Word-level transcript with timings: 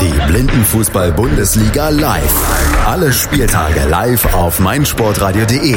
Die 0.00 0.32
Blindenfußball-Bundesliga 0.32 1.88
live. 1.88 2.86
Alle 2.86 3.12
Spieltage 3.12 3.88
live 3.88 4.34
auf 4.34 4.58
meinsportradio.de. 4.58 5.76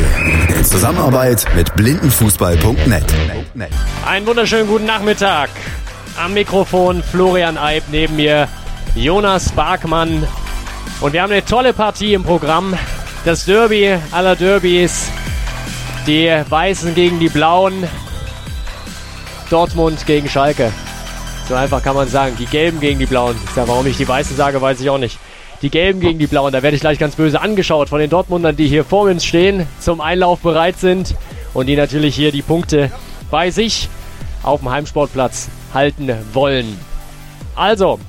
In 0.55 0.65
Zusammenarbeit 0.65 1.45
mit 1.55 1.73
blindenfußball.net. 1.75 3.05
Einen 4.05 4.27
wunderschönen 4.27 4.67
guten 4.67 4.85
Nachmittag. 4.85 5.49
Am 6.21 6.33
Mikrofon 6.33 7.01
Florian 7.01 7.57
Eib, 7.57 7.83
neben 7.91 8.17
mir 8.17 8.47
Jonas 8.93 9.51
Barkmann. 9.51 10.27
Und 10.99 11.13
wir 11.13 11.21
haben 11.21 11.31
eine 11.31 11.45
tolle 11.45 11.71
Partie 11.73 12.13
im 12.13 12.23
Programm. 12.23 12.77
Das 13.23 13.45
Derby 13.45 13.97
aller 14.11 14.35
Derbys. 14.35 15.09
Die 16.07 16.29
Weißen 16.49 16.93
gegen 16.93 17.19
die 17.19 17.29
Blauen. 17.29 17.87
Dortmund 19.49 20.05
gegen 20.05 20.27
Schalke. 20.27 20.71
So 21.47 21.53
einfach 21.53 21.83
kann 21.83 21.95
man 21.95 22.07
sagen. 22.07 22.35
Die 22.39 22.45
Gelben 22.45 22.79
gegen 22.79 22.97
die 22.97 23.05
Blauen. 23.05 23.35
Ja, 23.55 23.67
warum 23.67 23.85
ich 23.85 23.97
die 23.97 24.07
Weißen 24.07 24.35
sage, 24.35 24.61
weiß 24.61 24.81
ich 24.81 24.89
auch 24.89 24.97
nicht. 24.97 25.19
Die 25.61 25.69
Gelben 25.69 25.99
gegen 25.99 26.17
die 26.17 26.27
Blauen. 26.27 26.51
Da 26.51 26.63
werde 26.63 26.75
ich 26.75 26.81
gleich 26.81 26.97
ganz 26.97 27.15
böse 27.15 27.39
angeschaut 27.39 27.89
von 27.89 27.99
den 27.99 28.09
Dortmundern, 28.09 28.55
die 28.55 28.67
hier 28.67 28.83
vor 28.83 29.03
uns 29.03 29.23
stehen, 29.23 29.67
zum 29.79 30.01
Einlauf 30.01 30.39
bereit 30.39 30.79
sind 30.79 31.15
und 31.53 31.67
die 31.67 31.75
natürlich 31.75 32.15
hier 32.15 32.31
die 32.31 32.41
Punkte 32.41 32.91
bei 33.29 33.51
sich 33.51 33.89
auf 34.43 34.61
dem 34.61 34.69
Heimsportplatz 34.69 35.49
halten 35.73 36.11
wollen. 36.33 36.77
Also, 37.55 37.99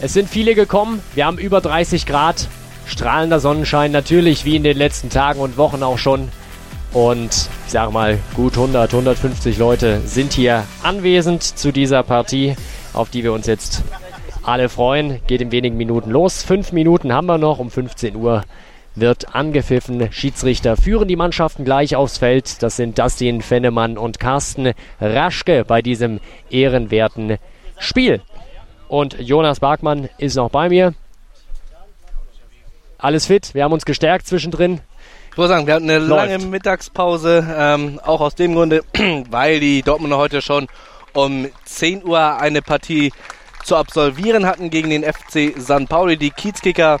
es 0.00 0.12
sind 0.12 0.28
viele 0.28 0.54
gekommen. 0.54 1.00
Wir 1.14 1.26
haben 1.26 1.38
über 1.38 1.60
30 1.60 2.06
Grad. 2.06 2.48
Strahlender 2.86 3.40
Sonnenschein 3.40 3.92
natürlich, 3.92 4.44
wie 4.44 4.56
in 4.56 4.62
den 4.62 4.76
letzten 4.76 5.10
Tagen 5.10 5.40
und 5.40 5.56
Wochen 5.56 5.82
auch 5.82 5.98
schon. 5.98 6.28
Und 6.96 7.50
ich 7.66 7.72
sage 7.72 7.92
mal, 7.92 8.18
gut 8.34 8.54
100, 8.54 8.90
150 8.90 9.58
Leute 9.58 10.00
sind 10.06 10.32
hier 10.32 10.64
anwesend 10.82 11.42
zu 11.42 11.70
dieser 11.70 12.02
Partie, 12.02 12.56
auf 12.94 13.10
die 13.10 13.22
wir 13.22 13.34
uns 13.34 13.46
jetzt 13.46 13.82
alle 14.42 14.70
freuen. 14.70 15.20
Geht 15.26 15.42
in 15.42 15.52
wenigen 15.52 15.76
Minuten 15.76 16.10
los. 16.10 16.42
Fünf 16.42 16.72
Minuten 16.72 17.12
haben 17.12 17.26
wir 17.26 17.36
noch. 17.36 17.58
Um 17.58 17.70
15 17.70 18.16
Uhr 18.16 18.44
wird 18.94 19.34
angepfiffen. 19.34 20.10
Schiedsrichter 20.10 20.78
führen 20.78 21.06
die 21.06 21.16
Mannschaften 21.16 21.66
gleich 21.66 21.96
aufs 21.96 22.16
Feld. 22.16 22.62
Das 22.62 22.76
sind 22.76 22.98
Dustin 22.98 23.42
Fennemann 23.42 23.98
und 23.98 24.18
Carsten 24.18 24.72
Raschke 24.98 25.66
bei 25.66 25.82
diesem 25.82 26.18
ehrenwerten 26.48 27.36
Spiel. 27.78 28.22
Und 28.88 29.20
Jonas 29.20 29.60
Barkmann 29.60 30.08
ist 30.16 30.36
noch 30.36 30.48
bei 30.48 30.70
mir. 30.70 30.94
Alles 32.96 33.26
fit. 33.26 33.52
Wir 33.52 33.64
haben 33.64 33.74
uns 33.74 33.84
gestärkt 33.84 34.26
zwischendrin. 34.26 34.80
Ich 35.36 35.38
muss 35.38 35.48
sagen, 35.48 35.66
wir 35.66 35.74
hatten 35.74 35.90
eine 35.90 35.98
Läuft. 35.98 36.30
lange 36.30 36.46
Mittagspause, 36.46 37.46
ähm, 37.58 38.00
auch 38.02 38.22
aus 38.22 38.36
dem 38.36 38.54
Grunde, 38.54 38.82
weil 39.28 39.60
die 39.60 39.82
Dortmunder 39.82 40.16
heute 40.16 40.40
schon 40.40 40.66
um 41.12 41.46
10 41.66 42.06
Uhr 42.06 42.38
eine 42.40 42.62
Partie 42.62 43.12
zu 43.62 43.76
absolvieren 43.76 44.46
hatten 44.46 44.70
gegen 44.70 44.88
den 44.88 45.04
FC 45.04 45.52
St. 45.60 45.90
Pauli. 45.90 46.16
Die 46.16 46.30
Kiezkicker 46.30 47.00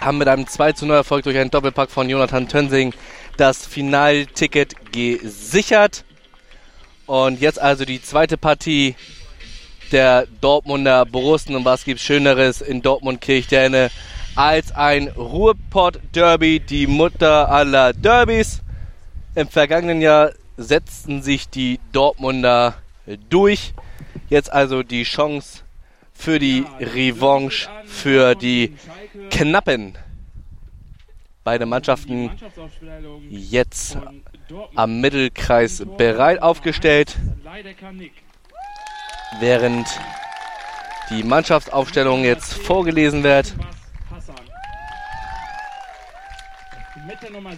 haben 0.00 0.16
mit 0.16 0.28
einem 0.28 0.46
2 0.46 0.72
zu 0.72 0.86
0 0.86 0.96
Erfolg 0.96 1.24
durch 1.24 1.36
einen 1.36 1.50
Doppelpack 1.50 1.90
von 1.90 2.08
Jonathan 2.08 2.48
Tönsing 2.48 2.94
das 3.36 3.66
Finalticket 3.66 4.90
gesichert. 4.90 6.04
Und 7.04 7.38
jetzt 7.42 7.60
also 7.60 7.84
die 7.84 8.00
zweite 8.00 8.38
Partie 8.38 8.96
der 9.92 10.26
Dortmunder 10.40 11.04
Borussen. 11.04 11.54
Und 11.54 11.66
was 11.66 11.84
gibt's 11.84 12.02
Schöneres 12.02 12.62
in 12.62 12.80
Dortmund-Kirchdäne 12.80 13.90
als 14.34 14.72
ein 14.72 15.08
Ruhrpott-Derby, 15.08 16.60
die 16.60 16.86
Mutter 16.86 17.50
aller 17.50 17.92
Derbys. 17.92 18.62
Im 19.34 19.48
vergangenen 19.48 20.00
Jahr 20.00 20.32
setzten 20.56 21.22
sich 21.22 21.48
die 21.48 21.80
Dortmunder 21.92 22.74
durch. 23.28 23.74
Jetzt 24.28 24.52
also 24.52 24.82
die 24.82 25.02
Chance 25.04 25.62
für 26.14 26.38
die 26.38 26.64
Revanche, 26.80 27.68
für 27.84 28.34
die 28.34 28.76
Knappen. 29.30 29.96
Beide 31.44 31.66
Mannschaften 31.66 32.30
jetzt 33.28 33.98
am 34.74 35.00
Mittelkreis 35.00 35.82
bereit 35.96 36.40
aufgestellt. 36.40 37.16
Während 39.40 39.88
die 41.10 41.24
Mannschaftsaufstellung 41.24 42.24
jetzt 42.24 42.54
vorgelesen 42.54 43.24
wird. 43.24 43.54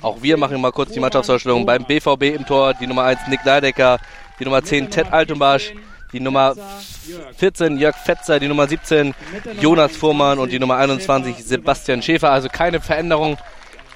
Auch 0.03 0.23
wir 0.23 0.37
machen 0.37 0.61
mal 0.61 0.73
kurz 0.73 0.93
die 0.93 1.01
Mannschaftsvorstellung. 1.01 1.67
Beim 1.67 1.85
BVB 1.85 2.35
im 2.35 2.47
Tor 2.47 2.75
die 2.75 2.87
Nummer 2.87 3.05
1 3.05 3.21
Nick 3.29 3.45
Leidecker, 3.45 3.99
die 4.39 4.45
Nummer 4.45 4.63
10 4.63 4.91
Ted 4.91 5.13
Altenbasch, 5.13 5.73
die 6.13 6.21
Nummer 6.21 6.55
14 7.37 7.77
Jörg 7.79 7.97
Fetzer, 7.97 8.39
die 8.39 8.49
Nummer 8.49 8.69
17 8.69 9.15
Jonas 9.61 9.97
Fuhrmann 9.97 10.39
und 10.39 10.53
die 10.53 10.59
Nummer 10.59 10.77
21 10.77 11.45
Sebastian 11.45 12.03
Schäfer. 12.03 12.31
Also 12.31 12.49
keine 12.49 12.81
Veränderung 12.81 13.37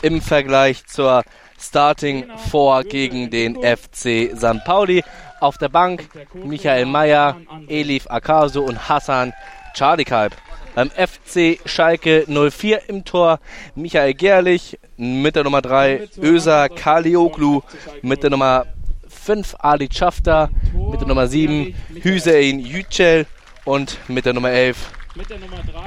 im 0.02 0.20
Vergleich 0.20 0.86
zur 0.86 1.22
Starting 1.60 2.26
4 2.50 2.84
gegen 2.88 3.30
den 3.30 3.56
FC 3.56 4.36
St. 4.36 4.64
Pauli. 4.64 5.02
Auf 5.40 5.58
der 5.58 5.68
Bank 5.68 6.08
Michael 6.34 6.86
Mayer, 6.86 7.36
Elif 7.68 8.10
Akaso 8.10 8.62
und 8.62 8.88
Hassan 8.88 9.32
Charlikalb. 9.76 10.34
Beim 10.78 10.92
FC 10.92 11.58
Schalke 11.64 12.24
04 12.28 12.88
im 12.88 13.04
Tor 13.04 13.40
Michael 13.74 14.14
Gerlich, 14.14 14.78
mit 14.96 15.34
der 15.34 15.42
Nummer 15.42 15.60
3 15.60 16.08
Öser 16.18 16.68
Kalioglu, 16.68 17.62
mit 18.02 18.22
der 18.22 18.30
Nummer 18.30 18.64
5 19.08 19.56
Ali 19.58 19.88
Schafter, 19.92 20.50
mit 20.88 21.00
der 21.00 21.08
Nummer 21.08 21.26
7 21.26 21.74
Hüseyin 22.00 22.60
Yücel 22.60 23.26
und 23.64 23.98
mit 24.06 24.24
der 24.24 24.34
Nummer 24.34 24.50
11 24.50 24.92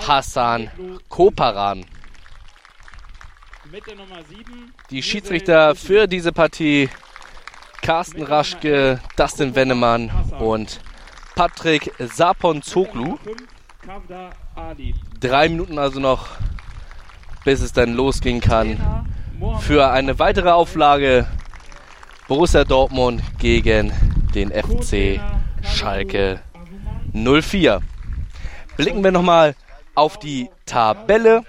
Hassan 0.06 0.70
Koparan. 1.08 1.86
Die 4.90 5.02
Schiedsrichter 5.02 5.74
für 5.74 6.06
diese 6.06 6.34
Partie 6.34 6.90
Carsten 7.82 8.24
Raschke, 8.24 9.00
Dustin 9.16 9.56
Wennemann 9.56 10.12
und 10.42 10.82
Patrick 11.36 11.94
Sapon-Zoglu. 11.98 13.18
Drei 15.20 15.50
Minuten 15.50 15.80
also 15.80 16.00
noch, 16.00 16.28
bis 17.44 17.62
es 17.62 17.74
dann 17.74 17.94
losgehen 17.94 18.40
kann. 18.40 19.08
Für 19.62 19.90
eine 19.92 20.20
weitere 20.20 20.52
Auflage 20.52 21.26
Borussia 22.28 22.64
Dortmund 22.64 23.24
gegen 23.40 23.92
den 24.36 24.52
FC 24.52 25.20
Schalke 25.64 26.42
04. 27.14 27.82
Blicken 28.78 29.04
wir 29.04 29.12
nochmal 29.12 29.56
auf 29.96 30.18
die 30.20 30.50
Tabelle 30.66 31.44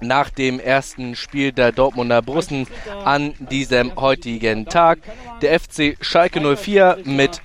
nach 0.00 0.30
dem 0.30 0.60
ersten 0.60 1.16
Spiel 1.16 1.52
der 1.52 1.72
Dortmunder 1.72 2.22
Brussen 2.22 2.66
an 3.04 3.34
diesem 3.50 3.94
heutigen 3.96 4.66
Tag. 4.66 5.00
Der 5.42 5.58
FC 5.58 5.96
Schalke 6.00 6.40
04 6.40 6.98
mit 7.04 7.42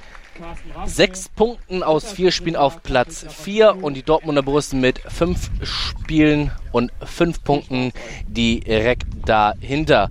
sechs 0.85 1.29
Punkten 1.29 1.83
aus 1.83 2.11
vier 2.11 2.31
Spielen 2.31 2.55
auf 2.55 2.83
Platz 2.83 3.25
4 3.29 3.83
und 3.83 3.95
die 3.95 4.03
Dortmunder 4.03 4.41
Borussen 4.41 4.81
mit 4.81 4.99
fünf 4.99 5.49
Spielen 5.63 6.51
und 6.71 6.91
fünf 7.03 7.43
Punkten 7.43 7.91
direkt 8.27 9.07
dahinter. 9.25 10.09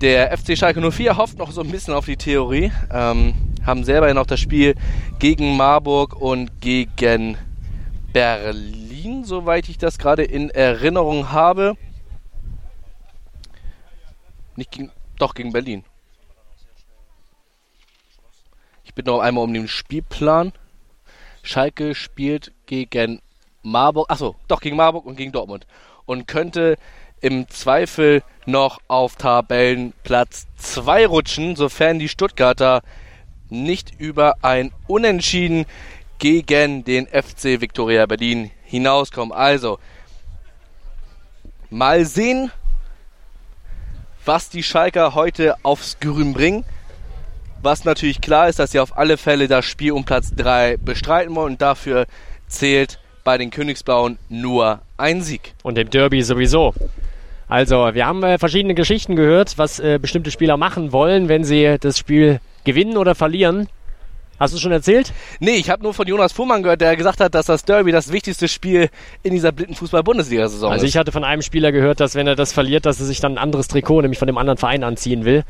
Der 0.00 0.36
FC 0.36 0.56
Schalke 0.56 0.80
04 0.90 1.16
hofft 1.16 1.38
noch 1.38 1.50
so 1.50 1.60
ein 1.60 1.70
bisschen 1.70 1.94
auf 1.94 2.04
die 2.04 2.16
Theorie, 2.16 2.70
ähm, 2.92 3.34
haben 3.64 3.84
selber 3.84 4.08
ja 4.08 4.14
noch 4.14 4.26
das 4.26 4.38
Spiel 4.38 4.74
gegen 5.18 5.56
Marburg 5.56 6.14
und 6.14 6.60
gegen 6.60 7.36
Berlin, 8.12 9.24
soweit 9.24 9.68
ich 9.68 9.78
das 9.78 9.98
gerade 9.98 10.22
in 10.22 10.50
Erinnerung 10.50 11.32
habe. 11.32 11.74
Nicht 14.56 14.70
gegen, 14.70 14.90
doch 15.18 15.34
gegen 15.34 15.52
Berlin 15.52 15.84
bitte 18.98 19.10
noch 19.10 19.20
einmal 19.20 19.44
um 19.44 19.54
den 19.54 19.68
Spielplan. 19.68 20.52
Schalke 21.44 21.94
spielt 21.94 22.50
gegen 22.66 23.22
Marburg, 23.62 24.10
achso, 24.10 24.34
doch 24.48 24.60
gegen 24.60 24.74
Marburg 24.74 25.06
und 25.06 25.14
gegen 25.14 25.30
Dortmund. 25.30 25.68
Und 26.04 26.26
könnte 26.26 26.76
im 27.20 27.48
Zweifel 27.48 28.24
noch 28.44 28.80
auf 28.88 29.14
Tabellenplatz 29.14 30.48
2 30.56 31.06
rutschen, 31.06 31.54
sofern 31.54 32.00
die 32.00 32.08
Stuttgarter 32.08 32.82
nicht 33.48 33.92
über 34.00 34.34
ein 34.42 34.72
Unentschieden 34.88 35.64
gegen 36.18 36.82
den 36.82 37.06
FC 37.06 37.60
Viktoria 37.60 38.04
Berlin 38.06 38.50
hinauskommen. 38.64 39.32
Also, 39.32 39.78
mal 41.70 42.04
sehen, 42.04 42.50
was 44.24 44.50
die 44.50 44.64
Schalker 44.64 45.14
heute 45.14 45.54
aufs 45.62 46.00
Grün 46.00 46.32
bringen. 46.32 46.64
Was 47.60 47.84
natürlich 47.84 48.20
klar 48.20 48.48
ist, 48.48 48.58
dass 48.58 48.70
sie 48.70 48.78
auf 48.78 48.96
alle 48.96 49.16
Fälle 49.16 49.48
das 49.48 49.64
Spiel 49.64 49.92
um 49.92 50.04
Platz 50.04 50.32
3 50.36 50.76
bestreiten 50.76 51.34
wollen 51.34 51.52
und 51.54 51.62
dafür 51.62 52.06
zählt 52.46 53.00
bei 53.24 53.36
den 53.36 53.50
Königsblauen 53.50 54.18
nur 54.28 54.80
ein 54.96 55.22
Sieg. 55.22 55.54
Und 55.62 55.76
im 55.76 55.90
Derby 55.90 56.22
sowieso. 56.22 56.72
Also, 57.48 57.94
wir 57.94 58.06
haben 58.06 58.22
äh, 58.22 58.38
verschiedene 58.38 58.74
Geschichten 58.74 59.16
gehört, 59.16 59.58
was 59.58 59.80
äh, 59.80 59.98
bestimmte 60.00 60.30
Spieler 60.30 60.56
machen 60.56 60.92
wollen, 60.92 61.28
wenn 61.28 61.44
sie 61.44 61.78
das 61.80 61.98
Spiel 61.98 62.40
gewinnen 62.64 62.96
oder 62.96 63.14
verlieren. 63.14 63.68
Hast 64.38 64.54
du 64.54 64.58
schon 64.58 64.72
erzählt? 64.72 65.12
Nee, 65.40 65.56
ich 65.56 65.68
habe 65.68 65.82
nur 65.82 65.94
von 65.94 66.06
Jonas 66.06 66.32
Fuhrmann 66.32 66.62
gehört, 66.62 66.80
der 66.80 66.96
gesagt 66.96 67.20
hat, 67.20 67.34
dass 67.34 67.46
das 67.46 67.64
Derby 67.64 67.90
das 67.90 68.12
wichtigste 68.12 68.46
Spiel 68.46 68.88
in 69.22 69.32
dieser 69.32 69.50
Blindenfußball-Bundesliga-Saison 69.52 70.70
also 70.70 70.76
ist. 70.76 70.82
Also 70.82 70.86
ich 70.86 70.96
hatte 70.96 71.12
von 71.12 71.24
einem 71.24 71.42
Spieler 71.42 71.72
gehört, 71.72 72.00
dass 72.00 72.14
wenn 72.14 72.26
er 72.26 72.36
das 72.36 72.52
verliert, 72.52 72.86
dass 72.86 73.00
er 73.00 73.06
sich 73.06 73.20
dann 73.20 73.32
ein 73.32 73.38
anderes 73.38 73.68
Trikot, 73.68 74.02
nämlich 74.02 74.18
von 74.18 74.26
dem 74.26 74.38
anderen 74.38 74.58
Verein 74.58 74.84
anziehen 74.84 75.24
will. 75.24 75.44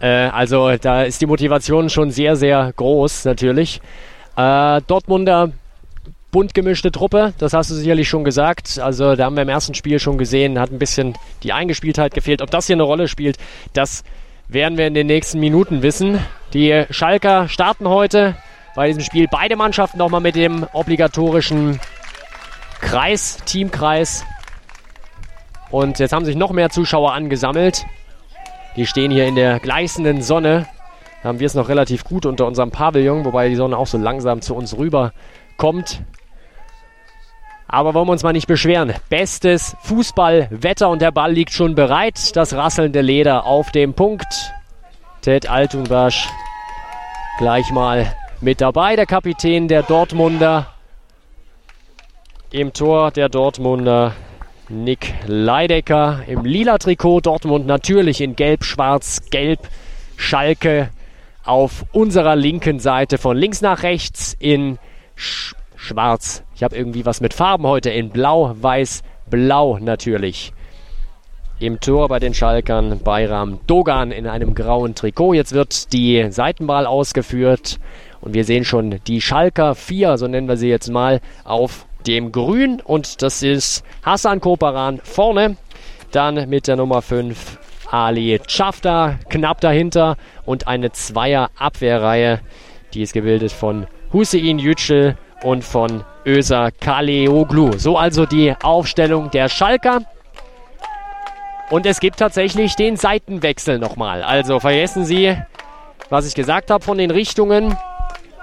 Äh, 0.00 0.06
also 0.06 0.74
da 0.76 1.02
ist 1.02 1.20
die 1.20 1.26
Motivation 1.26 1.90
schon 1.90 2.10
sehr, 2.10 2.36
sehr 2.36 2.72
groß 2.74 3.26
natürlich. 3.26 3.80
Äh, 4.36 4.80
Dortmunder 4.86 5.52
bunt 6.30 6.54
gemischte 6.54 6.92
Truppe, 6.92 7.34
das 7.38 7.52
hast 7.52 7.70
du 7.70 7.74
sicherlich 7.74 8.08
schon 8.08 8.24
gesagt. 8.24 8.78
Also 8.78 9.16
da 9.16 9.24
haben 9.24 9.36
wir 9.36 9.42
im 9.42 9.48
ersten 9.48 9.74
Spiel 9.74 9.98
schon 9.98 10.16
gesehen, 10.16 10.58
hat 10.58 10.70
ein 10.70 10.78
bisschen 10.78 11.14
die 11.42 11.52
Eingespieltheit 11.52 12.14
gefehlt. 12.14 12.40
Ob 12.40 12.50
das 12.50 12.66
hier 12.66 12.76
eine 12.76 12.84
Rolle 12.84 13.08
spielt, 13.08 13.36
das 13.72 14.04
werden 14.52 14.78
wir 14.78 14.86
in 14.86 14.94
den 14.94 15.06
nächsten 15.06 15.38
Minuten 15.38 15.82
wissen. 15.82 16.18
Die 16.52 16.84
Schalker 16.90 17.48
starten 17.48 17.88
heute 17.88 18.34
bei 18.74 18.88
diesem 18.88 19.02
Spiel 19.02 19.26
beide 19.30 19.56
Mannschaften 19.56 19.98
nochmal 19.98 20.20
mit 20.20 20.34
dem 20.34 20.66
obligatorischen 20.72 21.78
Kreis, 22.80 23.38
Teamkreis. 23.46 24.24
Und 25.70 26.00
jetzt 26.00 26.12
haben 26.12 26.24
sich 26.24 26.34
noch 26.34 26.50
mehr 26.50 26.70
Zuschauer 26.70 27.12
angesammelt. 27.12 27.86
Die 28.76 28.86
stehen 28.86 29.12
hier 29.12 29.26
in 29.26 29.36
der 29.36 29.60
gleißenden 29.60 30.22
Sonne. 30.22 30.66
Da 31.22 31.28
haben 31.28 31.38
wir 31.38 31.46
es 31.46 31.54
noch 31.54 31.68
relativ 31.68 32.02
gut 32.02 32.26
unter 32.26 32.46
unserem 32.46 32.70
Pavillon, 32.70 33.24
wobei 33.24 33.48
die 33.48 33.56
Sonne 33.56 33.76
auch 33.76 33.86
so 33.86 33.98
langsam 33.98 34.40
zu 34.40 34.56
uns 34.56 34.76
rüber 34.76 35.12
kommt. 35.58 36.02
Aber 37.72 37.94
wollen 37.94 38.08
wir 38.08 38.12
uns 38.12 38.24
mal 38.24 38.32
nicht 38.32 38.48
beschweren. 38.48 38.94
Bestes 39.10 39.76
Fußballwetter 39.82 40.88
und 40.88 41.00
der 41.00 41.12
Ball 41.12 41.32
liegt 41.32 41.52
schon 41.52 41.76
bereit. 41.76 42.34
Das 42.34 42.52
rasselnde 42.52 43.00
Leder 43.00 43.46
auf 43.46 43.70
dem 43.70 43.94
Punkt. 43.94 44.52
Ted 45.22 45.48
Altunbasch 45.48 46.28
gleich 47.38 47.70
mal 47.70 48.12
mit 48.40 48.60
dabei. 48.60 48.96
Der 48.96 49.06
Kapitän 49.06 49.68
der 49.68 49.84
Dortmunder. 49.84 50.66
Im 52.50 52.72
Tor 52.72 53.12
der 53.12 53.28
Dortmunder 53.28 54.14
Nick 54.68 55.14
Leidecker 55.26 56.24
im 56.26 56.44
lila 56.44 56.76
Trikot. 56.78 57.20
Dortmund 57.20 57.68
natürlich 57.68 58.20
in 58.20 58.34
gelb, 58.34 58.64
schwarz, 58.64 59.20
gelb. 59.30 59.60
Schalke 60.16 60.90
auf 61.44 61.84
unserer 61.92 62.34
linken 62.34 62.80
Seite 62.80 63.16
von 63.16 63.36
links 63.36 63.60
nach 63.60 63.84
rechts 63.84 64.36
in 64.40 64.78
schwarz. 65.80 66.44
Ich 66.54 66.62
habe 66.62 66.76
irgendwie 66.76 67.06
was 67.06 67.20
mit 67.20 67.34
Farben 67.34 67.66
heute 67.66 67.90
in 67.90 68.10
blau, 68.10 68.54
weiß, 68.60 69.02
blau 69.28 69.78
natürlich. 69.78 70.52
Im 71.58 71.80
Tor 71.80 72.08
bei 72.08 72.18
den 72.18 72.34
Schalkern 72.34 73.00
Bayram 73.00 73.60
Dogan 73.66 74.12
in 74.12 74.26
einem 74.26 74.54
grauen 74.54 74.94
Trikot. 74.94 75.34
Jetzt 75.34 75.52
wird 75.52 75.92
die 75.92 76.30
Seitenball 76.30 76.86
ausgeführt 76.86 77.78
und 78.20 78.34
wir 78.34 78.44
sehen 78.44 78.64
schon 78.64 79.00
die 79.06 79.20
Schalker 79.20 79.74
4, 79.74 80.18
so 80.18 80.26
nennen 80.26 80.48
wir 80.48 80.56
sie 80.56 80.68
jetzt 80.68 80.90
mal, 80.90 81.20
auf 81.44 81.86
dem 82.06 82.32
Grün 82.32 82.80
und 82.80 83.22
das 83.22 83.42
ist 83.42 83.84
Hassan 84.02 84.40
Koparan 84.40 85.00
vorne. 85.02 85.56
Dann 86.12 86.48
mit 86.48 86.66
der 86.66 86.76
Nummer 86.76 87.02
5 87.02 87.58
Ali 87.90 88.40
Chafta 88.46 89.18
knapp 89.28 89.60
dahinter 89.60 90.16
und 90.44 90.66
eine 90.66 90.92
Zweier 90.92 91.50
Abwehrreihe, 91.58 92.40
die 92.94 93.02
ist 93.02 93.12
gebildet 93.12 93.52
von 93.52 93.86
Hussein 94.12 94.58
Yücel 94.58 95.16
und 95.42 95.64
von 95.64 96.04
Öser 96.26 96.70
Kaleoglu. 96.70 97.78
So 97.78 97.96
also 97.96 98.26
die 98.26 98.54
Aufstellung 98.62 99.30
der 99.30 99.48
Schalker. 99.48 100.00
Und 101.70 101.86
es 101.86 102.00
gibt 102.00 102.18
tatsächlich 102.18 102.74
den 102.76 102.96
Seitenwechsel 102.96 103.78
nochmal. 103.78 104.22
Also 104.22 104.58
vergessen 104.60 105.04
Sie, 105.04 105.36
was 106.08 106.26
ich 106.26 106.34
gesagt 106.34 106.70
habe 106.70 106.84
von 106.84 106.98
den 106.98 107.10
Richtungen. 107.10 107.76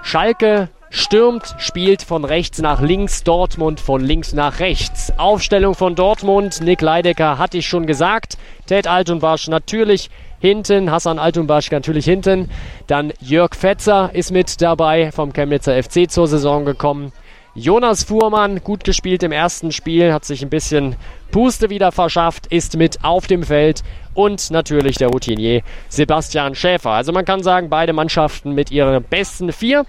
Schalke 0.02 0.70
stürmt, 0.90 1.54
spielt 1.58 2.02
von 2.02 2.24
rechts 2.24 2.60
nach 2.60 2.80
links, 2.80 3.24
Dortmund 3.24 3.80
von 3.80 4.00
links 4.00 4.32
nach 4.32 4.60
rechts. 4.60 5.12
Aufstellung 5.18 5.74
von 5.74 5.94
Dortmund, 5.94 6.60
Nick 6.62 6.80
Leidecker 6.80 7.38
hatte 7.38 7.58
ich 7.58 7.68
schon 7.68 7.86
gesagt. 7.86 8.38
Ted 8.66 8.86
Altunbasch 8.86 9.48
natürlich 9.48 10.10
hinten, 10.40 10.90
Hassan 10.90 11.18
Altunbasch 11.18 11.70
natürlich 11.70 12.04
hinten. 12.04 12.50
Dann 12.86 13.12
Jörg 13.20 13.54
Fetzer 13.54 14.10
ist 14.12 14.30
mit 14.30 14.60
dabei 14.60 15.12
vom 15.12 15.32
Chemnitzer 15.32 15.82
FC 15.82 16.10
zur 16.10 16.28
Saison 16.28 16.64
gekommen. 16.64 17.12
Jonas 17.54 18.04
Fuhrmann, 18.04 18.62
gut 18.62 18.84
gespielt 18.84 19.22
im 19.24 19.32
ersten 19.32 19.72
Spiel, 19.72 20.12
hat 20.12 20.24
sich 20.24 20.42
ein 20.42 20.50
bisschen 20.50 20.94
Puste 21.32 21.70
wieder 21.70 21.90
verschafft, 21.90 22.46
ist 22.46 22.76
mit 22.76 23.04
auf 23.04 23.26
dem 23.26 23.42
Feld 23.42 23.82
und 24.14 24.50
natürlich 24.50 24.96
der 24.96 25.08
Routinier 25.08 25.62
Sebastian 25.88 26.54
Schäfer. 26.54 26.90
Also 26.90 27.10
man 27.12 27.24
kann 27.24 27.42
sagen, 27.42 27.68
beide 27.68 27.92
Mannschaften 27.92 28.52
mit 28.52 28.70
ihren 28.70 29.02
besten 29.02 29.52
vier 29.52 29.86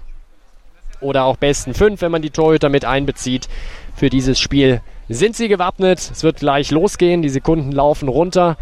oder 1.00 1.24
auch 1.24 1.36
besten 1.36 1.74
fünf, 1.74 2.00
wenn 2.00 2.10
man 2.12 2.22
die 2.22 2.30
Torhüter 2.30 2.68
mit 2.68 2.84
einbezieht. 2.84 3.48
Für 3.94 4.10
dieses 4.10 4.40
Spiel 4.40 4.80
sind 5.08 5.36
sie 5.36 5.48
gewappnet. 5.48 5.98
Es 5.98 6.22
wird 6.22 6.38
gleich 6.38 6.70
losgehen. 6.70 7.22
Die 7.22 7.28
Sekunden 7.28 7.72
laufen 7.72 8.08
runter. 8.08 8.56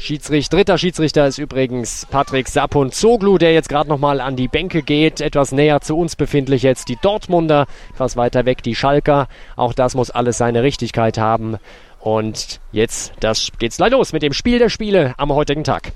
Schiedsrichter, 0.00 0.56
dritter 0.56 0.78
Schiedsrichter 0.78 1.26
ist 1.26 1.38
übrigens 1.38 2.06
Patrick 2.08 2.46
Sapun 2.46 2.92
Zoglu, 2.92 3.36
der 3.36 3.52
jetzt 3.52 3.68
gerade 3.68 3.88
nochmal 3.88 4.20
an 4.20 4.36
die 4.36 4.46
Bänke 4.46 4.82
geht. 4.82 5.20
Etwas 5.20 5.50
näher 5.50 5.80
zu 5.80 5.98
uns 5.98 6.14
befindlich 6.14 6.62
jetzt 6.62 6.88
die 6.88 6.96
Dortmunder, 7.02 7.66
etwas 7.94 8.16
weiter 8.16 8.46
weg 8.46 8.62
die 8.62 8.76
Schalker. 8.76 9.26
Auch 9.56 9.72
das 9.72 9.96
muss 9.96 10.12
alles 10.12 10.38
seine 10.38 10.62
Richtigkeit 10.62 11.18
haben. 11.18 11.56
Und 11.98 12.60
jetzt 12.70 13.12
das 13.18 13.50
geht's 13.58 13.78
gleich 13.78 13.90
los 13.90 14.12
mit 14.12 14.22
dem 14.22 14.32
Spiel 14.32 14.60
der 14.60 14.68
Spiele 14.68 15.14
am 15.18 15.32
heutigen 15.32 15.64
Tag. 15.64 15.90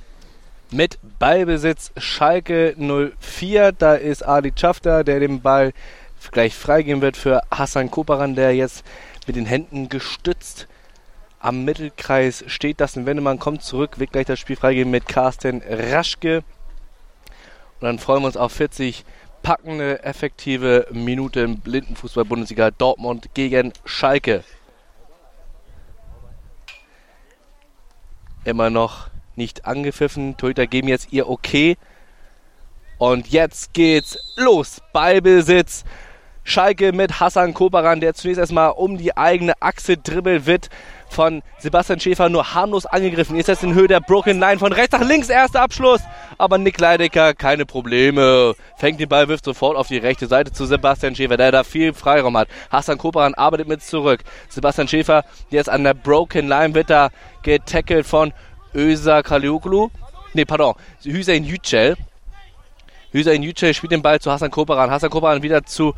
Mit 0.73 0.99
Ballbesitz 1.21 1.93
Schalke 1.97 2.75
04. 3.21 3.71
Da 3.71 3.95
ist 3.95 4.25
Ali 4.25 4.53
Schafter, 4.57 5.05
der 5.05 5.21
den 5.21 5.43
Ball 5.43 5.73
gleich 6.33 6.57
freigeben 6.57 7.03
wird 7.03 7.17
für 7.17 7.41
Hassan 7.53 7.91
Koparan, 7.91 8.35
der 8.35 8.53
jetzt 8.53 8.85
mit 9.29 9.37
den 9.37 9.47
Händen 9.47 9.89
gestützt 9.89 10.67
am 11.43 11.65
Mittelkreis 11.65 12.45
steht. 12.47 12.81
Das 12.81 12.97
und 12.97 13.05
Wendemann 13.05 13.39
kommt 13.39 13.63
zurück, 13.63 13.99
wird 13.99 14.13
gleich 14.13 14.27
das 14.27 14.39
Spiel 14.39 14.57
freigeben 14.57 14.91
mit 14.91 15.07
Carsten 15.09 15.63
Raschke. 15.69 16.39
Und 16.39 17.87
dann 17.87 17.99
freuen 17.99 18.23
wir 18.23 18.29
uns 18.29 18.37
auf 18.37 18.53
40 18.53 19.05
packende, 19.43 20.05
effektive 20.05 20.87
Minuten 20.93 21.45
im 21.45 21.61
Blindenfußball-Bundesliga 21.61 22.71
Dortmund 22.71 23.35
gegen 23.35 23.73
Schalke. 23.85 24.45
Immer 28.45 28.71
noch 28.71 29.09
nicht 29.35 29.67
angepfiffen. 29.67 30.37
Torhüter 30.37 30.69
geben 30.69 30.89
jetzt 30.89 31.13
ihr 31.13 31.29
Okay. 31.29 31.77
Und 32.99 33.29
jetzt 33.29 33.75
geht's 33.75 34.17
los. 34.37 34.81
Ballbesitz. 34.93 35.85
Schalke 36.45 36.93
mit 36.93 37.19
Hassan 37.19 37.55
Kobaran, 37.55 38.01
der 38.01 38.15
zunächst 38.15 38.39
erstmal 38.39 38.71
um 38.71 38.97
die 38.99 39.17
eigene 39.17 39.61
Achse 39.61 39.97
dribbelt 39.97 40.47
wird 40.47 40.71
von 41.13 41.43
Sebastian 41.59 42.01
Schäfer 42.01 42.29
nur 42.29 42.55
harmlos 42.55 42.87
angegriffen. 42.87 43.37
Ist 43.37 43.49
jetzt 43.49 43.63
in 43.63 43.75
Höhe 43.75 43.89
der 43.89 44.01
Broken 44.01 44.41
Line 44.41 44.59
von 44.59 44.73
rechts 44.73 44.93
nach 44.93 45.07
links. 45.07 45.29
Erster 45.29 45.63
Abschluss. 45.63 46.01
Aber 46.39 46.59
Nick 46.59 46.81
Leidecker, 46.81 47.35
keine 47.35 47.67
Probleme. 47.67 48.55
Fängt 48.77 48.99
den 48.99 49.09
Ball, 49.09 49.29
wirft 49.29 49.45
sofort 49.45 49.77
auf 49.77 49.89
die 49.89 49.99
rechte 49.99 50.27
Seite 50.27 50.53
zu 50.53 50.67
Sebastian 50.67 51.15
Schäfer, 51.15 51.37
der 51.37 51.53
da 51.53 51.65
viel 51.65 51.93
Freiraum 51.93 52.37
hat. 52.37 52.49
Hassan 52.71 52.99
Koparan 52.99 53.35
arbeitet 53.35 53.69
mit 53.69 53.83
zurück. 53.83 54.21
Sebastian 54.49 54.89
Schäfer, 54.89 55.25
ist 55.51 55.69
an 55.69 55.85
der 55.85 55.95
Broken 55.95 56.49
Line, 56.49 56.75
wird 56.75 56.91
da 56.91 57.11
getackelt 57.43 58.07
von 58.07 58.33
Öza 58.75 59.23
Kalioglu. 59.23 59.91
Ne, 60.35 60.47
pardon. 60.47 60.75
Hüseyin 61.03 61.45
Yücel. 61.45 61.97
Hüseyin 63.13 63.43
Yücel 63.43 63.75
spielt 63.75 63.93
den 63.93 64.03
Ball 64.03 64.19
zu 64.19 64.33
Hassan 64.33 64.51
Koparan. 64.51 64.91
Hassan 64.91 65.11
Koparan 65.11 65.43
wieder 65.43 65.65
zu 65.65 65.95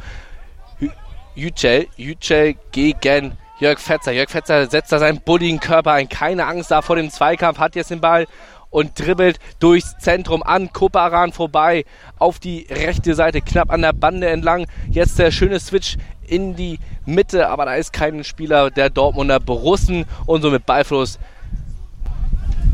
Yücel. 1.36 1.86
Yücel 1.96 2.56
gegen 2.72 3.38
Jörg 3.64 3.80
Fetzer. 3.80 4.12
Jörg 4.12 4.28
Fetzer 4.28 4.66
setzt 4.66 4.92
da 4.92 4.98
seinen 4.98 5.22
bulligen 5.22 5.58
Körper 5.58 5.92
ein. 5.92 6.10
Keine 6.10 6.44
Angst 6.44 6.70
da 6.70 6.82
vor 6.82 6.96
dem 6.96 7.08
Zweikampf. 7.08 7.58
Hat 7.58 7.74
jetzt 7.76 7.90
den 7.90 8.02
Ball 8.02 8.26
und 8.68 8.98
dribbelt 9.00 9.38
durchs 9.58 9.96
Zentrum 9.96 10.42
an 10.42 10.70
Koparan 10.70 11.32
vorbei 11.32 11.86
auf 12.18 12.38
die 12.38 12.66
rechte 12.68 13.14
Seite, 13.14 13.40
knapp 13.40 13.70
an 13.70 13.80
der 13.80 13.94
Bande 13.94 14.28
entlang. 14.28 14.66
Jetzt 14.90 15.18
der 15.18 15.30
schöne 15.30 15.60
Switch 15.60 15.96
in 16.26 16.54
die 16.56 16.78
Mitte, 17.06 17.48
aber 17.48 17.64
da 17.64 17.74
ist 17.76 17.94
kein 17.94 18.22
Spieler 18.22 18.70
der 18.70 18.90
Dortmunder 18.90 19.40
Borussen 19.40 20.04
und 20.26 20.42
somit 20.42 20.66
Ballfluss 20.66 21.18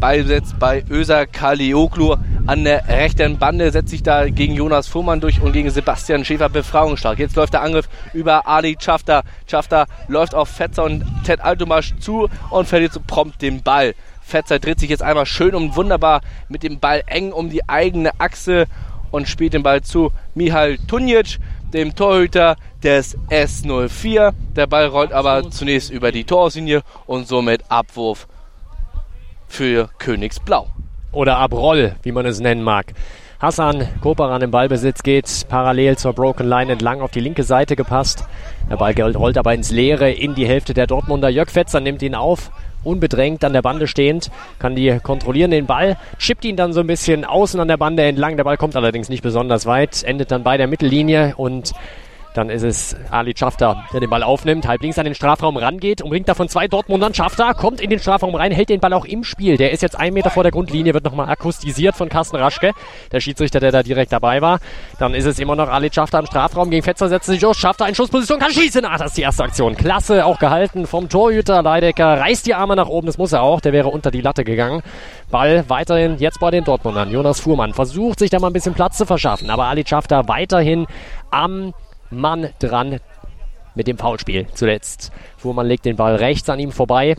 Ballbesitz 0.00 0.54
bei 0.58 0.82
Öser 0.88 1.26
Kalioglu 1.26 2.16
an 2.46 2.64
der 2.64 2.88
rechten 2.88 3.38
Bande, 3.38 3.70
setzt 3.70 3.90
sich 3.90 4.02
da 4.02 4.30
gegen 4.30 4.54
Jonas 4.54 4.88
Fuhrmann 4.88 5.20
durch 5.20 5.42
und 5.42 5.52
gegen 5.52 5.68
Sebastian 5.68 6.24
Schäfer 6.24 6.48
befragungsstark. 6.48 7.18
Jetzt 7.18 7.36
läuft 7.36 7.52
der 7.52 7.60
Angriff 7.60 7.86
über 8.14 8.48
Ali 8.48 8.78
Schafter. 8.80 9.22
Schafter 9.46 9.86
läuft 10.08 10.34
auf 10.34 10.48
Fetzer 10.48 10.84
und 10.84 11.04
Ted 11.24 11.42
Altomasch 11.42 11.92
zu 12.00 12.30
und 12.48 12.66
verliert 12.66 12.94
so 12.94 13.00
prompt 13.06 13.42
den 13.42 13.62
Ball. 13.62 13.94
Fetzer 14.22 14.58
dreht 14.58 14.80
sich 14.80 14.88
jetzt 14.88 15.02
einmal 15.02 15.26
schön 15.26 15.54
und 15.54 15.76
wunderbar 15.76 16.22
mit 16.48 16.62
dem 16.62 16.80
Ball 16.80 17.02
eng 17.06 17.32
um 17.32 17.50
die 17.50 17.68
eigene 17.68 18.18
Achse 18.18 18.66
und 19.10 19.28
spielt 19.28 19.52
den 19.52 19.62
Ball 19.62 19.82
zu 19.82 20.12
Mihal 20.34 20.78
Tunjic, 20.78 21.38
dem 21.74 21.94
Torhüter 21.94 22.56
des 22.82 23.18
S04. 23.28 24.32
Der 24.56 24.66
Ball 24.66 24.86
rollt 24.86 25.12
aber 25.12 25.50
zunächst 25.50 25.90
über 25.90 26.10
die 26.10 26.24
Torauslinie 26.24 26.80
und 27.06 27.28
somit 27.28 27.64
Abwurf 27.68 28.26
für 29.50 29.90
Königsblau. 29.98 30.68
Oder 31.12 31.36
Abroll, 31.36 31.96
wie 32.02 32.12
man 32.12 32.24
es 32.24 32.40
nennen 32.40 32.62
mag. 32.62 32.94
Hassan 33.40 33.88
Koperan 34.00 34.42
im 34.42 34.50
Ballbesitz 34.50 35.02
geht 35.02 35.46
parallel 35.48 35.96
zur 35.96 36.12
Broken 36.12 36.48
Line 36.48 36.72
entlang 36.72 37.00
auf 37.00 37.10
die 37.10 37.20
linke 37.20 37.42
Seite 37.42 37.74
gepasst. 37.74 38.24
Der 38.70 38.76
Ball 38.76 38.94
rollt 39.14 39.38
aber 39.38 39.54
ins 39.54 39.70
Leere 39.70 40.10
in 40.10 40.34
die 40.34 40.46
Hälfte 40.46 40.74
der 40.74 40.86
Dortmunder. 40.86 41.28
Jörg 41.30 41.50
Fetzer 41.50 41.80
nimmt 41.80 42.02
ihn 42.02 42.14
auf, 42.14 42.50
unbedrängt 42.84 43.42
an 43.42 43.52
der 43.52 43.62
Bande 43.62 43.86
stehend, 43.86 44.30
kann 44.58 44.76
die 44.76 44.98
kontrollieren 45.02 45.50
den 45.50 45.66
Ball, 45.66 45.96
chippt 46.18 46.44
ihn 46.44 46.56
dann 46.56 46.72
so 46.72 46.80
ein 46.80 46.86
bisschen 46.86 47.24
außen 47.24 47.58
an 47.58 47.68
der 47.68 47.78
Bande 47.78 48.04
entlang. 48.04 48.36
Der 48.36 48.44
Ball 48.44 48.58
kommt 48.58 48.76
allerdings 48.76 49.08
nicht 49.08 49.22
besonders 49.22 49.66
weit, 49.66 50.02
endet 50.02 50.30
dann 50.30 50.42
bei 50.42 50.56
der 50.58 50.66
Mittellinie 50.66 51.34
und 51.36 51.72
dann 52.34 52.48
ist 52.48 52.62
es 52.62 52.96
Ali 53.10 53.34
Schafter, 53.36 53.84
der 53.92 54.00
den 54.00 54.10
Ball 54.10 54.22
aufnimmt, 54.22 54.66
halb 54.66 54.82
links 54.82 54.98
an 54.98 55.04
den 55.04 55.14
Strafraum 55.14 55.56
rangeht, 55.56 56.02
umringt 56.02 56.28
davon 56.28 56.48
zwei 56.48 56.68
Dortmundern. 56.68 57.12
Schafter 57.14 57.54
kommt 57.54 57.80
in 57.80 57.90
den 57.90 57.98
Strafraum 57.98 58.34
rein, 58.34 58.52
hält 58.52 58.68
den 58.68 58.80
Ball 58.80 58.92
auch 58.92 59.04
im 59.04 59.24
Spiel. 59.24 59.56
Der 59.56 59.72
ist 59.72 59.82
jetzt 59.82 59.98
ein 59.98 60.14
Meter 60.14 60.30
vor 60.30 60.42
der 60.42 60.52
Grundlinie, 60.52 60.94
wird 60.94 61.04
nochmal 61.04 61.28
akustisiert 61.28 61.96
von 61.96 62.08
Carsten 62.08 62.36
Raschke, 62.36 62.72
der 63.10 63.20
Schiedsrichter, 63.20 63.58
der 63.58 63.72
da 63.72 63.82
direkt 63.82 64.12
dabei 64.12 64.40
war. 64.42 64.60
Dann 64.98 65.14
ist 65.14 65.24
es 65.24 65.38
immer 65.38 65.56
noch 65.56 65.68
Ali 65.68 65.90
Schafter 65.92 66.20
im 66.20 66.26
Strafraum. 66.26 66.70
Gegen 66.70 66.82
Fetzer 66.82 67.08
setzt 67.08 67.26
sich 67.26 67.40
durch. 67.40 67.58
Schafter 67.58 67.88
in 67.88 67.94
Schussposition, 67.94 68.38
kann 68.38 68.52
schießen. 68.52 68.84
Ah, 68.84 68.96
das 68.96 69.08
ist 69.08 69.16
die 69.16 69.22
erste 69.22 69.42
Aktion. 69.42 69.76
Klasse, 69.76 70.24
auch 70.24 70.38
gehalten 70.38 70.86
vom 70.86 71.08
Torhüter. 71.08 71.62
Leidecker 71.62 72.20
reißt 72.20 72.46
die 72.46 72.54
Arme 72.54 72.76
nach 72.76 72.88
oben, 72.88 73.06
das 73.06 73.18
muss 73.18 73.32
er 73.32 73.42
auch. 73.42 73.60
Der 73.60 73.72
wäre 73.72 73.88
unter 73.88 74.10
die 74.10 74.20
Latte 74.20 74.44
gegangen. 74.44 74.82
Ball 75.30 75.64
weiterhin 75.68 76.18
jetzt 76.18 76.38
bei 76.40 76.50
den 76.50 76.64
Dortmundern. 76.64 77.10
Jonas 77.10 77.40
Fuhrmann 77.40 77.74
versucht 77.74 78.18
sich 78.20 78.30
da 78.30 78.38
mal 78.38 78.48
ein 78.48 78.52
bisschen 78.52 78.74
Platz 78.74 78.98
zu 78.98 79.06
verschaffen, 79.06 79.50
aber 79.50 79.64
Ali 79.64 79.84
Schafter 79.86 80.28
weiterhin 80.28 80.86
am 81.30 81.72
Mann 82.10 82.50
dran 82.58 83.00
mit 83.74 83.86
dem 83.86 83.98
Foulspiel 83.98 84.46
zuletzt. 84.54 85.12
Fuhrmann 85.36 85.66
legt 85.66 85.84
den 85.84 85.96
Ball 85.96 86.16
rechts 86.16 86.48
an 86.48 86.58
ihm 86.58 86.72
vorbei. 86.72 87.16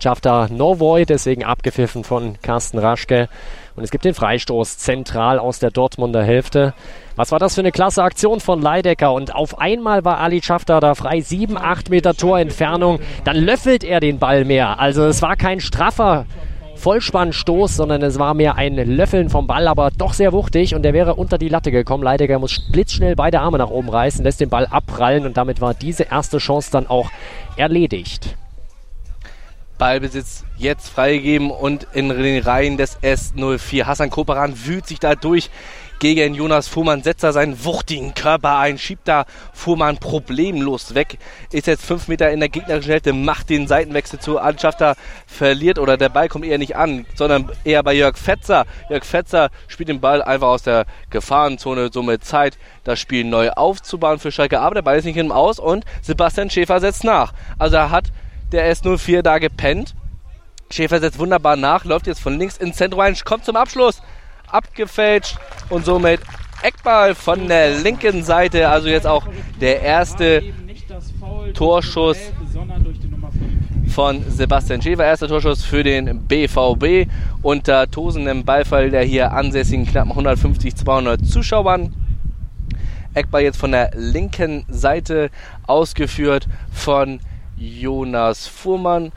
Schafft 0.00 0.26
da 0.26 0.46
Novoy, 0.48 1.04
deswegen 1.06 1.42
abgepfiffen 1.42 2.04
von 2.04 2.40
Carsten 2.40 2.78
Raschke. 2.78 3.28
Und 3.74 3.82
es 3.82 3.90
gibt 3.90 4.04
den 4.04 4.14
Freistoß 4.14 4.78
zentral 4.78 5.40
aus 5.40 5.58
der 5.58 5.72
Dortmunder 5.72 6.22
Hälfte. 6.22 6.72
Was 7.16 7.32
war 7.32 7.40
das 7.40 7.56
für 7.56 7.62
eine 7.62 7.72
klasse 7.72 8.04
Aktion 8.04 8.38
von 8.38 8.62
Leidecker? 8.62 9.12
Und 9.12 9.34
auf 9.34 9.58
einmal 9.58 10.04
war 10.04 10.18
Ali 10.18 10.40
Schafter 10.40 10.78
da 10.78 10.94
frei, 10.94 11.20
7, 11.20 11.58
8 11.58 11.90
Meter 11.90 12.14
Torentfernung. 12.14 13.00
Dann 13.24 13.36
löffelt 13.36 13.82
er 13.82 13.98
den 13.98 14.20
Ball 14.20 14.44
mehr. 14.44 14.78
Also 14.78 15.04
es 15.04 15.20
war 15.20 15.34
kein 15.34 15.58
straffer 15.58 16.26
Vollspannstoß, 16.78 17.76
sondern 17.76 18.02
es 18.02 18.18
war 18.18 18.34
mehr 18.34 18.54
ein 18.54 18.76
Löffeln 18.76 19.28
vom 19.28 19.46
Ball, 19.46 19.68
aber 19.68 19.90
doch 19.90 20.14
sehr 20.14 20.32
wuchtig 20.32 20.74
und 20.74 20.82
der 20.82 20.94
wäre 20.94 21.16
unter 21.16 21.36
die 21.36 21.48
Latte 21.48 21.70
gekommen. 21.70 22.02
Leidecker 22.02 22.38
muss 22.38 22.60
blitzschnell 22.70 23.16
beide 23.16 23.40
Arme 23.40 23.58
nach 23.58 23.70
oben 23.70 23.88
reißen, 23.88 24.24
lässt 24.24 24.40
den 24.40 24.48
Ball 24.48 24.66
abprallen 24.66 25.26
und 25.26 25.36
damit 25.36 25.60
war 25.60 25.74
diese 25.74 26.04
erste 26.04 26.38
Chance 26.38 26.70
dann 26.70 26.86
auch 26.86 27.10
erledigt. 27.56 28.36
Ballbesitz 29.78 30.44
jetzt 30.56 30.88
freigegeben 30.88 31.50
und 31.50 31.86
in 31.92 32.08
den 32.08 32.42
Reihen 32.42 32.76
des 32.76 32.98
S04. 33.00 33.84
Hassan 33.84 34.10
Koperan 34.10 34.54
wühlt 34.66 34.86
sich 34.86 34.98
da 34.98 35.14
durch 35.14 35.50
gegen 35.98 36.34
Jonas 36.34 36.68
Fuhrmann, 36.68 37.02
setzt 37.02 37.24
da 37.24 37.32
seinen 37.32 37.64
wuchtigen 37.64 38.14
Körper 38.14 38.58
ein, 38.58 38.78
schiebt 38.78 39.08
da 39.08 39.24
Fuhrmann 39.52 39.98
problemlos 39.98 40.94
weg, 40.94 41.18
ist 41.52 41.66
jetzt 41.66 41.84
fünf 41.84 42.08
Meter 42.08 42.30
in 42.30 42.40
der 42.40 42.48
gegnerischen 42.48 42.92
Hälfte, 42.92 43.12
macht 43.12 43.50
den 43.50 43.66
Seitenwechsel 43.66 44.18
zu 44.18 44.38
Anschafter, 44.38 44.96
verliert 45.26 45.78
oder 45.78 45.96
der 45.96 46.08
Ball 46.08 46.28
kommt 46.28 46.44
eher 46.44 46.58
nicht 46.58 46.76
an, 46.76 47.06
sondern 47.14 47.50
eher 47.64 47.82
bei 47.82 47.94
Jörg 47.94 48.16
Fetzer. 48.16 48.66
Jörg 48.88 49.04
Fetzer 49.04 49.50
spielt 49.66 49.88
den 49.88 50.00
Ball 50.00 50.22
einfach 50.22 50.48
aus 50.48 50.62
der 50.62 50.86
Gefahrenzone, 51.10 51.90
somit 51.92 52.24
Zeit, 52.24 52.58
das 52.84 53.00
Spiel 53.00 53.24
neu 53.24 53.50
aufzubauen 53.50 54.18
für 54.18 54.32
Schalke, 54.32 54.60
aber 54.60 54.76
der 54.76 54.82
Ball 54.82 54.98
ist 54.98 55.04
nicht 55.04 55.16
im 55.16 55.32
Aus 55.32 55.58
und 55.58 55.84
Sebastian 56.02 56.50
Schäfer 56.50 56.80
setzt 56.80 57.04
nach. 57.04 57.32
Also 57.58 57.76
er 57.76 57.90
hat 57.90 58.12
der 58.52 58.72
S04 58.72 59.22
da 59.22 59.38
gepennt. 59.38 59.94
Schäfer 60.70 61.00
setzt 61.00 61.18
wunderbar 61.18 61.56
nach, 61.56 61.84
läuft 61.84 62.06
jetzt 62.06 62.20
von 62.20 62.38
links 62.38 62.56
ins 62.58 62.76
Zentrum 62.76 63.00
rein, 63.00 63.16
kommt 63.24 63.44
zum 63.44 63.56
Abschluss 63.56 64.02
abgefälscht 64.50 65.36
und 65.68 65.84
somit 65.84 66.20
Eckball 66.62 67.14
von 67.14 67.46
der 67.46 67.78
linken 67.78 68.22
Seite. 68.22 68.68
Also 68.68 68.88
jetzt 68.88 69.06
auch 69.06 69.26
der 69.60 69.82
erste 69.82 70.42
Torschuss 71.54 72.18
von 73.88 74.22
Sebastian 74.28 74.82
Schäfer. 74.82 75.04
Erster 75.04 75.28
Torschuss 75.28 75.64
für 75.64 75.82
den 75.82 76.26
BVB 76.26 77.08
unter 77.42 77.90
tosendem 77.90 78.44
Beifall 78.44 78.90
der 78.90 79.02
hier 79.02 79.32
ansässigen 79.32 79.86
knapp 79.86 80.08
150, 80.08 80.74
200 80.76 81.26
Zuschauern. 81.26 81.94
Eckball 83.14 83.42
jetzt 83.42 83.58
von 83.58 83.72
der 83.72 83.90
linken 83.94 84.64
Seite 84.68 85.30
ausgeführt 85.66 86.46
von 86.72 87.20
Jonas 87.56 88.46
Fuhrmann 88.46 89.12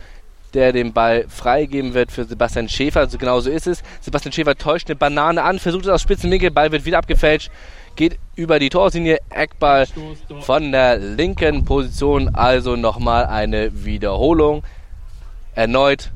der 0.54 0.74
den 0.74 0.94
Ball 0.94 1.26
freigeben 1.28 1.94
wird 1.94 2.12
für 2.12 2.26
Sebastian 2.26 2.70
Schäfer. 2.70 3.02
Also 3.02 3.18
genau 3.18 3.40
so 3.40 3.50
ist 3.50 3.68
es. 3.68 3.84
Sebastian 4.02 4.34
Schäfer 4.34 4.58
täuscht 4.58 4.90
eine 4.90 4.96
Banane 4.96 5.44
an, 5.44 5.60
versucht 5.60 5.86
es 5.86 5.92
aus 5.92 6.02
Spitzenwinkel, 6.02 6.52
Ball 6.52 6.72
wird 6.72 6.86
wieder 6.86 6.98
abgefälscht, 6.98 7.52
geht 7.96 8.18
über 8.36 8.60
die 8.60 8.70
Torlinie, 8.70 9.20
Eckball 9.30 9.88
von 10.42 10.72
der 10.72 10.98
linken 10.98 11.66
Position. 11.66 12.36
Also 12.36 12.76
nochmal 12.76 13.26
eine 13.26 13.86
Wiederholung. 13.86 14.64
Erneut 15.54 16.12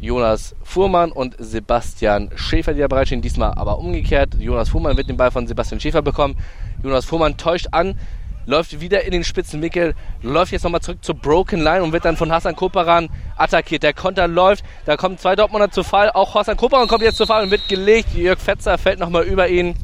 Jonas 0.00 0.54
Fuhrmann 0.62 1.10
und 1.10 1.36
Sebastian 1.38 2.30
Schäfer, 2.34 2.74
die 2.74 2.80
da 2.80 2.88
bereitstehen. 2.88 3.22
Diesmal 3.22 3.52
aber 3.54 3.78
umgekehrt. 3.78 4.34
Jonas 4.38 4.68
Fuhrmann 4.68 4.96
wird 4.96 5.08
den 5.08 5.16
Ball 5.16 5.30
von 5.30 5.46
Sebastian 5.46 5.80
Schäfer 5.80 6.02
bekommen. 6.02 6.36
Jonas 6.82 7.04
Fuhrmann 7.04 7.36
täuscht 7.36 7.68
an, 7.72 7.98
läuft 8.46 8.80
wieder 8.80 9.04
in 9.04 9.10
den 9.10 9.24
Spitzenwinkel, 9.24 9.94
läuft 10.22 10.52
jetzt 10.52 10.62
nochmal 10.62 10.80
zurück 10.80 10.98
zur 11.02 11.16
Broken 11.16 11.60
Line 11.60 11.82
und 11.82 11.92
wird 11.92 12.04
dann 12.04 12.16
von 12.16 12.32
Hassan 12.32 12.56
Koparan 12.56 13.08
attackiert. 13.36 13.82
Der 13.82 13.92
Konter 13.92 14.28
läuft, 14.28 14.64
da 14.86 14.96
kommen 14.96 15.18
zwei 15.18 15.36
Dortmunder 15.36 15.70
zu 15.70 15.82
Fall. 15.82 16.10
Auch 16.10 16.34
Hassan 16.34 16.56
Koparan 16.56 16.88
kommt 16.88 17.02
jetzt 17.02 17.18
zu 17.18 17.26
Fall 17.26 17.44
und 17.44 17.50
wird 17.50 17.68
gelegt. 17.68 18.14
Jörg 18.14 18.38
Fetzer 18.38 18.78
fällt 18.78 19.00
nochmal 19.00 19.24
über 19.24 19.48
ihn. 19.48 19.74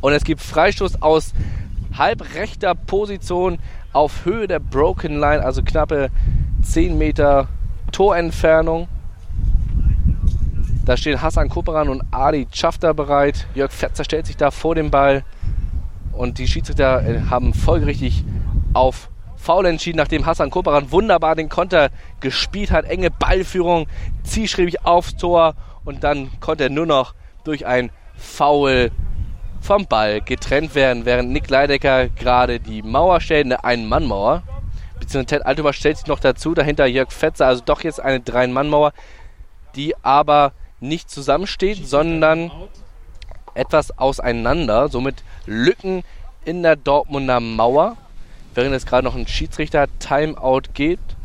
Und 0.00 0.12
es 0.12 0.24
gibt 0.24 0.42
Freistoß 0.42 1.00
aus 1.00 1.32
halbrechter 1.96 2.74
Position 2.74 3.58
auf 3.92 4.24
Höhe 4.24 4.48
der 4.48 4.58
Broken 4.58 5.20
Line, 5.20 5.42
also 5.42 5.62
knappe 5.62 6.10
10 6.62 6.98
Meter 6.98 7.48
Torentfernung. 7.92 8.88
Da 10.84 10.96
stehen 10.96 11.22
Hassan 11.22 11.48
Koparan 11.48 11.88
und 11.88 12.02
Adi 12.10 12.46
Schafter 12.52 12.92
bereit. 12.92 13.46
Jörg 13.54 13.72
Fetzer 13.72 14.04
stellt 14.04 14.26
sich 14.26 14.36
da 14.36 14.50
vor 14.50 14.74
dem 14.74 14.90
Ball. 14.90 15.24
Und 16.16 16.38
die 16.38 16.46
Schiedsrichter 16.46 17.06
äh, 17.06 17.20
haben 17.30 17.54
folgerichtig 17.54 18.24
auf 18.72 19.10
Foul 19.36 19.66
entschieden, 19.66 19.98
nachdem 19.98 20.26
Hassan 20.26 20.50
Koparan 20.50 20.90
wunderbar 20.90 21.34
den 21.34 21.48
Konter 21.48 21.90
gespielt 22.20 22.70
hat. 22.70 22.86
Enge 22.86 23.10
Ballführung, 23.10 23.86
zielschrebig 24.22 24.84
aufs 24.86 25.16
Tor 25.16 25.54
und 25.84 26.02
dann 26.02 26.30
konnte 26.40 26.64
er 26.64 26.70
nur 26.70 26.86
noch 26.86 27.14
durch 27.44 27.66
ein 27.66 27.90
Foul 28.16 28.90
vom 29.60 29.86
Ball 29.86 30.20
getrennt 30.20 30.74
werden, 30.74 31.04
während 31.04 31.30
Nick 31.30 31.50
Leidecker 31.50 32.08
gerade 32.08 32.60
die 32.60 32.82
Mauer 32.82 33.20
stellt, 33.20 33.46
eine 33.46 33.64
Ein-Mann-Mauer. 33.64 34.42
Beziehungsweise 34.98 35.40
Ted 35.40 35.46
Altober 35.46 35.72
stellt 35.72 35.98
sich 35.98 36.06
noch 36.06 36.20
dazu, 36.20 36.54
dahinter 36.54 36.86
Jörg 36.86 37.10
Fetzer, 37.12 37.46
also 37.46 37.62
doch 37.64 37.82
jetzt 37.82 38.00
eine 38.00 38.20
Drei-Mann-Mauer, 38.20 38.92
die 39.74 39.94
aber 40.02 40.52
nicht 40.80 41.10
zusammensteht, 41.10 41.86
sondern 41.86 42.50
etwas 43.54 43.96
auseinander, 43.98 44.88
somit 44.88 45.22
Lücken 45.46 46.02
in 46.44 46.62
der 46.62 46.76
Dortmunder 46.76 47.40
Mauer, 47.40 47.96
während 48.54 48.74
es 48.74 48.86
gerade 48.86 49.04
noch 49.04 49.14
ein 49.14 49.26
Schiedsrichter-Timeout 49.26 50.72
gibt. 50.74 51.16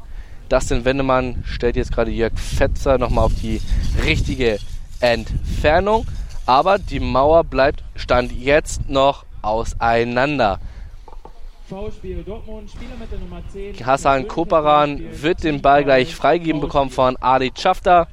Dustin 0.49 0.85
Wendemann 0.85 1.43
stellt 1.45 1.75
jetzt 1.75 1.91
gerade 1.91 2.11
Jörg 2.11 2.33
Fetzer 2.39 2.97
nochmal 2.97 3.25
auf 3.25 3.33
die 3.39 3.61
richtige 4.03 4.59
Entfernung, 4.99 6.07
aber 6.45 6.79
die 6.79 6.99
Mauer 6.99 7.43
bleibt 7.43 7.83
Stand 7.95 8.31
jetzt 8.31 8.89
noch 8.89 9.25
auseinander. 9.41 10.59
Hassan 13.85 14.27
Koparan 14.27 15.21
wird 15.21 15.43
den 15.43 15.61
Ball 15.61 15.83
gleich 15.83 16.15
freigeben 16.15 16.61
bekommen 16.61 16.89
von 16.89 17.15
Adi 17.17 17.51
Schafter. 17.55 18.07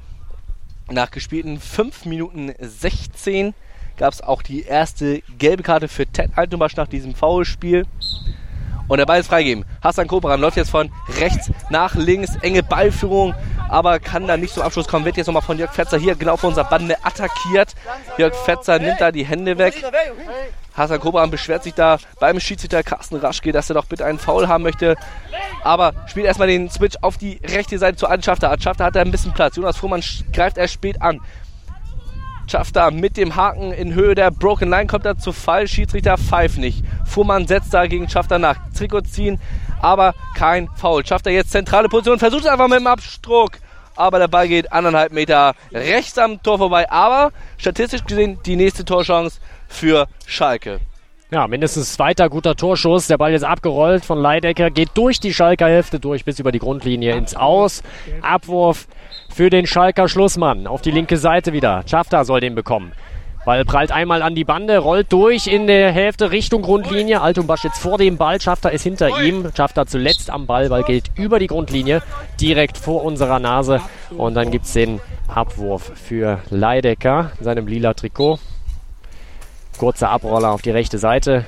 Nach 0.91 1.09
gespielten 1.09 1.59
5 1.59 2.05
Minuten 2.05 2.53
16 2.59 3.55
gab 3.97 4.13
es 4.13 4.21
auch 4.21 4.41
die 4.41 4.63
erste 4.63 5.21
gelbe 5.37 5.63
Karte 5.63 5.87
für 5.87 6.05
Ted 6.05 6.31
Altenbasch 6.35 6.75
nach 6.75 6.87
diesem 6.87 7.15
Foulspiel. 7.15 7.85
Und 8.87 8.99
der 8.99 9.05
Ball 9.05 9.19
ist 9.19 9.27
freigegeben. 9.27 9.65
Hassan 9.83 10.07
Kobran 10.07 10.39
läuft 10.39 10.55
jetzt 10.55 10.69
von 10.69 10.89
rechts 11.19 11.51
nach 11.69 11.95
links. 11.95 12.37
Enge 12.37 12.63
Ballführung, 12.63 13.35
aber 13.67 13.99
kann 13.99 14.27
da 14.27 14.37
nicht 14.37 14.53
zum 14.53 14.63
Abschluss 14.63 14.87
kommen. 14.87 15.03
Wird 15.03 15.17
jetzt 15.17 15.27
nochmal 15.27 15.41
von 15.41 15.57
Jörg 15.57 15.73
Fetzer 15.73 15.97
hier 15.97 16.15
genau 16.15 16.37
vor 16.37 16.49
unserer 16.49 16.69
Bande 16.69 16.95
attackiert. 17.03 17.75
Jörg 18.17 18.33
Fetzer 18.33 18.79
nimmt 18.79 19.01
da 19.01 19.11
die 19.11 19.25
Hände 19.25 19.57
weg. 19.57 19.83
Hassan 20.73 20.99
Kobran 20.99 21.31
beschwert 21.31 21.63
sich 21.63 21.73
da 21.73 21.97
beim 22.19 22.39
Schiedsrichter 22.39 22.83
Carsten 22.83 23.17
Raschke, 23.17 23.51
dass 23.51 23.69
er 23.69 23.73
doch 23.73 23.85
bitte 23.85 24.05
einen 24.05 24.19
Foul 24.19 24.47
haben 24.47 24.63
möchte. 24.63 24.95
Aber 25.63 25.93
spielt 26.07 26.27
erstmal 26.27 26.47
den 26.47 26.69
Switch 26.69 26.95
auf 27.01 27.17
die 27.17 27.41
rechte 27.43 27.77
Seite 27.79 27.97
zu 27.97 28.07
Anschafter. 28.07 28.51
Anschafter 28.51 28.85
hat 28.85 28.95
da 28.95 29.01
ein 29.01 29.11
bisschen 29.11 29.33
Platz. 29.33 29.57
Jonas 29.57 29.75
Fuhrmann 29.75 30.03
greift 30.31 30.57
erst 30.57 30.75
spät 30.75 31.01
an 31.01 31.19
schafft 32.47 32.75
er 32.75 32.91
mit 32.91 33.17
dem 33.17 33.35
Haken 33.35 33.71
in 33.71 33.93
Höhe 33.93 34.15
der 34.15 34.31
Broken 34.31 34.69
Line, 34.69 34.87
kommt 34.87 35.05
er 35.05 35.17
zu 35.17 35.31
Fall, 35.31 35.67
Schiedsrichter 35.67 36.17
pfeift 36.17 36.57
nicht. 36.57 36.83
Fuhrmann 37.05 37.47
setzt 37.47 37.73
dagegen 37.73 38.09
Schafter 38.09 38.39
nach. 38.39 38.57
Trikot 38.77 39.01
ziehen, 39.01 39.39
aber 39.81 40.13
kein 40.35 40.69
Foul. 40.75 41.05
Schafft 41.05 41.27
er 41.27 41.33
jetzt 41.33 41.51
zentrale 41.51 41.89
Position, 41.89 42.19
versucht 42.19 42.43
es 42.43 42.47
einfach 42.47 42.67
mit 42.67 42.79
dem 42.79 42.87
Abstruck. 42.87 43.59
aber 43.97 44.19
der 44.19 44.27
Ball 44.27 44.47
geht 44.47 44.71
anderthalb 44.71 45.11
Meter 45.11 45.53
rechts 45.73 46.17
am 46.17 46.41
Tor 46.41 46.57
vorbei. 46.57 46.89
Aber 46.89 47.31
statistisch 47.57 48.03
gesehen 48.05 48.39
die 48.45 48.55
nächste 48.55 48.85
Torchance 48.85 49.39
für 49.67 50.07
Schalke. 50.25 50.79
Ja, 51.29 51.45
mindestens 51.47 51.93
zweiter 51.93 52.29
guter 52.29 52.55
Torschuss. 52.55 53.07
Der 53.07 53.17
Ball 53.17 53.33
ist 53.33 53.43
abgerollt 53.43 54.05
von 54.05 54.17
Leidecker, 54.17 54.69
geht 54.69 54.91
durch 54.93 55.19
die 55.19 55.33
Schalker 55.33 55.67
Hälfte 55.67 55.99
durch 55.99 56.23
bis 56.23 56.39
über 56.39 56.53
die 56.53 56.59
Grundlinie 56.59 57.17
ins 57.17 57.35
Aus. 57.35 57.83
Abwurf 58.21 58.87
für 59.37 59.51
den 59.51 59.67
Schalker 59.67 60.07
Schlussmann 60.07 60.65
auf 60.65 60.81
die 60.81 60.89
linke 60.89 61.15
Seite 61.15 61.53
wieder. 61.53 61.83
Schafter 61.85 62.25
soll 62.25 62.39
den 62.39 62.55
bekommen. 62.55 62.91
Ball 63.45 63.65
prallt 63.65 63.91
einmal 63.91 64.23
an 64.23 64.33
die 64.33 64.43
Bande, 64.43 64.79
rollt 64.79 65.13
durch 65.13 65.45
in 65.45 65.67
der 65.67 65.91
Hälfte 65.91 66.31
Richtung 66.31 66.63
Grundlinie. 66.63 67.21
Altumbasch 67.21 67.63
jetzt 67.63 67.77
vor 67.77 67.99
dem 67.99 68.17
Ball, 68.17 68.41
Schafter 68.41 68.71
ist 68.71 68.81
hinter 68.81 69.21
ihm. 69.21 69.47
Schafter 69.55 69.85
zuletzt 69.85 70.31
am 70.31 70.47
Ball, 70.47 70.69
Ball 70.69 70.81
geht 70.81 71.11
über 71.13 71.37
die 71.37 71.45
Grundlinie, 71.45 72.01
direkt 72.41 72.79
vor 72.79 73.03
unserer 73.03 73.37
Nase. 73.37 73.79
Und 74.17 74.33
dann 74.33 74.49
gibt 74.49 74.65
es 74.65 74.73
den 74.73 74.99
Abwurf 75.27 75.91
für 75.93 76.39
Leidecker 76.49 77.29
in 77.37 77.45
seinem 77.45 77.67
lila 77.67 77.93
Trikot. 77.93 78.39
Kurzer 79.77 80.09
Abroller 80.09 80.49
auf 80.49 80.63
die 80.63 80.71
rechte 80.71 80.97
Seite 80.97 81.45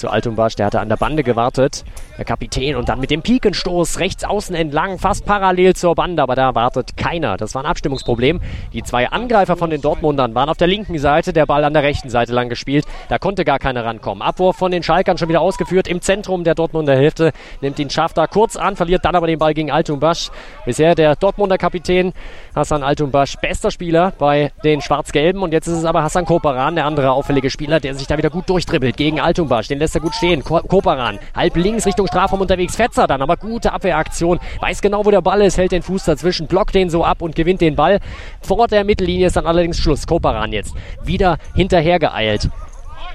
zu 0.00 0.10
Altumbasch. 0.10 0.56
Der 0.56 0.66
hatte 0.66 0.80
an 0.80 0.88
der 0.88 0.96
Bande 0.96 1.22
gewartet. 1.22 1.84
Der 2.18 2.24
Kapitän 2.24 2.76
und 2.76 2.88
dann 2.88 3.00
mit 3.00 3.10
dem 3.10 3.22
Pikenstoß 3.22 3.98
rechts 3.98 4.24
außen 4.24 4.54
entlang, 4.54 4.98
fast 4.98 5.24
parallel 5.24 5.74
zur 5.74 5.94
Bande, 5.94 6.22
aber 6.22 6.34
da 6.34 6.54
wartet 6.54 6.96
keiner. 6.96 7.36
Das 7.36 7.54
war 7.54 7.62
ein 7.62 7.70
Abstimmungsproblem. 7.70 8.40
Die 8.72 8.82
zwei 8.82 9.08
Angreifer 9.08 9.56
von 9.56 9.70
den 9.70 9.80
Dortmundern 9.80 10.34
waren 10.34 10.48
auf 10.48 10.56
der 10.56 10.66
linken 10.66 10.98
Seite, 10.98 11.32
der 11.32 11.46
Ball 11.46 11.64
an 11.64 11.72
der 11.72 11.82
rechten 11.82 12.10
Seite 12.10 12.32
lang 12.32 12.48
gespielt. 12.48 12.84
Da 13.08 13.18
konnte 13.18 13.44
gar 13.44 13.58
keiner 13.58 13.84
rankommen. 13.84 14.22
Abwurf 14.22 14.56
von 14.56 14.70
den 14.70 14.82
Schalkern 14.82 15.18
schon 15.18 15.28
wieder 15.28 15.40
ausgeführt. 15.40 15.86
Im 15.86 16.00
Zentrum 16.00 16.44
der 16.44 16.54
Dortmunder 16.54 16.96
Hälfte 16.96 17.32
nimmt 17.60 17.78
ihn 17.78 17.90
Schafter 17.90 18.26
kurz 18.26 18.56
an, 18.56 18.76
verliert 18.76 19.04
dann 19.04 19.14
aber 19.14 19.26
den 19.26 19.38
Ball 19.38 19.54
gegen 19.54 19.70
Altumbasch. 19.70 20.30
Bisher 20.64 20.94
der 20.94 21.16
Dortmunder 21.16 21.58
Kapitän 21.58 22.12
Hassan 22.54 22.82
Altumbasch, 22.82 23.36
bester 23.36 23.70
Spieler 23.70 24.12
bei 24.18 24.52
den 24.64 24.80
Schwarz-Gelben. 24.80 25.42
Und 25.42 25.52
jetzt 25.52 25.66
ist 25.66 25.78
es 25.78 25.84
aber 25.84 26.02
Hassan 26.02 26.24
Koparan, 26.24 26.74
der 26.74 26.86
andere 26.86 27.12
auffällige 27.12 27.50
Spieler, 27.50 27.80
der 27.80 27.94
sich 27.94 28.06
da 28.06 28.18
wieder 28.18 28.30
gut 28.30 28.48
durchdribbelt 28.48 28.96
gegen 28.96 29.20
Altumbasch. 29.20 29.68
Den 29.68 29.78
lässt 29.78 29.89
er 29.94 30.00
gut 30.00 30.14
stehen. 30.14 30.44
Koparan 30.44 31.18
halb 31.34 31.56
links 31.56 31.86
Richtung 31.86 32.06
Strafraum 32.06 32.40
unterwegs. 32.40 32.76
Fetzer 32.76 33.06
dann, 33.06 33.22
aber 33.22 33.36
gute 33.36 33.72
Abwehraktion. 33.72 34.38
Weiß 34.60 34.80
genau, 34.82 35.04
wo 35.04 35.10
der 35.10 35.20
Ball 35.20 35.42
ist, 35.42 35.58
hält 35.58 35.72
den 35.72 35.82
Fuß 35.82 36.04
dazwischen, 36.04 36.46
blockt 36.46 36.74
den 36.74 36.90
so 36.90 37.04
ab 37.04 37.22
und 37.22 37.34
gewinnt 37.34 37.60
den 37.60 37.76
Ball. 37.76 38.00
Vor 38.40 38.66
der 38.68 38.84
Mittellinie 38.84 39.28
ist 39.28 39.36
dann 39.36 39.46
allerdings 39.46 39.78
Schluss. 39.78 40.06
Koparan 40.06 40.52
jetzt 40.52 40.74
wieder 41.04 41.38
hinterhergeeilt. 41.54 42.48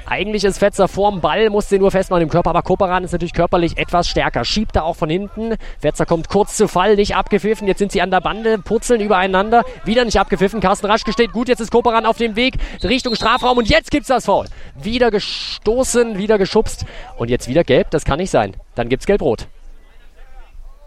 Eigentlich 0.07 0.43
ist 0.43 0.59
Fetzer 0.59 0.87
vorm 0.87 1.21
Ball, 1.21 1.49
muss 1.49 1.67
den 1.67 1.81
nur 1.81 1.89
festmachen 1.89 2.23
im 2.23 2.29
Körper, 2.29 2.51
aber 2.51 2.61
Koparan 2.61 3.03
ist 3.03 3.11
natürlich 3.11 3.33
körperlich 3.33 3.77
etwas 3.77 4.07
stärker. 4.07 4.45
Schiebt 4.45 4.75
da 4.75 4.83
auch 4.83 4.95
von 4.95 5.09
hinten. 5.09 5.55
Fetzer 5.79 6.05
kommt 6.05 6.29
kurz 6.29 6.55
zu 6.55 6.67
Fall, 6.67 6.95
nicht 6.95 7.15
abgepfiffen. 7.15 7.67
Jetzt 7.67 7.79
sind 7.79 7.91
sie 7.91 8.01
an 8.01 8.11
der 8.11 8.21
Bande, 8.21 8.59
purzeln 8.59 9.01
übereinander. 9.01 9.63
Wieder 9.83 10.05
nicht 10.05 10.19
abgepfiffen. 10.19 10.61
Carsten 10.61 10.85
Raschke 10.85 11.11
steht 11.11 11.31
gut. 11.31 11.47
Jetzt 11.47 11.59
ist 11.59 11.71
Koparan 11.71 12.05
auf 12.05 12.17
dem 12.17 12.35
Weg 12.35 12.55
Richtung 12.83 13.15
Strafraum 13.15 13.57
und 13.57 13.67
jetzt 13.67 13.89
gibt's 13.89 14.07
das 14.07 14.25
Foul. 14.25 14.45
Wieder 14.75 15.09
gestoßen, 15.09 16.17
wieder 16.17 16.37
geschubst 16.37 16.85
und 17.17 17.29
jetzt 17.29 17.47
wieder 17.47 17.63
gelb. 17.63 17.89
Das 17.89 18.05
kann 18.05 18.19
nicht 18.19 18.29
sein. 18.29 18.55
Dann 18.75 18.89
gibt's 18.89 19.07
gelb-rot. 19.07 19.47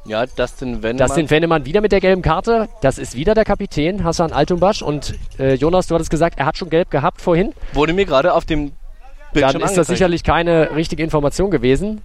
Ja, 0.04 0.25
Dustin 0.25 0.82
Wennemann. 0.82 1.06
Dustin 1.06 1.28
Wennemann 1.28 1.66
wieder 1.66 1.80
mit 1.80 1.92
der 1.92 2.00
gelben 2.00 2.22
Karte. 2.22 2.68
Das 2.80 2.98
ist 2.98 3.14
wieder 3.14 3.34
der 3.34 3.44
Kapitän, 3.44 4.04
Hassan 4.04 4.32
Altumbasch. 4.32 4.80
Und 4.80 5.14
äh, 5.38 5.54
Jonas, 5.54 5.87
du 5.88 5.94
hattest 5.94 6.10
gesagt, 6.10 6.38
er 6.38 6.46
hat 6.46 6.56
schon 6.56 6.70
gelb 6.70 6.90
gehabt 6.90 7.20
vorhin. 7.20 7.52
Wurde 7.75 7.92
mir 7.92 8.06
gerade 8.06 8.32
auf 8.32 8.46
dem 8.46 8.72
Dann 9.35 9.61
ist 9.61 9.76
das 9.76 9.87
sicherlich 9.87 10.25
keine 10.25 10.75
richtige 10.75 11.02
Information 11.02 11.50
gewesen. 11.50 12.02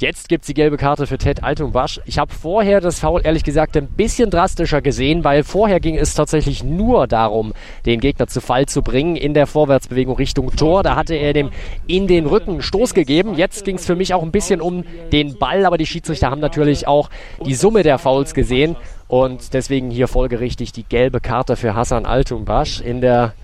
Jetzt 0.00 0.28
gibt 0.28 0.42
es 0.42 0.48
die 0.48 0.54
gelbe 0.54 0.76
Karte 0.76 1.06
für 1.06 1.18
Ted 1.18 1.44
Altumbasch. 1.44 2.00
Ich 2.04 2.18
habe 2.18 2.32
vorher 2.32 2.80
das 2.80 2.98
Foul 2.98 3.20
ehrlich 3.22 3.44
gesagt 3.44 3.76
ein 3.76 3.86
bisschen 3.86 4.28
drastischer 4.28 4.82
gesehen, 4.82 5.22
weil 5.22 5.44
vorher 5.44 5.78
ging 5.78 5.96
es 5.96 6.14
tatsächlich 6.14 6.64
nur 6.64 7.06
darum, 7.06 7.52
den 7.86 8.00
Gegner 8.00 8.26
zu 8.26 8.40
Fall 8.40 8.66
zu 8.66 8.82
bringen 8.82 9.14
in 9.14 9.34
der 9.34 9.46
Vorwärtsbewegung 9.46 10.16
Richtung 10.16 10.50
Tor. 10.56 10.82
Da 10.82 10.96
hatte 10.96 11.14
er 11.14 11.32
dem 11.32 11.50
in 11.86 12.08
den 12.08 12.26
Rücken 12.26 12.60
Stoß 12.60 12.92
gegeben. 12.92 13.36
Jetzt 13.36 13.64
ging 13.64 13.76
es 13.76 13.86
für 13.86 13.94
mich 13.94 14.14
auch 14.14 14.24
ein 14.24 14.32
bisschen 14.32 14.60
um 14.60 14.82
den 15.12 15.38
Ball, 15.38 15.64
aber 15.64 15.78
die 15.78 15.86
Schiedsrichter 15.86 16.28
haben 16.28 16.40
natürlich 16.40 16.88
auch 16.88 17.08
die 17.46 17.54
Summe 17.54 17.84
der 17.84 17.98
Fouls 17.98 18.34
gesehen 18.34 18.74
und 19.06 19.54
deswegen 19.54 19.92
hier 19.92 20.08
folgerichtig 20.08 20.72
die 20.72 20.82
gelbe 20.82 21.20
Karte 21.20 21.54
für 21.54 21.76
Hassan 21.76 22.04
Altumbasch 22.04 22.80
in 22.80 23.00
der 23.00 23.34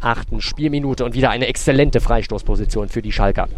achten 0.00 0.40
Spielminute 0.40 1.04
und 1.04 1.14
wieder 1.14 1.30
eine 1.30 1.48
exzellente 1.48 2.00
Freistoßposition 2.00 2.88
für 2.88 3.02
die 3.02 3.10
Schalker. 3.10 3.48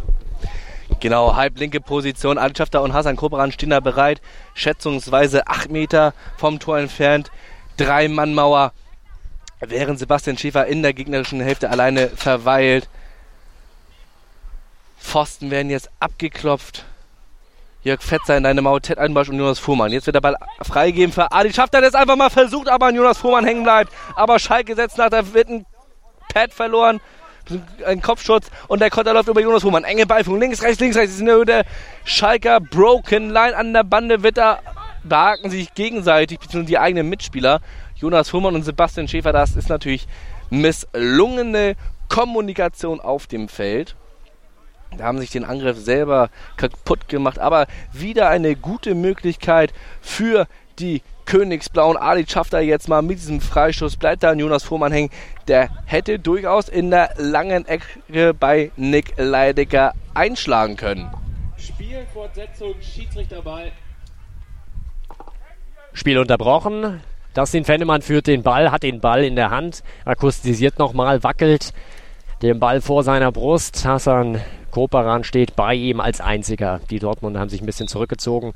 Genau, 0.99 1.37
halblinke 1.37 1.81
Position. 1.81 2.37
Altschafter 2.37 2.83
und 2.83 2.93
Hassan 2.93 3.17
Kobran 3.17 3.53
stehen 3.53 3.71
da 3.71 3.81
bereit. 3.81 4.21
Schätzungsweise 4.55 5.47
acht 5.47 5.71
Meter 5.71 6.13
vom 6.37 6.59
Tor 6.59 6.79
entfernt. 6.79 7.31
Drei 7.77 8.09
Mann 8.09 8.35
Mauer. 8.35 8.73
Während 9.61 9.99
Sebastian 9.99 10.37
Schäfer 10.37 10.67
in 10.67 10.83
der 10.83 10.93
gegnerischen 10.93 11.41
Hälfte 11.41 11.71
alleine 11.71 12.09
verweilt. 12.09 12.89
Pfosten 14.99 15.51
werden 15.51 15.71
jetzt 15.71 15.91
abgeklopft. 16.01 16.85
Jörg 17.83 18.03
Fetzer 18.03 18.37
in 18.37 18.43
deine 18.43 18.61
Mauer, 18.61 18.83
Ted 18.83 18.99
Altenbosch 18.99 19.31
und 19.31 19.39
Jonas 19.39 19.59
Fuhrmann. 19.59 19.91
Jetzt 19.91 20.07
wird 20.07 20.17
der 20.17 20.21
Ball 20.21 20.37
freigegeben 20.61 21.13
für 21.13 21.33
Adi. 21.33 21.53
Schafft 21.53 21.73
er 21.73 21.81
das 21.81 21.95
einfach 21.95 22.17
mal 22.17 22.29
versucht, 22.29 22.69
aber 22.69 22.87
an 22.87 22.95
Jonas 22.95 23.17
Fuhrmann 23.17 23.47
hängen 23.47 23.63
bleibt. 23.63 23.93
Aber 24.17 24.39
Schalke 24.39 24.75
setzt 24.75 24.99
nach 24.99 25.09
der 25.09 25.33
wird 25.33 25.49
Pad 26.33 26.53
verloren 26.53 27.01
ein 27.87 28.01
Kopfschutz 28.01 28.51
und 28.69 28.81
der 28.81 28.91
Konter 28.91 29.13
läuft 29.15 29.29
über 29.29 29.41
Jonas 29.41 29.65
Humann. 29.65 29.85
Enge 29.85 30.07
Ballführung, 30.07 30.41
links, 30.41 30.63
rechts, 30.63 30.81
links, 30.81 30.97
rechts. 30.97 31.15
Ist 31.15 31.21
in 31.21 31.47
der 31.47 31.65
Schalker 32.05 32.61
Broken 32.61 33.31
Line 33.31 33.57
an 33.57 33.73
der 33.73 33.85
Bande 33.85 34.19
da 34.33 34.61
behaken 35.03 35.51
sich 35.51 35.75
gegenseitig, 35.75 36.39
beziehungsweise 36.39 36.69
die 36.69 36.79
eigenen 36.79 37.09
Mitspieler. 37.09 37.61
Jonas 37.97 38.33
Humann 38.33 38.55
und 38.55 38.65
Sebastian 38.65 39.09
Schäfer, 39.09 39.33
das 39.33 39.57
ist 39.57 39.69
natürlich 39.69 40.07
misslungene 40.51 41.77
Kommunikation 42.09 43.01
auf 43.01 43.27
dem 43.27 43.49
Feld. 43.49 43.97
Da 44.97 45.05
haben 45.05 45.19
sich 45.19 45.31
den 45.31 45.45
Angriff 45.45 45.79
selber 45.79 46.31
kaputt 46.57 47.09
gemacht, 47.09 47.39
aber 47.39 47.67
wieder 47.93 48.29
eine 48.29 48.57
gute 48.57 48.95
Möglichkeit 48.95 49.73
für 50.01 50.47
die 50.79 51.03
Königsblauen. 51.31 51.97
Ali 51.97 52.27
schafft 52.29 52.55
er 52.55 52.61
jetzt 52.61 52.89
mal 52.89 53.03
mit 53.03 53.21
diesem 53.21 53.41
Freistoß, 53.41 53.99
bleibt 53.99 54.25
da 54.25 54.31
an 54.31 54.41
Jonas 54.41 54.65
Fuhrmann 54.65 54.91
hängen. 54.91 55.11
Der 55.47 55.69
hätte 55.87 56.19
durchaus 56.19 56.69
in 56.69 56.91
der 56.91 57.11
langen 57.19 57.69
Ecke 57.69 58.35
bei 58.35 58.73
Nick 58.77 59.15
Leidecker 59.17 59.93
einschlagen 60.13 60.75
können. 60.75 61.09
Spielfortsetzung, 61.57 62.75
Schiedsrichterball. 62.81 63.71
Spiel 65.93 66.19
unterbrochen. 66.19 67.01
Dustin 67.35 67.65
Fennemann 67.65 68.03
führt 68.03 68.27
den 68.27 68.43
Ball, 68.43 68.73
hat 68.73 68.83
den 68.83 68.99
Ball 68.99 69.23
in 69.23 69.37
der 69.37 69.51
Hand, 69.51 69.85
akustisiert 70.05 70.81
nochmal, 70.81 71.23
wackelt 71.23 71.73
den 72.43 72.59
Ball 72.59 72.81
vor 72.81 73.05
seiner 73.05 73.31
Brust. 73.31 73.85
Hassan 73.85 74.41
Koparan 74.73 75.23
steht 75.23 75.55
bei 75.55 75.75
ihm 75.75 76.01
als 76.01 76.21
einziger. 76.21 76.81
Die 76.91 76.99
Dortmunder 76.99 77.39
haben 77.39 77.51
sich 77.51 77.63
ein 77.63 77.67
bisschen 77.67 77.87
zurückgezogen, 77.87 78.53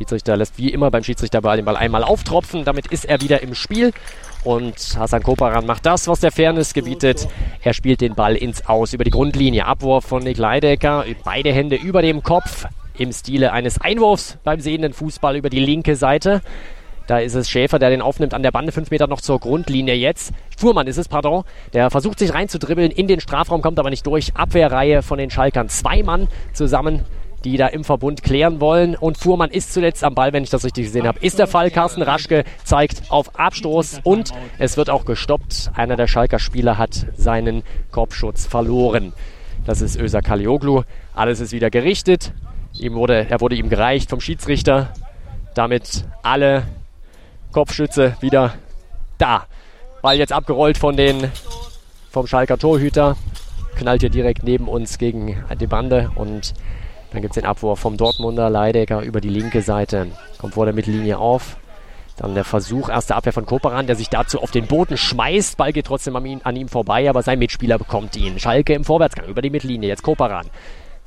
Schiedsrichter 0.00 0.38
lässt 0.38 0.56
wie 0.56 0.70
immer 0.70 0.90
beim 0.90 1.04
Schiedsrichterball 1.04 1.56
den 1.56 1.66
Ball 1.66 1.76
einmal 1.76 2.04
auftropfen. 2.04 2.64
Damit 2.64 2.86
ist 2.86 3.04
er 3.04 3.20
wieder 3.20 3.42
im 3.42 3.54
Spiel. 3.54 3.92
Und 4.44 4.96
Hassan 4.98 5.22
Koparan 5.22 5.66
macht 5.66 5.84
das, 5.84 6.08
was 6.08 6.20
der 6.20 6.32
Fairness 6.32 6.72
gebietet. 6.72 7.28
Er 7.62 7.74
spielt 7.74 8.00
den 8.00 8.14
Ball 8.14 8.34
ins 8.34 8.66
Aus 8.66 8.94
über 8.94 9.04
die 9.04 9.10
Grundlinie. 9.10 9.66
Abwurf 9.66 10.06
von 10.06 10.22
Nick 10.22 10.38
Leidecker. 10.38 11.04
Beide 11.22 11.52
Hände 11.52 11.76
über 11.76 12.00
dem 12.00 12.22
Kopf 12.22 12.64
im 12.96 13.12
Stile 13.12 13.52
eines 13.52 13.78
Einwurfs 13.78 14.38
beim 14.42 14.60
sehenden 14.60 14.94
Fußball 14.94 15.36
über 15.36 15.50
die 15.50 15.60
linke 15.60 15.96
Seite. 15.96 16.40
Da 17.06 17.18
ist 17.18 17.34
es 17.34 17.50
Schäfer, 17.50 17.78
der 17.78 17.90
den 17.90 18.00
aufnimmt 18.00 18.32
an 18.32 18.42
der 18.42 18.52
Bande, 18.52 18.72
fünf 18.72 18.90
Meter 18.90 19.06
noch 19.06 19.20
zur 19.20 19.38
Grundlinie 19.38 19.94
jetzt. 19.96 20.32
Fuhrmann 20.56 20.86
ist 20.86 20.96
es, 20.96 21.08
pardon. 21.08 21.44
Der 21.74 21.90
versucht 21.90 22.18
sich 22.18 22.32
reinzudribbeln 22.32 22.90
in 22.90 23.06
den 23.06 23.20
Strafraum, 23.20 23.60
kommt 23.60 23.78
aber 23.78 23.90
nicht 23.90 24.06
durch. 24.06 24.34
Abwehrreihe 24.34 25.02
von 25.02 25.18
den 25.18 25.28
Schalkern. 25.28 25.68
Zwei 25.68 26.02
Mann 26.02 26.28
zusammen 26.54 27.04
die 27.44 27.56
da 27.56 27.66
im 27.66 27.84
Verbund 27.84 28.22
klären 28.22 28.60
wollen. 28.60 28.96
Und 28.96 29.18
Fuhrmann 29.18 29.50
ist 29.50 29.72
zuletzt 29.72 30.04
am 30.04 30.14
Ball, 30.14 30.32
wenn 30.32 30.42
ich 30.42 30.50
das 30.50 30.64
richtig 30.64 30.86
gesehen 30.86 31.06
habe. 31.06 31.18
Ist 31.20 31.38
der 31.38 31.46
Fall. 31.46 31.70
Carsten 31.70 32.02
Raschke 32.02 32.44
zeigt 32.64 33.10
auf 33.10 33.38
Abstoß 33.38 34.00
und 34.04 34.32
es 34.58 34.76
wird 34.76 34.90
auch 34.90 35.04
gestoppt. 35.04 35.70
Einer 35.74 35.96
der 35.96 36.06
Schalker 36.06 36.38
Spieler 36.38 36.78
hat 36.78 37.06
seinen 37.16 37.62
Kopfschutz 37.90 38.46
verloren. 38.46 39.12
Das 39.64 39.80
ist 39.80 39.96
Öser 39.96 40.22
Kalioglu. 40.22 40.82
Alles 41.14 41.40
ist 41.40 41.52
wieder 41.52 41.70
gerichtet. 41.70 42.32
Ihm 42.78 42.94
wurde, 42.94 43.26
er 43.28 43.40
wurde 43.40 43.56
ihm 43.56 43.68
gereicht 43.68 44.10
vom 44.10 44.20
Schiedsrichter. 44.20 44.92
Damit 45.54 46.04
alle 46.22 46.64
Kopfschütze 47.52 48.16
wieder 48.20 48.54
da. 49.18 49.46
Ball 50.02 50.16
jetzt 50.16 50.32
abgerollt 50.32 50.78
von 50.78 50.96
den, 50.96 51.30
vom 52.10 52.26
Schalker 52.26 52.58
Torhüter. 52.58 53.16
Knallt 53.76 54.00
hier 54.00 54.10
direkt 54.10 54.44
neben 54.44 54.68
uns 54.68 54.98
gegen 54.98 55.42
die 55.58 55.66
Bande 55.66 56.10
und 56.14 56.54
dann 57.12 57.22
gibt 57.22 57.36
es 57.36 57.40
den 57.40 57.48
Abwurf 57.48 57.80
vom 57.80 57.96
Dortmunder 57.96 58.50
Leidecker 58.50 59.02
über 59.02 59.20
die 59.20 59.28
linke 59.28 59.62
Seite. 59.62 60.08
Kommt 60.38 60.54
vor 60.54 60.64
der 60.64 60.74
Mittellinie 60.74 61.18
auf. 61.18 61.56
Dann 62.16 62.34
der 62.34 62.44
Versuch, 62.44 62.88
erste 62.88 63.16
Abwehr 63.16 63.32
von 63.32 63.46
Koperan, 63.46 63.86
der 63.86 63.96
sich 63.96 64.10
dazu 64.10 64.40
auf 64.40 64.50
den 64.50 64.66
Boden 64.66 64.96
schmeißt. 64.96 65.56
Ball 65.56 65.72
geht 65.72 65.86
trotzdem 65.86 66.14
an 66.16 66.26
ihm, 66.26 66.40
an 66.44 66.54
ihm 66.54 66.68
vorbei, 66.68 67.08
aber 67.08 67.22
sein 67.22 67.38
Mitspieler 67.38 67.78
bekommt 67.78 68.14
ihn. 68.16 68.38
Schalke 68.38 68.74
im 68.74 68.84
Vorwärtsgang 68.84 69.26
über 69.26 69.42
die 69.42 69.50
Mittellinie. 69.50 69.88
Jetzt 69.88 70.02
Koperan 70.02 70.46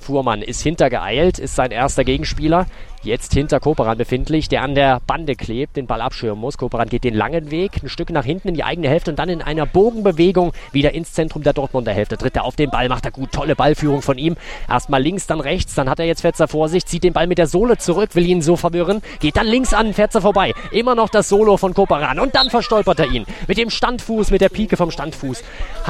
Fuhrmann 0.03 0.41
ist 0.41 0.61
hintergeeilt, 0.61 1.39
ist 1.39 1.55
sein 1.55 1.71
erster 1.71 2.03
Gegenspieler. 2.03 2.67
Jetzt 3.03 3.33
hinter 3.33 3.59
Koperan 3.59 3.97
befindlich, 3.97 4.47
der 4.47 4.61
an 4.61 4.75
der 4.75 5.01
Bande 5.05 5.35
klebt, 5.35 5.75
den 5.75 5.87
Ball 5.87 5.99
abschirmen 5.99 6.39
muss. 6.39 6.57
Koperan 6.57 6.87
geht 6.87 7.03
den 7.03 7.13
langen 7.13 7.51
Weg, 7.51 7.83
ein 7.83 7.89
Stück 7.89 8.09
nach 8.11 8.23
hinten 8.23 8.47
in 8.47 8.53
die 8.53 8.63
eigene 8.63 8.87
Hälfte 8.87 9.11
und 9.11 9.19
dann 9.19 9.27
in 9.27 9.41
einer 9.41 9.65
Bogenbewegung 9.65 10.53
wieder 10.71 10.93
ins 10.93 11.11
Zentrum 11.11 11.43
der 11.43 11.51
Dortmunder 11.51 11.91
Hälfte. 11.91 12.17
Tritt 12.17 12.37
er 12.37 12.45
auf 12.45 12.55
den 12.55 12.69
Ball, 12.69 12.87
macht 12.87 13.03
er 13.03 13.11
gut, 13.11 13.33
tolle 13.33 13.57
Ballführung 13.57 14.01
von 14.01 14.17
ihm. 14.17 14.37
Erstmal 14.69 15.03
links, 15.03 15.27
dann 15.27 15.41
rechts, 15.41 15.75
dann 15.75 15.89
hat 15.89 15.99
er 15.99 16.05
jetzt 16.05 16.21
Fetzer 16.21 16.47
vor 16.47 16.69
sich, 16.69 16.85
zieht 16.85 17.03
den 17.03 17.11
Ball 17.11 17.27
mit 17.27 17.39
der 17.39 17.47
Sohle 17.47 17.77
zurück, 17.77 18.15
will 18.15 18.25
ihn 18.25 18.41
so 18.41 18.55
verwirren, 18.55 19.01
geht 19.19 19.35
dann 19.35 19.47
links 19.47 19.73
an 19.73 19.93
Fetzer 19.93 20.21
vorbei. 20.21 20.53
Immer 20.71 20.95
noch 20.95 21.09
das 21.09 21.27
Solo 21.27 21.57
von 21.57 21.73
Koperan 21.73 22.19
und 22.19 22.35
dann 22.35 22.49
verstolpert 22.49 22.99
er 22.99 23.11
ihn. 23.11 23.25
Mit 23.49 23.57
dem 23.57 23.69
Standfuß, 23.69 24.31
mit 24.31 24.39
der 24.39 24.47
Pike 24.47 24.77
vom 24.77 24.91
Standfuß 24.91 25.43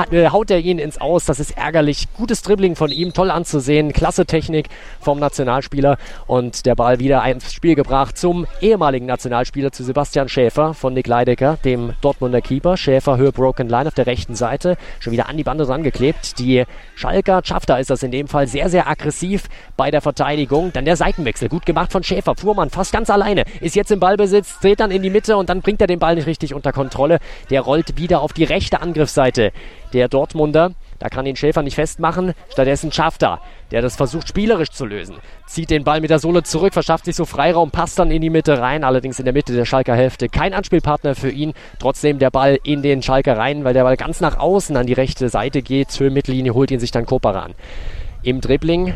äh, 0.09 0.29
haut 0.29 0.49
er 0.49 0.57
ihn 0.61 0.79
ins 0.79 0.99
Aus. 0.99 1.25
Das 1.25 1.39
ist 1.39 1.55
ärgerlich. 1.55 2.07
Gutes 2.17 2.41
Dribbling 2.41 2.75
von 2.75 2.89
ihm, 2.89 3.13
toll 3.13 3.29
anzusehen, 3.29 3.93
klasse 4.03 4.25
Technik 4.25 4.67
vom 4.99 5.17
Nationalspieler 5.17 5.97
und 6.27 6.65
der 6.65 6.75
Ball 6.75 6.99
wieder 6.99 7.23
ins 7.23 7.53
Spiel 7.53 7.73
gebracht 7.73 8.17
zum 8.17 8.45
ehemaligen 8.59 9.05
Nationalspieler, 9.05 9.71
zu 9.71 9.81
Sebastian 9.81 10.27
Schäfer 10.27 10.73
von 10.73 10.93
Nick 10.93 11.07
Leidecker, 11.07 11.57
dem 11.63 11.93
Dortmunder 12.01 12.41
Keeper. 12.41 12.75
Schäfer, 12.75 13.15
Höhe 13.15 13.31
Broken 13.31 13.69
Line 13.69 13.87
auf 13.87 13.93
der 13.93 14.05
rechten 14.05 14.35
Seite, 14.35 14.75
schon 14.99 15.13
wieder 15.13 15.29
an 15.29 15.37
die 15.37 15.45
Bande 15.45 15.65
dran 15.65 15.83
geklebt. 15.83 16.37
Die 16.37 16.65
Schalker, 16.95 17.39
Schafter 17.45 17.79
ist 17.79 17.91
das 17.91 18.03
in 18.03 18.11
dem 18.11 18.27
Fall, 18.27 18.45
sehr, 18.45 18.67
sehr 18.67 18.89
aggressiv 18.89 19.45
bei 19.77 19.89
der 19.89 20.01
Verteidigung. 20.01 20.73
Dann 20.73 20.83
der 20.83 20.97
Seitenwechsel, 20.97 21.47
gut 21.47 21.65
gemacht 21.65 21.93
von 21.93 22.03
Schäfer. 22.03 22.35
Fuhrmann 22.35 22.71
fast 22.71 22.91
ganz 22.91 23.09
alleine, 23.09 23.45
ist 23.61 23.77
jetzt 23.77 23.89
im 23.89 24.01
Ballbesitz, 24.01 24.59
dreht 24.59 24.81
dann 24.81 24.91
in 24.91 25.01
die 25.01 25.11
Mitte 25.11 25.37
und 25.37 25.47
dann 25.47 25.61
bringt 25.61 25.79
er 25.79 25.87
den 25.87 25.99
Ball 25.99 26.15
nicht 26.15 26.27
richtig 26.27 26.53
unter 26.53 26.73
Kontrolle. 26.73 27.19
Der 27.49 27.61
rollt 27.61 27.97
wieder 27.97 28.19
auf 28.19 28.33
die 28.33 28.43
rechte 28.43 28.81
Angriffsseite 28.81 29.53
der 29.93 30.09
Dortmunder. 30.09 30.73
Da 31.03 31.09
kann 31.09 31.25
ihn 31.25 31.35
Schäfer 31.35 31.63
nicht 31.63 31.75
festmachen. 31.75 32.31
Stattdessen 32.49 32.89
schafft 32.89 33.23
er, 33.23 33.41
der 33.71 33.81
das 33.81 33.97
versucht 33.97 34.29
spielerisch 34.29 34.69
zu 34.69 34.85
lösen. 34.85 35.17
Zieht 35.47 35.69
den 35.69 35.83
Ball 35.83 35.99
mit 35.99 36.09
der 36.09 36.19
Sohle 36.19 36.43
zurück, 36.43 36.71
verschafft 36.71 37.03
sich 37.03 37.17
so 37.17 37.25
Freiraum, 37.25 37.71
passt 37.71 37.99
dann 37.99 38.09
in 38.09 38.21
die 38.21 38.29
Mitte 38.29 38.61
rein. 38.61 38.85
Allerdings 38.85 39.19
in 39.19 39.25
der 39.25 39.33
Mitte 39.33 39.51
der 39.51 39.65
Schalker 39.65 39.97
Hälfte 39.97 40.29
kein 40.29 40.53
Anspielpartner 40.53 41.13
für 41.13 41.29
ihn. 41.29 41.51
Trotzdem 41.77 42.19
der 42.19 42.31
Ball 42.31 42.57
in 42.63 42.81
den 42.83 43.03
Schalker 43.03 43.37
rein, 43.37 43.65
weil 43.65 43.73
der 43.73 43.83
Ball 43.83 43.97
ganz 43.97 44.21
nach 44.21 44.37
außen 44.37 44.77
an 44.77 44.87
die 44.87 44.93
rechte 44.93 45.27
Seite 45.27 45.61
geht. 45.61 45.99
Höhe 45.99 46.09
Mittellinie 46.09 46.53
holt 46.53 46.71
ihn 46.71 46.79
sich 46.79 46.91
dann 46.91 47.05
Koparan. 47.05 47.53
Im 48.21 48.39
Dribbling 48.39 48.93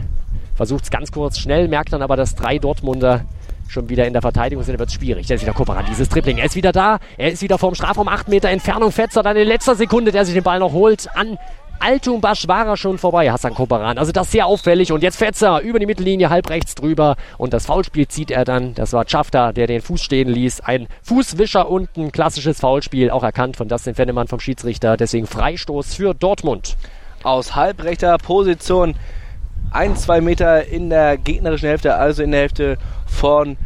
versucht 0.56 0.86
es 0.86 0.92
ganz 0.92 1.12
kurz 1.12 1.38
schnell, 1.38 1.68
merkt 1.68 1.92
dann 1.92 2.02
aber, 2.02 2.16
dass 2.16 2.36
drei 2.36 2.58
Dortmunder 2.58 3.26
schon 3.68 3.90
wieder 3.90 4.08
in 4.08 4.14
der 4.14 4.22
Verteidigung 4.22 4.64
sind, 4.64 4.80
wird 4.80 4.88
es 4.88 4.96
schwierig. 4.96 5.28
Der 5.28 5.36
ist 5.36 5.42
wieder 5.42 5.54
Koparan, 5.54 5.86
dieses 5.90 6.08
Dribbling. 6.08 6.38
Er 6.38 6.46
ist 6.46 6.56
wieder 6.56 6.72
da. 6.72 7.00
Er 7.18 7.32
ist 7.32 7.42
wieder 7.42 7.58
vorm 7.58 7.76
Strafraum, 7.76 8.08
8 8.08 8.30
Meter 8.30 8.50
Entfernung. 8.50 8.94
Fetzer 8.94 9.24
dann 9.24 9.36
in 9.36 9.46
letzter 9.46 9.76
Sekunde, 9.76 10.14
der 10.14 10.26
sich 10.26 10.34
den 10.34 10.44
Ball 10.44 10.60
noch 10.60 10.72
holt, 10.72 11.10
an 11.16 11.38
Altumbasch 11.80 12.48
war 12.48 12.66
er 12.66 12.78
schon 12.78 12.98
vorbei, 12.98 13.32
Hassan 13.32 13.54
Koparan. 13.54 13.98
Also 13.98 14.12
das 14.12 14.32
sehr 14.32 14.46
auffällig. 14.46 14.92
Und 14.92 15.04
jetzt 15.04 15.18
Fetzer 15.18 15.62
über 15.62 15.80
die 15.80 15.86
Mittellinie, 15.86 16.30
halb 16.30 16.50
rechts 16.50 16.76
drüber. 16.76 17.16
Und 17.38 17.54
das 17.54 17.66
Foulspiel 17.66 18.08
zieht 18.08 18.32
er 18.32 18.46
dann. 18.46 18.74
Das 18.74 18.94
war 18.94 19.08
Schafter, 19.08 19.54
der 19.54 19.68
den 19.68 19.82
Fuß 19.82 20.02
stehen 20.02 20.30
ließ. 20.30 20.62
Ein 20.62 20.88
Fußwischer 21.04 21.70
und 21.70 21.96
ein 21.98 22.12
klassisches 22.12 22.60
Foulspiel, 22.60 23.10
auch 23.10 23.24
erkannt 23.24 23.58
von 23.58 23.68
Dustin 23.68 23.96
Fennemann 23.96 24.28
vom 24.28 24.40
Schiedsrichter. 24.40 24.98
Deswegen 24.98 25.28
Freistoß 25.28 25.94
für 25.94 26.14
Dortmund. 26.14 26.78
Aus 27.24 27.56
halbrechter 27.56 28.18
Position 28.18 28.96
ein, 29.72 29.96
zwei 29.96 30.22
Meter 30.22 30.66
in 30.66 30.90
der 30.90 31.18
gegnerischen 31.18 31.68
Hälfte, 31.68 31.96
also 31.96 32.24
in 32.24 32.32
der 32.32 32.42
Hälfte 32.42 32.78
von 33.06 33.58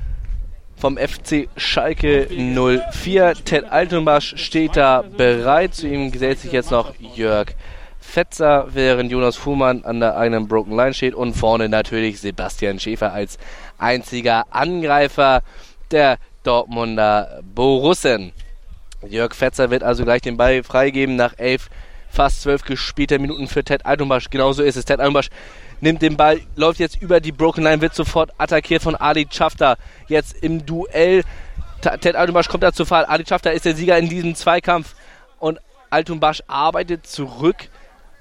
vom 0.81 0.97
FC 0.97 1.47
Schalke 1.55 2.27
04. 2.31 3.33
Ted 3.45 3.65
Altenbasch 3.71 4.33
steht 4.37 4.75
da 4.75 5.03
bereit. 5.03 5.75
Zu 5.75 5.87
ihm 5.87 6.11
gesellt 6.11 6.39
sich 6.39 6.51
jetzt 6.51 6.71
noch 6.71 6.93
Jörg 7.15 7.53
Fetzer, 8.11 8.67
während 8.73 9.09
Jonas 9.09 9.37
Fuhrmann 9.37 9.85
an 9.85 10.01
der 10.01 10.17
eigenen 10.17 10.49
Broken 10.49 10.75
Line 10.75 10.93
steht 10.93 11.15
und 11.15 11.33
vorne 11.33 11.69
natürlich 11.69 12.19
Sebastian 12.19 12.77
Schäfer 12.77 13.13
als 13.13 13.37
einziger 13.77 14.47
Angreifer 14.49 15.41
der 15.91 16.17
Dortmunder 16.43 17.39
Borussen. 17.55 18.33
Jörg 19.07 19.33
Fetzer 19.33 19.69
wird 19.69 19.81
also 19.81 20.03
gleich 20.03 20.21
den 20.21 20.35
Ball 20.35 20.61
freigeben 20.61 21.15
nach 21.15 21.35
elf, 21.37 21.69
fast 22.09 22.41
zwölf 22.41 22.63
gespielter 22.63 23.17
Minuten 23.17 23.47
für 23.47 23.63
Ted 23.63 23.85
Altenbasch. 23.85 24.29
Genauso 24.29 24.61
ist 24.61 24.75
es. 24.75 24.83
Ted 24.83 24.99
Altenbasch 24.99 25.29
nimmt 25.79 26.01
den 26.01 26.17
Ball, 26.17 26.41
läuft 26.57 26.79
jetzt 26.79 27.01
über 27.01 27.21
die 27.21 27.31
Broken 27.31 27.63
Line, 27.63 27.79
wird 27.79 27.95
sofort 27.95 28.31
attackiert 28.37 28.83
von 28.83 28.95
Ali 28.97 29.25
Schafter. 29.31 29.77
Jetzt 30.09 30.35
im 30.43 30.65
Duell. 30.65 31.23
Ted 31.81 32.17
Altenbasch 32.17 32.49
kommt 32.49 32.63
da 32.63 32.73
zu 32.73 32.83
Fall. 32.83 33.05
Ali 33.05 33.25
Schafter 33.25 33.53
ist 33.53 33.63
der 33.63 33.75
Sieger 33.75 33.97
in 33.97 34.09
diesem 34.09 34.35
Zweikampf 34.35 34.95
und 35.39 35.59
Altenbasch 35.89 36.43
arbeitet 36.47 37.07
zurück 37.07 37.69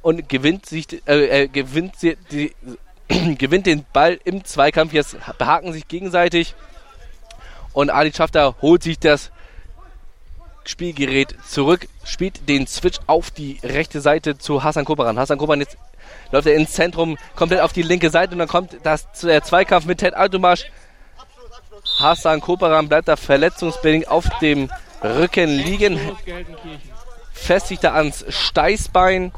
und 0.03 0.29
gewinnt 0.29 0.67
sich 0.67 0.87
äh, 1.07 1.43
äh, 1.43 1.49
gewinnt, 1.49 1.95
die, 2.03 2.17
die 2.31 2.55
gewinnt 3.37 3.67
den 3.67 3.85
Ball 3.93 4.19
im 4.25 4.45
Zweikampf. 4.45 4.93
Jetzt 4.93 5.17
behaken 5.39 5.73
sich 5.73 5.89
gegenseitig 5.89 6.55
und 7.73 7.91
Ali 7.91 8.13
Schafter 8.13 8.57
holt 8.61 8.83
sich 8.83 8.99
das 8.99 9.31
Spielgerät 10.65 11.35
zurück, 11.47 11.89
spielt 12.05 12.49
den 12.49 12.67
Switch 12.67 12.99
auf 13.07 13.31
die 13.31 13.59
rechte 13.63 14.01
Seite 14.01 14.39
zu 14.39 14.63
Hassan 14.63 14.85
Kobaran. 14.85 15.19
Hassan 15.19 15.39
Kobaran 15.39 15.61
jetzt 15.61 15.77
läuft 16.33 16.47
er 16.47 16.55
ins 16.55 16.73
Zentrum, 16.73 17.19
komplett 17.35 17.61
auf 17.61 17.73
die 17.73 17.83
linke 17.83 18.11
Seite 18.11 18.33
und 18.33 18.39
dann 18.39 18.49
kommt 18.49 18.77
das, 18.83 19.11
der 19.23 19.43
Zweikampf 19.43 19.87
mit 19.87 19.99
Ted 19.99 20.15
Altomasch. 20.15 20.67
Hassan 21.99 22.41
Kobaran 22.41 22.89
bleibt 22.89 23.09
da 23.09 23.17
verletzungsbedingt 23.17 24.09
auf 24.09 24.29
dem 24.41 24.71
Rücken 25.03 25.49
liegen, 25.49 25.99
festigt 27.33 27.85
da 27.85 27.95
ans 27.95 28.25
Steißbein 28.29 29.33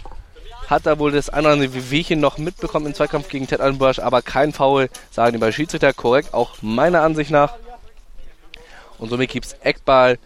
hat 0.73 0.87
er 0.87 0.99
wohl 0.99 1.13
das 1.13 1.29
andere 1.29 1.91
Wehchen 1.91 2.19
noch 2.19 2.39
mitbekommen 2.39 2.87
im 2.87 2.95
Zweikampf 2.95 3.29
gegen 3.29 3.47
Ted 3.47 3.61
Allenbusch, 3.61 3.99
aber 3.99 4.23
kein 4.23 4.53
Foul, 4.53 4.89
sagen 5.11 5.33
die 5.33 5.39
bei 5.39 5.53
Schiedsrichter. 5.53 5.93
Korrekt, 5.93 6.35
auch 6.35 6.57
meiner 6.63 7.03
Ansicht 7.03 7.31
nach. 7.31 7.55
Und 8.99 9.11
somit 9.11 9.31
gibt 9.31 9.47
es 9.47 9.53
Eckball 9.63 10.19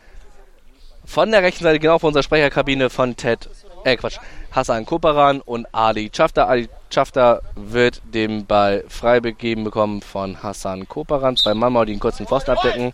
von 1.05 1.31
der 1.31 1.43
rechten 1.43 1.65
Seite, 1.65 1.79
genau 1.79 1.99
vor 1.99 2.09
unserer 2.09 2.23
Sprecherkabine 2.23 2.91
von 2.91 3.17
Ted, 3.17 3.49
äh 3.85 3.97
Quatsch, 3.97 4.19
Hassan 4.53 4.87
Koparan 4.87 5.41
und 5.41 5.67
Ali 5.73 6.11
Chafta. 6.15 6.47
Ali 6.47 6.69
Chafta 6.91 7.41
wird 7.55 8.01
den 8.05 8.47
Ball 8.47 8.85
frei 8.89 9.21
begeben 9.21 9.65
bekommen 9.65 10.01
von 10.01 10.43
Hassan 10.43 10.89
Koparan. 10.89 11.37
Zwei 11.37 11.55
Mann 11.55 11.73
die 11.87 11.93
einen 11.93 12.01
kurzen 12.01 12.27
Pfosten 12.27 12.53
abdecken. 12.53 12.93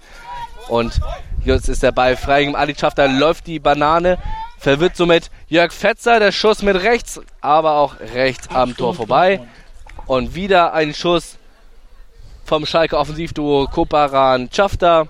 Und 0.69 1.01
jetzt 1.45 1.69
ist 1.69 1.83
der 1.83 1.93
Ball 1.93 2.17
frei. 2.17 2.55
Ali 2.55 2.75
Chafta 2.75 3.07
läuft 3.07 3.47
die 3.47 3.59
Banane 3.59 4.19
verwirrt 4.63 4.97
somit 4.97 5.31
Jörg 5.49 5.73
Fetzer. 5.73 6.21
Der 6.21 6.33
Schuss 6.33 6.63
mit 6.63 6.77
rechts, 6.77 7.21
aber 7.41 7.75
auch 7.75 7.97
rechts 8.15 8.49
am 8.49 8.77
Tor 8.77 8.95
vorbei. 8.95 9.41
Und 10.07 10.35
wieder 10.35 10.73
ein 10.73 10.95
Schuss 10.95 11.37
vom 12.45 12.65
Schalke 12.65 12.97
Offensivduo 12.97 13.67
Koparan 13.67 14.49
Schafter. 14.53 15.09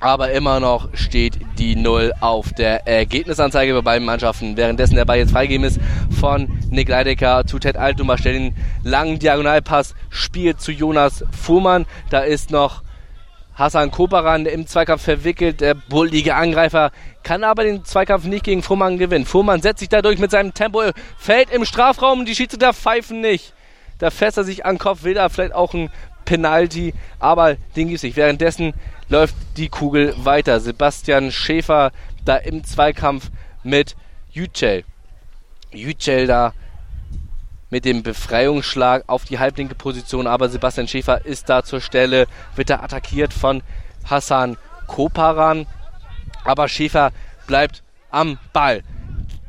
Aber 0.00 0.30
immer 0.30 0.60
noch 0.60 0.88
steht 0.94 1.38
die 1.58 1.76
Null 1.76 2.12
auf 2.20 2.52
der 2.54 2.86
Ergebnisanzeige 2.86 3.74
bei 3.74 3.82
beiden 3.82 4.06
Mannschaften. 4.06 4.56
Währenddessen 4.56 4.94
der 4.94 5.04
Ball 5.04 5.18
jetzt 5.18 5.32
freigegeben 5.32 5.66
ist 5.66 5.78
von 6.18 6.48
Nick 6.70 6.88
Leidecker 6.88 7.44
zu 7.46 7.58
Ted 7.58 7.76
Altuma. 7.76 8.16
Stellt 8.16 8.36
den 8.36 8.56
langen 8.82 9.18
Diagonalpass, 9.18 9.94
spielt 10.08 10.60
zu 10.60 10.72
Jonas 10.72 11.24
Fuhrmann. 11.32 11.86
Da 12.08 12.20
ist 12.20 12.50
noch 12.50 12.82
Hassan 13.60 13.90
Koparan 13.90 14.46
im 14.46 14.66
Zweikampf 14.66 15.02
verwickelt. 15.02 15.60
Der 15.60 15.74
bullige 15.74 16.34
Angreifer 16.34 16.92
kann 17.22 17.44
aber 17.44 17.62
den 17.62 17.84
Zweikampf 17.84 18.24
nicht 18.24 18.42
gegen 18.42 18.62
Fuhrmann 18.62 18.96
gewinnen. 18.96 19.26
Fuhrmann 19.26 19.60
setzt 19.60 19.80
sich 19.80 19.90
dadurch 19.90 20.18
mit 20.18 20.30
seinem 20.30 20.54
Tempo, 20.54 20.82
fällt 21.18 21.50
im 21.50 21.66
Strafraum 21.66 22.24
die 22.24 22.34
Schiedsrichter 22.34 22.72
pfeifen 22.72 23.20
nicht. 23.20 23.52
Da 23.98 24.10
fässt 24.10 24.38
er 24.38 24.44
sich 24.44 24.64
an 24.64 24.76
den 24.76 24.80
Kopf, 24.80 25.02
will 25.02 25.12
da 25.12 25.28
vielleicht 25.28 25.54
auch 25.54 25.74
ein 25.74 25.90
Penalty, 26.24 26.94
aber 27.18 27.56
den 27.76 27.88
gibt 27.88 27.96
es 27.98 28.02
nicht. 28.02 28.16
Währenddessen 28.16 28.72
läuft 29.10 29.34
die 29.58 29.68
Kugel 29.68 30.14
weiter. 30.16 30.58
Sebastian 30.58 31.30
Schäfer 31.30 31.92
da 32.24 32.36
im 32.36 32.64
Zweikampf 32.64 33.30
mit 33.62 33.94
Yücel. 34.32 34.84
Yücel 35.70 36.26
da 36.26 36.54
mit 37.70 37.84
dem 37.84 38.02
Befreiungsschlag 38.02 39.04
auf 39.06 39.24
die 39.24 39.38
halblinke 39.38 39.74
Position, 39.74 40.26
aber 40.26 40.48
Sebastian 40.48 40.88
Schäfer 40.88 41.24
ist 41.24 41.48
da 41.48 41.62
zur 41.62 41.80
Stelle, 41.80 42.26
wird 42.56 42.70
da 42.70 42.80
attackiert 42.80 43.32
von 43.32 43.62
Hassan 44.04 44.56
Koparan, 44.86 45.66
aber 46.44 46.68
Schäfer 46.68 47.12
bleibt 47.46 47.82
am 48.10 48.38
Ball. 48.52 48.82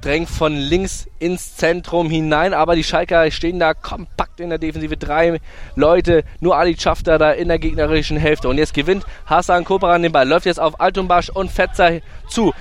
Drängt 0.01 0.29
von 0.29 0.55
links 0.55 1.07
ins 1.19 1.55
Zentrum 1.55 2.09
hinein, 2.09 2.55
aber 2.55 2.75
die 2.75 2.83
Schalker 2.83 3.29
stehen 3.29 3.59
da 3.59 3.75
kompakt 3.75 4.39
in 4.39 4.49
der 4.49 4.57
Defensive. 4.57 4.97
Drei 4.97 5.39
Leute, 5.75 6.23
nur 6.39 6.57
Ali 6.57 6.75
Schafter 6.75 7.19
da 7.19 7.31
in 7.31 7.49
der 7.49 7.59
gegnerischen 7.59 8.17
Hälfte. 8.17 8.49
Und 8.49 8.57
jetzt 8.57 8.73
gewinnt 8.73 9.05
Hassan 9.27 9.63
Koparan 9.63 10.01
den 10.01 10.11
Ball. 10.11 10.27
Läuft 10.27 10.47
jetzt 10.47 10.59
auf 10.59 10.81
Altumbasch 10.81 11.29
und 11.29 11.51
Fetzer 11.51 11.99
zu. 12.27 12.51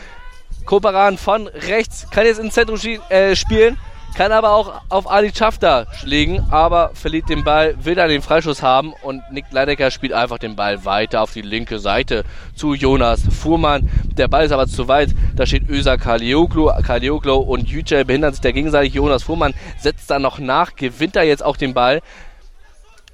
Koparan 0.66 1.16
von 1.16 1.46
rechts 1.46 2.06
kann 2.10 2.26
jetzt 2.26 2.40
ins 2.40 2.52
Zentrum 2.52 2.78
äh, 3.08 3.34
spielen 3.34 3.78
kann 4.14 4.32
aber 4.32 4.52
auch 4.52 4.80
auf 4.88 5.10
Ali 5.10 5.32
Schafter 5.34 5.86
schlägen, 5.98 6.46
aber 6.50 6.90
verliert 6.94 7.28
den 7.28 7.44
Ball, 7.44 7.74
will 7.82 7.94
dann 7.94 8.08
den 8.08 8.22
Freischuss 8.22 8.62
haben 8.62 8.92
und 9.02 9.22
Nick 9.30 9.46
Leidecker 9.50 9.90
spielt 9.90 10.12
einfach 10.12 10.38
den 10.38 10.56
Ball 10.56 10.84
weiter 10.84 11.22
auf 11.22 11.32
die 11.32 11.42
linke 11.42 11.78
Seite 11.78 12.24
zu 12.54 12.74
Jonas 12.74 13.22
Fuhrmann. 13.30 13.88
Der 14.16 14.28
Ball 14.28 14.44
ist 14.44 14.52
aber 14.52 14.66
zu 14.66 14.88
weit, 14.88 15.10
da 15.36 15.46
steht 15.46 15.68
Öser 15.68 15.96
Kalioglu, 15.98 16.70
Kalioglu 16.82 17.34
und 17.34 17.68
Yücel 17.68 18.04
behindern 18.04 18.32
sich 18.32 18.40
der 18.40 18.52
gegenseitig. 18.52 18.94
Jonas 18.94 19.22
Fuhrmann 19.22 19.54
setzt 19.78 20.10
dann 20.10 20.22
noch 20.22 20.38
nach, 20.38 20.76
gewinnt 20.76 21.16
da 21.16 21.22
jetzt 21.22 21.44
auch 21.44 21.56
den 21.56 21.74
Ball. 21.74 22.00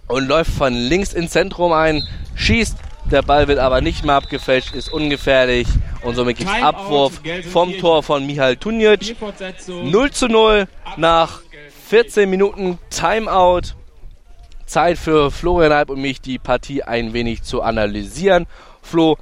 und 0.09 0.29
läuft 0.29 0.53
von 0.53 0.73
links 0.73 1.13
ins 1.13 1.33
Zentrum 1.33 1.73
ein, 1.73 2.03
schießt. 2.35 2.77
Der 3.11 3.23
Ball 3.23 3.47
wird 3.47 3.61
aber 3.61 3.81
nicht 3.81 4.05
mehr 4.05 4.17
abgefälscht, 4.17 4.75
ist 4.75 4.93
ungefährlich 4.93 5.69
und 6.03 6.17
somit 6.17 6.39
gibt 6.39 6.51
es 6.51 6.63
Abwurf 6.63 7.21
vom 7.53 7.77
Tor 7.79 8.03
von 8.03 8.27
Mihal 8.27 8.57
Tunjic. 8.57 9.17
0 9.69 10.11
zu 10.11 10.27
0 10.27 10.67
nach 10.97 11.41
14 11.89 12.29
Minuten 12.29 12.79
Timeout. 12.91 13.75
Zeit 14.67 14.99
für 14.99 15.31
Florian 15.31 15.71
Alp 15.71 15.91
und 15.91 16.01
mich, 16.01 16.21
die 16.21 16.39
Partie 16.39 16.83
ein 16.83 17.13
wenig 17.13 17.45
zu 17.45 17.63
analysieren. 17.63 18.47
Flo, 18.83 19.17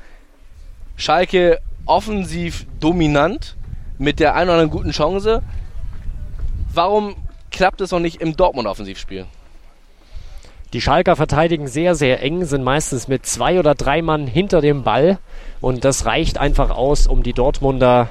Schalke 0.97 1.59
offensiv 1.85 2.67
dominant 2.81 3.57
mit 3.99 4.21
der 4.21 4.35
einen 4.35 4.49
oder 4.49 4.61
anderen 4.61 4.71
guten 4.71 4.93
Chance. 4.93 5.43
Warum 6.73 7.17
klappt 7.51 7.83
es 7.83 7.91
noch 7.91 8.01
nicht 8.01 8.23
im 8.23 8.35
Dortmund-Offensivspiel? 8.35 9.27
Die 10.75 10.81
Schalker 10.81 11.15
verteidigen 11.15 11.69
sehr, 11.69 11.95
sehr 11.95 12.21
eng, 12.21 12.45
sind 12.47 12.65
meistens 12.65 13.07
mit 13.07 13.25
zwei 13.25 13.61
oder 13.61 13.77
drei 13.77 14.03
Mann 14.03 14.27
hinter 14.27 14.61
dem 14.61 14.83
Ball. 14.83 15.19
Und 15.61 15.85
das 15.85 16.05
reicht 16.05 16.37
einfach 16.37 16.71
aus, 16.71 17.07
um 17.07 17.23
die 17.23 17.33
Dortmunder 17.33 18.09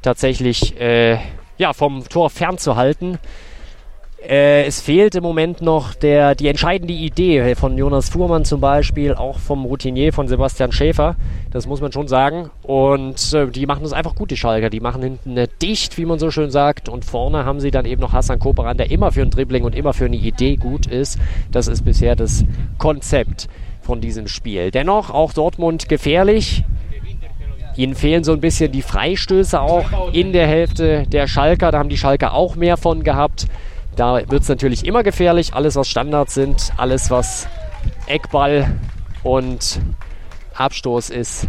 tatsächlich 0.00 0.80
äh, 0.80 1.18
ja, 1.58 1.72
vom 1.72 2.08
Tor 2.08 2.30
fernzuhalten. 2.30 3.18
Äh, 4.28 4.64
es 4.64 4.80
fehlt 4.80 5.14
im 5.16 5.22
Moment 5.22 5.60
noch 5.60 5.94
der, 5.94 6.34
die 6.34 6.48
entscheidende 6.48 6.94
Idee 6.94 7.54
von 7.54 7.76
Jonas 7.76 8.08
Fuhrmann 8.08 8.46
zum 8.46 8.58
Beispiel, 8.58 9.12
auch 9.14 9.38
vom 9.38 9.66
Routinier 9.66 10.14
von 10.14 10.28
Sebastian 10.28 10.72
Schäfer. 10.72 11.16
Das 11.50 11.66
muss 11.66 11.82
man 11.82 11.92
schon 11.92 12.08
sagen. 12.08 12.50
Und 12.62 13.34
äh, 13.34 13.48
die 13.48 13.66
machen 13.66 13.82
das 13.82 13.92
einfach 13.92 14.14
gut, 14.14 14.30
die 14.30 14.38
Schalker. 14.38 14.70
Die 14.70 14.80
machen 14.80 15.02
hinten 15.02 15.36
äh, 15.36 15.46
dicht, 15.60 15.98
wie 15.98 16.06
man 16.06 16.18
so 16.18 16.30
schön 16.30 16.50
sagt. 16.50 16.88
Und 16.88 17.04
vorne 17.04 17.44
haben 17.44 17.60
sie 17.60 17.70
dann 17.70 17.84
eben 17.84 18.00
noch 18.00 18.14
Hassan 18.14 18.38
Koperan, 18.38 18.78
der 18.78 18.90
immer 18.90 19.12
für 19.12 19.20
ein 19.20 19.30
Dribbling 19.30 19.64
und 19.64 19.74
immer 19.74 19.92
für 19.92 20.06
eine 20.06 20.16
Idee 20.16 20.56
gut 20.56 20.86
ist. 20.86 21.18
Das 21.52 21.68
ist 21.68 21.84
bisher 21.84 22.16
das 22.16 22.44
Konzept 22.78 23.48
von 23.82 24.00
diesem 24.00 24.26
Spiel. 24.26 24.70
Dennoch 24.70 25.10
auch 25.10 25.34
Dortmund 25.34 25.88
gefährlich. 25.90 26.64
Ihnen 27.76 27.94
fehlen 27.94 28.24
so 28.24 28.32
ein 28.32 28.40
bisschen 28.40 28.72
die 28.72 28.82
Freistöße 28.82 29.60
auch 29.60 30.14
in 30.14 30.32
der 30.32 30.46
Hälfte 30.46 31.02
der 31.08 31.26
Schalker. 31.26 31.72
Da 31.72 31.78
haben 31.78 31.88
die 31.88 31.98
Schalker 31.98 32.32
auch 32.32 32.56
mehr 32.56 32.78
von 32.78 33.02
gehabt. 33.02 33.48
Da 33.96 34.20
wird 34.30 34.42
es 34.42 34.48
natürlich 34.48 34.84
immer 34.86 35.02
gefährlich. 35.02 35.54
Alles, 35.54 35.76
was 35.76 35.88
Standards 35.88 36.34
sind, 36.34 36.72
alles, 36.76 37.10
was 37.10 37.48
Eckball 38.06 38.78
und 39.22 39.80
Abstoß 40.54 41.10
ist, 41.10 41.48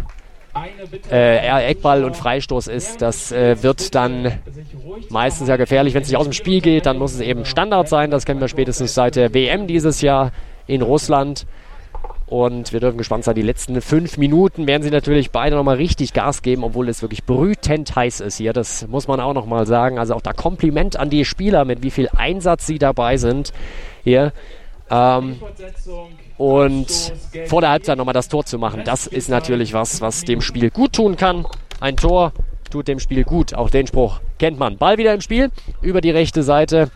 äh, 1.10 1.68
Eckball 1.68 2.04
und 2.04 2.16
Freistoß 2.16 2.68
ist, 2.68 3.02
das 3.02 3.30
äh, 3.30 3.62
wird 3.62 3.94
dann 3.94 4.40
meistens 5.10 5.48
ja 5.48 5.56
gefährlich. 5.56 5.94
Wenn 5.94 6.02
es 6.02 6.08
nicht 6.08 6.16
aus 6.16 6.24
dem 6.24 6.32
Spiel 6.32 6.60
geht, 6.60 6.86
dann 6.86 6.98
muss 6.98 7.12
es 7.12 7.20
eben 7.20 7.44
Standard 7.44 7.88
sein. 7.88 8.10
Das 8.10 8.24
kennen 8.24 8.40
wir 8.40 8.48
spätestens 8.48 8.94
seit 8.94 9.16
der 9.16 9.34
WM 9.34 9.66
dieses 9.66 10.00
Jahr 10.00 10.32
in 10.66 10.82
Russland. 10.82 11.46
Und 12.26 12.72
wir 12.72 12.80
dürfen 12.80 12.98
gespannt 12.98 13.24
sein. 13.24 13.36
Die 13.36 13.42
letzten 13.42 13.80
fünf 13.80 14.18
Minuten 14.18 14.66
werden 14.66 14.82
sie 14.82 14.90
natürlich 14.90 15.30
beide 15.30 15.54
nochmal 15.54 15.76
richtig 15.76 16.12
Gas 16.12 16.42
geben, 16.42 16.64
obwohl 16.64 16.88
es 16.88 17.00
wirklich 17.00 17.24
brütend 17.24 17.94
heiß 17.94 18.20
ist 18.20 18.36
hier. 18.36 18.52
Das 18.52 18.88
muss 18.88 19.06
man 19.06 19.20
auch 19.20 19.32
nochmal 19.32 19.64
sagen. 19.66 19.98
Also 19.98 20.14
auch 20.14 20.22
da 20.22 20.32
Kompliment 20.32 20.96
an 20.96 21.08
die 21.08 21.24
Spieler, 21.24 21.64
mit 21.64 21.82
wie 21.84 21.90
viel 21.90 22.08
Einsatz 22.16 22.66
sie 22.66 22.78
dabei 22.78 23.16
sind 23.16 23.52
hier. 24.02 24.32
Ähm, 24.90 25.36
und 26.36 27.12
vor 27.46 27.60
der 27.60 27.70
Halbzeit 27.70 27.96
nochmal 27.98 28.14
das 28.14 28.28
Tor 28.28 28.44
zu 28.44 28.58
machen, 28.58 28.82
das 28.84 29.06
ist 29.06 29.28
natürlich 29.28 29.72
was, 29.72 30.00
was 30.00 30.22
dem 30.22 30.40
Spiel 30.40 30.70
gut 30.70 30.94
tun 30.94 31.16
kann. 31.16 31.46
Ein 31.80 31.96
Tor 31.96 32.32
tut 32.70 32.88
dem 32.88 32.98
Spiel 32.98 33.22
gut. 33.24 33.54
Auch 33.54 33.70
den 33.70 33.86
Spruch 33.86 34.20
kennt 34.38 34.58
man. 34.58 34.78
Ball 34.78 34.98
wieder 34.98 35.14
im 35.14 35.20
Spiel 35.20 35.50
über 35.80 36.00
die 36.00 36.10
rechte 36.10 36.42
Seite. 36.42 36.90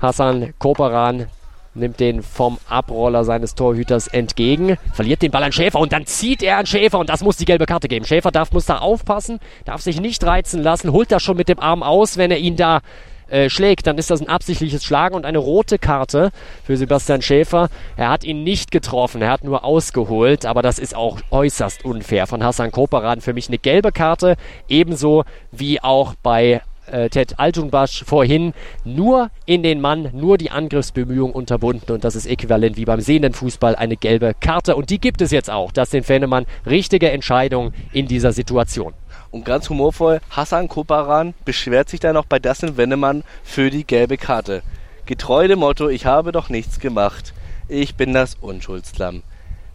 Hassan 0.00 0.54
Koperan 0.58 1.26
nimmt 1.76 2.00
den 2.00 2.22
vom 2.22 2.58
Abroller 2.68 3.24
seines 3.24 3.54
Torhüters 3.54 4.08
entgegen, 4.08 4.76
verliert 4.92 5.22
den 5.22 5.30
Ball 5.30 5.42
an 5.42 5.52
Schäfer 5.52 5.78
und 5.78 5.92
dann 5.92 6.06
zieht 6.06 6.42
er 6.42 6.58
an 6.58 6.66
Schäfer 6.66 6.98
und 6.98 7.08
das 7.08 7.22
muss 7.22 7.36
die 7.36 7.44
gelbe 7.44 7.66
Karte 7.66 7.88
geben. 7.88 8.04
Schäfer 8.04 8.30
darf, 8.30 8.52
muss 8.52 8.66
da 8.66 8.78
aufpassen, 8.78 9.38
darf 9.64 9.80
sich 9.80 10.00
nicht 10.00 10.24
reizen 10.24 10.62
lassen, 10.62 10.92
holt 10.92 11.12
das 11.12 11.22
schon 11.22 11.36
mit 11.36 11.48
dem 11.48 11.60
Arm 11.60 11.82
aus, 11.82 12.16
wenn 12.16 12.30
er 12.30 12.38
ihn 12.38 12.56
da 12.56 12.80
äh, 13.28 13.50
schlägt, 13.50 13.88
dann 13.88 13.98
ist 13.98 14.10
das 14.10 14.20
ein 14.20 14.28
absichtliches 14.28 14.84
Schlagen 14.84 15.16
und 15.16 15.26
eine 15.26 15.38
rote 15.38 15.78
Karte 15.78 16.30
für 16.64 16.76
Sebastian 16.76 17.22
Schäfer. 17.22 17.68
Er 17.96 18.08
hat 18.08 18.22
ihn 18.22 18.44
nicht 18.44 18.70
getroffen, 18.70 19.20
er 19.20 19.30
hat 19.30 19.42
nur 19.42 19.64
ausgeholt, 19.64 20.46
aber 20.46 20.62
das 20.62 20.78
ist 20.78 20.94
auch 20.94 21.18
äußerst 21.32 21.84
unfair 21.84 22.28
von 22.28 22.44
Hassan 22.44 22.70
Koperan. 22.70 23.20
Für 23.20 23.32
mich 23.32 23.48
eine 23.48 23.58
gelbe 23.58 23.90
Karte, 23.90 24.36
ebenso 24.68 25.24
wie 25.50 25.82
auch 25.82 26.14
bei 26.22 26.62
äh, 26.86 27.08
Ted 27.08 27.38
Altunbasch 27.38 28.04
vorhin 28.04 28.52
nur 28.84 29.30
in 29.44 29.62
den 29.62 29.80
Mann, 29.80 30.10
nur 30.12 30.38
die 30.38 30.50
Angriffsbemühungen 30.50 31.34
unterbunden 31.34 31.92
und 31.92 32.04
das 32.04 32.16
ist 32.16 32.26
äquivalent 32.26 32.76
wie 32.76 32.84
beim 32.84 33.00
sehenden 33.00 33.32
Fußball 33.32 33.76
eine 33.76 33.96
gelbe 33.96 34.34
Karte 34.38 34.76
und 34.76 34.90
die 34.90 34.98
gibt 34.98 35.20
es 35.20 35.30
jetzt 35.30 35.50
auch. 35.50 35.72
Das 35.72 35.90
sind 35.90 36.06
Fennemann 36.06 36.46
richtige 36.64 37.10
Entscheidung 37.10 37.72
in 37.92 38.06
dieser 38.06 38.32
Situation. 38.32 38.94
Und 39.30 39.44
ganz 39.44 39.68
humorvoll, 39.68 40.20
Hassan 40.30 40.68
Koparan 40.68 41.34
beschwert 41.44 41.88
sich 41.88 42.00
dann 42.00 42.14
noch 42.14 42.26
bei 42.26 42.38
Dustin 42.38 42.76
Wennemann 42.76 43.22
für 43.44 43.70
die 43.70 43.84
gelbe 43.84 44.16
Karte. 44.16 44.62
Getreu 45.04 45.46
dem 45.46 45.58
Motto, 45.58 45.88
ich 45.88 46.06
habe 46.06 46.32
doch 46.32 46.48
nichts 46.48 46.80
gemacht. 46.80 47.34
Ich 47.68 47.96
bin 47.96 48.12
das 48.12 48.36
Unschuldslamm. 48.40 49.22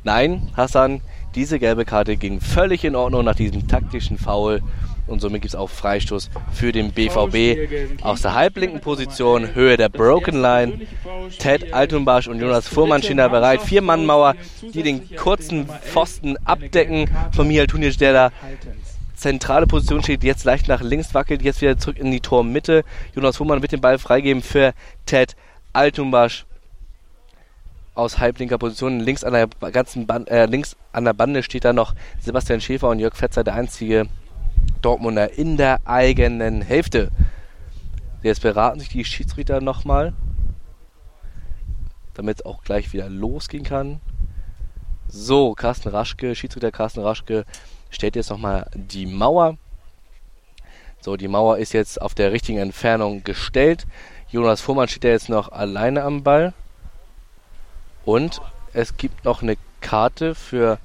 Nein, 0.03 0.49
Hassan, 0.57 1.01
diese 1.35 1.59
gelbe 1.59 1.85
Karte 1.85 2.17
ging 2.17 2.41
völlig 2.41 2.83
in 2.83 2.95
Ordnung 2.95 3.23
nach 3.23 3.35
diesem 3.35 3.67
taktischen 3.67 4.17
Foul 4.17 4.61
und 5.11 5.19
somit 5.19 5.41
gibt 5.41 5.53
es 5.53 5.59
auch 5.59 5.69
Freistoß 5.69 6.29
für 6.53 6.71
den 6.71 6.91
BVB 6.91 8.03
aus 8.03 8.21
der 8.21 8.33
halblinken 8.33 8.81
Position, 8.81 9.53
Höhe 9.53 9.77
der 9.77 9.89
Broken 9.89 10.41
Line. 10.41 10.81
Ted 11.37 11.73
Altunbasch 11.73 12.27
und 12.27 12.39
Jonas 12.39 12.67
Fuhrmann 12.67 13.03
stehen 13.03 13.17
da 13.17 13.27
bereit. 13.27 13.61
Vier 13.61 13.81
Mann 13.81 14.05
Mauer, 14.05 14.35
die 14.73 14.83
den 14.83 15.15
kurzen 15.15 15.67
Pfosten 15.67 16.37
abdecken 16.45 17.09
von 17.33 17.47
Michael 17.47 17.67
Tunic, 17.67 17.97
der 17.97 18.13
da 18.13 18.31
zentrale 19.15 19.67
Position 19.67 20.01
steht, 20.01 20.23
jetzt 20.23 20.45
leicht 20.45 20.67
nach 20.67 20.81
links 20.81 21.13
wackelt, 21.13 21.43
jetzt 21.43 21.61
wieder 21.61 21.77
zurück 21.77 21.99
in 21.99 22.11
die 22.11 22.21
Tormitte. 22.21 22.83
Jonas 23.15 23.37
Fuhrmann 23.37 23.61
wird 23.61 23.71
den 23.71 23.81
Ball 23.81 23.99
freigeben 23.99 24.41
für 24.41 24.73
Ted 25.05 25.35
Altunbasch 25.73 26.45
aus 27.93 28.17
halblinker 28.17 28.57
Position. 28.57 28.99
Links 28.99 29.23
an 29.23 29.33
der 29.33 29.47
ganzen 29.71 30.07
Band, 30.07 30.29
äh, 30.29 30.45
links 30.45 30.75
an 30.91 31.05
der 31.05 31.13
Bande 31.13 31.43
steht 31.43 31.65
da 31.65 31.73
noch 31.73 31.93
Sebastian 32.19 32.61
Schäfer 32.61 32.89
und 32.89 32.99
Jörg 32.99 33.15
Fetzer, 33.15 33.43
der 33.43 33.53
einzige 33.53 34.07
Dortmunder 34.81 35.37
in 35.37 35.57
der 35.57 35.81
eigenen 35.85 36.61
Hälfte. 36.61 37.11
Jetzt 38.23 38.41
beraten 38.41 38.79
sich 38.79 38.89
die 38.89 39.05
Schiedsrichter 39.05 39.61
nochmal, 39.61 40.13
damit 42.13 42.39
es 42.39 42.45
auch 42.45 42.63
gleich 42.63 42.93
wieder 42.93 43.09
losgehen 43.09 43.63
kann. 43.63 43.99
So, 45.07 45.53
Carsten 45.53 45.89
Raschke, 45.89 46.35
Schiedsrichter 46.35 46.71
Carsten 46.71 47.01
Raschke 47.01 47.45
stellt 47.89 48.15
jetzt 48.15 48.29
nochmal 48.29 48.69
die 48.73 49.05
Mauer. 49.05 49.57
So, 51.01 51.17
die 51.17 51.27
Mauer 51.27 51.57
ist 51.57 51.73
jetzt 51.73 51.99
auf 51.99 52.13
der 52.13 52.31
richtigen 52.31 52.59
Entfernung 52.59 53.23
gestellt. 53.23 53.87
Jonas 54.29 54.61
Fuhrmann 54.61 54.87
steht 54.87 55.03
ja 55.03 55.09
jetzt 55.09 55.29
noch 55.29 55.51
alleine 55.51 56.03
am 56.03 56.23
Ball. 56.23 56.53
Und 58.05 58.41
es 58.73 58.97
gibt 58.97 59.25
noch 59.25 59.41
eine 59.41 59.57
Karte 59.81 60.35
für 60.35 60.77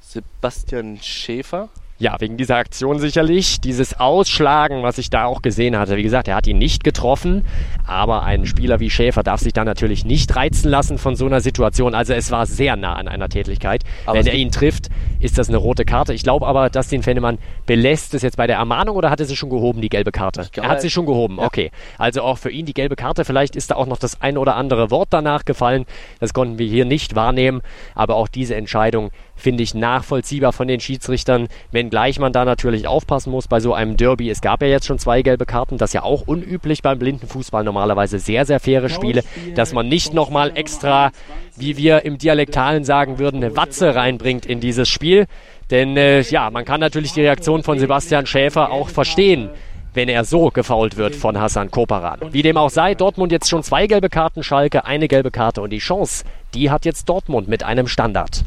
Sebastian 0.00 0.98
Schäfer. 1.00 1.68
Ja, 1.98 2.16
wegen 2.20 2.36
dieser 2.36 2.56
Aktion 2.56 2.98
sicherlich. 2.98 3.60
Dieses 3.60 3.98
Ausschlagen, 3.98 4.82
was 4.82 4.98
ich 4.98 5.08
da 5.08 5.24
auch 5.24 5.40
gesehen 5.40 5.78
hatte. 5.78 5.96
Wie 5.96 6.02
gesagt, 6.02 6.28
er 6.28 6.34
hat 6.34 6.46
ihn 6.46 6.58
nicht 6.58 6.84
getroffen, 6.84 7.46
aber 7.86 8.22
ein 8.22 8.44
Spieler 8.44 8.80
wie 8.80 8.90
Schäfer 8.90 9.22
darf 9.22 9.40
sich 9.40 9.54
da 9.54 9.64
natürlich 9.64 10.04
nicht 10.04 10.36
reizen 10.36 10.68
lassen 10.68 10.98
von 10.98 11.16
so 11.16 11.24
einer 11.24 11.40
Situation. 11.40 11.94
Also 11.94 12.12
es 12.12 12.30
war 12.30 12.44
sehr 12.44 12.76
nah 12.76 12.94
an 12.96 13.08
einer 13.08 13.30
Tätigkeit. 13.30 13.82
Aber 14.04 14.18
Wenn 14.18 14.26
er 14.26 14.34
ihn 14.34 14.50
trifft, 14.50 14.88
ist 15.20 15.38
das 15.38 15.48
eine 15.48 15.56
rote 15.56 15.86
Karte. 15.86 16.12
Ich 16.12 16.22
glaube 16.22 16.46
aber, 16.46 16.68
dass 16.68 16.88
den 16.88 17.02
Fennemann 17.02 17.38
belässt 17.64 18.12
es 18.12 18.20
jetzt 18.20 18.36
bei 18.36 18.46
der 18.46 18.56
Ermahnung 18.56 18.96
oder 18.96 19.08
hat 19.08 19.20
er 19.20 19.26
sie 19.26 19.36
schon 19.36 19.48
gehoben, 19.48 19.80
die 19.80 19.88
gelbe 19.88 20.12
Karte? 20.12 20.48
er 20.54 20.68
hat 20.68 20.82
sie 20.82 20.90
schon 20.90 21.06
gehoben, 21.06 21.38
ja. 21.38 21.46
okay. 21.46 21.70
Also 21.96 22.20
auch 22.22 22.36
für 22.36 22.50
ihn 22.50 22.66
die 22.66 22.74
gelbe 22.74 22.96
Karte. 22.96 23.24
Vielleicht 23.24 23.56
ist 23.56 23.70
da 23.70 23.76
auch 23.76 23.86
noch 23.86 23.98
das 23.98 24.20
ein 24.20 24.36
oder 24.36 24.56
andere 24.56 24.90
Wort 24.90 25.08
danach 25.12 25.46
gefallen. 25.46 25.86
Das 26.20 26.34
konnten 26.34 26.58
wir 26.58 26.66
hier 26.66 26.84
nicht 26.84 27.14
wahrnehmen. 27.14 27.62
Aber 27.94 28.16
auch 28.16 28.28
diese 28.28 28.54
Entscheidung 28.54 29.10
finde 29.36 29.62
ich 29.62 29.74
nachvollziehbar 29.74 30.52
von 30.52 30.66
den 30.66 30.80
Schiedsrichtern, 30.80 31.48
wenngleich 31.70 32.18
man 32.18 32.32
da 32.32 32.44
natürlich 32.44 32.88
aufpassen 32.88 33.30
muss 33.30 33.46
bei 33.46 33.60
so 33.60 33.74
einem 33.74 33.96
Derby. 33.96 34.30
Es 34.30 34.40
gab 34.40 34.62
ja 34.62 34.68
jetzt 34.68 34.86
schon 34.86 34.98
zwei 34.98 35.22
gelbe 35.22 35.46
Karten, 35.46 35.78
das 35.78 35.90
ist 35.90 35.94
ja 35.94 36.02
auch 36.02 36.26
unüblich 36.26 36.82
beim 36.82 36.98
blinden 36.98 37.28
Fußball, 37.28 37.62
normalerweise 37.62 38.18
sehr, 38.18 38.44
sehr 38.46 38.58
faire 38.60 38.88
Spiele, 38.88 39.22
dass 39.54 39.72
man 39.72 39.88
nicht 39.88 40.14
nochmal 40.14 40.52
extra, 40.56 41.12
wie 41.56 41.76
wir 41.76 42.04
im 42.04 42.18
Dialektalen 42.18 42.84
sagen 42.84 43.18
würden, 43.18 43.44
eine 43.44 43.56
Watze 43.56 43.94
reinbringt 43.94 44.46
in 44.46 44.60
dieses 44.60 44.88
Spiel. 44.88 45.26
Denn 45.70 45.96
äh, 45.96 46.20
ja, 46.22 46.50
man 46.50 46.64
kann 46.64 46.80
natürlich 46.80 47.12
die 47.12 47.22
Reaktion 47.22 47.62
von 47.62 47.78
Sebastian 47.78 48.26
Schäfer 48.26 48.70
auch 48.70 48.88
verstehen 48.88 49.50
wenn 49.96 50.10
er 50.10 50.24
so 50.24 50.50
gefault 50.50 50.98
wird 50.98 51.16
von 51.16 51.40
Hassan 51.40 51.70
Koparan. 51.70 52.20
Wie 52.30 52.42
dem 52.42 52.58
auch 52.58 52.68
sei, 52.68 52.94
Dortmund 52.94 53.32
jetzt 53.32 53.48
schon 53.48 53.62
zwei 53.62 53.86
gelbe 53.86 54.10
Karten, 54.10 54.42
Schalke 54.42 54.84
eine 54.84 55.08
gelbe 55.08 55.30
Karte 55.30 55.62
und 55.62 55.70
die 55.70 55.78
Chance, 55.78 56.24
die 56.52 56.70
hat 56.70 56.84
jetzt 56.84 57.08
Dortmund 57.08 57.48
mit 57.48 57.62
einem 57.62 57.88
Standard 57.88 58.44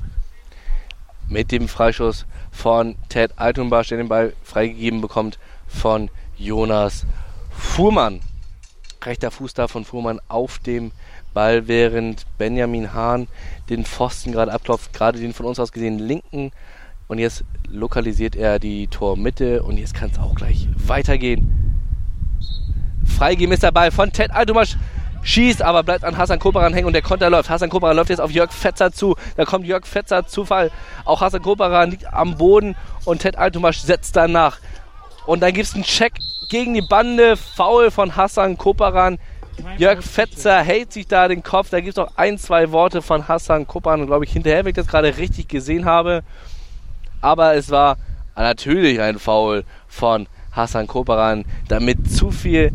mit 1.29 1.51
dem 1.51 1.67
Freischuss 1.67 2.25
von 2.51 2.95
Ted 3.07 3.33
Altunbach, 3.37 3.85
der 3.85 3.97
den 3.97 4.09
Ball 4.09 4.33
freigegeben 4.43 5.01
bekommt 5.01 5.39
von 5.67 6.09
Jonas 6.37 7.05
Fuhrmann. 7.51 8.21
Rechter 9.03 9.31
Fuß 9.31 9.53
da 9.53 9.67
von 9.67 9.85
Fuhrmann 9.85 10.19
auf 10.27 10.59
dem 10.59 10.91
Ball, 11.33 11.67
während 11.67 12.25
Benjamin 12.37 12.93
Hahn 12.93 13.27
den 13.69 13.85
Pfosten 13.85 14.31
gerade 14.31 14.51
abklopft, 14.51 14.91
gerade 14.91 15.19
den 15.19 15.33
von 15.33 15.45
uns 15.45 15.59
aus 15.59 15.71
gesehen 15.71 15.99
linken. 15.99 16.51
Und 17.07 17.19
jetzt 17.19 17.43
lokalisiert 17.67 18.35
er 18.35 18.59
die 18.59 18.87
Tormitte 18.87 19.63
und 19.63 19.77
jetzt 19.77 19.93
kann 19.93 20.11
es 20.11 20.19
auch 20.19 20.35
gleich 20.35 20.67
weitergehen. 20.75 21.55
Freigeben 23.05 23.53
ist 23.53 23.63
der 23.63 23.71
Ball 23.71 23.91
von 23.91 24.11
Ted 24.11 24.31
Altumasch 24.31 24.77
schießt, 25.29 25.61
aber 25.61 25.83
bleibt 25.83 26.03
an 26.03 26.17
Hassan 26.17 26.39
Koparan 26.39 26.73
hängen 26.73 26.87
und 26.87 26.93
der 26.93 27.01
Konter 27.01 27.29
läuft. 27.29 27.49
Hassan 27.49 27.69
Koparan 27.69 27.95
läuft 27.95 28.09
jetzt 28.09 28.19
auf 28.19 28.31
Jörg 28.31 28.51
Fetzer 28.51 28.91
zu. 28.91 29.15
Da 29.37 29.45
kommt 29.45 29.65
Jörg 29.65 29.85
Fetzer 29.85 30.25
Zufall. 30.25 30.71
Auch 31.05 31.21
Hassan 31.21 31.41
Koparan 31.41 31.91
liegt 31.91 32.11
am 32.11 32.37
Boden 32.37 32.75
und 33.05 33.21
Ted 33.21 33.37
Altumasch 33.37 33.79
setzt 33.79 34.15
danach. 34.15 34.57
Und 35.25 35.41
dann 35.41 35.53
gibt 35.53 35.67
es 35.67 35.75
einen 35.75 35.83
Check 35.83 36.13
gegen 36.49 36.73
die 36.73 36.81
Bande. 36.81 37.37
Foul 37.37 37.91
von 37.91 38.15
Hassan 38.15 38.57
Koparan. 38.57 39.19
Jörg 39.77 40.01
Fetzer 40.01 40.61
hält 40.61 40.93
sich 40.93 41.07
da 41.07 41.27
den 41.27 41.43
Kopf. 41.43 41.69
Da 41.69 41.79
gibt 41.79 41.91
es 41.91 41.95
noch 41.97 42.17
ein, 42.17 42.37
zwei 42.37 42.71
Worte 42.71 43.01
von 43.01 43.27
Hassan 43.27 43.67
Koparan, 43.67 44.07
glaube 44.07 44.25
ich, 44.25 44.31
hinterher, 44.31 44.65
wenn 44.65 44.69
ich 44.69 44.75
das 44.75 44.87
gerade 44.87 45.17
richtig 45.17 45.47
gesehen 45.47 45.85
habe. 45.85 46.23
Aber 47.21 47.55
es 47.55 47.69
war 47.69 47.97
natürlich 48.35 48.99
ein 49.01 49.19
Foul 49.19 49.63
von 49.87 50.27
Hassan 50.51 50.87
Koparan, 50.87 51.45
damit 51.67 52.11
zu 52.11 52.31
viel 52.31 52.71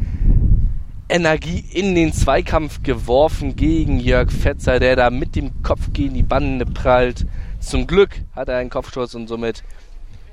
Energie 1.09 1.65
in 1.73 1.95
den 1.95 2.13
Zweikampf 2.13 2.83
geworfen 2.83 3.57
gegen 3.57 4.01
Jörg 4.01 4.31
Fetzer, 4.31 4.81
der 4.81 4.97
da 4.97 5.11
mit 5.11 5.37
dem 5.37 5.63
Kopf 5.63 5.93
gegen 5.93 6.15
die 6.15 6.23
Bande 6.23 6.65
prallt. 6.65 7.27
Zum 7.61 7.87
Glück 7.87 8.21
hat 8.35 8.49
er 8.49 8.57
einen 8.57 8.71
Kopfstoß 8.71 9.15
und 9.15 9.29
somit 9.29 9.63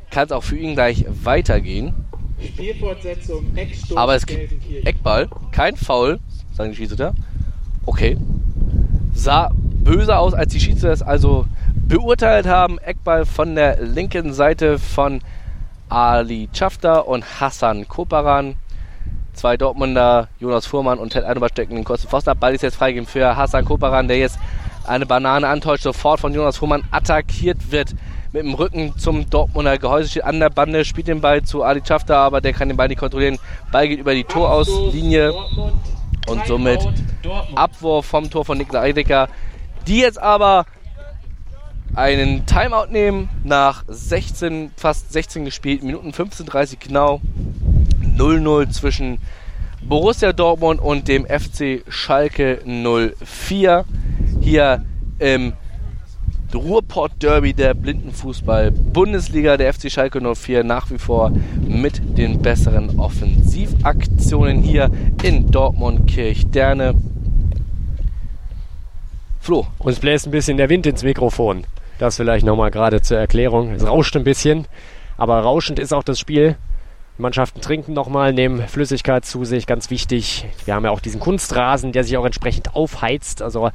kann 0.10 0.25
es 0.25 0.31
auch 0.31 0.43
für 0.43 0.57
ihn 0.57 0.75
gleich 0.75 1.05
weitergehen. 1.23 1.93
Spielfortsetzung, 2.43 3.55
Eckstoß, 3.55 3.97
Aber 3.97 4.15
es 4.15 4.25
gibt 4.25 4.51
Eckball, 4.86 5.29
kein 5.51 5.75
Foul, 5.75 6.19
sagen 6.53 6.71
die 6.71 6.77
Schiedsrichter. 6.77 7.13
Okay. 7.86 8.17
Sah 9.13 9.51
böse 9.53 10.17
aus, 10.17 10.34
als 10.34 10.53
die 10.53 10.60
Schiedsrichter 10.60 10.91
es 10.91 11.01
also 11.01 11.45
beurteilt 11.88 12.47
haben. 12.47 12.79
Eckball 12.79 13.25
von 13.25 13.55
der 13.55 13.81
linken 13.81 14.34
Seite 14.34 14.79
von 14.79 15.21
Ali 15.89 16.49
Chafta 16.53 16.99
und 16.99 17.41
Hassan 17.41 17.88
Koparan. 17.88 18.55
Zwei 19.41 19.58
Dortmunder, 19.58 20.27
Jonas 20.39 20.67
Fuhrmann 20.67 20.99
und 20.99 21.13
Ted 21.13 21.23
Eidenbach 21.23 21.49
stecken 21.49 21.73
den 21.73 21.84
kurzen 21.84 22.08
Pfosten 22.08 22.30
ab. 22.30 22.39
Ball 22.39 22.54
ist 22.54 22.62
jetzt 22.62 22.75
freigegeben 22.75 23.08
für 23.08 23.36
Hassan 23.36 23.65
Koparan, 23.65 24.08
der 24.08 24.19
jetzt 24.19 24.38
eine 24.86 25.08
Banane 25.08 25.47
antäuscht, 25.47 25.82
sofort 25.82 26.19
von 26.19 26.32
Jonas 26.32 26.58
Fuhrmann 26.58 26.84
attackiert 26.91 27.71
wird. 27.71 27.95
Mit 28.34 28.43
dem 28.43 28.54
Rücken 28.54 28.95
zum 28.99 29.27
Dortmunder 29.32 29.80
Gehäuse 29.80 30.10
steht 30.10 30.25
an 30.25 30.39
der 30.39 30.51
Bande, 30.51 30.86
spielt 30.86 31.08
den 31.08 31.21
Ball 31.21 31.41
zu 31.41 31.63
Ali 31.63 31.82
Schafter, 31.84 32.17
aber 32.17 32.39
der 32.39 32.54
kann 32.54 32.67
den 32.67 32.77
Ball 32.77 32.88
nicht 32.88 32.99
kontrollieren. 32.99 33.39
Ball 33.71 33.88
geht 33.88 33.97
über 33.97 34.13
die 34.13 34.25
Torauslinie 34.25 35.34
und 36.27 36.45
somit 36.45 36.88
Abwurf 37.56 38.06
vom 38.06 38.30
Tor 38.30 38.45
von 38.45 38.60
Niklas 38.60 38.84
Eidecker, 38.84 39.27
die 39.88 40.01
jetzt 40.01 40.21
aber 40.21 40.67
einen 41.95 42.45
Timeout 42.45 42.91
nehmen 42.91 43.27
nach 43.43 43.86
16, 43.88 44.69
fast 44.77 45.12
16 45.12 45.45
gespielten 45.45 45.88
Minuten, 45.88 46.12
15:30 46.12 46.77
genau. 46.80 47.21
0-0 48.21 48.69
zwischen 48.69 49.17
Borussia 49.81 50.31
Dortmund 50.31 50.79
und 50.79 51.07
dem 51.07 51.25
FC 51.25 51.84
Schalke 51.89 52.60
04. 52.65 53.86
Hier 54.39 54.86
im 55.17 55.53
Ruhrpott-Derby 56.53 57.53
der 57.53 57.73
Blindenfußball-Bundesliga. 57.73 59.57
Der 59.57 59.73
FC 59.73 59.91
Schalke 59.91 60.21
04 60.21 60.63
nach 60.63 60.91
wie 60.91 60.99
vor 60.99 61.31
mit 61.67 62.17
den 62.17 62.43
besseren 62.43 62.99
Offensivaktionen 62.99 64.62
hier 64.62 64.91
in 65.23 65.49
Dortmund-Kirchderne. 65.49 66.93
Flo. 69.39 69.65
Uns 69.79 69.99
bläst 69.99 70.27
ein 70.27 70.31
bisschen 70.31 70.57
der 70.57 70.69
Wind 70.69 70.86
ins 70.86 71.01
Mikrofon. 71.03 71.63
Das 71.97 72.17
vielleicht 72.17 72.45
nochmal 72.45 72.69
gerade 72.69 73.01
zur 73.01 73.17
Erklärung. 73.17 73.71
Es 73.71 73.88
rauscht 73.88 74.15
ein 74.15 74.23
bisschen, 74.23 74.67
aber 75.17 75.39
rauschend 75.39 75.79
ist 75.79 75.91
auch 75.91 76.03
das 76.03 76.19
Spiel. 76.19 76.55
Mannschaften 77.17 77.62
trinken 77.62 77.93
nochmal, 77.93 78.34
nehmen 78.34 78.67
Flüssigkeit 78.67 79.26
zu 79.26 79.45
sich, 79.45 79.67
ganz 79.67 79.89
wichtig. 79.89 80.45
Wir 80.65 80.74
haben 80.74 80.86
ja 80.86 80.91
auch 80.91 81.00
diesen 81.00 81.19
Kunstrasen, 81.19 81.91
der 81.91 82.04
sich 82.04 82.17
auch 82.17 82.26
entsprechend 82.26 82.76
aufheizt. 82.76 83.41
Also 83.41 83.69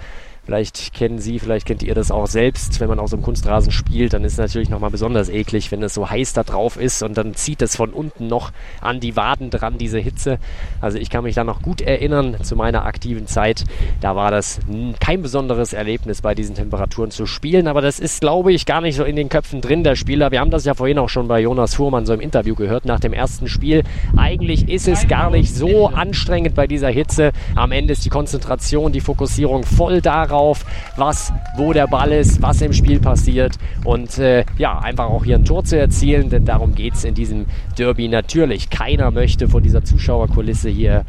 Vielleicht 0.46 0.94
kennen 0.94 1.18
Sie, 1.18 1.40
vielleicht 1.40 1.66
kennt 1.66 1.82
ihr 1.82 1.96
das 1.96 2.12
auch 2.12 2.28
selbst. 2.28 2.78
Wenn 2.78 2.87
man 2.88 3.00
auf 3.00 3.11
so 3.11 3.16
einem 3.16 3.24
Kunstrasen 3.24 3.72
spielt, 3.72 4.12
dann 4.12 4.22
ist 4.22 4.35
es 4.35 4.38
natürlich 4.38 4.70
nochmal 4.70 4.90
besonders 4.90 5.28
eklig, 5.28 5.72
wenn 5.72 5.82
es 5.82 5.92
so 5.92 6.09
heiß 6.09 6.35
da 6.35 6.44
drauf 6.44 6.76
ist 6.76 7.02
und 7.02 7.18
dann 7.18 7.35
zieht 7.35 7.62
es 7.62 7.74
von 7.74 7.90
unten 7.90 8.28
noch 8.28 8.52
an 8.80 9.00
die 9.00 9.16
Waden 9.16 9.50
dran, 9.50 9.76
diese 9.76 9.98
Hitze. 9.98 10.38
Also 10.80 10.98
ich 10.98 11.11
kann 11.11 11.24
mich 11.24 11.35
da 11.35 11.42
noch 11.42 11.62
gut 11.62 11.80
erinnern 11.80 12.37
zu 12.42 12.54
meiner 12.54 12.85
aktiven 12.85 13.26
Zeit. 13.26 13.64
Da 14.00 14.14
war 14.14 14.30
das 14.30 14.61
kein 15.00 15.20
besonderes 15.20 15.72
Erlebnis, 15.72 16.22
bei 16.22 16.37
diesen 16.37 16.54
Temperaturen 16.54 17.11
zu 17.11 17.26
spielen. 17.26 17.66
Aber 17.66 17.80
das 17.80 17.98
ist, 17.98 18.20
glaube 18.20 18.52
ich, 18.52 18.66
gar 18.66 18.80
nicht 18.80 18.94
so 18.94 19.02
in 19.02 19.16
den 19.16 19.28
Köpfen 19.28 19.61
drin 19.61 19.82
der 19.82 19.96
Spieler. 19.96 20.30
Wir 20.30 20.38
haben 20.38 20.52
das 20.52 20.64
ja 20.64 20.74
vorhin 20.74 21.00
auch 21.00 21.09
schon 21.09 21.26
bei 21.26 21.40
Jonas 21.40 21.74
Fuhrmann 21.74 22.06
so 22.06 22.14
im 22.14 22.20
Interview 22.20 22.54
gehört 22.54 22.85
nach 22.85 23.00
dem 23.00 23.12
ersten 23.12 23.48
Spiel. 23.48 23.82
Eigentlich 24.16 24.68
ist 24.68 24.87
es 24.87 25.09
gar 25.09 25.28
nicht 25.30 25.52
so 25.52 25.88
anstrengend 25.88 26.54
bei 26.54 26.68
dieser 26.68 26.90
Hitze. 26.90 27.32
Am 27.56 27.72
Ende 27.72 27.94
ist 27.94 28.04
die 28.04 28.11
Konzentration, 28.11 28.92
die 28.92 29.00
Fokussierung 29.00 29.64
voll 29.64 30.00
darauf 30.00 30.36
drauf, 30.37 30.64
was, 30.96 31.33
wo 31.57 31.72
der 31.72 31.87
Ball 31.87 32.12
ist, 32.12 32.42
was 32.42 32.61
im 32.61 32.72
Spiel 32.72 33.01
passiert 33.01 33.57
und 33.85 34.18
äh, 34.18 34.44
ja, 34.59 34.79
einfach 34.79 35.07
auch 35.07 35.25
hier 35.25 35.37
ein 35.37 35.44
Tor 35.44 35.64
zu 35.64 35.79
erzielen, 35.79 36.29
denn 36.29 36.44
darum 36.44 36.75
geht 36.75 36.94
es 36.94 37.05
in 37.05 37.14
diesem 37.14 37.46
Derby 37.79 38.09
natürlich. 38.09 38.68
Keiner 38.68 39.11
möchte 39.11 39.49
von 39.49 39.62
dieser 39.62 39.83
Zuschauerkulisse 39.83 40.68
hier 40.68 41.05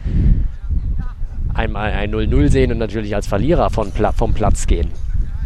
einmal 1.53 1.91
ein 1.91 2.11
0-0 2.13 2.49
sehen 2.49 2.71
und 2.71 2.77
natürlich 2.77 3.15
als 3.15 3.27
Verlierer 3.27 3.69
von, 3.69 3.91
vom 4.15 4.33
Platz 4.33 4.65
gehen. 4.67 4.89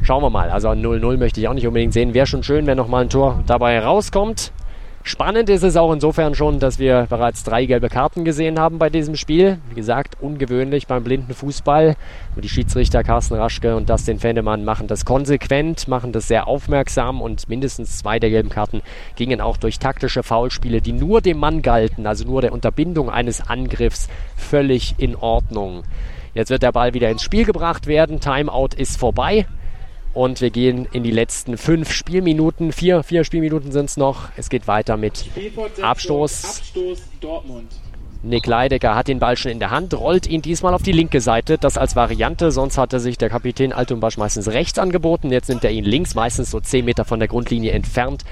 Schauen 0.04 0.24
wir 0.24 0.30
mal. 0.30 0.50
Also 0.50 0.70
ein 0.70 0.84
0-0 0.84 1.18
möchte 1.18 1.40
ich 1.40 1.48
auch 1.48 1.54
nicht 1.54 1.68
unbedingt 1.68 1.94
sehen. 1.94 2.14
Wäre 2.14 2.28
schon 2.28 2.44
schön, 2.44 2.68
wenn 2.68 2.78
nochmal 2.78 3.04
ein 3.04 3.10
Tor 3.10 3.44
dabei 3.48 3.80
rauskommt. 3.80 4.52
Spannend 5.04 5.50
ist 5.50 5.64
es 5.64 5.78
auch 5.78 5.92
insofern 5.92 6.36
schon, 6.36 6.60
dass 6.60 6.78
wir 6.78 7.08
bereits 7.10 7.44
drei 7.44 7.66
gelbe 7.66 7.90
Karten 7.90 8.24
gesehen 8.24 8.60
haben 8.60 8.78
bei 8.78 8.92
diesem 8.92 9.16
Spiel. 9.16 9.58
Wie 9.70 9.76
gesagt, 9.76 10.18
ungewöhnlich 10.22 10.86
beim 10.86 11.04
blinden 11.04 11.34
Fußball. 11.34 11.96
die 12.36 12.50
Schiedsrichter 12.50 13.04
Carsten 13.04 13.34
Raschke 13.34 13.76
und 13.76 13.90
Dustin 13.90 14.20
Fennemann 14.20 14.64
machen 14.64 14.86
das 14.86 15.04
konsequent, 15.04 15.88
machen 15.88 16.12
das 16.12 16.28
sehr 16.28 16.48
aufmerksam 16.48 17.20
und 17.20 17.50
mindestens 17.50 17.98
zwei 17.98 18.20
der 18.20 18.30
gelben 18.30 18.50
Karten 18.50 18.84
gingen 19.16 19.42
auch 19.42 19.58
durch 19.58 19.80
taktische 19.80 20.22
Foulspiele, 20.22 20.82
die 20.82 20.94
nur 20.94 21.22
dem 21.22 21.40
Mann 21.40 21.64
galten, 21.64 22.06
also 22.06 22.24
nur 22.26 22.42
der 22.42 22.54
Unterbindung 22.54 23.10
eines 23.10 23.42
Angriffs, 23.50 24.08
völlig 24.38 24.96
in 25.00 25.16
Ordnung. 25.16 25.84
Jetzt 26.36 26.52
wird 26.52 26.62
der 26.62 26.72
Ball 26.72 26.94
wieder 26.94 27.10
ins 27.10 27.24
Spiel 27.24 27.44
gebracht 27.44 27.88
werden. 27.88 28.20
Timeout 28.20 28.70
ist 28.78 28.98
vorbei. 28.98 29.48
Und 30.14 30.42
wir 30.42 30.50
gehen 30.50 30.88
in 30.92 31.04
die 31.04 31.12
letzten 31.12 31.58
fünf 31.58 31.92
Spielminuten. 31.94 32.74
Vier, 32.74 33.04
vier 33.04 33.24
Spielminuten 33.24 33.72
sind 33.72 33.86
es 33.86 33.98
noch. 33.98 34.30
Es 34.36 34.50
geht 34.50 34.68
weiter 34.68 34.98
mit 34.98 35.26
Abstoß. 35.82 36.44
Abstoß 36.44 37.00
Dortmund. 37.22 37.72
Nick 38.24 38.46
Leidecker 38.46 38.94
hat 38.94 39.08
den 39.08 39.18
Ball 39.18 39.36
schon 39.36 39.52
in 39.52 39.58
der 39.58 39.72
Hand, 39.72 39.96
rollt 39.96 40.28
ihn 40.28 40.44
diesmal 40.44 40.76
auf 40.76 40.84
die 40.84 40.92
linke 40.92 41.22
Seite. 41.22 41.58
Das 41.58 41.78
als 41.78 41.96
Variante. 41.96 42.52
Sonst 42.52 42.78
hatte 42.78 43.00
sich 43.00 43.18
der 43.18 43.30
Kapitän 43.30 43.74
Altumbasch 43.74 44.18
meistens 44.18 44.50
rechts 44.50 44.78
angeboten. 44.78 45.32
Jetzt 45.32 45.50
nimmt 45.50 45.64
er 45.64 45.72
ihn 45.72 45.86
links, 45.86 46.14
meistens 46.14 46.52
so 46.52 46.60
10 46.60 46.86
Meter 46.86 47.04
von 47.04 47.20
der 47.20 47.28
Grundlinie 47.28 47.72
entfernt. 47.72 48.24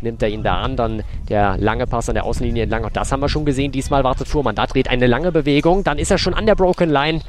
Nimmt 0.00 0.22
er 0.22 0.28
ihn 0.28 0.42
da 0.42 0.60
an, 0.60 0.76
dann 0.76 1.02
der 1.28 1.56
lange 1.56 1.86
Pass 1.86 2.08
an 2.08 2.14
der 2.14 2.24
Außenlinie 2.24 2.64
entlang. 2.64 2.84
Auch 2.84 2.90
das 2.90 3.10
haben 3.10 3.20
wir 3.20 3.28
schon 3.28 3.46
gesehen. 3.46 3.72
Diesmal 3.72 4.04
wartet 4.04 4.28
Fuhrmann. 4.28 4.54
Da 4.54 4.66
dreht 4.66 4.88
eine 4.88 5.06
lange 5.06 5.32
Bewegung. 5.32 5.82
Dann 5.82 5.98
ist 5.98 6.10
er 6.10 6.18
schon 6.18 6.34
an 6.34 6.46
der 6.46 6.54
Broken 6.54 6.90
Line 6.90 7.20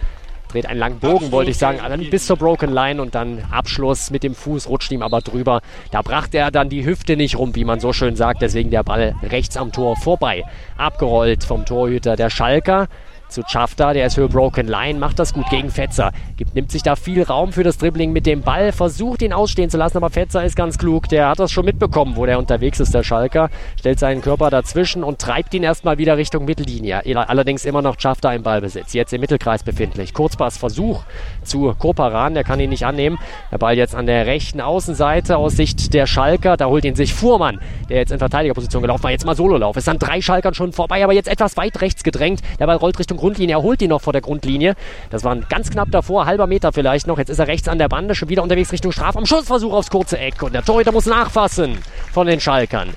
dreht 0.49 0.65
einen 0.65 0.79
langen 0.79 0.99
Bogen, 0.99 1.31
wollte 1.31 1.51
ich 1.51 1.57
sagen, 1.57 1.79
dann 1.87 2.09
bis 2.09 2.25
zur 2.25 2.37
Broken 2.37 2.71
Line 2.71 3.01
und 3.01 3.15
dann 3.15 3.43
Abschluss 3.51 4.11
mit 4.11 4.23
dem 4.23 4.35
Fuß, 4.35 4.67
rutscht 4.67 4.91
ihm 4.91 5.01
aber 5.01 5.21
drüber. 5.21 5.61
Da 5.91 6.01
brachte 6.01 6.37
er 6.37 6.51
dann 6.51 6.69
die 6.69 6.85
Hüfte 6.85 7.15
nicht 7.15 7.37
rum, 7.37 7.55
wie 7.55 7.63
man 7.63 7.79
so 7.79 7.93
schön 7.93 8.15
sagt, 8.15 8.41
deswegen 8.41 8.71
der 8.71 8.83
Ball 8.83 9.15
rechts 9.23 9.55
am 9.57 9.71
Tor 9.71 9.95
vorbei. 9.95 10.43
Abgerollt 10.77 11.43
vom 11.43 11.65
Torhüter 11.65 12.15
der 12.15 12.29
Schalker 12.29 12.87
zu 13.29 13.43
Schafter, 13.47 13.93
der 13.93 14.07
ist 14.07 14.15
für 14.15 14.27
Broken 14.27 14.67
Line, 14.67 14.99
macht 14.99 15.19
das 15.19 15.33
gut 15.33 15.49
gegen 15.49 15.69
Fetzer. 15.69 16.11
Gibt, 16.37 16.55
nimmt 16.55 16.71
sich 16.71 16.83
da 16.83 16.95
viel 16.95 17.23
Raum 17.23 17.53
für 17.53 17.63
das 17.63 17.77
Dribbling 17.77 18.11
mit 18.11 18.25
dem 18.25 18.41
Ball, 18.41 18.71
versucht 18.71 19.21
ihn 19.21 19.33
ausstehen 19.33 19.69
zu 19.69 19.77
lassen, 19.77 19.97
aber 19.97 20.09
Fetzer 20.09 20.43
ist 20.43 20.55
ganz 20.55 20.77
klug, 20.77 21.07
der 21.09 21.29
hat 21.29 21.39
das 21.39 21.51
schon 21.51 21.65
mitbekommen, 21.65 22.15
wo 22.15 22.25
der 22.25 22.39
unterwegs 22.39 22.79
ist, 22.79 22.93
der 22.93 23.03
Schalker, 23.03 23.49
stellt 23.77 23.99
seinen 23.99 24.21
Körper 24.21 24.49
dazwischen 24.49 25.03
und 25.03 25.19
treibt 25.19 25.53
ihn 25.53 25.63
erstmal 25.63 25.97
wieder 25.97 26.17
Richtung 26.17 26.45
Mittellinie. 26.45 27.01
Allerdings 27.15 27.65
immer 27.65 27.81
noch 27.81 27.99
Schafter 27.99 28.33
im 28.33 28.43
Ballbesitz, 28.43 28.93
jetzt 28.93 29.13
im 29.13 29.21
Mittelkreis 29.21 29.63
befindlich. 29.63 30.13
Kurzpassversuch 30.13 31.03
zu 31.43 31.73
Koparan, 31.77 32.33
der 32.33 32.43
kann 32.43 32.59
ihn 32.59 32.69
nicht 32.69 32.85
annehmen. 32.85 33.19
Der 33.51 33.57
Ball 33.57 33.77
jetzt 33.77 33.95
an 33.95 34.05
der 34.05 34.25
rechten 34.25 34.61
Außenseite 34.61 35.37
aus 35.37 35.53
Sicht 35.53 35.93
der 35.93 36.07
Schalker, 36.07 36.57
da 36.57 36.65
holt 36.65 36.85
ihn 36.85 36.95
sich 36.95 37.13
Fuhrmann, 37.13 37.59
der 37.89 37.97
jetzt 37.97 38.11
in 38.11 38.19
Verteidigerposition 38.19 38.81
gelaufen 38.81 39.03
war, 39.03 39.11
jetzt 39.11 39.25
mal 39.25 39.35
Sololauf. 39.35 39.77
Ist 39.77 39.89
an 39.89 39.99
drei 39.99 40.21
Schalkern 40.21 40.53
schon 40.53 40.73
vorbei, 40.73 41.03
aber 41.03 41.13
jetzt 41.13 41.27
etwas 41.27 41.57
weit 41.57 41.81
rechts 41.81 42.03
gedrängt. 42.03 42.41
Der 42.59 42.65
Ball 42.65 42.77
rollt 42.77 42.97
Richtung 42.97 43.18
Grundlinie, 43.19 43.55
er 43.55 43.61
holt 43.61 43.81
ihn 43.81 43.89
noch 43.89 44.01
vor 44.01 44.13
der 44.13 44.21
Grundlinie. 44.21 44.75
Das 45.09 45.23
war 45.23 45.35
ganz 45.35 45.69
knapp 45.69 45.91
davor, 45.91 46.25
halber 46.25 46.47
Meter 46.47 46.73
vielleicht 46.73 47.07
noch. 47.07 47.17
Jetzt 47.17 47.29
ist 47.29 47.39
er 47.39 47.47
rechts 47.47 47.67
an 47.67 47.77
der 47.77 47.89
Bande, 47.89 48.15
schon 48.15 48.29
wieder 48.29 48.43
unterwegs 48.43 48.71
Richtung 48.71 48.91
Strafraum. 48.91 49.25
Schussversuch 49.25 49.73
aufs 49.73 49.89
kurze 49.89 50.17
Eck 50.17 50.41
und 50.41 50.53
der 50.53 50.63
Torhüter 50.63 50.91
muss 50.91 51.05
nachfassen 51.05 51.77
von 52.11 52.27
den 52.27 52.39
Schalkern. 52.39 52.89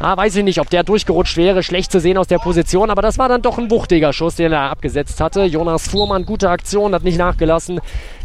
Ah, 0.00 0.16
weiß 0.16 0.36
ich 0.36 0.44
nicht, 0.44 0.60
ob 0.60 0.70
der 0.70 0.84
durchgerutscht 0.84 1.36
wäre. 1.36 1.64
Schlecht 1.64 1.90
zu 1.90 1.98
sehen 1.98 2.18
aus 2.18 2.28
der 2.28 2.38
Position, 2.38 2.88
aber 2.88 3.02
das 3.02 3.18
war 3.18 3.28
dann 3.28 3.42
doch 3.42 3.58
ein 3.58 3.68
wuchtiger 3.68 4.12
Schuss, 4.12 4.36
den 4.36 4.52
er 4.52 4.70
abgesetzt 4.70 5.20
hatte. 5.20 5.42
Jonas 5.42 5.88
Fuhrmann, 5.88 6.24
gute 6.24 6.50
Aktion, 6.50 6.94
hat 6.94 7.02
nicht 7.02 7.18
nachgelassen. 7.18 7.80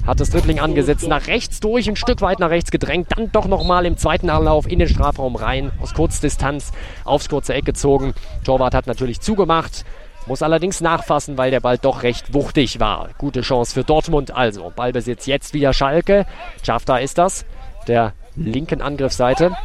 Hat 0.06 0.20
das 0.20 0.30
Dribbling 0.30 0.60
angesetzt, 0.60 1.08
nach 1.08 1.26
rechts 1.26 1.62
durch, 1.62 1.90
ein 1.90 1.96
Stück 1.96 2.22
weit 2.22 2.40
nach 2.40 2.52
rechts 2.52 2.70
gedrängt, 2.70 3.08
dann 3.18 3.32
doch 3.32 3.48
nochmal 3.48 3.88
im 3.88 3.98
zweiten 3.98 4.30
Anlauf 4.30 4.70
in 4.70 4.78
den 4.78 4.88
Strafraum 4.88 5.36
rein, 5.36 5.72
aus 5.82 5.96
Kurzdistanz 5.96 6.74
aufs 7.06 7.28
kurze 7.28 7.56
Eck 7.56 7.66
gezogen. 7.66 8.14
Torwart 8.44 8.76
hat 8.76 8.86
natürlich 8.86 9.22
zugemacht. 9.22 9.84
Muss 10.26 10.42
allerdings 10.42 10.80
nachfassen, 10.80 11.38
weil 11.38 11.52
der 11.52 11.60
Ball 11.60 11.78
doch 11.78 12.04
recht 12.04 12.34
wuchtig 12.34 12.80
war. 12.80 13.10
Gute 13.18 13.42
Chance 13.42 13.74
für 13.74 13.84
Dortmund 13.84 14.32
also. 14.32 14.72
Ballbesitz 14.76 15.26
jetzt 15.26 15.54
wieder 15.54 15.74
Schalke. 15.74 16.26
Schafter 16.64 17.02
ist 17.02 17.18
das. 17.18 17.46
Der 17.88 18.14
linken 18.36 18.82
Angriffsseite. 18.82 19.56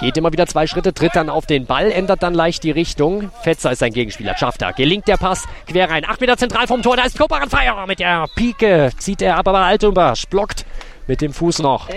Geht 0.00 0.16
immer 0.16 0.32
wieder 0.32 0.46
zwei 0.46 0.68
Schritte, 0.68 0.94
tritt 0.94 1.16
dann 1.16 1.28
auf 1.28 1.46
den 1.46 1.66
Ball, 1.66 1.90
ändert 1.90 2.22
dann 2.22 2.32
leicht 2.32 2.62
die 2.62 2.70
Richtung. 2.70 3.32
Fetzer 3.42 3.72
ist 3.72 3.80
sein 3.80 3.92
Gegenspieler, 3.92 4.36
Schafter. 4.36 4.72
Gelingt 4.72 5.08
der 5.08 5.16
Pass, 5.16 5.44
quer 5.66 5.90
rein. 5.90 6.04
Acht 6.06 6.20
Meter 6.20 6.36
zentral 6.36 6.68
vom 6.68 6.82
Tor, 6.82 6.96
da 6.96 7.02
ist 7.02 7.18
Koparan 7.18 7.50
Feier. 7.50 7.84
Mit 7.88 7.98
der 7.98 8.26
Pike 8.36 8.92
zieht 8.96 9.22
er 9.22 9.36
ab, 9.36 9.48
aber 9.48 9.58
Altumbasch 9.58 10.26
blockt 10.28 10.64
mit 11.08 11.20
dem 11.20 11.32
Fuß 11.32 11.58
noch. 11.60 11.88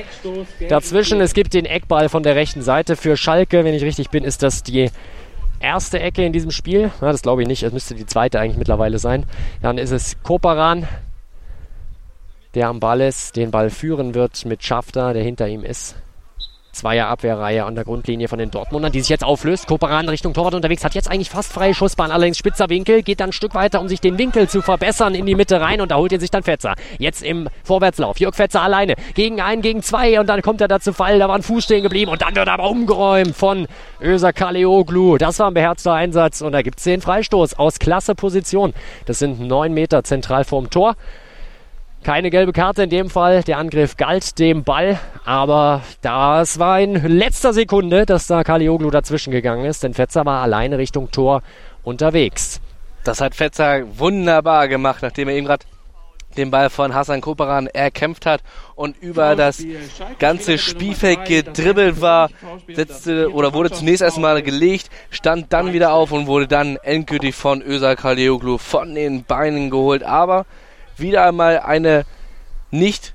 Dazwischen, 0.67 1.21
es 1.21 1.35
gibt 1.35 1.53
den 1.53 1.65
Eckball 1.65 2.09
von 2.09 2.23
der 2.23 2.35
rechten 2.35 2.63
Seite 2.63 2.95
für 2.95 3.17
Schalke. 3.17 3.63
Wenn 3.63 3.75
ich 3.75 3.83
richtig 3.83 4.09
bin, 4.09 4.23
ist 4.23 4.41
das 4.41 4.63
die 4.63 4.89
erste 5.61 5.99
Ecke 5.99 6.25
in 6.25 6.33
diesem 6.33 6.51
Spiel. 6.51 6.91
Ja, 7.01 7.11
das 7.11 7.21
glaube 7.21 7.41
ich 7.41 7.47
nicht, 7.47 7.63
es 7.63 7.73
müsste 7.73 7.95
die 7.95 8.05
zweite 8.05 8.39
eigentlich 8.39 8.57
mittlerweile 8.57 8.99
sein. 8.99 9.25
Dann 9.61 9.77
ist 9.77 9.91
es 9.91 10.21
Koparan, 10.23 10.87
der 12.53 12.67
am 12.67 12.79
Ball 12.79 13.01
ist, 13.01 13.35
den 13.35 13.51
Ball 13.51 13.69
führen 13.69 14.13
wird 14.13 14.45
mit 14.45 14.63
Schafter, 14.63 15.13
der 15.13 15.23
hinter 15.23 15.47
ihm 15.47 15.63
ist. 15.63 15.95
Zweier 16.71 17.07
Abwehrreihe 17.07 17.65
an 17.65 17.75
der 17.75 17.83
Grundlinie 17.83 18.27
von 18.27 18.39
den 18.39 18.49
Dortmundern, 18.49 18.91
die 18.91 19.01
sich 19.01 19.09
jetzt 19.09 19.23
auflöst. 19.23 19.67
Koperan 19.67 20.07
Richtung 20.07 20.33
Torwart 20.33 20.53
unterwegs, 20.53 20.83
hat 20.83 20.95
jetzt 20.95 21.09
eigentlich 21.09 21.29
fast 21.29 21.51
freie 21.51 21.73
Schussbahn, 21.73 22.11
allerdings 22.11 22.37
spitzer 22.37 22.69
Winkel, 22.69 23.03
geht 23.03 23.19
dann 23.19 23.29
ein 23.29 23.33
Stück 23.33 23.55
weiter, 23.55 23.81
um 23.81 23.87
sich 23.87 23.99
den 23.99 24.17
Winkel 24.17 24.47
zu 24.47 24.61
verbessern, 24.61 25.15
in 25.15 25.25
die 25.25 25.35
Mitte 25.35 25.59
rein 25.59 25.81
und 25.81 25.91
da 25.91 25.97
holt 25.97 26.13
er 26.13 26.19
sich 26.19 26.31
dann 26.31 26.43
Fetzer. 26.43 26.75
Jetzt 26.97 27.23
im 27.23 27.49
Vorwärtslauf. 27.63 28.19
Jörg 28.19 28.35
Fetzer 28.35 28.61
alleine 28.61 28.95
gegen 29.13 29.41
einen, 29.41 29.61
gegen 29.61 29.81
zwei 29.81 30.19
und 30.19 30.27
dann 30.27 30.41
kommt 30.41 30.61
er 30.61 30.67
da 30.67 30.79
zu 30.79 30.93
Fall, 30.93 31.19
da 31.19 31.27
war 31.27 31.35
ein 31.35 31.43
Fuß 31.43 31.63
stehen 31.63 31.83
geblieben 31.83 32.11
und 32.11 32.21
dann 32.21 32.35
wird 32.35 32.47
er 32.47 32.53
aber 32.53 32.69
umgeräumt 32.69 33.35
von 33.35 33.67
Öser 34.01 34.33
Kaleoglu. 34.33 35.17
Das 35.17 35.39
war 35.39 35.47
ein 35.47 35.53
beherzter 35.53 35.93
Einsatz 35.93 36.41
und 36.41 36.53
da 36.53 36.61
gibt 36.61 36.79
es 36.79 36.85
den 36.85 37.01
Freistoß 37.01 37.55
aus 37.55 37.79
klasse 37.79 38.15
Position. 38.15 38.73
Das 39.05 39.19
sind 39.19 39.39
neun 39.39 39.73
Meter 39.73 40.03
zentral 40.03 40.43
vorm 40.43 40.69
Tor. 40.69 40.95
Keine 42.03 42.31
gelbe 42.31 42.51
Karte 42.51 42.83
in 42.83 42.89
dem 42.89 43.09
Fall. 43.11 43.43
Der 43.43 43.59
Angriff 43.59 43.95
galt 43.95 44.39
dem 44.39 44.63
Ball. 44.63 44.99
Aber 45.23 45.83
das 46.01 46.57
war 46.57 46.79
in 46.79 46.95
letzter 46.95 47.53
Sekunde, 47.53 48.07
dass 48.07 48.25
da 48.25 48.43
Kalioglu 48.43 48.89
dazwischen 48.89 49.31
gegangen 49.31 49.65
ist. 49.65 49.83
Denn 49.83 49.93
Fetzer 49.93 50.25
war 50.25 50.41
alleine 50.41 50.79
Richtung 50.79 51.11
Tor 51.11 51.43
unterwegs. 51.83 52.59
Das 53.03 53.21
hat 53.21 53.35
Fetzer 53.35 53.83
wunderbar 53.99 54.67
gemacht, 54.67 55.03
nachdem 55.03 55.27
er 55.27 55.35
eben 55.35 55.45
gerade 55.45 55.65
den 56.37 56.49
Ball 56.49 56.69
von 56.69 56.93
Hassan 56.93 57.21
Koperan 57.21 57.67
erkämpft 57.67 58.25
hat 58.25 58.41
und 58.75 58.95
über 59.01 59.35
das 59.35 59.63
ganze 60.17 60.57
Spielfeld 60.57 61.25
gedribbelt 61.25 62.01
war, 62.01 62.29
setzte 62.73 63.31
oder 63.31 63.53
wurde 63.53 63.71
zunächst 63.71 64.01
erstmal 64.01 64.41
gelegt, 64.41 64.89
stand 65.09 65.51
dann 65.51 65.73
wieder 65.73 65.93
auf 65.93 66.11
und 66.11 66.27
wurde 66.27 66.47
dann 66.47 66.77
endgültig 66.77 67.35
von 67.35 67.61
Ösal 67.61 67.95
Kalioglu 67.95 68.57
von 68.57 68.95
den 68.95 69.23
Beinen 69.25 69.69
geholt. 69.69 70.03
Aber 70.03 70.45
wieder 71.01 71.25
einmal 71.25 71.59
eine 71.59 72.05
nicht 72.71 73.13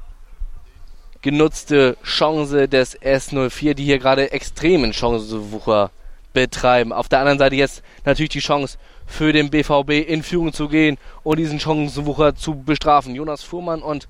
genutzte 1.22 1.96
Chance 2.04 2.68
des 2.68 3.00
S04, 3.00 3.74
die 3.74 3.84
hier 3.84 3.98
gerade 3.98 4.30
extremen 4.30 4.92
Chancenwucher 4.92 5.90
betreiben. 6.32 6.92
Auf 6.92 7.08
der 7.08 7.20
anderen 7.20 7.38
Seite 7.38 7.56
jetzt 7.56 7.82
natürlich 8.04 8.30
die 8.30 8.40
Chance 8.40 8.78
für 9.06 9.32
den 9.32 9.50
BVB 9.50 10.08
in 10.08 10.22
Führung 10.22 10.52
zu 10.52 10.68
gehen 10.68 10.98
und 11.24 11.38
diesen 11.38 11.58
Chancenwucher 11.58 12.36
zu 12.36 12.54
bestrafen. 12.54 13.14
Jonas 13.14 13.42
Fuhrmann 13.42 13.82
und 13.82 14.08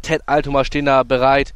Ted 0.00 0.22
Altoma 0.26 0.64
stehen 0.64 0.86
da 0.86 1.02
bereit 1.02 1.54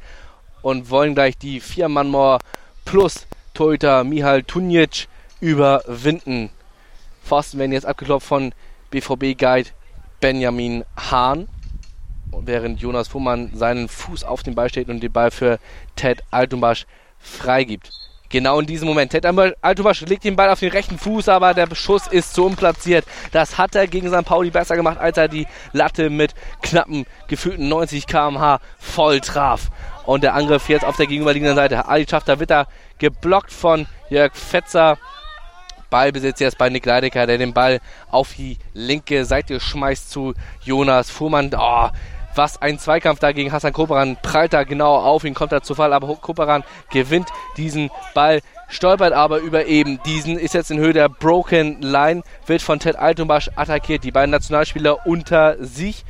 und 0.63 0.91
wollen 0.91 1.15
gleich 1.15 1.39
die 1.39 1.61
Vier-Mann-Mauer 1.61 2.41
plus 2.85 3.27
Torhüter 3.55 4.05
Mihal 4.05 4.43
Tunjic 4.43 5.09
überwinden. 5.41 6.51
Pfosten 7.25 7.59
werden 7.59 7.73
jetzt 7.73 7.87
abgeklopft 7.87 8.29
von 8.29 8.53
BVB-Guide 8.91 9.71
Benjamin 10.21 10.85
Hahn, 10.97 11.49
während 12.33 12.81
Jonas 12.81 13.09
Fuhrmann 13.09 13.51
seinen 13.55 13.89
Fuß 13.89 14.25
auf 14.25 14.43
den 14.43 14.55
Ball 14.55 14.69
steht 14.69 14.89
und 14.89 15.01
den 15.01 15.13
Ball 15.13 15.31
für 15.31 15.59
Ted 15.95 16.23
Altumbasch 16.31 16.87
freigibt. 17.19 17.91
Genau 18.29 18.59
in 18.59 18.67
diesem 18.67 18.89
Moment. 18.89 19.13
Ted 19.13 19.25
Altumbasch 19.25 20.01
legt 20.03 20.25
den 20.25 20.35
Ball 20.35 20.51
auf 20.51 20.59
den 20.59 20.73
rechten 20.73 20.99
Fuß, 20.99 21.29
aber 21.29 21.55
der 21.55 21.73
Schuss 21.75 22.09
ist 22.09 22.35
so 22.35 22.47
unplatziert. 22.47 23.05
Das 23.31 23.57
hat 23.57 23.75
er 23.77 23.87
gegen 23.87 24.09
St. 24.09 24.25
Pauli 24.25 24.51
besser 24.51 24.75
gemacht, 24.75 24.99
als 24.99 25.17
er 25.17 25.29
die 25.29 25.47
Latte 25.73 26.11
mit 26.11 26.35
knappen, 26.61 27.07
gefühlten 27.29 27.69
90 27.69 28.07
km/h 28.07 28.61
voll 28.79 29.21
traf. 29.21 29.71
Und 30.05 30.25
der 30.25 30.35
Angriff 30.35 30.69
jetzt 30.69 30.85
auf 30.85 30.97
der 30.97 31.07
gegenüberliegenden 31.07 31.57
Seite. 31.57 31.87
Ali 31.87 32.07
Schafter 32.09 32.41
wird 32.41 32.51
da 32.51 32.67
geblockt 32.99 33.53
von 33.53 33.87
Jörg 34.11 34.35
Fetzer. 34.35 34.99
Ballbesitz 35.91 36.41
jetzt 36.41 36.59
bei 36.59 36.69
Nick 36.69 36.87
Leidecker, 36.87 37.27
der 37.27 37.39
den 37.39 37.53
Ball 37.53 37.81
auf 38.11 38.35
die 38.35 38.59
linke 38.75 39.25
Seite 39.25 39.61
schmeißt 39.61 40.11
zu 40.11 40.35
Jonas 40.63 41.11
Fuhrmann. 41.11 41.51
Oh, 41.57 41.89
was 42.37 42.61
ein 42.61 42.79
Zweikampf 42.79 43.21
da 43.21 43.33
gegen 43.33 43.53
Hassan 43.53 43.73
Koperan. 43.73 44.17
Prallt 44.23 44.53
da 44.53 44.65
genau 44.65 44.97
auf 44.97 45.25
ihn, 45.25 45.35
kommt 45.35 45.53
da 45.53 45.63
zu 45.63 45.75
Fall, 45.75 45.93
aber 45.93 46.15
Koperan 46.17 46.65
gewinnt 46.91 47.29
diesen 47.57 47.91
Ball, 48.15 48.41
stolpert 48.69 49.13
aber 49.13 49.39
über 49.39 49.67
eben 49.67 50.01
diesen, 50.05 50.39
ist 50.39 50.55
jetzt 50.55 50.71
in 50.71 50.79
Höhe 50.79 50.93
der 50.93 51.09
Broken 51.09 51.81
Line, 51.81 52.23
wird 52.47 52.63
von 52.63 52.79
Ted 52.79 52.97
Altumbasch 52.97 53.51
attackiert. 53.57 54.05
Die 54.05 54.13
beiden 54.13 54.31
Nationalspieler 54.31 55.07
unter 55.07 55.57
sich. 55.65 56.05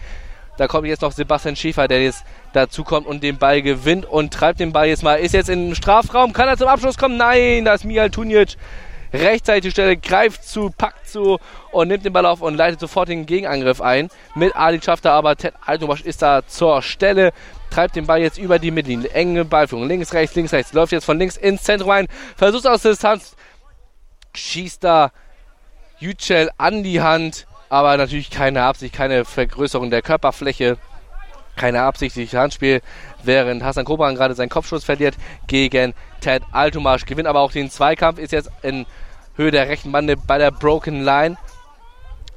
Da 0.56 0.66
kommt 0.68 0.86
jetzt 0.86 1.02
noch 1.02 1.12
Sebastian 1.12 1.54
Schäfer, 1.54 1.86
der 1.86 2.02
jetzt 2.02 2.24
dazu 2.54 2.82
kommt 2.82 3.06
und 3.06 3.22
den 3.22 3.36
Ball 3.36 3.60
gewinnt 3.60 4.06
und 4.06 4.32
treibt 4.32 4.58
den 4.58 4.72
Ball 4.72 4.88
jetzt 4.88 5.02
mal. 5.02 5.16
Ist 5.16 5.34
jetzt 5.34 5.50
im 5.50 5.74
Strafraum, 5.74 6.32
kann 6.32 6.48
er 6.48 6.56
zum 6.56 6.68
Abschluss 6.68 6.96
kommen? 6.96 7.18
Nein, 7.18 7.66
da 7.66 7.74
ist 7.74 7.84
Mihal 7.84 8.10
Tunic 8.10 8.56
rechtzeitig 9.12 9.72
Stelle, 9.72 9.96
greift 9.96 10.44
zu, 10.44 10.70
packt 10.70 11.08
zu 11.08 11.38
und 11.72 11.88
nimmt 11.88 12.04
den 12.04 12.12
Ball 12.12 12.26
auf 12.26 12.40
und 12.40 12.56
leitet 12.56 12.80
sofort 12.80 13.08
den 13.08 13.26
Gegenangriff 13.26 13.80
ein. 13.80 14.08
Mit 14.34 14.54
Ali 14.56 14.80
Schafter 14.82 15.12
aber 15.12 15.36
Ted 15.36 15.54
Altomasch 15.64 16.02
ist 16.02 16.22
da 16.22 16.46
zur 16.46 16.82
Stelle, 16.82 17.32
treibt 17.70 17.96
den 17.96 18.06
Ball 18.06 18.20
jetzt 18.20 18.38
über 18.38 18.58
die 18.58 18.70
Mittellinie. 18.70 19.10
Enge 19.10 19.44
Ballführung, 19.44 19.86
links, 19.88 20.12
rechts, 20.12 20.34
links, 20.36 20.52
rechts. 20.52 20.72
Läuft 20.72 20.92
jetzt 20.92 21.04
von 21.04 21.18
links 21.18 21.36
ins 21.36 21.62
Zentrum 21.62 21.90
rein, 21.90 22.08
versucht 22.36 22.66
aus 22.66 22.82
Distanz, 22.82 23.36
schießt 24.34 24.84
da 24.84 25.12
Yücel 25.98 26.50
an 26.58 26.82
die 26.82 27.00
Hand, 27.00 27.46
aber 27.68 27.96
natürlich 27.96 28.30
keine 28.30 28.62
Absicht, 28.62 28.94
keine 28.94 29.24
Vergrößerung 29.24 29.90
der 29.90 30.02
Körperfläche. 30.02 30.78
Keine 31.56 31.82
absichtliche 31.82 32.38
Handspiel, 32.38 32.82
während 33.22 33.62
Hassan 33.62 33.84
Koban 33.84 34.14
gerade 34.14 34.34
seinen 34.34 34.50
Kopfschuss 34.50 34.84
verliert 34.84 35.14
gegen 35.46 35.94
Ted 36.20 36.42
Altomasch. 36.52 37.06
Gewinnt 37.06 37.26
aber 37.26 37.40
auch 37.40 37.52
den 37.52 37.70
Zweikampf, 37.70 38.18
ist 38.18 38.32
jetzt 38.32 38.50
in 38.62 38.86
Höhe 39.36 39.50
der 39.50 39.68
rechten 39.68 39.92
Bande 39.92 40.16
bei 40.16 40.38
der 40.38 40.50
Broken 40.50 41.02
Line. 41.02 41.36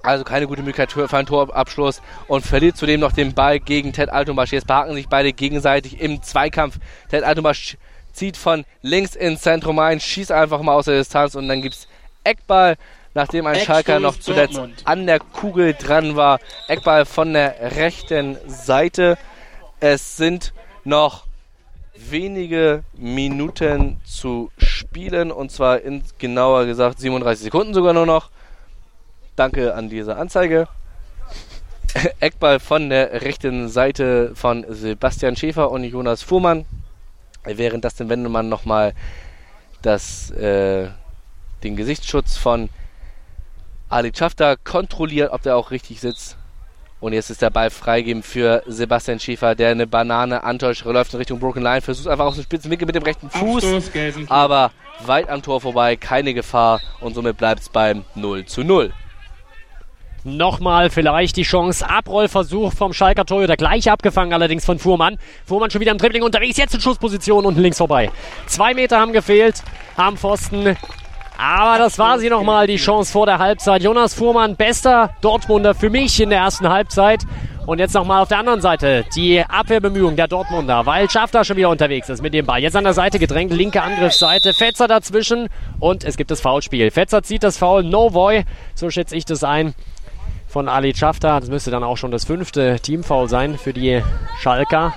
Also 0.02 0.24
keine 0.24 0.48
gute 0.48 0.62
Möglichkeit 0.62 0.94
für 0.94 1.12
einen 1.12 1.28
Torabschluss 1.28 2.02
und 2.28 2.46
verliert 2.46 2.78
zudem 2.78 3.02
noch 3.02 3.12
den 3.12 3.34
Ball 3.34 3.60
gegen 3.60 3.92
Ted 3.92 4.10
Altomasch. 4.10 4.54
Jetzt 4.54 4.68
behaken 4.68 4.96
sich 4.96 5.10
beide 5.10 5.34
gegenseitig 5.34 6.00
im 6.00 6.24
Zweikampf. 6.24 6.80
Ted 7.10 7.24
Altomasch 7.24 7.78
zieht 8.14 8.38
von 8.38 8.66
links 8.82 9.16
ins 9.16 9.42
Zentrum 9.42 9.80
ein, 9.80 10.00
schießt 10.00 10.32
einfach 10.32 10.62
mal 10.62 10.74
aus 10.74 10.86
der 10.86 10.98
Distanz 10.98 11.36
und 11.36 11.48
dann 11.50 11.62
gibt 11.62 11.76
es 11.76 11.88
Eckball 12.24 12.78
nachdem 13.14 13.47
ein 13.47 13.60
Schalker 13.60 13.99
noch 13.99 14.20
zuletzt 14.20 14.57
Dortmund. 14.57 14.82
an 14.86 15.05
der 15.05 15.20
Kugel 15.20 15.74
dran 15.74 16.16
war. 16.16 16.39
Eckball 16.68 17.05
von 17.05 17.34
der 17.34 17.76
rechten 17.76 18.38
Seite. 18.47 19.18
Es 19.80 20.18
sind 20.18 20.53
noch 20.84 21.26
wenige 21.95 22.84
Minuten 22.93 23.99
zu 24.03 24.51
spielen 24.57 25.32
und 25.32 25.51
zwar 25.51 25.82
in 25.82 26.03
genauer 26.18 26.66
gesagt 26.66 26.99
37 26.99 27.45
Sekunden 27.45 27.74
sogar 27.74 27.93
nur 27.93 28.05
noch. 28.05 28.30
Danke 29.36 29.74
an 29.74 29.89
diese 29.89 30.16
Anzeige. 30.16 30.68
Eckball 32.20 32.60
von 32.60 32.89
der 32.89 33.22
rechten 33.22 33.70
Seite 33.70 34.32
von 34.36 34.66
Sebastian 34.70 35.36
Schäfer 35.36 35.72
und 35.72 35.84
Jonas 35.84 36.24
Fuhrmann. 36.24 36.66
Während 37.43 37.86
das 37.86 37.95
den 37.95 38.10
Wendemann 38.10 38.49
nochmal 38.49 38.93
das, 39.82 40.30
äh, 40.32 40.89
den 41.64 41.76
Gesichtsschutz 41.76 42.38
von 42.38 42.70
Ali 43.90 44.12
Schafter 44.16 44.56
kontrolliert, 44.56 45.32
ob 45.32 45.42
der 45.42 45.58
auch 45.58 45.72
richtig 45.72 46.00
sitzt. 46.00 46.38
Und 47.00 47.14
jetzt 47.14 47.30
ist 47.30 47.42
der 47.42 47.50
Ball 47.50 47.70
freigeben 47.70 48.24
für 48.24 48.62
Sebastian 48.68 49.20
Schäfer, 49.20 49.56
der 49.56 49.70
eine 49.70 49.88
Banane 49.88 50.44
antäuscht, 50.44 50.84
läuft 50.84 51.14
in 51.14 51.18
Richtung 51.18 51.40
Broken 51.40 51.64
Line, 51.64 51.82
versucht 51.82 52.08
einfach 52.08 52.26
aus 52.26 52.36
dem 52.36 52.44
Spitzenwinkel 52.44 52.86
mit 52.86 52.96
dem 52.96 53.04
rechten 53.04 53.30
Fuß, 53.30 53.90
aber 54.28 54.72
weit 55.06 55.30
am 55.30 55.42
Tor 55.42 55.62
vorbei, 55.62 55.96
keine 55.96 56.34
Gefahr 56.34 56.82
und 57.00 57.16
somit 57.16 57.38
bleibt 57.38 57.62
es 57.62 57.70
beim 57.70 58.04
0 58.16 58.46
zu 58.46 58.64
0. 58.64 58.94
Nochmal 60.26 60.90
vielleicht 60.90 61.38
die 61.38 61.44
Chance. 61.44 61.90
Abrollversuch 61.90 62.74
vom 62.74 62.92
Schalker 62.92 63.26
Torhüter. 63.26 63.56
Gleich 63.56 63.90
abgefangen 63.90 64.34
allerdings 64.34 64.66
von 64.66 64.78
Fuhrmann. 64.78 65.18
Fuhrmann 65.46 65.72
schon 65.72 65.80
wieder 65.80 65.94
im 65.94 65.98
Dribbling 65.98 66.24
unterwegs. 66.24 66.58
Jetzt 66.58 66.76
in 66.76 66.82
Schussposition 66.82 67.46
unten 67.46 67.62
links 67.62 67.78
vorbei. 67.78 68.12
Zwei 68.46 68.74
Meter 68.74 69.00
haben 69.00 69.14
gefehlt 69.14 69.64
am 69.96 70.18
Pfosten. 70.18 70.76
Aber 71.42 71.78
das 71.78 71.98
war 71.98 72.20
sie 72.20 72.30
nochmal, 72.30 72.68
die 72.68 72.76
Chance 72.76 73.14
vor 73.14 73.26
der 73.26 73.40
Halbzeit. 73.40 73.82
Jonas 73.82 74.14
Fuhrmann, 74.14 74.58
bester 74.58 75.12
Dortmunder 75.22 75.74
für 75.74 75.90
mich 75.90 76.20
in 76.20 76.32
der 76.32 76.40
ersten 76.40 76.68
Halbzeit. 76.68 77.22
Und 77.66 77.80
jetzt 77.80 77.94
nochmal 77.94 78.22
auf 78.22 78.28
der 78.28 78.40
anderen 78.40 78.60
Seite 78.60 79.06
die 79.16 79.42
Abwehrbemühung 79.48 80.18
der 80.18 80.28
Dortmunder, 80.28 80.86
weil 80.86 81.10
Schafter 81.10 81.46
schon 81.46 81.56
wieder 81.56 81.70
unterwegs 81.70 82.10
ist 82.10 82.22
mit 82.22 82.34
dem 82.34 82.46
Ball. 82.46 82.60
Jetzt 82.60 82.76
an 82.76 82.84
der 82.84 82.94
Seite 82.94 83.20
gedrängt, 83.20 83.54
linke 83.54 83.82
Angriffsseite, 83.82 84.54
Fetzer 84.54 84.90
dazwischen 84.90 85.48
und 85.80 86.04
es 86.04 86.18
gibt 86.18 86.30
das 86.30 86.42
Foulspiel. 86.42 86.92
Fetzer 86.92 87.24
zieht 87.24 87.44
das 87.44 87.58
Foul, 87.58 87.84
no 87.84 88.14
voy, 88.14 88.44
so 88.76 88.90
schätze 88.90 89.16
ich 89.16 89.24
das 89.24 89.46
ein 89.46 89.76
von 90.46 90.68
Ali 90.68 90.94
Schafter. 90.94 91.40
Das 91.40 91.50
müsste 91.50 91.72
dann 91.72 91.84
auch 91.84 91.96
schon 91.96 92.12
das 92.12 92.26
fünfte 92.26 92.82
Teamfoul 92.82 93.30
sein 93.30 93.58
für 93.58 93.72
die 93.72 94.02
Schalker. 94.42 94.94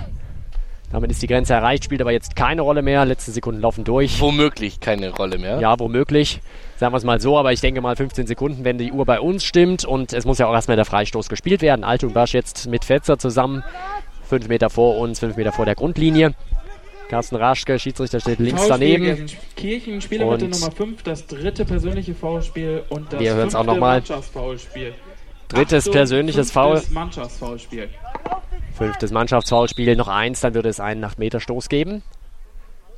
Damit 0.92 1.10
ist 1.10 1.22
die 1.22 1.26
Grenze 1.26 1.54
erreicht, 1.54 1.84
spielt 1.84 2.02
aber 2.02 2.12
jetzt 2.12 2.36
keine 2.36 2.60
Rolle 2.62 2.82
mehr. 2.82 3.04
Letzte 3.06 3.30
Sekunden 3.30 3.62
laufen 3.62 3.84
durch. 3.84 4.20
Womöglich 4.20 4.78
keine 4.80 5.10
Rolle 5.10 5.38
mehr. 5.38 5.58
Ja, 5.58 5.78
womöglich. 5.78 6.40
Sagen 6.76 6.92
wir 6.92 6.98
es 6.98 7.04
mal 7.04 7.20
so, 7.20 7.38
aber 7.38 7.52
ich 7.52 7.60
denke 7.60 7.80
mal 7.80 7.96
15 7.96 8.26
Sekunden, 8.26 8.64
wenn 8.64 8.76
die 8.76 8.92
Uhr 8.92 9.06
bei 9.06 9.18
uns 9.18 9.42
stimmt. 9.44 9.86
Und 9.86 10.12
es 10.12 10.26
muss 10.26 10.38
ja 10.38 10.46
auch 10.46 10.52
erstmal 10.52 10.76
der 10.76 10.84
Freistoß 10.84 11.30
gespielt 11.30 11.62
werden. 11.62 11.82
Alt 11.82 12.04
und 12.04 12.12
Basch 12.12 12.34
jetzt 12.34 12.68
mit 12.68 12.84
Fetzer 12.84 13.18
zusammen. 13.18 13.64
Fünf 14.28 14.48
Meter 14.48 14.68
vor 14.68 14.98
uns, 14.98 15.18
fünf 15.18 15.36
Meter 15.36 15.52
vor 15.52 15.64
der 15.64 15.74
Grundlinie. 15.74 16.34
Carsten 17.08 17.36
Raschke, 17.36 17.78
Schiedsrichter 17.78 18.20
steht 18.20 18.38
links 18.38 18.66
daneben. 18.68 19.26
Kirchen, 19.54 20.00
Spielermitte 20.00 20.48
Nummer 20.48 20.70
5, 20.70 21.02
das 21.02 21.26
dritte 21.26 21.66
persönliche 21.66 22.14
Foulspiel 22.14 22.84
und 22.88 23.12
das 23.12 23.20
wir 23.20 23.34
fünfte 23.34 23.64
Mannschaftsfoulspiel. 23.64 24.94
Drittes 25.48 25.84
Achtung, 25.84 25.92
persönliches 25.92 26.50
Foul. 26.50 26.80
Mannschaftsfoulspiel. 26.90 27.90
Fünftes 28.74 29.10
Mannschaftsfoulspiel, 29.10 29.96
noch 29.96 30.08
eins, 30.08 30.40
dann 30.40 30.54
würde 30.54 30.68
es 30.68 30.80
einen 30.80 31.04
8-Meter-Stoß 31.04 31.68
geben. 31.68 32.02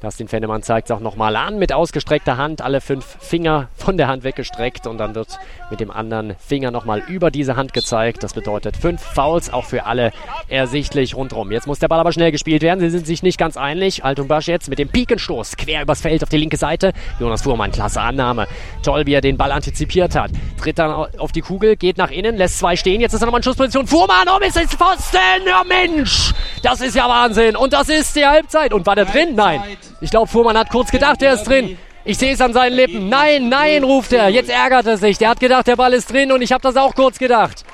Dustin 0.05 0.29
Fennemann 0.29 0.63
zeigt 0.63 0.91
es 0.91 0.97
auch 0.97 1.01
nochmal 1.01 1.35
an 1.37 1.59
mit 1.59 1.73
ausgestreckter 1.73 2.37
Hand, 2.37 2.63
alle 2.63 2.81
fünf 2.81 3.17
Finger 3.21 3.69
von 3.77 3.97
der 3.97 4.07
Hand 4.07 4.23
weggestreckt 4.23 4.87
und 4.87 4.99
dann 4.99 5.15
wird 5.15 5.39
mit 5.71 5.81
dem 5.81 5.91
anderen 5.91 6.37
Finger 6.39 6.71
nochmal 6.71 7.03
über 7.09 7.31
diese 7.31 7.57
Hand 7.57 7.73
gezeigt. 7.73 8.23
Das 8.23 8.35
bedeutet 8.35 8.77
fünf 8.77 9.01
Fouls, 9.01 9.53
auch 9.53 9.65
für 9.65 9.87
alle 9.87 10.13
ersichtlich 10.49 11.17
rundherum. 11.17 11.51
Jetzt 11.51 11.67
muss 11.67 11.79
der 11.79 11.89
Ball 11.89 12.01
aber 12.01 12.13
schnell 12.13 12.31
gespielt 12.31 12.63
werden. 12.63 12.81
Sie 12.81 12.91
sind 12.91 13.07
sich 13.07 13.23
nicht 13.23 13.39
ganz 13.39 13.57
einig. 13.57 14.05
Altung 14.05 14.29
Basch 14.29 14.47
jetzt 14.47 14.69
mit 14.69 14.79
dem 14.79 14.89
Pikenstoß 14.89 15.57
quer 15.57 15.83
übers 15.83 16.01
Feld 16.01 16.23
auf 16.23 16.29
die 16.29 16.39
linke 16.39 16.57
Seite. 16.57 16.93
Jonas 17.19 17.43
Fuhrmann, 17.43 17.73
klasse 17.73 18.01
Annahme. 18.01 18.47
Toll, 18.83 19.07
wie 19.07 19.15
er 19.15 19.21
den 19.21 19.37
Ball 19.37 19.51
antizipiert 19.53 20.15
hat. 20.15 20.31
Tritt 20.61 20.79
dann 20.79 20.91
auf 20.93 21.33
die 21.33 21.41
Kugel, 21.41 21.77
geht 21.77 21.99
nach 21.99 22.11
innen, 22.11 22.37
lässt 22.37 22.59
zwei 22.59 22.77
stehen. 22.77 23.01
Jetzt 23.01 23.15
ist 23.15 23.23
er 23.23 23.27
nochmal 23.27 23.41
in 23.41 23.45
Schussposition. 23.45 23.87
Fuhrmann, 23.87 24.29
oh, 24.29 24.39
ist 24.45 24.59
Pfosten! 24.75 25.19
Ja, 25.47 25.65
Mensch! 25.65 26.33
Das 26.63 26.81
ist 26.81 26.95
ja 26.95 27.09
Wahnsinn. 27.09 27.57
Und 27.57 27.73
das 27.73 27.89
ist 27.89 28.15
die 28.17 28.25
Halbzeit. 28.25 28.73
Und 28.73 28.87
war 28.87 28.95
der 28.95 29.07
drin? 29.07 29.35
Nein. 29.35 29.63
Ich 30.01 30.11
glaube, 30.11 30.29
Fuhrmann 30.29 30.59
hat 30.59 30.71
kurz 30.71 30.91
gedacht, 30.91 31.23
er 31.23 31.35
ist 31.35 31.45
drin. 31.45 31.79
Ich 32.05 32.19
sehe 32.19 32.35
es 32.35 32.41
an 32.41 32.53
seinen 32.53 32.75
Lippen. 32.75 33.09
Nein, 33.09 33.49
nein, 33.49 33.83
ruft 33.83 34.13
er. 34.13 34.29
Jetzt 34.29 34.51
ärgert 34.51 34.87
er 34.87 34.99
sich. 34.99 35.17
Der 35.17 35.31
hat 35.31 35.41
gedacht, 35.41 35.67
der 35.67 35.77
Ball 35.77 35.93
ist 35.95 36.13
drin 36.13 36.33
und 36.33 36.43
ich 36.43 36.53
habe 36.53 36.61
das 36.63 36.77
auch 36.77 36.95
kurz 36.95 37.19
gedacht. 37.19 37.65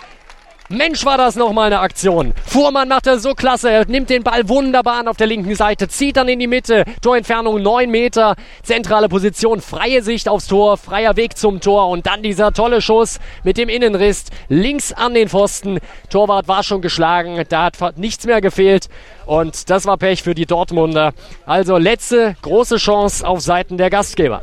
Mensch, 0.72 1.04
war 1.04 1.18
das 1.18 1.34
nochmal 1.34 1.66
eine 1.66 1.80
Aktion. 1.80 2.32
Fuhrmann 2.46 2.86
macht 2.86 3.08
das 3.08 3.24
so 3.24 3.34
klasse. 3.34 3.72
Er 3.72 3.86
nimmt 3.86 4.08
den 4.08 4.22
Ball 4.22 4.48
wunderbar 4.48 5.00
an 5.00 5.08
auf 5.08 5.16
der 5.16 5.26
linken 5.26 5.56
Seite, 5.56 5.88
zieht 5.88 6.16
dann 6.16 6.28
in 6.28 6.38
die 6.38 6.46
Mitte. 6.46 6.84
Torentfernung 7.02 7.60
9 7.60 7.90
Meter. 7.90 8.36
Zentrale 8.62 9.08
Position, 9.08 9.60
freie 9.60 10.00
Sicht 10.00 10.28
aufs 10.28 10.46
Tor, 10.46 10.76
freier 10.76 11.16
Weg 11.16 11.36
zum 11.36 11.60
Tor. 11.60 11.88
Und 11.88 12.06
dann 12.06 12.22
dieser 12.22 12.52
tolle 12.52 12.80
Schuss 12.80 13.18
mit 13.42 13.58
dem 13.58 13.68
Innenriss 13.68 14.26
links 14.48 14.92
an 14.92 15.14
den 15.14 15.28
Pfosten. 15.28 15.80
Torwart 16.08 16.46
war 16.46 16.62
schon 16.62 16.82
geschlagen. 16.82 17.42
Da 17.48 17.64
hat 17.64 17.98
nichts 17.98 18.24
mehr 18.24 18.40
gefehlt. 18.40 18.88
Und 19.26 19.70
das 19.70 19.86
war 19.86 19.96
Pech 19.96 20.22
für 20.22 20.36
die 20.36 20.46
Dortmunder. 20.46 21.14
Also 21.46 21.78
letzte 21.78 22.36
große 22.42 22.76
Chance 22.76 23.26
auf 23.26 23.40
Seiten 23.40 23.76
der 23.76 23.90
Gastgeber. 23.90 24.42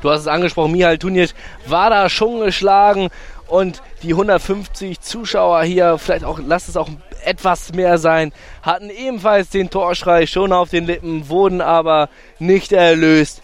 Du 0.00 0.10
hast 0.10 0.20
es 0.22 0.26
angesprochen, 0.26 0.72
Mihal 0.72 0.96
Tunic 0.96 1.34
war 1.66 1.90
da 1.90 2.08
schon 2.08 2.40
geschlagen 2.40 3.08
und 3.46 3.82
die 4.02 4.12
150 4.12 5.00
Zuschauer 5.00 5.62
hier, 5.62 5.98
vielleicht 5.98 6.24
auch, 6.24 6.38
lass 6.44 6.68
es 6.68 6.76
auch 6.76 6.88
etwas 7.24 7.72
mehr 7.72 7.98
sein, 7.98 8.32
hatten 8.62 8.90
ebenfalls 8.90 9.50
den 9.50 9.70
Torschrei 9.70 10.26
schon 10.26 10.52
auf 10.52 10.70
den 10.70 10.86
Lippen, 10.86 11.28
wurden 11.28 11.60
aber 11.60 12.08
nicht 12.38 12.72
erlöst 12.72 13.42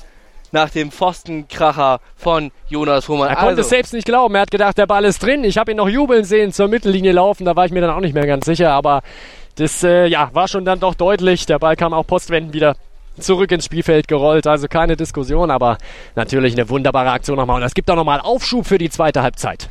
nach 0.52 0.70
dem 0.70 0.92
Pfostenkracher 0.92 2.00
von 2.14 2.52
Jonas 2.68 3.06
Fuhrmann. 3.06 3.28
Er 3.28 3.36
konnte 3.36 3.48
also, 3.48 3.62
es 3.62 3.70
selbst 3.70 3.94
nicht 3.94 4.04
glauben. 4.04 4.34
Er 4.34 4.42
hat 4.42 4.50
gedacht, 4.50 4.76
der 4.78 4.86
Ball 4.86 5.04
ist 5.04 5.22
drin. 5.22 5.44
Ich 5.44 5.56
habe 5.56 5.70
ihn 5.70 5.78
noch 5.78 5.88
jubeln 5.88 6.24
sehen, 6.24 6.52
zur 6.52 6.68
Mittellinie 6.68 7.12
laufen. 7.12 7.46
Da 7.46 7.56
war 7.56 7.64
ich 7.64 7.72
mir 7.72 7.80
dann 7.80 7.90
auch 7.90 8.00
nicht 8.00 8.14
mehr 8.14 8.26
ganz 8.26 8.44
sicher. 8.44 8.70
Aber 8.72 9.02
das 9.56 9.82
äh, 9.82 10.06
ja, 10.06 10.30
war 10.34 10.48
schon 10.48 10.64
dann 10.64 10.78
doch 10.78 10.94
deutlich. 10.94 11.46
Der 11.46 11.58
Ball 11.58 11.74
kam 11.74 11.94
auch 11.94 12.06
postwendend 12.06 12.54
wieder 12.54 12.76
zurück 13.18 13.50
ins 13.50 13.64
Spielfeld 13.64 14.08
gerollt. 14.08 14.46
Also 14.46 14.68
keine 14.68 14.96
Diskussion, 14.96 15.50
aber 15.50 15.78
natürlich 16.14 16.52
eine 16.52 16.68
wunderbare 16.68 17.10
Aktion 17.10 17.38
nochmal. 17.38 17.56
Und 17.56 17.66
es 17.66 17.74
gibt 17.74 17.90
auch 17.90 17.96
nochmal 17.96 18.20
Aufschub 18.20 18.66
für 18.66 18.78
die 18.78 18.90
zweite 18.90 19.22
Halbzeit. 19.22 19.70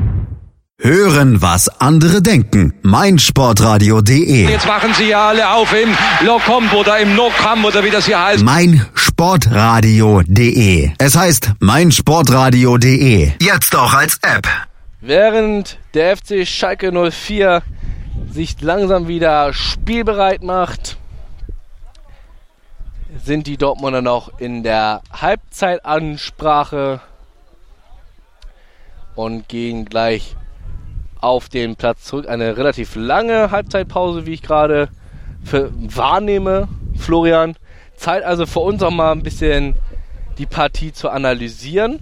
Hören, 0.83 1.43
was 1.43 1.69
andere 1.79 2.23
denken. 2.23 2.73
meinsportradio.de 2.81 4.49
Jetzt 4.49 4.65
machen 4.65 4.91
sie 4.95 5.09
ja 5.09 5.27
alle 5.27 5.47
auf 5.51 5.71
im 5.73 5.95
Locomp 6.25 6.73
oder 6.73 6.97
im 6.97 7.15
Nocam 7.15 7.63
oder 7.65 7.83
wie 7.83 7.91
das 7.91 8.07
hier 8.07 8.19
heißt. 8.19 8.43
meinsportradio.de 8.43 10.89
Es 10.97 11.15
heißt 11.15 11.51
meinsportradio.de. 11.59 13.31
Jetzt 13.39 13.75
auch 13.75 13.93
als 13.93 14.17
App. 14.23 14.47
Während 15.01 15.77
der 15.93 16.17
FC 16.17 16.47
Schalke 16.47 16.91
04 17.11 17.61
sich 18.31 18.59
langsam 18.61 19.07
wieder 19.07 19.53
spielbereit 19.53 20.41
macht, 20.41 20.97
sind 23.23 23.45
die 23.45 23.57
Dortmunder 23.57 24.01
noch 24.01 24.39
in 24.39 24.63
der 24.63 25.03
Halbzeitansprache 25.11 27.01
und 29.13 29.47
gehen 29.47 29.85
gleich 29.85 30.35
auf 31.21 31.49
den 31.49 31.75
Platz 31.75 32.03
zurück. 32.03 32.27
Eine 32.27 32.57
relativ 32.57 32.95
lange 32.95 33.51
Halbzeitpause, 33.51 34.25
wie 34.25 34.33
ich 34.33 34.41
gerade 34.41 34.89
wahrnehme, 35.43 36.67
Florian. 36.97 37.55
Zeit 37.95 38.23
also 38.23 38.45
für 38.45 38.59
uns 38.59 38.83
auch 38.83 38.91
mal 38.91 39.11
ein 39.11 39.23
bisschen 39.23 39.75
die 40.37 40.45
Partie 40.45 40.91
zu 40.91 41.09
analysieren. 41.09 41.99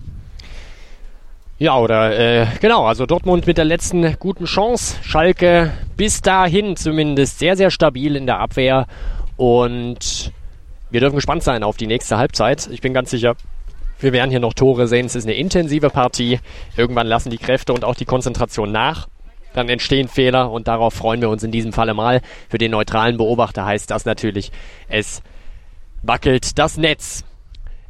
Ja, 1.58 1.78
oder 1.78 2.18
äh, 2.18 2.48
genau, 2.62 2.86
also 2.86 3.06
Dortmund 3.06 3.46
mit 3.46 3.58
der 3.58 3.66
letzten 3.66 4.18
guten 4.18 4.46
Chance. 4.46 4.96
Schalke 5.04 5.74
bis 5.98 6.22
dahin 6.22 6.78
zumindest 6.78 7.38
sehr, 7.38 7.58
sehr 7.58 7.70
stabil 7.70 8.16
in 8.16 8.26
der 8.26 8.40
Abwehr. 8.40 8.88
Und 9.36 10.32
wir 10.90 11.02
dürfen 11.02 11.18
gespannt 11.18 11.44
sein 11.44 11.64
auf 11.64 11.76
die 11.76 11.88
nächste 11.88 12.18
Halbzeit. 12.18 12.70
Ich 12.72 12.80
bin 12.80 12.94
ganz 12.94 13.10
sicher, 13.10 13.36
wir 14.00 14.14
werden 14.14 14.32
hier 14.32 14.40
noch 14.40 14.54
Tore 14.54 14.88
sehen. 14.88 15.06
Es 15.06 15.16
ist 15.16 15.26
eine 15.26 15.36
intensive 15.36 15.90
Partie. 15.90 16.40
Irgendwann 16.78 17.08
lassen 17.08 17.30
die 17.30 17.38
Kräfte 17.38 17.74
und 17.74 17.84
auch 17.84 17.96
die 17.96 18.06
Konzentration 18.06 18.72
nach. 18.72 19.08
Dann 19.54 19.70
entstehen 19.70 20.08
Fehler 20.08 20.52
und 20.52 20.68
darauf 20.68 20.94
freuen 20.94 21.22
wir 21.22 21.30
uns 21.30 21.44
in 21.44 21.52
diesem 21.52 21.74
Falle 21.74 21.94
mal. 21.94 22.22
Für 22.50 22.58
den 22.58 22.72
neutralen 22.72 23.18
Beobachter 23.18 23.66
heißt 23.66 23.90
das 23.90 24.06
natürlich, 24.06 24.52
es 24.88 25.22
wackelt 26.04 26.58
das 26.60 26.78
Netz. 26.78 27.26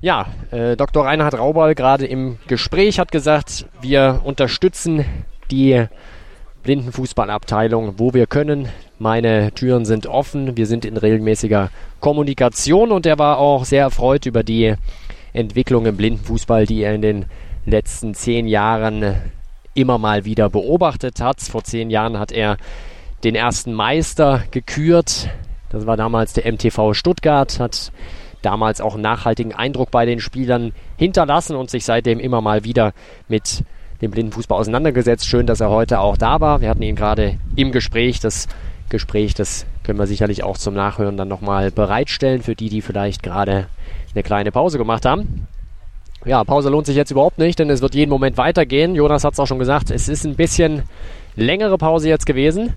Ja, 0.02 0.28
äh, 0.52 0.78
Dr. 0.78 1.06
Reinhard 1.06 1.38
Raubal 1.38 1.76
gerade 1.76 2.06
im 2.06 2.38
Gespräch 2.48 3.00
hat 3.00 3.12
gesagt, 3.12 3.66
wir 3.82 4.22
unterstützen 4.24 5.04
die 5.52 5.86
Blindenfußballabteilung, 6.64 7.96
wo 7.98 8.14
wir 8.14 8.26
können. 8.26 8.70
Meine 8.98 9.52
Türen 9.54 9.86
sind 9.86 10.08
offen, 10.08 10.56
wir 10.56 10.68
sind 10.68 10.86
in 10.86 10.96
regelmäßiger 10.96 11.70
Kommunikation 12.00 12.92
und 12.92 13.06
er 13.06 13.20
war 13.20 13.38
auch 13.40 13.66
sehr 13.66 13.84
erfreut 13.84 14.26
über 14.26 14.44
die 14.44 14.76
Entwicklung 15.34 15.86
im 15.86 15.98
Blindenfußball, 15.98 16.66
die 16.66 16.82
er 16.82 16.96
in 16.96 17.02
den 17.02 17.26
letzten 17.66 18.14
zehn 18.14 18.48
Jahren 18.48 19.16
immer 19.74 19.98
mal 19.98 20.26
wieder 20.26 20.50
beobachtet 20.50 21.22
hat. 21.22 21.42
Vor 21.42 21.64
zehn 21.64 21.90
Jahren 21.90 22.20
hat 22.20 22.32
er 22.32 22.58
den 23.24 23.36
ersten 23.36 23.74
Meister 23.74 24.44
gekürt. 24.52 25.30
Das 25.70 25.86
war 25.86 25.98
damals 25.98 26.34
der 26.34 26.52
MTV 26.52 26.94
Stuttgart, 26.94 27.60
hat 27.60 27.92
damals 28.42 28.82
auch 28.82 28.94
einen 28.94 29.04
nachhaltigen 29.04 29.54
Eindruck 29.54 29.92
bei 29.92 30.06
den 30.06 30.20
Spielern 30.20 30.74
hinterlassen 30.98 31.56
und 31.56 31.70
sich 31.70 31.86
seitdem 31.86 32.20
immer 32.20 32.42
mal 32.42 32.64
wieder 32.64 32.94
mit 33.28 33.64
dem 34.02 34.12
Blindenfußball 34.12 34.60
auseinandergesetzt. 34.60 35.28
Schön, 35.28 35.46
dass 35.46 35.60
er 35.60 35.70
heute 35.70 36.00
auch 36.00 36.18
da 36.18 36.40
war. 36.40 36.62
Wir 36.62 36.70
hatten 36.70 36.82
ihn 36.82 36.96
gerade 36.96 37.38
im 37.56 37.72
Gespräch. 37.72 38.20
Das 38.20 38.48
Gespräch. 38.90 39.34
Das 39.34 39.66
können 39.84 40.00
wir 40.00 40.08
sicherlich 40.08 40.44
auch 40.44 40.58
zum 40.58 40.74
Nachhören 40.74 41.18
dann 41.18 41.28
nochmal 41.28 41.72
bereitstellen 41.72 42.42
für 42.42 42.56
die, 42.56 42.70
die 42.70 42.82
vielleicht 42.82 43.24
gerade 43.24 43.68
eine 44.14 44.24
kleine 44.24 44.52
Pause 44.52 44.78
gemacht 44.78 45.06
haben. 45.06 45.48
Ja, 46.26 46.44
Pause 46.44 46.70
lohnt 46.70 46.86
sich 46.86 46.98
jetzt 46.98 47.12
überhaupt 47.12 47.38
nicht, 47.38 47.60
denn 47.60 47.70
es 47.70 47.82
wird 47.82 47.96
jeden 47.96 48.10
Moment 48.10 48.38
weitergehen. 48.38 48.94
Jonas 48.94 49.24
hat 49.24 49.34
es 49.34 49.40
auch 49.40 49.48
schon 49.48 49.60
gesagt, 49.60 49.90
es 49.90 50.10
ist 50.10 50.26
ein 50.26 50.36
bisschen 50.36 50.84
längere 51.36 51.78
Pause 51.78 52.10
jetzt 52.10 52.26
gewesen. 52.26 52.74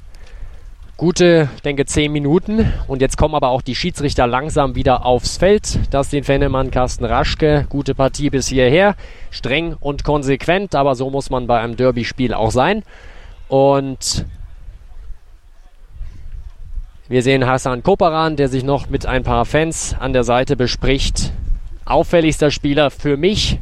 Gute, 0.96 1.48
denke, 1.64 1.84
10 1.84 2.12
Minuten. 2.12 2.72
Und 2.86 3.00
jetzt 3.00 3.16
kommen 3.16 3.34
aber 3.34 3.48
auch 3.48 3.62
die 3.62 3.74
Schiedsrichter 3.74 4.28
langsam 4.28 4.76
wieder 4.76 5.04
aufs 5.04 5.38
Feld. 5.38 5.80
Das 5.90 6.10
den 6.10 6.22
Fennemann, 6.22 6.70
Carsten 6.70 7.04
Raschke. 7.04 7.66
Gute 7.68 7.96
Partie 7.96 8.30
bis 8.30 8.46
hierher. 8.46 8.94
Streng 9.30 9.74
und 9.80 10.04
konsequent, 10.04 10.76
aber 10.76 10.94
so 10.94 11.10
muss 11.10 11.28
man 11.28 11.48
bei 11.48 11.58
einem 11.58 11.76
Derby-Spiel 11.76 12.34
auch 12.34 12.52
sein. 12.52 12.84
Und 13.48 14.26
wir 17.08 17.22
sehen 17.22 17.46
Hassan 17.46 17.82
Koparan, 17.82 18.36
der 18.36 18.48
sich 18.48 18.64
noch 18.64 18.88
mit 18.88 19.06
ein 19.06 19.24
paar 19.24 19.44
Fans 19.44 19.94
an 19.98 20.12
der 20.12 20.24
Seite 20.24 20.56
bespricht. 20.56 21.32
Auffälligster 21.84 22.50
Spieler 22.50 22.90
für 22.90 23.16
mich 23.16 23.58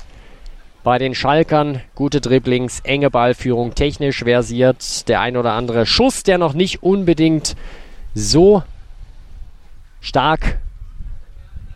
bei 0.82 0.98
den 0.98 1.14
Schalkern. 1.14 1.80
Gute 1.94 2.20
Dribblings, 2.20 2.80
enge 2.80 3.10
Ballführung, 3.10 3.74
technisch 3.74 4.24
versiert. 4.24 5.08
Der 5.08 5.20
ein 5.20 5.36
oder 5.36 5.52
andere 5.52 5.86
Schuss, 5.86 6.22
der 6.22 6.38
noch 6.38 6.52
nicht 6.52 6.82
unbedingt 6.82 7.56
so 8.14 8.62
stark 10.00 10.58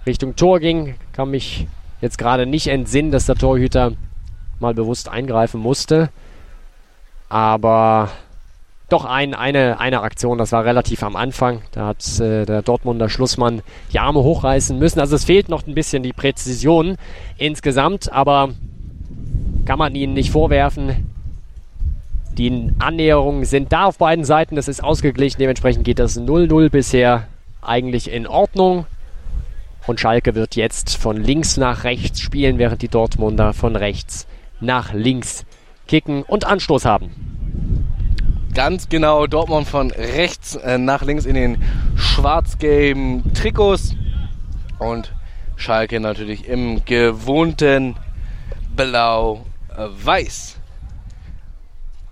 Richtung 0.06 0.36
Tor 0.36 0.60
ging. 0.60 0.96
Kann 1.12 1.30
mich 1.30 1.66
jetzt 2.00 2.18
gerade 2.18 2.46
nicht 2.46 2.66
entsinnen, 2.66 3.10
dass 3.10 3.26
der 3.26 3.36
Torhüter 3.36 3.92
mal 4.60 4.74
bewusst 4.74 5.08
eingreifen 5.08 5.60
musste. 5.60 6.10
Aber 7.28 8.10
doch 8.88 9.04
ein, 9.04 9.34
eine, 9.34 9.80
eine 9.80 10.02
Aktion, 10.02 10.38
das 10.38 10.52
war 10.52 10.64
relativ 10.64 11.02
am 11.02 11.16
Anfang. 11.16 11.62
Da 11.72 11.86
hat 11.86 12.20
äh, 12.20 12.44
der 12.44 12.62
Dortmunder 12.62 13.08
Schlussmann 13.08 13.62
die 13.92 13.98
Arme 13.98 14.22
hochreißen 14.22 14.78
müssen. 14.78 15.00
Also 15.00 15.16
es 15.16 15.24
fehlt 15.24 15.48
noch 15.48 15.66
ein 15.66 15.74
bisschen 15.74 16.02
die 16.02 16.12
Präzision 16.12 16.96
insgesamt, 17.38 18.12
aber 18.12 18.50
kann 19.64 19.78
man 19.78 19.94
ihnen 19.94 20.12
nicht 20.12 20.30
vorwerfen. 20.30 21.10
Die 22.36 22.72
Annäherungen 22.78 23.44
sind 23.44 23.72
da 23.72 23.86
auf 23.86 23.98
beiden 23.98 24.24
Seiten. 24.24 24.56
Das 24.56 24.68
ist 24.68 24.82
ausgeglichen. 24.82 25.38
Dementsprechend 25.38 25.84
geht 25.84 25.98
das 25.98 26.18
0-0 26.20 26.68
bisher 26.68 27.28
eigentlich 27.62 28.10
in 28.10 28.26
Ordnung. 28.26 28.86
Und 29.86 30.00
Schalke 30.00 30.34
wird 30.34 30.56
jetzt 30.56 30.96
von 30.96 31.16
links 31.16 31.56
nach 31.56 31.84
rechts 31.84 32.20
spielen, 32.20 32.58
während 32.58 32.82
die 32.82 32.88
Dortmunder 32.88 33.52
von 33.52 33.76
rechts 33.76 34.26
nach 34.60 34.92
links 34.92 35.44
kicken 35.86 36.22
und 36.22 36.44
Anstoß 36.44 36.84
haben. 36.84 37.33
Ganz 38.54 38.88
genau, 38.88 39.26
Dortmund 39.26 39.66
von 39.66 39.90
rechts 39.90 40.54
äh, 40.54 40.78
nach 40.78 41.02
links 41.02 41.24
in 41.24 41.34
den 41.34 41.62
schwarz-gelben 41.96 43.34
Trikots 43.34 43.96
und 44.78 45.12
Schalke 45.56 45.98
natürlich 45.98 46.46
im 46.46 46.84
gewohnten 46.84 47.96
Blau-Weiß. 48.76 50.56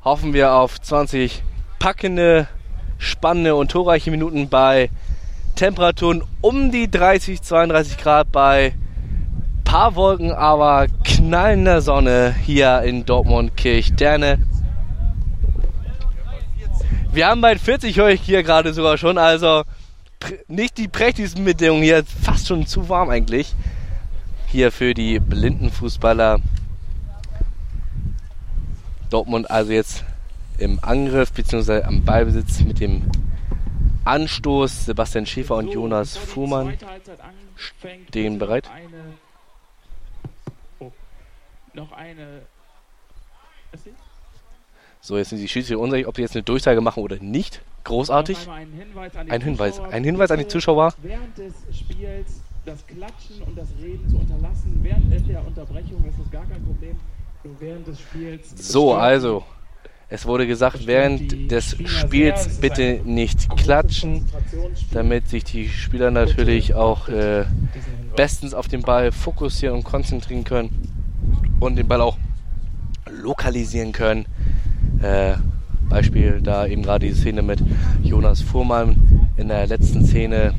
Hoffen 0.05 0.32
wir 0.32 0.55
auf 0.55 0.80
20 0.80 1.45
packende, 1.78 2.49
spannende 2.99 3.55
und 3.55 3.70
torreiche 3.70 4.11
Minuten 4.11 4.49
bei 4.49 4.90
Temperaturen 5.55 6.24
um 6.40 6.72
die 6.72 6.90
30, 6.90 7.40
32 7.40 7.99
Grad 7.99 8.32
bei 8.32 8.74
paar 9.62 9.95
Wolken, 9.95 10.32
aber 10.32 10.88
knallender 11.05 11.80
Sonne 11.82 12.34
hier 12.45 12.82
in 12.82 13.07
Dortmund 13.07 13.57
Kirchderne. 13.57 14.38
Wir 17.13 17.27
haben 17.27 17.43
bald 17.43 17.61
40 17.61 17.99
höre 17.99 18.09
ich 18.09 18.23
hier 18.23 18.43
gerade 18.43 18.73
sogar 18.73 18.97
schon, 18.97 19.19
also 19.19 19.65
nicht 20.49 20.79
die 20.79 20.89
prächtigsten 20.89 21.45
Bedingungen 21.45 21.83
hier, 21.83 22.05
fast 22.05 22.49
schon 22.49 22.67
zu 22.67 22.89
warm 22.89 23.11
eigentlich. 23.11 23.55
Hier 24.47 24.73
für 24.73 24.95
die 24.95 25.19
blinden 25.19 25.71
Fußballer. 25.71 26.41
Dortmund 29.11 29.51
also 29.51 29.73
jetzt 29.73 30.05
im 30.57 30.79
Angriff 30.81 31.33
bzw. 31.33 31.83
am 31.83 32.03
Ballbesitz 32.03 32.61
mit 32.61 32.81
dem 32.81 33.03
Anstoß. 34.05 34.87
Sebastian 34.87 35.27
Schäfer 35.27 35.57
und 35.57 35.69
Jonas 35.69 36.17
Fuhrmann 36.17 36.79
stehen 37.57 38.39
bereit. 38.39 38.71
Oh, 40.79 40.91
noch 41.75 41.93
eine. 41.93 42.43
So, 45.05 45.19
jetzt 45.19 45.31
sind 45.31 45.41
die 45.41 45.49
Schiedsrichter 45.49 45.81
unsicher, 45.81 46.09
ob 46.09 46.15
sie 46.15 46.23
jetzt 46.23 46.37
eine 46.37 46.45
Durchsage 46.45 46.81
machen 46.81 47.03
oder 47.03 47.17
nicht. 47.17 47.61
Großartig. 47.83 48.49
Ein 48.49 49.43
Hinweis, 49.43 49.81
ein 49.81 50.05
Hinweis 50.05 50.31
an 50.31 50.39
die 50.39 50.47
Zuschauer. 50.47 50.95
Während 51.03 51.37
des 51.37 51.55
Spiels 51.77 52.41
das 52.65 52.87
Klatschen 52.87 53.43
und 53.45 53.59
das 53.59 53.67
Reden 53.83 54.09
zu 54.09 54.19
unterlassen. 54.19 54.79
Während 54.81 55.29
der 55.29 55.45
Unterbrechung 55.45 56.05
ist 56.09 56.21
das 56.21 56.31
gar 56.31 56.47
kein 56.47 56.65
Problem. 56.65 56.97
Nur 57.43 57.55
während 57.59 57.89
des 57.89 57.99
Spiels. 57.99 58.55
So, 58.55 58.95
also. 58.95 59.43
Es 60.09 60.25
wurde 60.25 60.47
gesagt, 60.47 60.87
während 60.87 61.51
des 61.51 61.77
Spiels 61.85 62.61
bitte 62.61 63.01
nicht 63.03 63.49
klatschen, 63.57 64.27
damit 64.93 65.27
sich 65.29 65.43
die 65.43 65.69
Spieler 65.69 66.13
natürlich 66.13 66.75
auch 66.75 67.09
äh, 67.09 67.47
bestens 68.15 68.55
auf 68.55 68.69
den 68.69 68.83
Ball 68.83 69.11
fokussieren 69.11 69.75
und 69.75 69.83
konzentrieren 69.83 70.45
können 70.45 70.93
und 71.59 71.75
den 71.75 71.89
Ball 71.89 72.03
auch 72.03 72.19
lokalisieren 73.11 73.91
können. 73.91 74.27
Äh, 75.03 75.35
Beispiel 75.89 76.41
da 76.43 76.67
eben 76.67 76.83
gerade 76.83 77.07
die 77.07 77.13
Szene 77.15 77.43
mit 77.43 77.61
Jonas 78.03 78.41
Fuhrmann 78.41 79.29
in 79.37 79.49
der 79.49 79.67
letzten 79.67 80.07
Szene 80.07 80.55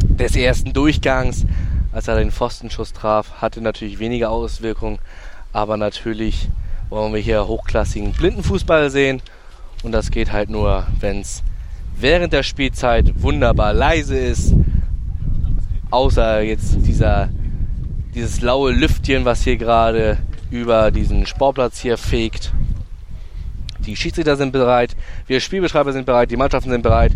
des 0.00 0.36
ersten 0.36 0.72
Durchgangs, 0.72 1.46
als 1.92 2.06
er 2.06 2.16
den 2.16 2.30
Pfostenschuss 2.30 2.92
traf, 2.92 3.40
hatte 3.40 3.60
natürlich 3.60 3.98
weniger 3.98 4.30
Auswirkungen, 4.30 4.98
aber 5.52 5.76
natürlich 5.76 6.48
wollen 6.90 7.12
wir 7.12 7.20
hier 7.20 7.46
hochklassigen 7.46 8.12
Blindenfußball 8.12 8.90
sehen. 8.90 9.20
Und 9.82 9.92
das 9.92 10.10
geht 10.10 10.32
halt 10.32 10.50
nur, 10.50 10.86
wenn 11.00 11.20
es 11.20 11.42
während 11.98 12.32
der 12.32 12.42
Spielzeit 12.42 13.20
wunderbar 13.22 13.72
leise 13.72 14.16
ist, 14.16 14.54
außer 15.90 16.42
jetzt 16.42 16.76
dieser 16.86 17.30
dieses 18.14 18.40
laue 18.40 18.72
Lüftchen, 18.72 19.24
was 19.24 19.42
hier 19.42 19.56
gerade 19.56 20.18
über 20.50 20.90
diesen 20.90 21.26
Sportplatz 21.26 21.78
hier 21.78 21.96
fegt. 21.96 22.52
Die 23.88 23.96
Schiedsrichter 23.96 24.36
sind 24.36 24.52
bereit, 24.52 24.94
wir 25.28 25.40
Spielbeschreiber 25.40 25.94
sind 25.94 26.04
bereit, 26.04 26.30
die 26.30 26.36
Mannschaften 26.36 26.70
sind 26.70 26.82
bereit. 26.82 27.12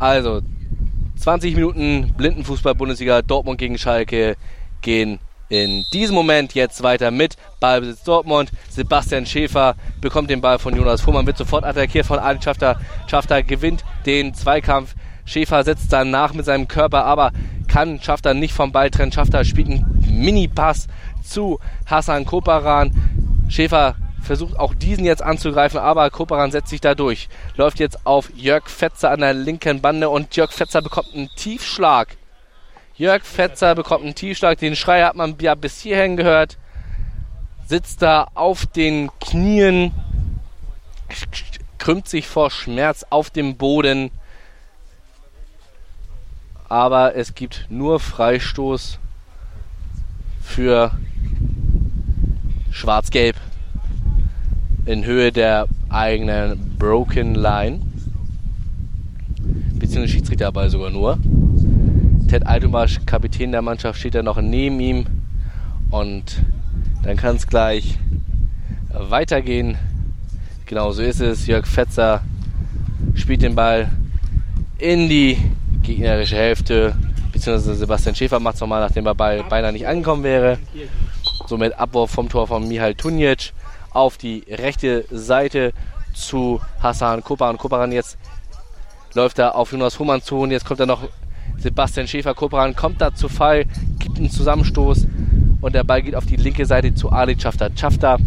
Also 0.00 0.42
20 1.16 1.54
Minuten 1.54 2.12
Blindenfußball-Bundesliga 2.16 3.22
Dortmund 3.22 3.58
gegen 3.58 3.78
Schalke 3.78 4.36
gehen 4.80 5.20
in 5.48 5.84
diesem 5.92 6.16
Moment 6.16 6.54
jetzt 6.54 6.82
weiter 6.82 7.12
mit 7.12 7.36
Ballbesitz 7.60 8.02
Dortmund. 8.02 8.50
Sebastian 8.68 9.26
Schäfer 9.26 9.76
bekommt 10.00 10.28
den 10.28 10.40
Ball 10.40 10.58
von 10.58 10.74
Jonas 10.74 11.02
Fuhrmann, 11.02 11.24
wird 11.24 11.36
sofort 11.36 11.64
attackiert 11.64 12.06
von 12.06 12.18
Adi 12.18 12.42
Schafter. 12.42 12.80
Schafter 13.06 13.44
gewinnt 13.44 13.84
den 14.04 14.34
Zweikampf. 14.34 14.96
Schäfer 15.24 15.62
setzt 15.62 15.92
dann 15.92 16.10
nach 16.10 16.34
mit 16.34 16.46
seinem 16.46 16.66
Körper, 16.66 17.04
aber 17.04 17.30
kann 17.68 18.00
Schafter 18.00 18.34
nicht 18.34 18.54
vom 18.54 18.72
Ball 18.72 18.90
trennen. 18.90 19.12
Schafter 19.12 19.44
spielt 19.44 19.68
einen 19.68 20.04
Mini-Pass 20.10 20.88
zu 21.22 21.60
Hassan 21.86 22.24
Koparan. 22.26 22.90
Schäfer 23.48 23.94
versucht 24.22 24.58
auch 24.58 24.74
diesen 24.74 25.04
jetzt 25.04 25.22
anzugreifen, 25.22 25.78
aber 25.78 26.08
Koparan 26.10 26.52
setzt 26.52 26.70
sich 26.70 26.80
da 26.80 26.94
durch. 26.94 27.28
Läuft 27.56 27.80
jetzt 27.80 28.06
auf 28.06 28.30
Jörg 28.34 28.68
Fetzer 28.68 29.10
an 29.10 29.20
der 29.20 29.34
linken 29.34 29.80
Bande 29.80 30.08
und 30.08 30.34
Jörg 30.36 30.52
Fetzer 30.52 30.80
bekommt 30.80 31.14
einen 31.14 31.28
Tiefschlag. 31.36 32.16
Jörg 32.96 33.24
Fetzer 33.24 33.74
bekommt 33.74 34.04
einen 34.04 34.14
Tiefschlag, 34.14 34.58
den 34.58 34.76
Schrei 34.76 35.02
hat 35.02 35.16
man 35.16 35.36
ja 35.40 35.54
bis 35.54 35.80
hierhin 35.80 36.16
gehört. 36.16 36.56
Sitzt 37.66 38.02
da 38.02 38.28
auf 38.34 38.66
den 38.66 39.10
Knien, 39.20 39.92
krümmt 41.78 42.08
sich 42.08 42.28
vor 42.28 42.50
Schmerz 42.50 43.04
auf 43.10 43.30
dem 43.30 43.56
Boden. 43.56 44.10
Aber 46.68 47.16
es 47.16 47.34
gibt 47.34 47.66
nur 47.70 48.00
Freistoß 48.00 48.98
für 50.42 50.92
Schwarz-Gelb 52.70 53.36
in 54.84 55.04
Höhe 55.04 55.32
der 55.32 55.66
eigenen 55.88 56.76
Broken 56.78 57.34
Line. 57.34 57.80
Beziehungsweise 59.74 60.08
Schiedsrichterball 60.08 60.70
sogar 60.70 60.90
nur. 60.90 61.18
Ted 62.28 62.46
Altomarsch, 62.46 63.00
Kapitän 63.06 63.52
der 63.52 63.62
Mannschaft, 63.62 63.98
steht 63.98 64.14
da 64.14 64.22
noch 64.22 64.40
neben 64.40 64.80
ihm. 64.80 65.06
Und 65.90 66.42
dann 67.02 67.16
kann 67.16 67.36
es 67.36 67.46
gleich 67.46 67.98
weitergehen. 68.92 69.76
Genau 70.66 70.92
so 70.92 71.02
ist 71.02 71.20
es. 71.20 71.46
Jörg 71.46 71.66
Fetzer 71.66 72.22
spielt 73.14 73.42
den 73.42 73.54
Ball 73.54 73.90
in 74.78 75.08
die 75.08 75.36
gegnerische 75.82 76.36
Hälfte. 76.36 76.94
Beziehungsweise 77.32 77.74
Sebastian 77.74 78.14
Schäfer 78.14 78.40
macht 78.40 78.54
es 78.54 78.60
nochmal, 78.60 78.80
nachdem 78.80 79.06
er 79.06 79.14
beinahe 79.14 79.72
nicht 79.72 79.86
angekommen 79.86 80.22
wäre. 80.22 80.58
Somit 81.46 81.78
Abwurf 81.78 82.10
vom 82.10 82.28
Tor 82.28 82.46
von 82.46 82.66
Mihal 82.68 82.94
Tunjic 82.94 83.52
auf 83.92 84.16
die 84.16 84.44
rechte 84.48 85.04
Seite 85.10 85.72
zu 86.14 86.60
Hassan 86.80 87.22
Koparan. 87.22 87.58
Koparan 87.58 87.92
jetzt 87.92 88.18
läuft 89.14 89.38
er 89.38 89.54
auf 89.56 89.72
Jonas 89.72 89.94
Fuhrmann 89.94 90.22
zu 90.22 90.38
und 90.38 90.50
jetzt 90.50 90.64
kommt 90.64 90.80
er 90.80 90.86
noch 90.86 91.02
Sebastian 91.58 92.08
Schäfer 92.08 92.34
Koperan, 92.34 92.74
kommt 92.74 93.00
da 93.00 93.14
zu 93.14 93.28
Fall, 93.28 93.66
gibt 93.98 94.18
einen 94.18 94.30
Zusammenstoß 94.30 95.06
und 95.60 95.74
der 95.74 95.84
Ball 95.84 96.02
geht 96.02 96.14
auf 96.14 96.26
die 96.26 96.36
linke 96.36 96.66
Seite 96.66 96.94
zu 96.94 97.10
Ali 97.10 97.38
Schafter. 97.38 97.70
Schafter 97.76 98.18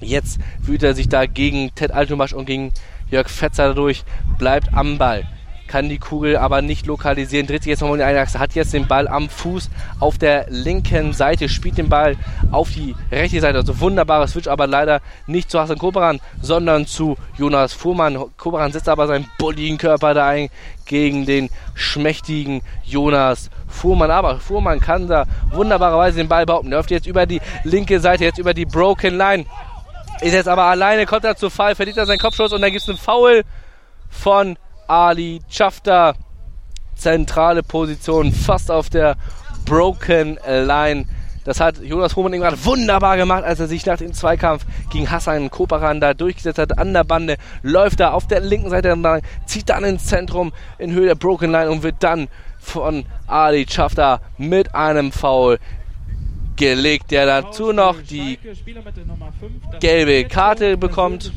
jetzt 0.00 0.38
wühlt 0.60 0.82
er 0.82 0.94
sich 0.94 1.08
da 1.08 1.26
gegen 1.26 1.74
Ted 1.74 1.92
Altomasch 1.92 2.32
und 2.32 2.46
gegen 2.46 2.72
Jörg 3.10 3.28
Fetzer 3.28 3.74
durch, 3.74 4.04
bleibt 4.38 4.72
am 4.74 4.98
Ball 4.98 5.26
kann 5.68 5.88
die 5.88 5.98
Kugel 5.98 6.36
aber 6.36 6.62
nicht 6.62 6.86
lokalisieren, 6.86 7.46
dreht 7.46 7.62
sich 7.62 7.70
jetzt 7.70 7.80
nochmal 7.80 7.96
in 7.96 8.00
die 8.00 8.04
eine 8.06 8.20
Achse, 8.20 8.38
hat 8.38 8.54
jetzt 8.54 8.72
den 8.72 8.88
Ball 8.88 9.06
am 9.06 9.28
Fuß 9.28 9.70
auf 10.00 10.18
der 10.18 10.46
linken 10.48 11.12
Seite, 11.12 11.48
spielt 11.48 11.78
den 11.78 11.88
Ball 11.88 12.16
auf 12.50 12.70
die 12.70 12.96
rechte 13.12 13.40
Seite. 13.40 13.58
Also 13.58 13.78
wunderbarer 13.80 14.26
Switch, 14.26 14.48
aber 14.48 14.66
leider 14.66 15.00
nicht 15.26 15.50
zu 15.50 15.60
Hassan 15.60 15.78
Koperan, 15.78 16.20
sondern 16.40 16.86
zu 16.86 17.16
Jonas 17.36 17.72
Fuhrmann. 17.72 18.18
Koperan 18.36 18.72
setzt 18.72 18.88
aber 18.88 19.06
seinen 19.06 19.30
bulligen 19.38 19.78
Körper 19.78 20.14
da 20.14 20.26
ein 20.26 20.48
gegen 20.86 21.26
den 21.26 21.50
schmächtigen 21.74 22.62
Jonas 22.84 23.50
Fuhrmann. 23.68 24.10
Aber 24.10 24.40
Fuhrmann 24.40 24.80
kann 24.80 25.06
da 25.06 25.26
wunderbarerweise 25.50 26.16
den 26.16 26.28
Ball 26.28 26.46
behaupten. 26.46 26.70
Läuft 26.70 26.90
jetzt 26.90 27.06
über 27.06 27.26
die 27.26 27.40
linke 27.64 28.00
Seite, 28.00 28.24
jetzt 28.24 28.38
über 28.38 28.54
die 28.54 28.64
Broken 28.64 29.16
Line. 29.16 29.44
Ist 30.20 30.32
jetzt 30.32 30.48
aber 30.48 30.64
alleine, 30.64 31.06
kommt 31.06 31.24
er 31.24 31.36
zu 31.36 31.48
Fall, 31.48 31.76
verdient 31.76 31.98
er 31.98 32.06
seinen 32.06 32.18
Kopfschuss 32.18 32.52
und 32.52 32.60
dann 32.60 32.72
gibt 32.72 32.82
es 32.82 32.88
einen 32.88 32.98
Foul 32.98 33.44
von 34.10 34.56
Ali 34.88 35.40
Chafta. 35.48 36.14
Zentrale 36.96 37.62
Position, 37.62 38.32
fast 38.32 38.72
auf 38.72 38.90
der 38.90 39.16
Broken 39.64 40.36
Line. 40.44 41.04
Das 41.44 41.60
hat 41.60 41.80
Jonas 41.80 42.16
Hohmann 42.16 42.32
gerade 42.32 42.62
wunderbar 42.64 43.16
gemacht, 43.16 43.44
als 43.44 43.60
er 43.60 43.68
sich 43.68 43.86
nach 43.86 43.98
dem 43.98 44.12
Zweikampf 44.12 44.66
gegen 44.90 45.10
Hassan 45.10 45.48
Koparan 45.48 46.00
da 46.00 46.12
durchgesetzt 46.12 46.58
hat. 46.58 46.78
An 46.78 46.92
der 46.92 47.04
Bande 47.04 47.36
läuft 47.62 48.00
er 48.00 48.14
auf 48.14 48.26
der 48.26 48.40
linken 48.40 48.68
Seite 48.68 48.94
zieht 49.46 49.68
dann 49.68 49.84
ins 49.84 50.06
Zentrum 50.06 50.52
in 50.78 50.92
Höhe 50.92 51.06
der 51.06 51.14
Broken 51.14 51.52
Line 51.52 51.70
und 51.70 51.82
wird 51.82 51.96
dann 52.00 52.28
von 52.58 53.04
Ali 53.26 53.64
Chafta 53.64 54.20
mit 54.36 54.74
einem 54.74 55.12
Foul 55.12 55.58
gelegt, 56.56 57.12
der 57.12 57.24
dazu 57.24 57.72
noch 57.72 58.02
die 58.02 58.38
gelbe 59.80 60.24
Karte 60.24 60.76
bekommt. 60.76 61.32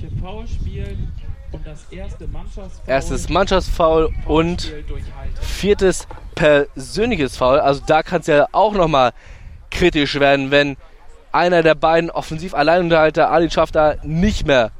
Erstes 2.87 3.29
Mannschaftsfoul 3.29 4.13
und 4.25 4.73
viertes 5.39 6.07
persönliches 6.35 7.37
Foul. 7.37 7.59
Also 7.59 7.81
da 7.85 8.03
kann 8.03 8.21
es 8.21 8.27
ja 8.27 8.47
auch 8.51 8.73
nochmal 8.73 9.13
kritisch 9.69 10.19
werden, 10.19 10.51
wenn 10.51 10.77
einer 11.31 11.63
der 11.63 11.75
beiden 11.75 12.09
Offensiv-Alleinunterhalter 12.09 13.31
Ali 13.31 13.49
Schafter 13.49 13.97
nicht 14.03 14.45
mehr 14.45 14.71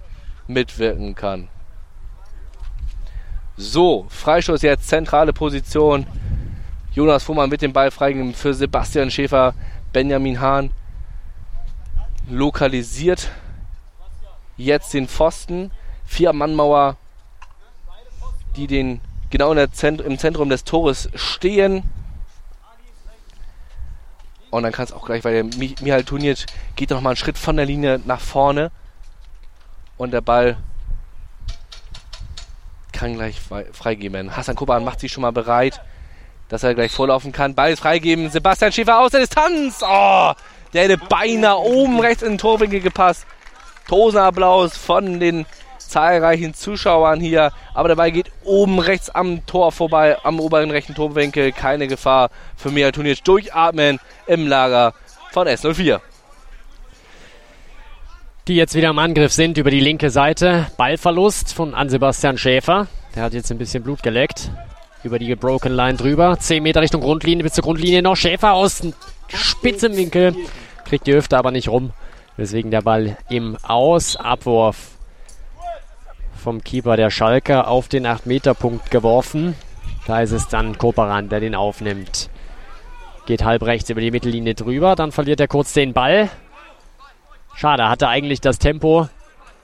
mitwirken 0.48 1.16
kann. 1.16 1.48
So, 3.58 4.06
Freistoß 4.10 4.62
jetzt, 4.64 4.88
zentrale 4.88 5.34
Position. 5.34 6.08
Jonas 6.94 7.24
Fuhrmann 7.24 7.50
mit 7.50 7.62
dem 7.62 7.74
Ball 7.74 7.92
freigegeben 7.92 8.34
für 8.34 8.54
Sebastian 8.54 9.12
Schäfer. 9.12 9.54
Benjamin 9.94 10.42
Hahn 10.42 10.72
lokalisiert 12.30 13.30
jetzt 14.58 14.94
den 14.94 15.08
Pfosten. 15.08 15.72
Vier-Mann-Mauer, 16.12 16.97
die 18.57 18.68
den 18.68 18.99
genau 19.30 19.55
Zent 19.68 20.01
im 20.01 20.20
Zentrum 20.20 20.49
des 20.49 20.66
Tores 20.66 21.09
stehen. 21.16 21.84
Und 24.49 24.64
dann 24.64 24.74
kann 24.74 24.84
es 24.84 24.91
auch 24.91 25.05
gleich, 25.05 25.24
weil 25.24 25.34
der 25.34 25.43
Michael 25.57 26.03
Tunic 26.03 26.45
geht 26.76 26.89
noch 26.89 26.99
mal 26.99 27.12
einen 27.12 27.16
Schritt 27.16 27.38
von 27.38 27.55
der 27.55 27.66
Linie 27.66 28.01
nach 28.03 28.20
vorne. 28.20 28.72
Und 29.97 30.12
der 30.12 30.20
Ball 30.20 30.57
kann 32.91 33.14
gleich 33.14 33.39
freigeben. 33.72 34.36
Hassan 34.36 34.57
Koban 34.57 34.84
macht 34.84 34.99
sich 34.99 35.14
schon 35.14 35.22
mal 35.22 35.32
bereit, 35.32 35.82
dass 36.49 36.64
er 36.64 36.76
gleich 36.76 36.91
vorlaufen 36.91 37.32
kann. 37.32 37.55
Ball 37.55 37.72
ist 37.72 37.80
freigeben. 37.80 38.30
Sebastian 38.30 38.74
Schäfer 38.74 38.99
aus 38.99 39.12
der 39.12 39.22
Distanz. 39.22 39.80
Oh, 39.82 40.34
der 40.74 40.84
hätte 40.84 40.97
beinahe 40.97 41.57
oben 41.57 42.01
rechts 42.01 42.22
in 42.22 42.34
den 42.34 42.38
Torwinkel 42.38 42.82
gepasst. 42.82 43.26
Tosenapplaus 43.88 44.76
von 44.76 45.22
den 45.22 45.45
zahlreichen 45.92 46.54
Zuschauern 46.54 47.20
hier. 47.20 47.52
Aber 47.74 47.89
dabei 47.89 48.10
geht 48.10 48.32
oben 48.44 48.80
rechts 48.80 49.10
am 49.10 49.46
Tor 49.46 49.72
vorbei, 49.72 50.18
am 50.24 50.39
oberen 50.39 50.72
rechten 50.72 50.96
Torwinkel. 50.96 51.52
Keine 51.52 51.88
Gefahr 51.88 52.30
für 52.56 52.72
Mia 52.72 52.92
Tunic. 52.92 53.24
Durchatmen 53.24 54.00
im 54.26 54.48
Lager 54.48 54.94
von 55.32 55.48
S04. 55.48 56.00
Die 58.48 58.56
jetzt 58.56 58.74
wieder 58.74 58.89
im 58.89 59.00
Angriff 59.00 59.32
sind 59.32 59.58
über 59.58 59.70
die 59.70 59.80
linke 59.80 60.10
Seite. 60.10 60.68
Ballverlust 60.78 61.54
von 61.54 61.76
An-Sebastian 61.76 62.38
Schäfer. 62.38 62.88
Der 63.16 63.24
hat 63.24 63.34
jetzt 63.34 63.52
ein 63.52 63.58
bisschen 63.58 63.84
Blut 63.84 64.02
geleckt. 64.02 64.50
Über 65.04 65.20
die 65.20 65.36
Broken 65.36 65.74
Line 65.74 65.98
drüber. 65.98 66.38
10 66.39 66.64
Meter 66.64 66.82
Richtung 66.82 67.02
Grundlinie, 67.02 67.44
bis 67.44 67.54
zur 67.54 67.64
Grundlinie 67.64 68.02
noch. 68.02 68.16
Schäfer 68.16 68.54
aus 68.54 68.82
spitzem 69.28 69.96
Winkel. 69.96 70.36
Kriegt 70.86 71.08
die 71.08 71.14
Hüfte 71.14 71.38
aber 71.38 71.52
nicht 71.52 71.70
rum. 71.70 71.92
Deswegen 72.38 72.72
der 72.72 72.82
Ball 72.82 73.18
im 73.30 73.58
Aus. 73.62 74.16
Abwurf 74.16 74.91
vom 76.42 76.64
Keeper 76.64 76.98
der 76.98 77.10
Schalker 77.10 77.68
auf 77.68 77.88
den 77.88 78.06
8-Meter-Punkt 78.06 78.92
geworfen. 78.92 79.56
Da 80.08 80.22
ist 80.22 80.32
es 80.32 80.48
dann 80.48 80.78
Koperan, 80.78 81.30
der 81.30 81.39
den 81.39 81.56
aufnimmt. 81.56 82.30
Geht 83.28 83.46
halb 83.46 83.64
rechts 83.64 83.89
über 83.89 84.02
die 84.02 84.12
Mittellinie 84.12 84.56
drüber, 84.56 84.96
dann 84.96 85.12
verliert 85.12 85.39
er 85.39 85.48
kurz 85.48 85.74
den 85.74 85.94
Ball. 85.94 86.30
Schade, 87.56 87.88
hatte 87.88 88.08
eigentlich 88.08 88.42
das 88.42 88.58
Tempo. 88.58 89.08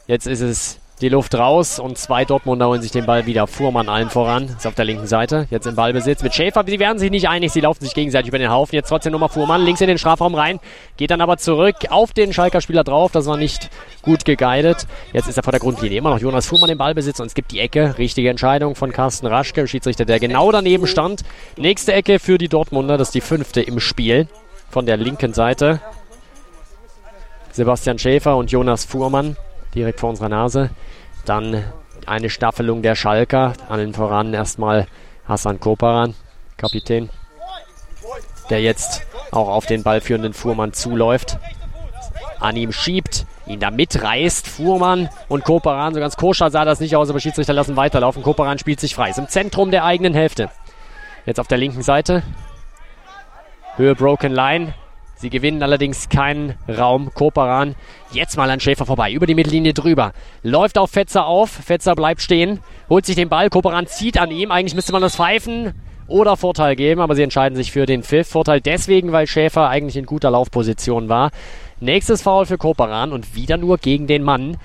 Jetzt 0.06 0.28
ist 0.28 0.42
es 0.42 0.80
die 1.02 1.10
Luft 1.10 1.36
raus 1.36 1.78
und 1.78 1.98
zwei 1.98 2.26
Dortmunder 2.26 2.68
holen 2.68 2.82
sich 2.82 2.92
den 2.92 3.06
Ball 3.06 3.28
wieder. 3.28 3.46
Fuhrmann 3.46 3.88
allen 3.88 4.10
voran, 4.10 4.46
ist 4.58 4.66
auf 4.66 4.74
der 4.74 4.86
linken 4.86 5.06
Seite, 5.06 5.48
jetzt 5.52 5.68
im 5.68 5.76
Ballbesitz 5.76 6.24
mit 6.24 6.34
Schäfer. 6.34 6.64
Sie 6.66 6.80
werden 6.80 6.98
sich 6.98 7.12
nicht 7.12 7.30
einig, 7.30 7.52
sie 7.52 7.62
laufen 7.62 7.84
sich 7.84 7.94
gegenseitig 7.94 8.30
über 8.30 8.40
den 8.40 8.50
Haufen. 8.50 8.76
Jetzt 8.76 8.90
trotzdem 8.90 9.12
nochmal 9.12 9.30
Fuhrmann, 9.30 9.64
links 9.64 9.80
in 9.82 9.88
den 9.88 10.00
Strafraum 10.00 10.34
rein, 10.34 10.60
geht 10.98 11.12
dann 11.12 11.22
aber 11.22 11.38
zurück 11.38 11.76
auf 11.90 12.14
den 12.14 12.34
Schalker 12.34 12.62
Spieler 12.62 12.84
drauf. 12.84 13.12
Das 13.12 13.28
war 13.28 13.38
nicht 13.38 13.70
gut 14.02 14.26
geguidet. 14.26 14.88
Jetzt 15.14 15.28
ist 15.28 15.38
er 15.38 15.44
vor 15.44 15.52
der 15.52 15.60
Grundlinie 15.60 16.00
immer 16.00 16.10
noch 16.10 16.20
Jonas 16.20 16.48
Fuhrmann 16.48 16.72
im 16.72 16.80
Ballbesitz 16.80 17.20
und 17.20 17.28
es 17.28 17.36
gibt 17.36 17.52
die 17.52 17.60
Ecke. 17.60 17.98
Richtige 18.00 18.30
Entscheidung 18.30 18.74
von 18.74 18.92
Carsten 18.92 19.28
Raschke, 19.28 19.68
Schiedsrichter, 19.68 20.06
der 20.06 20.20
genau 20.20 20.52
daneben 20.52 20.88
stand. 20.88 21.22
Nächste 21.58 21.94
Ecke 21.94 22.18
für 22.18 22.40
die 22.40 22.50
Dortmunder, 22.50 22.98
das 22.98 23.10
ist 23.10 23.16
die 23.16 23.22
fünfte 23.22 23.62
im 23.62 23.80
Spiel 23.80 24.28
von 24.72 24.88
der 24.88 24.98
linken 24.98 25.34
Seite. 25.34 25.80
Sebastian 27.52 28.00
Schäfer 28.00 28.36
und 28.36 28.52
Jonas 28.52 28.86
Fuhrmann 28.86 29.38
direkt 29.78 30.00
vor 30.00 30.10
unserer 30.10 30.30
Nase. 30.30 30.70
Dann 31.26 31.64
eine 32.06 32.30
Staffelung 32.30 32.82
der 32.82 32.96
Schalker. 32.96 33.54
Allen 33.70 33.94
voran 33.94 34.34
erstmal 34.34 34.88
Hassan 35.28 35.60
Koparan, 35.60 36.16
Kapitän, 36.58 37.10
der 38.50 38.62
jetzt 38.62 39.04
auch 39.32 39.50
auf 39.50 39.66
den 39.66 39.84
ballführenden 39.84 40.34
Fuhrmann 40.34 40.74
zuläuft. 40.74 41.38
An 42.40 42.56
ihm 42.56 42.72
schiebt, 42.72 43.26
ihn 43.46 43.60
da 43.60 43.72
mitreißt. 43.72 44.48
Fuhrmann 44.48 45.10
und 45.28 45.44
Koparan. 45.44 45.94
So 45.94 46.00
ganz 46.00 46.16
koscher 46.18 46.50
sah 46.52 46.66
das 46.66 46.80
nicht 46.80 46.96
aus, 46.96 47.10
aber 47.10 47.20
Schiedsrichter 47.20 47.54
lassen 47.54 47.76
weiterlaufen. 47.76 48.24
Koparan 48.24 48.60
spielt 48.60 48.80
sich 48.80 48.96
frei. 48.96 49.10
Ist 49.10 49.18
im 49.18 49.28
Zentrum 49.28 49.72
der 49.72 49.86
eigenen 49.86 50.14
Hälfte. 50.14 50.50
Jetzt 51.26 51.40
auf 51.40 51.48
der 51.48 51.58
linken 51.58 51.82
Seite. 51.82 52.24
Höhe 53.76 53.96
Broken 53.96 54.34
Line. 54.34 54.74
Sie 55.18 55.30
gewinnen 55.32 55.64
allerdings 55.64 56.10
keinen 56.10 56.56
Raum. 56.70 57.12
Koperan 57.14 57.76
jetzt 58.12 58.38
mal 58.38 58.50
an 58.50 58.60
Schäfer 58.60 58.86
vorbei. 58.86 59.12
Über 59.12 59.26
die 59.26 59.36
Mittellinie 59.36 59.74
drüber. 59.74 60.14
Läuft 60.44 60.78
auf 60.78 60.92
Fetzer 60.92 61.26
auf. 61.26 61.50
Fetzer 61.50 61.96
bleibt 61.96 62.22
stehen. 62.22 62.60
Holt 62.90 63.06
sich 63.06 63.16
den 63.16 63.30
Ball. 63.30 63.50
Koperan 63.50 63.88
zieht 63.88 64.20
an 64.20 64.30
ihm. 64.30 64.52
Eigentlich 64.52 64.76
müsste 64.76 64.92
man 64.92 65.02
das 65.02 65.16
pfeifen 65.16 65.74
oder 66.08 66.38
Vorteil 66.38 66.76
geben, 66.76 67.02
aber 67.02 67.16
sie 67.16 67.24
entscheiden 67.24 67.56
sich 67.56 67.72
für 67.72 67.86
den 67.86 68.04
Pfiff. 68.04 68.30
Vorteil 68.30 68.62
deswegen, 68.62 69.12
weil 69.12 69.28
Schäfer 69.28 69.70
eigentlich 69.70 69.98
in 69.98 70.06
guter 70.06 70.32
Laufposition 70.32 71.10
war. 71.10 71.32
Nächstes 71.80 72.22
Foul 72.22 72.46
für 72.46 72.58
Koperan 72.58 73.12
und 73.12 73.36
wieder 73.36 73.58
nur 73.58 73.78
gegen 73.78 74.08
den 74.08 74.24
Mann. 74.24 74.58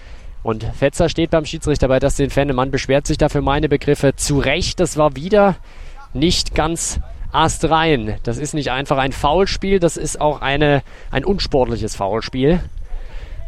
Und 0.42 0.64
Fetzer 0.64 1.08
steht 1.08 1.30
beim 1.30 1.44
Schiedsrichter 1.44 1.88
bei 1.88 1.98
das 1.98 2.16
den 2.16 2.30
Fan. 2.30 2.48
Mann 2.54 2.70
beschwert 2.70 3.06
sich 3.06 3.18
dafür 3.18 3.42
meine 3.42 3.68
Begriffe 3.68 4.16
zu 4.16 4.38
Recht. 4.38 4.80
Das 4.80 4.96
war 4.96 5.16
wieder 5.16 5.56
nicht 6.14 6.54
ganz 6.54 7.00
Ast 7.32 7.68
rein. 7.68 8.18
Das 8.22 8.38
ist 8.38 8.54
nicht 8.54 8.70
einfach 8.70 8.98
ein 8.98 9.12
Foulspiel, 9.12 9.80
das 9.80 9.96
ist 9.96 10.20
auch 10.20 10.42
eine, 10.42 10.82
ein 11.10 11.24
unsportliches 11.24 11.96
Foulspiel 11.96 12.60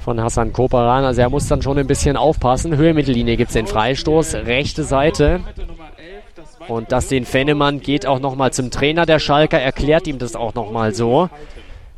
von 0.01 0.21
Hassan 0.21 0.53
Koparan. 0.53 1.05
Also 1.05 1.23
er 1.23 1.31
muss 1.31 1.49
dann 1.49 1.63
schon 1.63 1.79
ein 1.79 1.87
bisschen 1.87 2.17
aufpassen. 2.17 2.77
Höhe 2.77 2.95
Mittellinie 2.95 3.37
gibt 3.37 3.49
es 3.49 3.55
den 3.55 3.67
Freistoß, 3.67 4.35
rechte 4.35 4.85
Seite. 4.85 5.41
Und 6.69 6.93
das 6.93 7.09
den 7.09 7.25
Fennemann 7.27 7.81
geht 7.81 8.07
auch 8.07 8.21
nochmal 8.21 8.53
zum 8.53 8.71
Trainer 8.71 9.07
der 9.07 9.19
Schalker, 9.19 9.61
erklärt 9.61 10.07
ihm 10.07 10.19
das 10.19 10.35
auch 10.37 10.55
nochmal 10.55 10.95
so. 10.95 11.29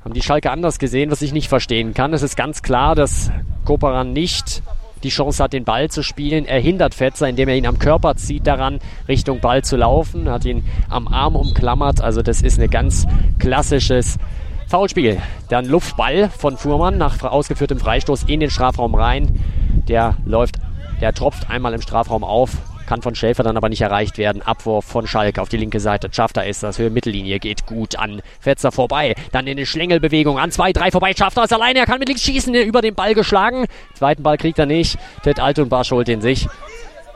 Haben 0.04 0.14
die 0.14 0.22
Schalke 0.22 0.50
anders 0.50 0.78
gesehen, 0.78 1.10
was 1.10 1.22
ich 1.22 1.32
nicht 1.32 1.48
verstehen 1.48 1.94
kann. 1.94 2.12
Es 2.12 2.22
ist 2.22 2.36
ganz 2.36 2.62
klar, 2.62 2.94
dass 2.94 3.30
Koparan 3.64 4.12
nicht 4.12 4.62
die 5.06 5.10
Chance 5.10 5.42
hat, 5.42 5.52
den 5.52 5.64
Ball 5.64 5.88
zu 5.88 6.02
spielen. 6.02 6.44
Er 6.46 6.60
hindert 6.60 6.94
Fetzer, 6.94 7.28
indem 7.28 7.48
er 7.48 7.56
ihn 7.56 7.66
am 7.66 7.78
Körper 7.78 8.16
zieht, 8.16 8.46
daran 8.46 8.80
Richtung 9.08 9.40
Ball 9.40 9.62
zu 9.62 9.76
laufen, 9.76 10.28
hat 10.28 10.44
ihn 10.44 10.64
am 10.88 11.06
Arm 11.06 11.36
umklammert. 11.36 12.00
Also 12.00 12.22
das 12.22 12.42
ist 12.42 12.60
ein 12.60 12.68
ganz 12.68 13.06
klassisches 13.38 14.18
Foulspiel. 14.66 15.22
Dann 15.48 15.64
Luftball 15.64 16.28
von 16.28 16.56
Fuhrmann 16.56 16.98
nach 16.98 17.22
ausgeführtem 17.22 17.78
Freistoß 17.78 18.24
in 18.24 18.40
den 18.40 18.50
Strafraum 18.50 18.96
rein. 18.96 19.40
Der 19.88 20.16
läuft, 20.24 20.56
der 21.00 21.12
tropft 21.12 21.48
einmal 21.48 21.72
im 21.72 21.80
Strafraum 21.80 22.24
auf 22.24 22.50
kann 22.86 23.02
von 23.02 23.14
Schäfer 23.14 23.42
dann 23.42 23.56
aber 23.56 23.68
nicht 23.68 23.82
erreicht 23.82 24.18
werden. 24.18 24.42
Abwurf 24.42 24.84
von 24.84 25.06
Schalke 25.06 25.42
auf 25.42 25.48
die 25.48 25.56
linke 25.56 25.80
Seite. 25.80 26.08
Schafter 26.12 26.46
ist 26.46 26.62
das. 26.62 26.78
Höhe 26.78 26.90
Mittellinie 26.90 27.38
geht 27.38 27.66
gut 27.66 27.96
an 27.98 28.22
Fetzer 28.40 28.72
vorbei. 28.72 29.14
Dann 29.32 29.46
in 29.46 29.58
eine 29.58 29.66
Schlängelbewegung 29.66 30.38
an 30.38 30.50
2, 30.50 30.72
3 30.72 30.90
vorbei. 30.90 31.12
Schafter 31.16 31.44
ist 31.44 31.52
alleine. 31.52 31.80
Er 31.80 31.86
kann 31.86 31.98
mit 31.98 32.08
links 32.08 32.22
schießen. 32.22 32.54
Über 32.54 32.80
den 32.80 32.94
Ball 32.94 33.14
geschlagen. 33.14 33.66
Zweiten 33.94 34.22
Ball 34.22 34.36
kriegt 34.36 34.58
er 34.58 34.66
nicht. 34.66 34.98
Ted 35.22 35.40
Altunbasch 35.40 35.90
holt 35.90 36.08
ihn 36.08 36.20
sich. 36.20 36.48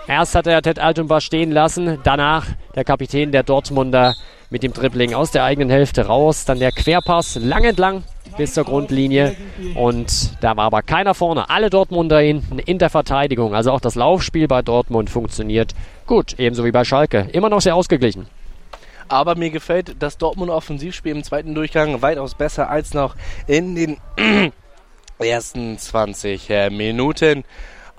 Erst 0.07 0.35
hat 0.35 0.47
er 0.47 0.61
Ted 0.63 0.79
Altunbasch 0.79 1.27
stehen 1.27 1.53
lassen. 1.53 1.99
Danach 2.03 2.47
der 2.75 2.85
Kapitän 2.85 3.33
der 3.33 3.43
Dortmunder 3.43 4.15
mit 4.51 4.63
dem 4.63 4.73
Dribbling 4.73 5.15
aus 5.15 5.31
der 5.31 5.45
eigenen 5.45 5.71
Hälfte 5.71 6.07
raus. 6.07 6.45
Dann 6.45 6.59
der 6.59 6.73
Querpass 6.73 7.37
lang 7.37 7.65
entlang 7.65 8.03
bis 8.37 8.55
zur 8.55 8.65
Grundlinie. 8.65 9.37
Und 9.75 10.33
da 10.41 10.57
war 10.57 10.65
aber 10.65 10.83
keiner 10.83 11.15
vorne. 11.15 11.49
Alle 11.49 11.71
Dortmunder 11.71 12.21
hinten 12.21 12.59
in 12.59 12.79
der 12.79 12.91
Verteidigung. 12.91 13.55
Also 13.55 13.71
auch 13.71 13.81
das 13.81 13.95
Laufspiel 13.95 14.49
bei 14.49 14.63
Dortmund 14.63 15.11
funktioniert 15.11 15.75
gut. 16.07 16.39
Ebenso 16.39 16.65
wie 16.65 16.73
bei 16.73 16.85
Schalke. 16.85 17.29
Immer 17.33 17.49
noch 17.49 17.61
sehr 17.61 17.75
ausgeglichen. 17.75 18.27
Aber 19.09 19.35
mir 19.35 19.51
gefällt 19.51 19.97
das 19.99 20.19
Dortmund 20.19 20.51
Offensivspiel 20.51 21.13
im 21.13 21.25
zweiten 21.25 21.55
Durchgang 21.55 22.01
weitaus 22.03 22.35
besser 22.35 22.71
als 22.71 22.95
noch 22.95 23.17
in 23.47 23.75
den 23.75 23.97
ersten 25.19 25.79
20 25.79 26.49
Minuten. 26.71 27.45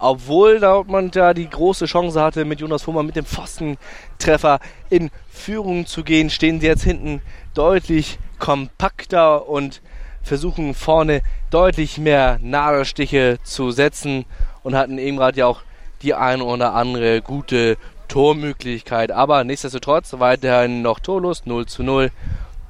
Obwohl 0.04 0.60
Dortmund 0.60 1.16
da 1.16 1.36
die 1.36 1.48
große 1.48 1.86
Chance 1.86 2.20
hatte, 2.20 2.44
mit 2.44 2.60
Jonas 2.60 2.82
Fuhrmann 2.82 3.06
mit 3.06 3.16
dem 3.16 3.26
Pfostentreffer 3.26 4.60
in 4.90 5.12
Führung 5.30 5.86
zu 5.86 6.04
gehen, 6.04 6.32
stehen 6.32 6.60
sie 6.60 6.66
jetzt 6.66 6.84
hinten 6.84 7.22
deutlich 7.54 8.18
kompakter 8.40 9.48
und 9.48 9.84
versuchen 10.24 10.74
vorne 10.74 11.22
deutlich 11.52 12.00
mehr 12.00 12.40
Nadelstiche 12.42 13.38
zu 13.44 13.70
setzen 13.70 14.26
und 14.64 14.74
hatten 14.74 14.98
eben 14.98 15.18
gerade 15.18 15.38
ja 15.38 15.46
auch 15.46 15.62
die 16.02 16.16
ein 16.16 16.42
oder 16.42 16.74
andere 16.74 17.22
gute 17.22 17.78
Tormöglichkeit. 18.08 19.12
Aber 19.12 19.44
nichtsdestotrotz 19.44 20.16
weiterhin 20.18 20.82
noch 20.82 21.00
torlos 21.00 21.46
0 21.46 21.68
zu 21.68 21.84
0 21.84 22.10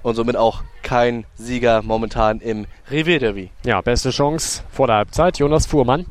und 0.03 0.15
somit 0.15 0.35
auch 0.35 0.63
kein 0.83 1.25
Sieger 1.35 1.81
momentan 1.81 2.41
im 2.41 2.65
Revierderby. 2.89 3.51
Ja, 3.63 3.79
beste 3.79 4.09
Chance 4.09 4.63
vor 4.69 4.87
der 4.87 4.97
Halbzeit. 4.97 5.37
Jonas 5.37 5.65
Fuhrmann 5.65 6.07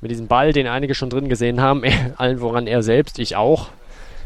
mit 0.00 0.10
diesem 0.10 0.28
Ball, 0.28 0.52
den 0.52 0.66
einige 0.66 0.94
schon 0.94 1.10
drin 1.10 1.28
gesehen 1.28 1.60
haben, 1.60 1.82
allen 2.16 2.38
voran 2.38 2.66
er 2.66 2.82
selbst, 2.82 3.18
ich 3.18 3.36
auch, 3.36 3.68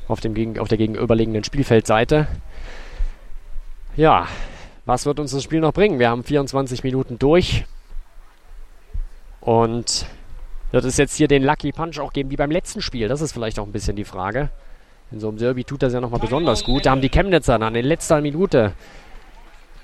auf, 0.09 0.21
dem, 0.21 0.59
auf 0.59 0.69
der 0.69 0.79
gegenüberliegenden 0.79 1.45
Spielfeldseite. 1.45 2.29
Ja, 3.97 4.27
was 4.87 5.07
wird 5.07 5.19
uns 5.19 5.33
das 5.33 5.43
Spiel 5.43 5.61
noch 5.61 5.73
bringen? 5.73 5.99
Wir 5.99 6.11
haben 6.11 6.25
24 6.25 6.85
Minuten 6.85 7.19
durch. 7.19 7.65
Und 9.41 10.07
wird 10.73 10.85
es 10.85 10.97
jetzt 10.97 11.17
hier 11.17 11.29
den 11.29 11.43
Lucky 11.45 11.73
Punch 11.73 11.99
auch 12.01 12.13
geben, 12.13 12.31
wie 12.31 12.37
beim 12.37 12.51
letzten 12.51 12.83
Spiel? 12.83 13.09
Das 13.09 13.21
ist 13.21 13.33
vielleicht 13.33 13.59
auch 13.59 13.67
ein 13.67 13.73
bisschen 13.73 13.97
die 13.97 14.05
Frage. 14.05 14.51
In 15.11 15.21
so 15.21 15.29
einem 15.29 15.39
Derby 15.39 15.65
tut 15.65 15.83
das 15.83 15.93
ja 15.93 16.01
nochmal 16.01 16.21
besonders 16.21 16.65
gut. 16.65 16.87
Da 16.87 16.91
haben 16.91 17.01
die 17.01 17.11
Chemnitzer 17.11 17.59
dann 17.59 17.75
in 17.75 17.85
letzter 17.85 18.21
Minute 18.21 18.73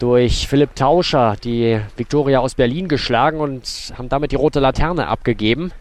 durch 0.00 0.48
Philipp 0.48 0.74
Tauscher 0.74 1.36
die 1.44 1.80
Viktoria 1.96 2.40
aus 2.40 2.54
Berlin 2.54 2.88
geschlagen 2.88 3.38
und 3.38 3.92
haben 3.96 4.08
damit 4.08 4.32
die 4.32 4.36
rote 4.36 4.58
Laterne 4.58 5.06
abgegeben. 5.06 5.72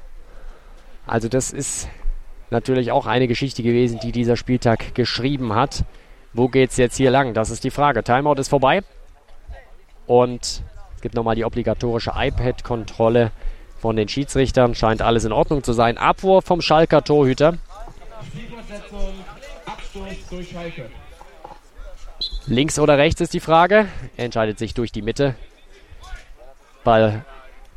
Also 1.07 1.29
das 1.29 1.51
ist 1.51 1.87
natürlich 2.49 2.91
auch 2.91 3.07
eine 3.07 3.27
Geschichte 3.27 3.63
gewesen, 3.63 3.99
die 4.03 4.11
dieser 4.11 4.35
Spieltag 4.35 4.93
geschrieben 4.93 5.55
hat. 5.55 5.85
Wo 6.33 6.49
geht 6.49 6.71
es 6.71 6.77
jetzt 6.77 6.97
hier 6.97 7.11
lang? 7.11 7.33
Das 7.33 7.49
ist 7.49 7.63
die 7.63 7.71
Frage. 7.71 8.03
Timeout 8.03 8.35
ist 8.35 8.49
vorbei. 8.49 8.81
Und 10.05 10.63
es 10.95 11.01
gibt 11.01 11.15
nochmal 11.15 11.35
die 11.35 11.45
obligatorische 11.45 12.11
iPad-Kontrolle 12.15 13.31
von 13.79 13.95
den 13.95 14.09
Schiedsrichtern. 14.09 14.75
Scheint 14.75 15.01
alles 15.01 15.23
in 15.23 15.31
Ordnung 15.31 15.63
zu 15.63 15.71
sein. 15.71 15.97
Abwurf 15.97 16.43
vom 16.43 16.61
Schalker 16.61 17.03
Torhüter. 17.03 17.57
Links 22.49 22.79
oder 22.79 22.97
rechts 22.97 23.21
ist 23.21 23.35
die 23.35 23.39
Frage. 23.39 23.85
Er 24.17 24.25
entscheidet 24.25 24.57
sich 24.57 24.73
durch 24.73 24.91
die 24.91 25.03
Mitte. 25.03 25.35
Ball 26.83 27.23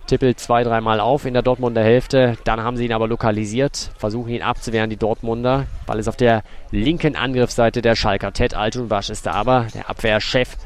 tippelt 0.07 0.41
zwei, 0.41 0.65
dreimal 0.65 0.99
auf 0.99 1.27
in 1.27 1.35
der 1.35 1.43
Dortmunder 1.43 1.85
Hälfte. 1.85 2.39
Dann 2.45 2.63
haben 2.63 2.79
sie 2.79 2.87
ihn 2.87 2.95
aber 2.95 3.07
lokalisiert, 3.07 3.91
versuchen 3.99 4.31
ihn 4.31 4.41
abzuwehren, 4.41 4.89
die 4.89 4.97
Dortmunder. 4.97 5.67
Ball 5.87 5.99
ist 5.99 6.09
auf 6.09 6.17
der 6.17 6.43
linken 6.71 7.17
Angriffsseite 7.17 7.83
der 7.83 7.97
Schalker. 7.97 8.33
Ted 8.33 8.55
Altunwasch 8.55 9.11
ist 9.11 9.27
da 9.27 9.33
aber, 9.33 9.67
der 9.75 9.91
Abwehrchef 9.91 10.57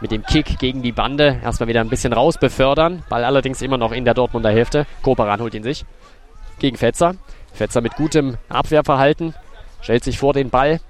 mit 0.00 0.10
dem 0.10 0.22
Kick 0.22 0.58
gegen 0.58 0.80
die 0.80 0.92
Bande. 0.92 1.38
Erstmal 1.44 1.68
wieder 1.68 1.82
ein 1.82 1.90
bisschen 1.90 2.14
raus 2.14 2.38
befördern. 2.38 3.02
Ball 3.10 3.24
allerdings 3.24 3.60
immer 3.60 3.76
noch 3.76 3.92
in 3.92 4.06
der 4.06 4.14
Dortmunder 4.14 4.52
Hälfte. 4.52 4.86
Koperan 5.02 5.42
holt 5.42 5.52
ihn 5.52 5.62
sich. 5.62 5.84
Gegen 6.60 6.78
Fetzer. 6.78 7.16
Fetzer 7.52 7.82
mit 7.82 7.94
gutem 7.96 8.38
Abwehrverhalten. 8.48 9.34
Stellt 9.82 10.02
sich 10.02 10.18
vor 10.18 10.32
den 10.32 10.48
Ball. 10.48 10.80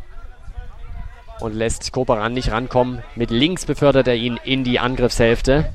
Und 1.41 1.55
lässt 1.55 1.93
Koperan 1.93 2.33
nicht 2.33 2.51
rankommen. 2.51 3.03
Mit 3.17 3.31
links 3.31 3.67
befördert 3.67 4.07
er 4.09 4.15
ihn 4.15 4.39
in 4.45 4.65
die 4.65 4.79
Angriffshälfte. 4.79 5.73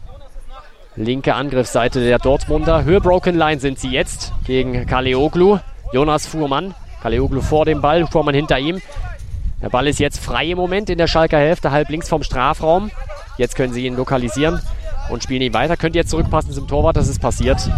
Linke 0.95 1.36
Angriffsseite 1.36 1.99
der 1.99 2.18
Dortmunder. 2.18 2.84
Höhe 2.84 3.01
Broken 3.01 3.38
Line 3.38 3.60
sind 3.60 3.80
sie 3.80 3.89
jetzt 3.89 4.34
gegen 4.45 4.86
Kaleoglu. 4.86 5.60
Jonas 5.93 6.28
Fuhrmann. 6.28 6.74
Kaleoglu 7.01 7.41
vor 7.41 7.66
dem 7.66 7.82
Ball, 7.82 8.05
Fuhrmann 8.07 8.36
hinter 8.36 8.60
ihm. 8.60 8.82
Der 9.62 9.70
Ball 9.70 9.88
ist 9.88 9.99
jetzt 9.99 10.20
frei 10.20 10.47
im 10.47 10.57
Moment 10.57 10.89
in 10.89 10.97
der 10.97 11.07
Schalker 11.07 11.38
Hälfte, 11.38 11.72
halb 11.72 11.89
links 11.89 12.10
vom 12.10 12.24
Strafraum. 12.24 12.91
Jetzt 13.38 13.55
können 13.55 13.74
sie 13.74 13.86
ihn 13.86 13.95
lokalisieren 13.95 14.62
und 15.10 15.24
spielen 15.24 15.41
ihn 15.41 15.53
weiter. 15.53 15.78
Könnt 15.78 15.95
jetzt 15.95 16.10
zurückpassen 16.10 16.51
zum 16.51 16.68
Torwart, 16.68 16.97
das 16.97 17.07
ist 17.07 17.22
passiert. 17.22 17.70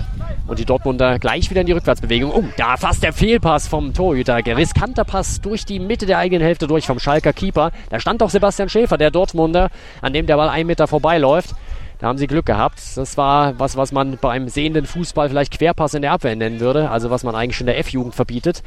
Und 0.47 0.59
die 0.59 0.65
Dortmunder 0.65 1.19
gleich 1.19 1.49
wieder 1.49 1.61
in 1.61 1.67
die 1.67 1.73
Rückwärtsbewegung. 1.73 2.31
Oh, 2.31 2.43
da 2.57 2.75
fast 2.75 3.03
der 3.03 3.13
Fehlpass 3.13 3.67
vom 3.67 3.93
Torhüter. 3.93 4.37
Riskanter 4.45 5.05
Pass 5.05 5.39
durch 5.39 5.65
die 5.65 5.79
Mitte 5.79 6.05
der 6.05 6.17
eigenen 6.17 6.43
Hälfte 6.43 6.67
durch 6.67 6.85
vom 6.85 6.99
Schalker 6.99 7.31
Keeper. 7.31 7.71
Da 7.89 7.99
stand 7.99 8.21
doch 8.21 8.29
Sebastian 8.29 8.67
Schäfer, 8.67 8.97
der 8.97 9.11
Dortmunder, 9.11 9.69
an 10.01 10.13
dem 10.13 10.25
der 10.25 10.35
Ball 10.35 10.49
einen 10.49 10.67
Meter 10.67 10.87
vorbeiläuft. 10.87 11.55
Da 12.01 12.07
haben 12.07 12.17
sie 12.17 12.25
Glück 12.25 12.47
gehabt. 12.47 12.79
Das 12.95 13.15
war 13.15 13.59
was, 13.59 13.77
was 13.77 13.91
man 13.91 14.17
beim 14.17 14.49
sehenden 14.49 14.87
Fußball 14.87 15.29
vielleicht 15.29 15.55
Querpass 15.55 15.93
in 15.93 16.01
der 16.01 16.13
Abwehr 16.13 16.35
nennen 16.35 16.59
würde. 16.59 16.89
Also 16.89 17.11
was 17.11 17.23
man 17.23 17.35
eigentlich 17.35 17.57
schon 17.57 17.67
der 17.67 17.77
F-Jugend 17.77 18.15
verbietet. 18.15 18.63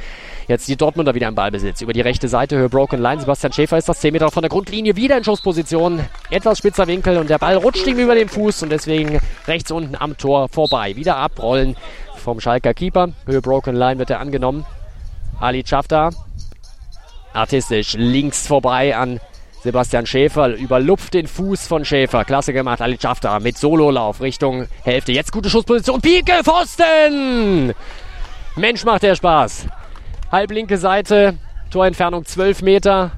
Jetzt 0.47 0.69
die 0.69 0.77
Dortmunder 0.77 1.17
wieder 1.17 1.27
im 1.27 1.35
Ballbesitz. 1.35 1.81
Über 1.81 1.93
die 1.93 2.01
rechte 2.01 2.29
Seite, 2.29 2.57
Höhe 2.57 2.69
Broken 2.69 3.03
Line. 3.03 3.21
Sebastian 3.21 3.53
Schäfer 3.53 3.77
ist 3.77 3.89
das 3.89 3.99
10 3.99 4.13
Meter 4.13 4.31
von 4.31 4.43
der 4.43 4.51
Grundlinie. 4.51 4.95
Wieder 4.95 5.19
in 5.19 5.25
Schussposition. 5.25 6.01
Etwas 6.31 6.59
spitzer 6.59 6.87
Winkel 6.87 7.19
und 7.19 7.29
der 7.29 7.39
Ball 7.39 7.57
rutscht 7.57 7.85
ihm 7.89 7.99
über 7.99 8.15
den 8.15 8.29
Fuß 8.29 8.63
und 8.63 8.71
deswegen 8.71 9.19
rechts 9.49 9.73
unten 9.73 9.97
am 9.97 10.17
Tor 10.17 10.49
vorbei. 10.49 10.95
Wieder 10.95 11.17
abrollen 11.17 11.77
vom 12.15 12.39
Schalker 12.39 12.73
Keeper. 12.73 13.09
Höhe 13.27 13.43
Broken 13.43 13.75
Line 13.75 13.99
wird 13.99 14.11
er 14.11 14.21
angenommen. 14.21 14.65
Ali 15.41 15.65
Chafta. 15.65 16.11
Artistisch 17.33 17.95
links 17.95 18.47
vorbei 18.47 18.97
an 18.97 19.19
Sebastian 19.65 20.05
Schäfer 20.05 20.55
überlupft 20.57 21.15
den 21.15 21.27
Fuß 21.27 21.67
von 21.67 21.87
Schäfer. 21.87 22.27
Klasse 22.27 22.53
gemacht. 22.53 22.83
Ali 22.83 22.99
Schafter 23.01 23.41
mit 23.41 23.57
Sololauf 23.57 24.21
Richtung 24.21 24.67
Hälfte. 24.83 25.13
Jetzt 25.13 25.33
gute 25.33 25.49
Schussposition. 25.49 26.03
Pike 26.03 26.45
Pfosten! 26.45 27.73
Mensch, 28.57 28.85
macht 28.85 29.05
der 29.05 29.15
Spaß. 29.15 29.67
Halblinke 30.31 30.77
Seite. 30.77 31.39
Torentfernung 31.71 32.27
12 32.27 32.61
Meter. 32.61 33.13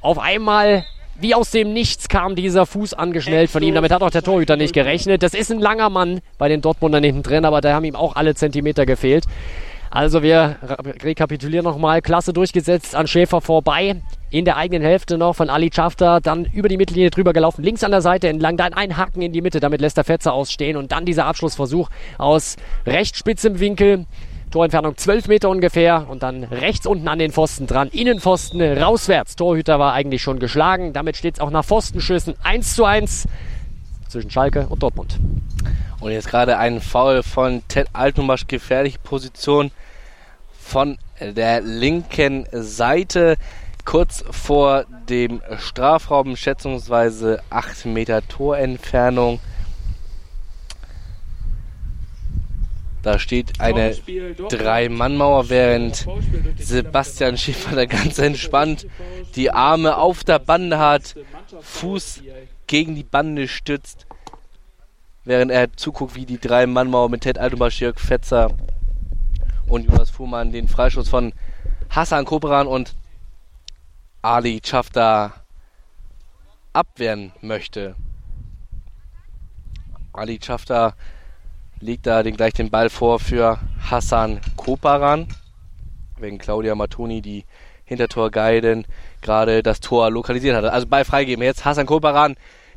Auf 0.00 0.18
einmal 0.18 0.86
wie 1.20 1.34
aus 1.34 1.50
dem 1.50 1.74
Nichts 1.74 2.08
kam 2.08 2.36
dieser 2.36 2.64
Fuß 2.64 2.94
angeschnellt 2.94 3.50
von 3.50 3.62
ihm. 3.62 3.74
Damit 3.74 3.92
hat 3.92 4.02
auch 4.02 4.08
der 4.08 4.22
Torhüter 4.22 4.56
nicht 4.56 4.72
gerechnet. 4.72 5.22
Das 5.22 5.34
ist 5.34 5.52
ein 5.52 5.60
langer 5.60 5.90
Mann 5.90 6.22
bei 6.38 6.48
den 6.48 6.62
Dortmundern 6.62 7.04
hinten 7.04 7.22
drin, 7.22 7.44
aber 7.44 7.60
da 7.60 7.74
haben 7.74 7.84
ihm 7.84 7.96
auch 7.96 8.16
alle 8.16 8.34
Zentimeter 8.34 8.86
gefehlt. 8.86 9.26
Also 9.90 10.22
wir 10.22 10.56
rekapitulieren 11.02 11.64
nochmal. 11.64 12.00
Klasse 12.00 12.32
durchgesetzt 12.32 12.94
an 12.94 13.06
Schäfer 13.06 13.40
vorbei. 13.40 13.96
In 14.30 14.44
der 14.44 14.56
eigenen 14.56 14.82
Hälfte 14.82 15.18
noch 15.18 15.34
von 15.34 15.48
Ali 15.48 15.70
Schafter. 15.72 16.20
Dann 16.20 16.46
über 16.46 16.68
die 16.68 16.76
Mittellinie 16.76 17.10
drüber 17.10 17.32
gelaufen. 17.32 17.62
Links 17.62 17.84
an 17.84 17.92
der 17.92 18.02
Seite 18.02 18.28
entlang. 18.28 18.56
Dann 18.56 18.74
ein 18.74 18.96
Haken 18.96 19.22
in 19.22 19.32
die 19.32 19.40
Mitte. 19.40 19.60
Damit 19.60 19.80
lässt 19.80 19.96
der 19.96 20.04
Fetzer 20.04 20.32
ausstehen. 20.32 20.76
Und 20.76 20.92
dann 20.92 21.04
dieser 21.04 21.26
Abschlussversuch 21.26 21.88
aus 22.18 22.56
recht 22.86 23.16
spitzem 23.16 23.60
Winkel. 23.60 24.06
Torentfernung 24.50 24.96
12 24.96 25.28
Meter 25.28 25.48
ungefähr. 25.48 26.06
Und 26.08 26.22
dann 26.22 26.44
rechts 26.44 26.86
unten 26.86 27.06
an 27.06 27.20
den 27.20 27.30
Pfosten 27.30 27.66
dran. 27.66 27.88
Innenpfosten 27.88 28.60
rauswärts. 28.60 29.36
Torhüter 29.36 29.78
war 29.78 29.92
eigentlich 29.92 30.22
schon 30.22 30.40
geschlagen. 30.40 30.92
Damit 30.92 31.16
steht 31.16 31.34
es 31.34 31.40
auch 31.40 31.50
nach 31.50 31.64
Pfostenschüssen 31.64 32.34
1 32.42 32.74
zu 32.74 32.84
1 32.84 33.28
zwischen 34.08 34.30
Schalke 34.30 34.66
und 34.68 34.82
Dortmund. 34.82 35.20
Und 36.00 36.10
jetzt 36.10 36.28
gerade 36.28 36.58
ein 36.58 36.80
Foul 36.80 37.22
von 37.22 37.62
Ted 37.68 37.88
Altenbasch. 37.92 38.46
Gefährliche 38.48 38.98
Position 38.98 39.70
von 40.58 40.98
der 41.20 41.60
linken 41.60 42.46
Seite 42.52 43.36
kurz 43.86 44.24
vor 44.30 44.84
dem 45.08 45.40
Strafraum, 45.58 46.36
schätzungsweise 46.36 47.40
8 47.48 47.86
Meter 47.86 48.26
Torentfernung. 48.28 49.40
Da 53.02 53.20
steht 53.20 53.60
eine 53.60 53.94
Drei-Mann-Mauer, 54.50 55.48
während 55.48 56.06
Sebastian 56.58 57.38
Schäfer 57.38 57.76
da 57.76 57.86
ganz 57.86 58.18
entspannt 58.18 58.86
die 59.36 59.52
Arme 59.52 59.96
auf 59.96 60.24
der 60.24 60.40
Bande 60.40 60.78
hat, 60.78 61.14
Fuß 61.60 62.22
gegen 62.66 62.96
die 62.96 63.04
Bande 63.04 63.46
stützt, 63.46 64.06
während 65.24 65.52
er 65.52 65.72
zuguckt, 65.76 66.16
wie 66.16 66.26
die 66.26 66.40
Drei-Mann-Mauer 66.40 67.08
mit 67.08 67.20
Ted 67.20 67.38
Altomasch, 67.38 67.80
Jörg 67.80 68.00
Fetzer 68.00 68.50
und 69.68 69.86
Jonas 69.86 70.10
Fuhrmann 70.10 70.50
den 70.50 70.66
Freischuss 70.66 71.08
von 71.08 71.32
Hassan 71.88 72.24
Kobran 72.24 72.66
und 72.66 72.96
Ali 74.26 74.60
Chafta 74.60 75.34
abwehren 76.72 77.30
möchte. 77.42 77.94
Ali 80.12 80.40
Chafta 80.42 80.94
legt 81.78 82.08
da 82.08 82.24
den, 82.24 82.36
gleich 82.36 82.52
den 82.52 82.68
Ball 82.68 82.90
vor 82.90 83.20
für 83.20 83.60
Hassan 83.88 84.40
Koparan. 84.56 85.28
Wegen 86.18 86.38
Claudia 86.38 86.74
Matoni, 86.74 87.22
die 87.22 87.44
Hintertor 87.84 88.32
Geiden 88.32 88.84
gerade 89.22 89.62
das 89.62 89.78
Tor 89.78 90.10
lokalisiert 90.10 90.56
hatte. 90.56 90.72
Also 90.72 90.88
Ball 90.88 91.04
freigeben. 91.04 91.44
Jetzt 91.44 91.64
Hassan 91.64 91.86
Koparan 91.86 92.34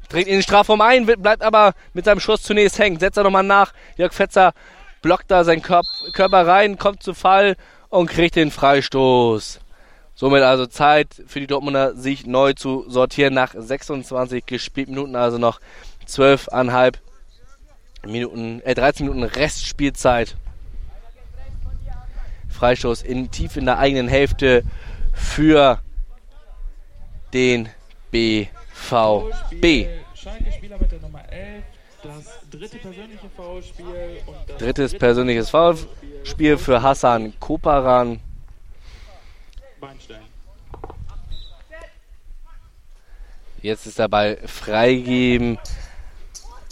dreht 0.08 0.28
in 0.28 0.34
den 0.34 0.44
Strafraum 0.44 0.82
ein, 0.82 1.08
bleibt 1.08 1.42
aber 1.42 1.74
mit 1.94 2.06
seinem 2.06 2.20
Schuss 2.20 2.44
zunächst 2.44 2.78
hängen. 2.78 3.00
Setzt 3.00 3.18
er 3.18 3.24
nochmal 3.24 3.42
nach. 3.42 3.74
Jörg 3.98 4.14
Fetzer 4.14 4.54
blockt 5.02 5.32
da 5.32 5.44
seinen 5.44 5.64
Körper 5.64 6.46
rein, 6.46 6.78
kommt 6.78 7.02
zu 7.02 7.16
Fall 7.16 7.56
und 7.90 8.08
kriegt 8.08 8.36
den 8.36 8.52
Freistoß. 8.52 9.62
Somit 10.20 10.44
also 10.44 10.66
Zeit 10.66 11.24
für 11.28 11.40
die 11.40 11.48
Dortmunder, 11.48 11.96
sich 11.96 12.26
neu 12.26 12.52
zu 12.52 12.84
sortieren 12.90 13.34
nach 13.34 13.56
26 13.58 14.46
gespielten 14.46 14.94
Minuten, 14.94 15.16
also 15.16 15.38
noch 15.38 15.62
12,5 16.06 16.96
Minuten, 18.06 18.60
äh, 18.66 18.76
13 18.76 19.08
Minuten 19.08 19.24
Restspielzeit. 19.24 20.36
Freistoß 22.50 23.04
in, 23.04 23.32
tief 23.32 23.56
in 23.56 23.64
der 23.64 23.80
eigenen 23.80 24.10
Hälfte 24.10 24.64
für 25.14 25.80
den 27.32 27.70
BVB. 28.12 28.52
dritte 32.52 32.78
persönliche 32.78 33.30
Foulspiel. 33.38 33.86
Drittes 34.58 34.98
persönliches 34.98 35.50
Foulspiel 35.50 36.58
für 36.58 36.82
Hassan 36.82 37.40
Koparan. 37.40 38.20
Jetzt 43.62 43.86
ist 43.86 44.00
der 44.00 44.08
Ball 44.08 44.38
freigeben. 44.46 45.58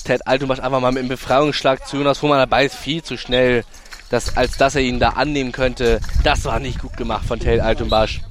Ted 0.03 0.25
Alto 0.25 0.45
macht 0.45 0.61
einfach 0.61 0.79
mal 0.79 0.91
mit 0.91 1.03
dem 1.03 1.09
Befreiungsschlag 1.09 1.85
zu 1.85 1.97
Jonas 1.97 2.19
Fuhrmann. 2.19 2.39
Der 2.39 2.45
Ball 2.45 2.65
ist 2.65 2.75
viel 2.75 3.03
zu 3.03 3.17
schnell, 3.17 3.65
dass, 4.09 4.37
als 4.37 4.57
dass 4.57 4.75
er 4.75 4.81
ihn 4.81 4.99
da 4.99 5.09
annehmen 5.09 5.51
könnte. 5.51 5.99
Das 6.23 6.45
war 6.45 6.59
nicht 6.59 6.79
gut 6.79 6.95
gemacht 6.95 7.25
von 7.25 7.39
Ted 7.39 7.59
Altumbasch. 7.59 8.21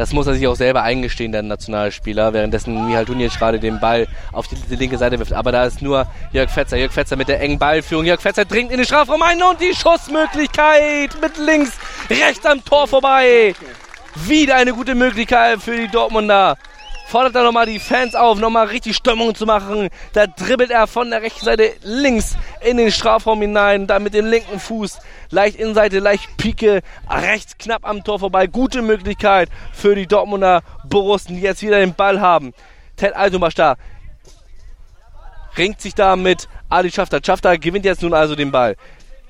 Das 0.00 0.14
muss 0.14 0.26
er 0.26 0.32
sich 0.32 0.46
auch 0.48 0.56
selber 0.56 0.82
eingestehen, 0.82 1.30
der 1.30 1.42
Nationalspieler, 1.42 2.32
währenddessen 2.32 2.86
Mihal 2.86 3.04
Tunic 3.04 3.38
gerade 3.38 3.60
den 3.60 3.80
Ball 3.80 4.08
auf 4.32 4.48
die, 4.48 4.54
die, 4.54 4.76
linke 4.76 4.96
Seite 4.96 5.18
wirft. 5.18 5.34
Aber 5.34 5.52
da 5.52 5.66
ist 5.66 5.82
nur 5.82 6.06
Jörg 6.32 6.48
Fetzer. 6.48 6.78
Jörg 6.78 6.90
Fetzer 6.90 7.16
mit 7.16 7.28
der 7.28 7.38
engen 7.42 7.58
Ballführung. 7.58 8.06
Jörg 8.06 8.18
Fetzer 8.18 8.46
dringt 8.46 8.70
in 8.70 8.78
den 8.78 8.86
Strafraum 8.86 9.20
ein 9.20 9.42
und 9.42 9.60
die 9.60 9.74
Schussmöglichkeit 9.74 11.20
mit 11.20 11.36
links, 11.36 11.72
rechts 12.08 12.46
am 12.46 12.64
Tor 12.64 12.88
vorbei. 12.88 13.54
Wieder 14.14 14.56
eine 14.56 14.72
gute 14.72 14.94
Möglichkeit 14.94 15.60
für 15.60 15.76
die 15.76 15.88
Dortmunder 15.88 16.56
fordert 17.10 17.34
er 17.34 17.42
nochmal 17.42 17.66
die 17.66 17.80
Fans 17.80 18.14
auf, 18.14 18.38
nochmal 18.38 18.68
richtig 18.68 18.94
Stimmung 18.94 19.34
zu 19.34 19.44
machen. 19.44 19.88
Da 20.12 20.28
dribbelt 20.28 20.70
er 20.70 20.86
von 20.86 21.10
der 21.10 21.22
rechten 21.22 21.44
Seite 21.44 21.72
links 21.82 22.36
in 22.60 22.76
den 22.76 22.92
Strafraum 22.92 23.40
hinein, 23.40 23.88
dann 23.88 24.04
mit 24.04 24.14
dem 24.14 24.26
linken 24.26 24.60
Fuß 24.60 25.00
leicht 25.30 25.56
Innenseite, 25.56 25.98
leicht 25.98 26.36
Pike, 26.36 26.82
rechts 27.08 27.58
knapp 27.58 27.84
am 27.84 28.04
Tor 28.04 28.20
vorbei. 28.20 28.46
Gute 28.46 28.80
Möglichkeit 28.80 29.48
für 29.72 29.96
die 29.96 30.06
Dortmunder 30.06 30.62
Borussen, 30.88 31.34
die 31.34 31.42
jetzt 31.42 31.62
wieder 31.62 31.80
den 31.80 31.94
Ball 31.94 32.20
haben. 32.20 32.54
Ted 32.96 33.16
Altumasch 33.16 33.54
da 33.54 33.74
ringt 35.58 35.80
sich 35.80 35.96
da 35.96 36.14
mit 36.14 36.48
Ali 36.68 36.92
Schafter. 36.92 37.20
Schafter 37.24 37.58
gewinnt 37.58 37.84
jetzt 37.84 38.02
nun 38.02 38.14
also 38.14 38.36
den 38.36 38.52
Ball. 38.52 38.76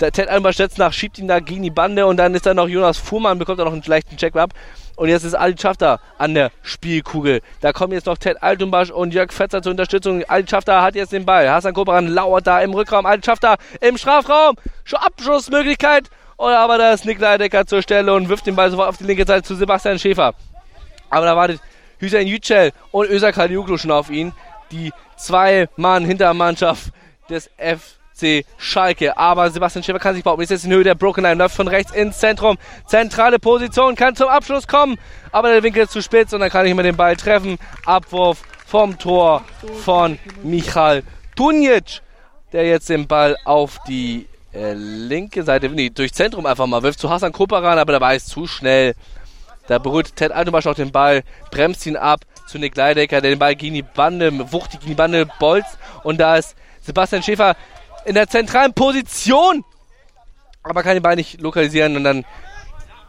Der 0.01 0.13
Ted 0.13 0.29
Altumasch 0.29 0.57
setzt 0.57 0.77
nach, 0.77 0.93
schiebt 0.93 1.19
ihn 1.19 1.29
da 1.29 1.41
gegen 1.41 1.63
die 1.63 1.71
Bande 1.71 2.07
und 2.07 2.19
dann 2.19 2.35
ist 2.35 2.45
da 2.45 2.53
noch 2.53 2.69
Jonas 2.69 2.99
Fuhrmann, 2.99 3.39
bekommt 3.39 3.59
er 3.59 3.65
noch 3.65 3.73
einen 3.73 3.83
leichten 3.87 4.19
Check-up. 4.19 4.53
Und 5.01 5.09
jetzt 5.09 5.25
ist 5.25 5.35
Ali 5.35 5.57
Schafter 5.57 5.99
an 6.19 6.35
der 6.35 6.51
Spielkugel. 6.61 7.41
Da 7.63 7.73
kommen 7.73 7.95
jetzt 7.95 8.05
noch 8.05 8.19
Ted 8.19 8.43
Altumbasch 8.43 8.91
und 8.91 9.15
Jörg 9.15 9.33
Fetzer 9.33 9.63
zur 9.63 9.71
Unterstützung. 9.71 10.25
Ali 10.29 10.47
Schafter 10.47 10.83
hat 10.83 10.95
jetzt 10.95 11.13
den 11.13 11.25
Ball. 11.25 11.49
Hassan 11.49 11.73
Koperan 11.73 12.07
lauert 12.07 12.47
da 12.47 12.61
im 12.61 12.75
Rückraum. 12.75 13.07
Ali 13.07 13.23
Schafter 13.25 13.57
im 13.81 13.97
Strafraum. 13.97 14.57
Schon 14.85 14.99
Abschussmöglichkeit. 14.99 16.11
Oder 16.37 16.59
aber 16.59 16.77
da 16.77 16.93
ist 16.93 17.07
Nikolai 17.07 17.39
Decker 17.39 17.65
zur 17.65 17.81
Stelle 17.81 18.13
und 18.13 18.29
wirft 18.29 18.47
den 18.47 18.57
Ball 18.57 18.71
sofort 18.71 18.91
auf 18.91 18.99
die 18.99 19.05
linke 19.05 19.25
Seite 19.27 19.43
zu 19.43 19.55
Sebastian 19.55 19.99
Schäfer. 19.99 20.35
Aber 21.09 21.25
da 21.25 21.35
wartet 21.35 21.63
Hüseyin 21.99 22.29
Yücel 22.29 22.73
und 22.91 23.09
Özak 23.09 23.37
Kaliuklu 23.37 23.79
schon 23.79 23.93
auf 23.93 24.11
ihn. 24.11 24.35
Die 24.71 24.93
zwei 25.17 25.71
Mann 25.77 26.05
Hintermannschaft 26.05 26.93
des 27.31 27.51
F 27.57 28.00
FC 28.21 28.45
Schalke. 28.59 29.17
Aber 29.17 29.51
Sebastian 29.51 29.83
Schäfer 29.83 29.99
kann 29.99 30.15
sich 30.15 30.25
behaupten. 30.25 30.43
Ist 30.43 30.51
jetzt 30.51 30.65
in 30.65 30.73
Höhe 30.73 30.85
der 30.85 30.95
Broken 30.95 31.25
Line, 31.25 31.37
läuft 31.37 31.57
von 31.57 31.69
rechts 31.69 31.93
ins 31.93 32.19
Zentrum. 32.19 32.59
Zentrale 32.87 33.39
Position, 33.39 33.95
kann 33.95 34.15
zum 34.17 34.29
Abschluss 34.29 34.67
kommen. 34.67 34.99
Aber 35.33 35.49
der 35.53 35.63
Winkel 35.63 35.85
ist 35.85 35.93
zu 35.93 36.03
spitz 36.03 36.33
und 36.33 36.41
dann 36.41 36.51
kann 36.51 36.67
ich 36.67 36.75
mit 36.75 36.87
dem 36.87 36.97
Ball 36.97 37.17
treffen. 37.17 37.59
Abwurf 37.85 38.43
vom 38.67 38.99
Tor 38.99 39.45
von 39.85 40.19
Michal 40.43 41.03
Tunic, 41.37 42.03
der 42.53 42.67
jetzt 42.67 42.89
den 42.89 43.07
Ball 43.07 43.37
auf 43.45 43.79
die 43.89 44.27
äh, 44.53 44.75
linke 44.75 45.43
Seite, 45.43 45.69
nee, 45.69 45.91
durch 45.91 46.13
Zentrum 46.13 46.47
einfach 46.47 46.67
mal 46.67 46.83
wirft 46.83 47.01
zu 47.01 47.11
Hassan 47.11 47.33
Koparan, 47.33 47.79
aber 47.79 47.93
der 47.93 48.01
Ball 48.01 48.17
ist 48.17 48.29
zu 48.29 48.47
schnell. 48.47 48.95
Da 49.67 49.79
berührt 49.79 50.17
Ted 50.17 50.33
Altenbasch 50.33 50.67
auch 50.67 50.75
den 50.75 50.91
Ball, 50.91 51.23
bremst 51.51 51.87
ihn 51.87 51.97
ab 51.97 52.21
zu 52.47 52.59
Nick 52.59 52.77
Leidecker, 52.77 53.21
der 53.21 53.31
den 53.31 53.39
Ball 53.39 53.55
gegen 53.55 53.75
die 53.75 53.83
Bande, 53.83 54.53
wuchtig 54.53 54.81
gegen 54.81 54.91
die 54.91 54.97
Bande 54.97 55.29
bolzt. 55.39 55.79
Und 56.03 56.19
da 56.19 56.37
ist 56.37 56.57
Sebastian 56.81 57.23
Schäfer 57.23 57.57
in 58.05 58.15
der 58.15 58.29
zentralen 58.29 58.73
Position, 58.73 59.65
aber 60.63 60.83
kann 60.83 60.95
den 60.95 61.03
Ball 61.03 61.17
nicht 61.17 61.41
lokalisieren 61.41 61.97
und 61.97 62.05
dann 62.05 62.25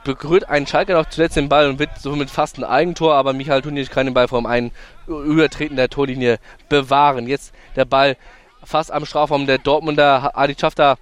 berührt 0.04 0.50
ein 0.50 0.66
Schalke 0.66 0.94
noch 0.94 1.10
zuletzt 1.10 1.36
den 1.36 1.50
Ball 1.50 1.70
und 1.70 1.80
wird 1.80 1.92
somit 2.00 2.30
fast 2.30 2.58
ein 2.58 2.64
Eigentor, 2.64 3.16
aber 3.16 3.34
Michael 3.34 3.62
Tunic 3.62 3.92
kann 3.92 4.08
den 4.08 4.14
Ball 4.14 4.28
vor 4.28 4.46
einem 4.48 4.72
Übertreten 5.08 5.76
der 5.76 5.90
Torlinie 5.90 6.40
bewahren. 6.70 7.28
Jetzt 7.28 7.54
der 7.76 7.86
Ball 7.86 8.18
fast 8.64 8.92
am 8.92 9.06
Strafraum 9.06 9.46
der 9.46 9.58
Dortmunder 9.58 10.32
Adi 10.36 10.56
Schafter 10.60 10.98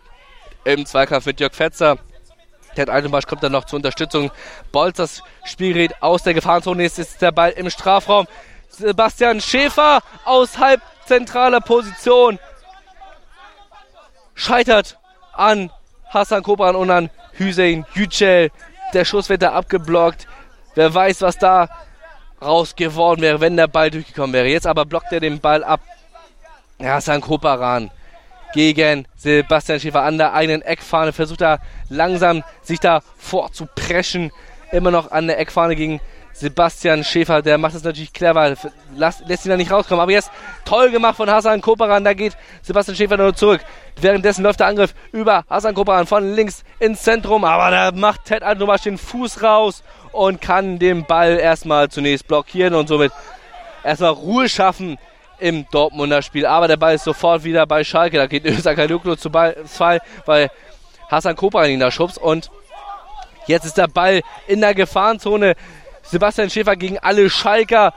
im 0.66 0.86
Zweikampf 0.86 1.26
mit 1.26 1.40
Jörg 1.40 1.54
Fetzer. 1.54 1.98
Ted 2.76 2.90
Altenbasch 2.90 3.26
kommt 3.26 3.42
dann 3.44 3.52
noch 3.52 3.66
zur 3.66 3.78
Unterstützung. 3.78 4.32
Bolz 4.72 4.98
das 4.98 5.24
Spielgerät 5.44 6.02
aus 6.02 6.24
der 6.24 6.34
Gefahrenzone. 6.34 6.84
Jetzt 6.84 7.00
ist 7.00 7.22
der 7.22 7.32
Ball 7.32 7.52
im 7.52 7.70
Strafraum. 7.70 8.28
Sebastian 8.70 9.42
Schäfer 9.42 10.02
aus 10.26 10.58
halbzentraler 10.58 11.62
Position 11.62 12.38
scheitert 14.40 14.98
an 15.34 15.70
Hassan 16.08 16.44
Kobran 16.44 16.76
und 16.76 16.90
an 16.90 17.10
Hüseyin 17.34 17.86
Yücel. 17.94 18.50
Der 18.94 19.06
Schuss 19.06 19.30
wird 19.30 19.42
da 19.42 19.52
abgeblockt. 19.52 20.28
Wer 20.76 20.94
weiß, 20.94 21.22
was 21.22 21.38
da 21.38 21.70
raus 22.42 22.76
geworden 22.76 23.22
wäre, 23.22 23.42
wenn 23.42 23.58
der 23.58 23.68
Ball 23.68 23.92
durchgekommen 23.92 24.34
wäre. 24.34 24.48
Jetzt 24.48 24.66
aber 24.66 24.86
blockt 24.86 25.12
er 25.12 25.20
den 25.20 25.40
Ball 25.40 25.64
ab. 25.64 25.82
Hassan 26.82 27.22
Koparan 27.22 27.92
gegen 28.54 29.06
Sebastian 29.18 29.80
Schäfer 29.80 30.04
an 30.04 30.18
der 30.18 30.34
eigenen 30.34 30.62
Eckfahne. 30.62 31.12
Versucht 31.12 31.42
er 31.42 31.60
langsam 31.90 32.44
sich 32.64 32.80
da 32.80 33.02
vorzupreschen. 33.18 34.32
Immer 34.72 34.92
noch 34.92 35.12
an 35.12 35.28
der 35.28 35.40
Eckfahne 35.40 35.76
gegen 35.76 36.00
Sebastian 36.40 37.04
Schäfer, 37.04 37.42
der 37.42 37.58
macht 37.58 37.76
es 37.76 37.84
natürlich 37.84 38.14
clever, 38.14 38.56
lässt, 38.96 39.28
lässt 39.28 39.46
ihn 39.46 39.50
da 39.50 39.58
nicht 39.58 39.72
rauskommen. 39.72 40.02
Aber 40.02 40.12
jetzt 40.12 40.32
toll 40.64 40.90
gemacht 40.90 41.18
von 41.18 41.30
Hassan 41.30 41.60
Koparan, 41.60 42.06
da 42.06 42.14
geht 42.14 42.38
Sebastian 42.62 42.96
Schäfer 42.96 43.18
nur 43.18 43.36
zurück. 43.36 43.60
Währenddessen 44.00 44.44
läuft 44.44 44.62
der 44.62 44.68
Angriff 44.68 44.94
über 45.12 45.44
Hassan 45.50 45.76
Koparan 45.76 46.08
von 46.08 46.34
links 46.34 46.64
ins 46.80 47.04
Zentrum, 47.04 47.44
aber 47.44 47.72
da 47.72 47.92
macht 47.92 48.24
Ted 48.24 48.44
Altomasch 48.44 48.84
den 48.84 48.98
Fuß 48.98 49.44
raus 49.44 49.84
und 50.14 50.40
kann 50.40 50.80
den 50.80 51.04
Ball 51.04 51.38
erstmal 51.38 51.90
zunächst 51.90 52.26
blockieren 52.28 52.74
und 52.74 52.88
somit 52.88 53.12
erstmal 53.84 54.12
Ruhe 54.12 54.48
schaffen 54.48 54.98
im 55.40 55.66
Dortmunder 55.72 56.22
Spiel. 56.22 56.46
Aber 56.46 56.70
der 56.70 56.78
Ball 56.78 56.96
ist 56.96 57.04
sofort 57.04 57.44
wieder 57.44 57.66
bei 57.66 57.84
Schalke. 57.84 58.16
Da 58.16 58.28
geht 58.28 58.46
Luklo 58.90 59.18
zu 59.18 59.30
Ball, 59.30 59.58
Fall, 59.66 60.00
weil 60.26 60.50
Hassan 61.10 61.36
Koparan 61.36 61.70
ihn 61.70 61.82
da 61.82 61.92
schubst 61.92 62.18
und 62.18 62.50
jetzt 63.48 63.66
ist 63.66 63.78
der 63.78 63.88
Ball 63.88 64.22
in 64.48 64.62
der 64.62 64.74
Gefahrenzone. 64.74 65.56
Sebastian 66.12 66.50
Schäfer 66.50 66.76
gegen 66.76 66.98
alle 67.00 67.30
Schalker. 67.30 67.94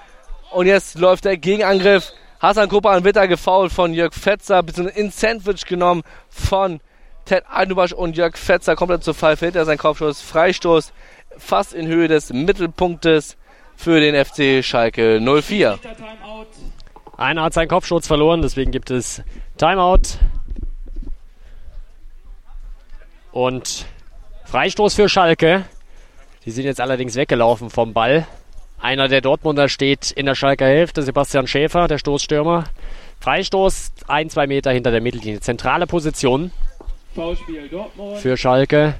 Und 0.50 0.66
jetzt 0.66 0.98
läuft 0.98 1.24
der 1.24 1.36
Gegenangriff. 1.36 2.12
Hassan 2.40 2.68
Kopan 2.68 3.04
wird 3.04 3.16
da 3.16 3.26
gefault 3.26 3.72
von 3.72 3.94
Jörg 3.94 4.12
Fetzer, 4.12 4.62
beziehungsweise 4.62 4.98
ins 4.98 5.18
Sandwich 5.18 5.64
genommen 5.64 6.02
von 6.28 6.80
Ted 7.24 7.44
Einubasch 7.48 7.92
und 7.92 8.16
Jörg 8.16 8.36
Fetzer 8.36 8.74
komplett 8.76 9.04
zu 9.04 9.14
Fall. 9.14 9.36
Verhindert 9.36 9.66
sein 9.66 9.78
Kopfschuss. 9.78 10.20
Freistoß 10.20 10.92
fast 11.38 11.72
in 11.72 11.86
Höhe 11.86 12.08
des 12.08 12.32
Mittelpunktes 12.32 13.36
für 13.76 14.00
den 14.00 14.22
FC 14.22 14.64
Schalke 14.64 15.20
04. 15.20 15.78
Einer 17.16 17.42
hat 17.44 17.54
seinen 17.54 17.68
Kopfschuss 17.68 18.06
verloren, 18.06 18.42
deswegen 18.42 18.72
gibt 18.72 18.90
es 18.90 19.22
Timeout. 19.56 20.18
Und 23.30 23.86
Freistoß 24.44 24.94
für 24.94 25.08
Schalke. 25.08 25.64
Die 26.44 26.50
sind 26.50 26.64
jetzt 26.64 26.80
allerdings 26.80 27.14
weggelaufen 27.14 27.70
vom 27.70 27.92
Ball. 27.92 28.26
Einer 28.80 29.06
der 29.06 29.20
Dortmunder 29.20 29.68
steht 29.68 30.10
in 30.10 30.26
der 30.26 30.34
Schalker 30.34 30.66
Hälfte, 30.66 31.02
Sebastian 31.02 31.46
Schäfer, 31.46 31.86
der 31.86 31.98
Stoßstürmer. 31.98 32.64
Freistoß, 33.20 33.92
ein, 34.08 34.28
zwei 34.28 34.48
Meter 34.48 34.72
hinter 34.72 34.90
der 34.90 35.00
Mittellinie. 35.00 35.38
Zentrale 35.38 35.86
Position 35.86 36.50
für 38.16 38.36
Schalke. 38.36 38.94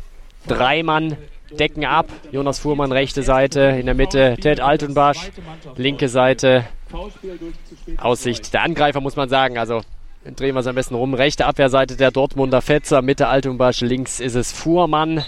Drei 0.47 0.85
Mann 0.85 1.17
decken 1.51 1.85
ab. 1.85 2.07
Jonas 2.31 2.61
Fuhrmann 2.61 2.93
rechte 2.93 3.25
Seite, 3.25 3.61
in 3.61 3.87
der 3.87 3.97
Mitte 3.97 4.37
Ted 4.41 4.61
Altenbasch, 4.61 5.33
linke 5.77 6.09
Seite. 6.09 6.65
Aussicht 7.99 8.55
der 8.55 8.63
Angreifer 8.63 9.01
muss 9.01 9.17
man 9.17 9.29
sagen. 9.29 9.59
Also 9.59 9.81
drehen 10.37 10.55
wir 10.55 10.61
es 10.61 10.69
am 10.69 10.77
besten 10.77 10.95
rum. 10.95 11.15
Rechte 11.15 11.47
Abwehrseite 11.47 11.97
der 11.97 12.13
Dortmunder 12.13 12.63
Fetzer, 12.63 13.03
Mitte 13.03 13.27
Altenbasch, 13.27 13.81
links 13.81 14.21
ist 14.21 14.37
es 14.37 14.53
Fuhrmann. 14.53 15.25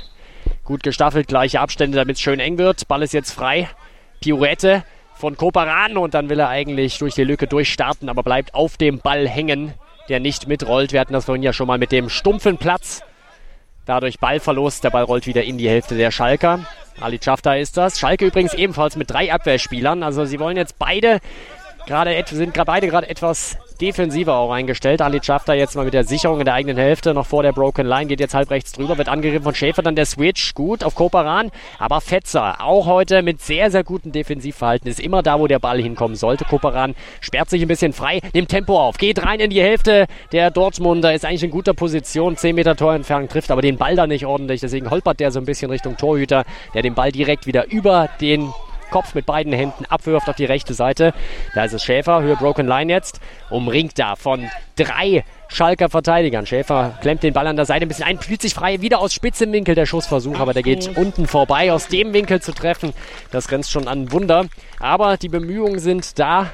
Gut 0.65 0.83
gestaffelt, 0.83 1.29
gleiche 1.29 1.61
Abstände, 1.61 1.97
damit 1.97 2.17
es 2.17 2.23
schön 2.23 2.41
eng 2.41 2.57
wird. 2.57 2.89
Ball 2.89 3.03
ist 3.03 3.12
jetzt 3.12 3.33
frei. 3.33 3.69
Pirouette 4.21 4.83
von 5.15 5.37
Koparan 5.37 5.99
und 5.99 6.15
dann 6.15 6.31
will 6.31 6.41
er 6.41 6.49
eigentlich 6.49 6.99
durch 6.99 7.15
die 7.15 7.25
Lücke 7.25 7.47
durchstarten, 7.47 8.09
aber 8.09 8.23
bleibt 8.23 8.55
auf 8.55 8.79
dem 8.79 8.99
Ball 8.99 9.29
hängen, 9.29 9.75
der 10.09 10.21
nicht 10.21 10.49
mitrollt. 10.49 10.93
Wir 10.93 11.01
hatten 11.01 11.12
das 11.12 11.27
vorhin 11.27 11.43
ja 11.43 11.53
schon 11.53 11.67
mal 11.67 11.79
mit 11.79 11.93
dem 11.93 12.09
stumpfen 12.09 12.57
Platz. 12.57 13.03
Dadurch 13.85 14.19
Ballverlust. 14.19 14.83
Der 14.85 14.91
Ball 14.91 15.05
rollt 15.05 15.27
wieder 15.27 15.45
in 15.45 15.59
die 15.59 15.69
Hälfte 15.69 15.97
der 15.97 16.11
Schalker. 16.11 16.61
Ali 16.99 17.21
Schafter 17.23 17.59
ist 17.59 17.77
das. 17.77 17.99
Schalke 17.99 18.27
übrigens 18.27 18.55
ebenfalls 18.55 18.97
mit 18.97 19.11
drei 19.11 19.33
Abwehrspielern. 19.33 20.03
Also 20.03 20.25
sie 20.25 20.41
wollen 20.41 20.57
jetzt 20.57 20.79
beide 20.79 21.21
gerade 21.87 22.25
sind 22.31 22.55
beide 22.65 22.89
gerade 22.89 23.09
etwas 23.09 23.59
defensiver 23.81 24.35
auch 24.37 24.51
eingestellt. 24.51 25.03
Ali 25.03 25.20
Schafter 25.22 25.55
jetzt 25.55 25.77
mal 25.77 25.85
mit 25.85 25.95
der 25.95 26.05
Sicherung 26.05 26.39
in 26.39 26.45
der 26.45 26.55
eigenen 26.55 26.77
Hälfte, 26.77 27.14
noch 27.14 27.27
vor 27.27 27.43
der 27.43 27.53
Broken 27.53 27.87
Line, 27.87 28.07
geht 28.07 28.20
jetzt 28.20 28.35
halb 28.35 28.51
rechts 28.51 28.72
drüber, 28.72 28.99
wird 28.99 29.09
angegriffen 29.09 29.45
von 29.45 29.55
Schäfer, 29.55 29.83
dann 29.83 29.97
der 29.97 30.07
Switch, 30.07 30.55
gut 30.55 30.85
auf 30.85 30.95
Koparan, 30.95 31.51
aber 31.79 32.01
Fetzer, 32.01 32.61
auch 32.61 32.87
heute 32.87 33.22
mit 33.22 33.41
sehr, 33.43 33.70
sehr 33.70 33.85
gutem 33.85 34.12
Defensivverhalten, 34.12 34.91
ist 34.91 35.01
immer 35.01 35.22
da, 35.22 35.39
wo 35.41 35.47
der 35.47 35.59
Ball 35.59 35.81
hinkommen 35.81 36.16
sollte. 36.16 36.45
Koparan 36.45 36.95
sperrt 37.20 37.51
sich 37.51 37.62
ein 37.62 37.68
bisschen 37.68 37.93
frei, 37.93 38.20
nimmt 38.33 38.49
Tempo 38.49 38.79
auf, 38.79 38.99
geht 38.99 39.25
rein 39.25 39.41
in 39.41 39.51
die 39.51 39.62
Hälfte 39.62 40.07
der 40.33 40.51
Dortmunder, 40.51 41.14
ist 41.14 41.25
eigentlich 41.25 41.45
in 41.45 41.51
guter 41.51 41.75
Position, 41.75 42.37
10 42.37 42.55
Meter 42.55 42.77
Torentfernung 42.77 43.29
trifft, 43.29 43.51
aber 43.51 43.62
den 43.62 43.77
Ball 43.77 43.97
da 43.97 44.07
nicht 44.07 44.27
ordentlich, 44.27 44.61
deswegen 44.61 44.91
holpert 44.91 45.20
der 45.20 45.31
so 45.31 45.39
ein 45.39 45.47
bisschen 45.47 45.70
Richtung 45.70 45.97
Torhüter, 45.97 46.45
der 46.75 46.83
den 46.83 46.95
Ball 46.95 47.12
direkt 47.12 47.47
wieder 47.47 47.70
über 47.70 48.09
den 48.20 48.53
Kopf 48.91 49.14
mit 49.14 49.26
beiden 49.26 49.53
Händen 49.53 49.85
abwirft 49.87 50.28
auf 50.28 50.37
die 50.37 50.45
rechte 50.45 50.74
Seite. 50.74 51.12
Da 51.55 51.64
ist 51.64 51.72
es 51.72 51.85
Schäfer, 51.85 52.22
Höhe 52.22 52.37
Broken 52.37 52.66
Line 52.66 52.93
jetzt, 52.93 53.20
umringt 53.51 53.99
da 53.99 54.16
von 54.16 54.49
drei 54.76 55.24
Schalker 55.49 55.89
Verteidigern. 55.89 56.47
Schäfer 56.47 56.99
klemmt 57.01 57.22
den 57.22 57.32
Ball 57.32 57.47
an 57.47 57.57
der 57.57 57.64
Seite 57.64 57.85
ein 57.85 57.89
bisschen 57.89 58.07
ein, 58.07 58.18
fühlt 58.18 58.43
sich 58.43 58.55
frei, 58.55 58.80
wieder 58.80 59.01
aus 59.01 59.12
spitzem 59.12 59.53
Winkel 59.53 59.74
der 59.74 59.87
Schussversuch, 59.87 60.41
aber 60.41 60.53
der 60.53 60.62
geht 60.62 60.97
unten 60.97 61.26
vorbei. 61.26 61.72
Aus 61.72 61.89
dem 61.89 62.12
Winkel 62.12 62.41
zu 62.41 62.53
treffen, 62.53 62.93
das 63.30 63.49
grenzt 63.49 63.70
schon 63.70 63.89
an 63.89 64.12
Wunder. 64.12 64.47
Aber 64.80 65.16
die 65.16 65.28
Bemühungen 65.28 65.78
sind 65.78 66.18
da 66.18 66.51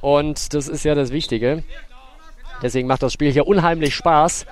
und 0.00 0.54
das 0.54 0.68
ist 0.68 0.84
ja 0.84 0.94
das 0.94 1.10
Wichtige. 1.10 1.62
Deswegen 2.62 2.88
macht 2.88 3.02
das 3.02 3.12
Spiel 3.12 3.32
hier 3.32 3.46
unheimlich 3.46 3.94
Spaß. 3.94 4.46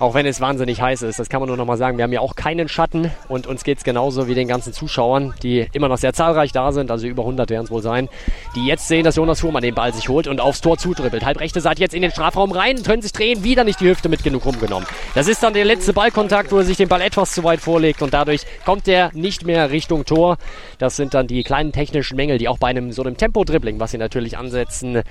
Auch 0.00 0.14
wenn 0.14 0.26
es 0.26 0.40
wahnsinnig 0.40 0.80
heiß 0.80 1.02
ist, 1.02 1.18
das 1.18 1.28
kann 1.28 1.40
man 1.40 1.48
nur 1.48 1.56
noch 1.56 1.64
mal 1.64 1.76
sagen. 1.76 1.98
Wir 1.98 2.04
haben 2.04 2.12
ja 2.12 2.20
auch 2.20 2.36
keinen 2.36 2.68
Schatten 2.68 3.10
und 3.26 3.48
uns 3.48 3.64
geht 3.64 3.78
es 3.78 3.84
genauso 3.84 4.28
wie 4.28 4.34
den 4.34 4.46
ganzen 4.46 4.72
Zuschauern, 4.72 5.34
die 5.42 5.66
immer 5.72 5.88
noch 5.88 5.98
sehr 5.98 6.12
zahlreich 6.12 6.52
da 6.52 6.70
sind, 6.70 6.92
also 6.92 7.08
über 7.08 7.22
100 7.22 7.50
werden 7.50 7.64
es 7.64 7.70
wohl 7.72 7.82
sein, 7.82 8.08
die 8.54 8.64
jetzt 8.64 8.86
sehen, 8.86 9.02
dass 9.02 9.16
Jonas 9.16 9.40
Fuhrmann 9.40 9.64
den 9.64 9.74
Ball 9.74 9.92
sich 9.92 10.08
holt 10.08 10.28
und 10.28 10.40
aufs 10.40 10.60
Tor 10.60 10.78
zudribbelt. 10.78 11.24
Halb 11.24 11.40
rechte 11.40 11.60
Seite 11.60 11.80
jetzt 11.80 11.94
in 11.94 12.02
den 12.02 12.12
Strafraum 12.12 12.52
rein, 12.52 12.80
können 12.84 13.02
sich 13.02 13.12
drehen, 13.12 13.42
wieder 13.42 13.64
nicht 13.64 13.80
die 13.80 13.88
Hüfte 13.88 14.08
mit 14.08 14.22
genug 14.22 14.46
rumgenommen. 14.46 14.86
Das 15.16 15.26
ist 15.26 15.42
dann 15.42 15.52
der 15.52 15.64
letzte 15.64 15.92
Ballkontakt, 15.92 16.52
wo 16.52 16.58
er 16.58 16.64
sich 16.64 16.76
den 16.76 16.88
Ball 16.88 17.00
etwas 17.00 17.32
zu 17.32 17.42
weit 17.42 17.58
vorlegt 17.58 18.00
und 18.00 18.14
dadurch 18.14 18.42
kommt 18.64 18.86
er 18.86 19.10
nicht 19.14 19.44
mehr 19.44 19.72
Richtung 19.72 20.04
Tor. 20.04 20.38
Das 20.78 20.94
sind 20.94 21.12
dann 21.12 21.26
die 21.26 21.42
kleinen 21.42 21.72
technischen 21.72 22.14
Mängel, 22.14 22.38
die 22.38 22.46
auch 22.46 22.58
bei 22.58 22.68
einem 22.68 22.92
so 22.92 23.02
einem 23.02 23.16
Tempo-Dribbling, 23.16 23.80
was 23.80 23.90
sie 23.90 23.98
natürlich 23.98 24.38
ansetzen, 24.38 25.02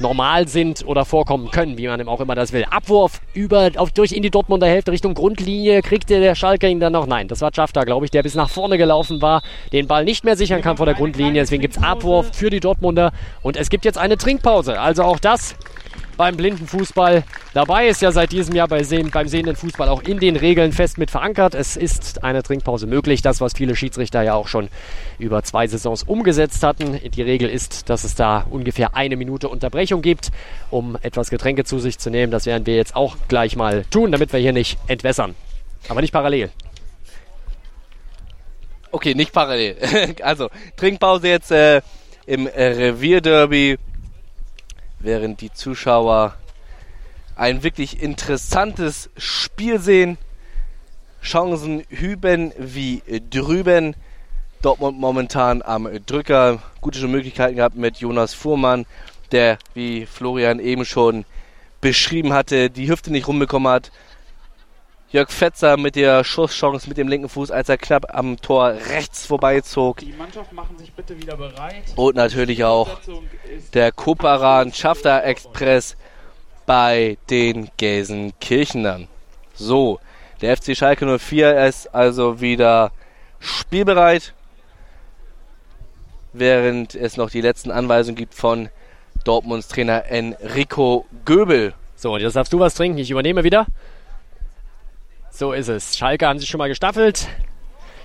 normal 0.00 0.48
sind 0.48 0.84
oder 0.84 1.04
vorkommen 1.04 1.52
können, 1.52 1.78
wie 1.78 1.86
man 1.86 2.08
auch 2.08 2.20
immer 2.20 2.34
das 2.34 2.52
will. 2.52 2.64
Abwurf 2.68 3.20
über, 3.34 3.70
auf, 3.76 3.92
durch 3.92 4.10
in 4.10 4.24
die 4.24 4.31
Dortmunder 4.32 4.66
Hälfte 4.66 4.90
Richtung 4.90 5.14
Grundlinie. 5.14 5.82
Kriegte 5.82 6.20
der 6.20 6.34
Schalke 6.34 6.68
ihn 6.68 6.80
dann 6.80 6.92
noch? 6.92 7.06
Nein, 7.06 7.28
das 7.28 7.40
war 7.40 7.50
Schafter, 7.54 7.84
glaube 7.84 8.06
ich, 8.06 8.10
der 8.10 8.22
bis 8.22 8.34
nach 8.34 8.50
vorne 8.50 8.78
gelaufen 8.78 9.22
war, 9.22 9.42
den 9.72 9.86
Ball 9.86 10.04
nicht 10.04 10.24
mehr 10.24 10.36
sichern 10.36 10.62
kann 10.62 10.76
vor 10.76 10.86
der 10.86 10.94
Grundlinie. 10.94 11.42
Deswegen 11.42 11.62
gibt 11.62 11.76
es 11.76 11.82
Abwurf 11.82 12.30
für 12.32 12.50
die 12.50 12.60
Dortmunder 12.60 13.12
und 13.42 13.56
es 13.56 13.70
gibt 13.70 13.84
jetzt 13.84 13.98
eine 13.98 14.16
Trinkpause. 14.16 14.80
Also 14.80 15.04
auch 15.04 15.18
das 15.18 15.54
beim 16.22 16.36
blinden 16.36 16.68
Fußball. 16.68 17.24
Dabei 17.52 17.88
ist 17.88 18.00
ja 18.00 18.12
seit 18.12 18.30
diesem 18.30 18.54
Jahr 18.54 18.68
bei 18.68 18.84
sehen, 18.84 19.10
beim 19.10 19.26
sehenden 19.26 19.56
Fußball 19.56 19.88
auch 19.88 20.04
in 20.04 20.20
den 20.20 20.36
Regeln 20.36 20.70
fest 20.70 20.96
mit 20.96 21.10
verankert. 21.10 21.56
Es 21.56 21.76
ist 21.76 22.22
eine 22.22 22.44
Trinkpause 22.44 22.86
möglich. 22.86 23.22
Das, 23.22 23.40
was 23.40 23.54
viele 23.54 23.74
Schiedsrichter 23.74 24.22
ja 24.22 24.34
auch 24.34 24.46
schon 24.46 24.68
über 25.18 25.42
zwei 25.42 25.66
Saisons 25.66 26.04
umgesetzt 26.04 26.62
hatten. 26.62 27.00
Die 27.02 27.22
Regel 27.22 27.50
ist, 27.50 27.90
dass 27.90 28.04
es 28.04 28.14
da 28.14 28.46
ungefähr 28.48 28.94
eine 28.94 29.16
Minute 29.16 29.48
Unterbrechung 29.48 30.00
gibt, 30.00 30.30
um 30.70 30.96
etwas 31.02 31.28
Getränke 31.28 31.64
zu 31.64 31.80
sich 31.80 31.98
zu 31.98 32.08
nehmen. 32.08 32.30
Das 32.30 32.46
werden 32.46 32.66
wir 32.66 32.76
jetzt 32.76 32.94
auch 32.94 33.16
gleich 33.26 33.56
mal 33.56 33.84
tun, 33.90 34.12
damit 34.12 34.32
wir 34.32 34.38
hier 34.38 34.52
nicht 34.52 34.78
entwässern. 34.86 35.34
Aber 35.88 36.02
nicht 36.02 36.12
parallel. 36.12 36.50
Okay, 38.92 39.16
nicht 39.16 39.32
parallel. 39.32 39.76
also, 40.22 40.50
Trinkpause 40.76 41.26
jetzt 41.26 41.50
äh, 41.50 41.82
im 42.26 42.46
äh, 42.46 42.64
Revierderby 42.64 43.76
während 45.02 45.40
die 45.40 45.52
Zuschauer 45.52 46.34
ein 47.36 47.62
wirklich 47.62 48.02
interessantes 48.02 49.10
Spiel 49.16 49.78
sehen. 49.78 50.18
Chancen 51.22 51.84
hüben 51.88 52.52
wie 52.58 53.02
drüben. 53.30 53.94
Dortmund 54.60 54.98
momentan 54.98 55.62
am 55.62 55.88
Drücker. 56.06 56.62
Gute 56.80 57.06
Möglichkeiten 57.08 57.56
gehabt 57.56 57.76
mit 57.76 57.98
Jonas 57.98 58.34
Fuhrmann, 58.34 58.86
der, 59.32 59.58
wie 59.74 60.06
Florian 60.06 60.60
eben 60.60 60.84
schon 60.84 61.24
beschrieben 61.80 62.32
hatte, 62.32 62.70
die 62.70 62.88
Hüfte 62.88 63.10
nicht 63.10 63.26
rumbekommen 63.26 63.70
hat. 63.72 63.90
Jörg 65.12 65.30
Fetzer 65.30 65.76
mit 65.76 65.94
der 65.94 66.24
Schusschance 66.24 66.88
mit 66.88 66.96
dem 66.96 67.06
linken 67.06 67.28
Fuß, 67.28 67.50
als 67.50 67.68
er 67.68 67.76
knapp 67.76 68.14
am 68.14 68.40
Tor 68.40 68.68
rechts 68.88 69.26
vorbeizog. 69.26 69.98
Die 69.98 70.14
Mannschaft 70.14 70.54
machen 70.54 70.78
sich 70.78 70.90
bitte 70.90 71.14
wieder 71.20 71.36
bereit. 71.36 71.84
Und 71.96 72.16
natürlich 72.16 72.64
auch 72.64 72.98
der 73.74 73.92
Koparan 73.92 74.72
Schafter 74.72 75.22
Express 75.24 75.98
bei 76.64 77.18
den 77.28 77.68
Gelsenkirchenern. 77.76 79.06
So, 79.52 80.00
der 80.40 80.56
FC 80.56 80.74
Schalke 80.74 81.18
04 81.18 81.66
ist 81.66 81.94
also 81.94 82.40
wieder 82.40 82.90
spielbereit, 83.38 84.32
während 86.32 86.94
es 86.94 87.18
noch 87.18 87.28
die 87.28 87.42
letzten 87.42 87.70
Anweisungen 87.70 88.16
gibt 88.16 88.32
von 88.32 88.70
Dortmunds 89.24 89.68
Trainer 89.68 90.06
Enrico 90.06 91.04
Göbel. 91.26 91.74
So, 91.96 92.14
und 92.14 92.20
jetzt 92.22 92.34
darfst 92.34 92.54
du 92.54 92.58
was 92.58 92.72
trinken. 92.72 92.96
Ich 92.96 93.10
übernehme 93.10 93.44
wieder. 93.44 93.66
So 95.34 95.52
ist 95.52 95.68
es. 95.68 95.96
Schalke 95.96 96.26
haben 96.26 96.38
sich 96.38 96.50
schon 96.50 96.58
mal 96.58 96.68
gestaffelt. 96.68 97.26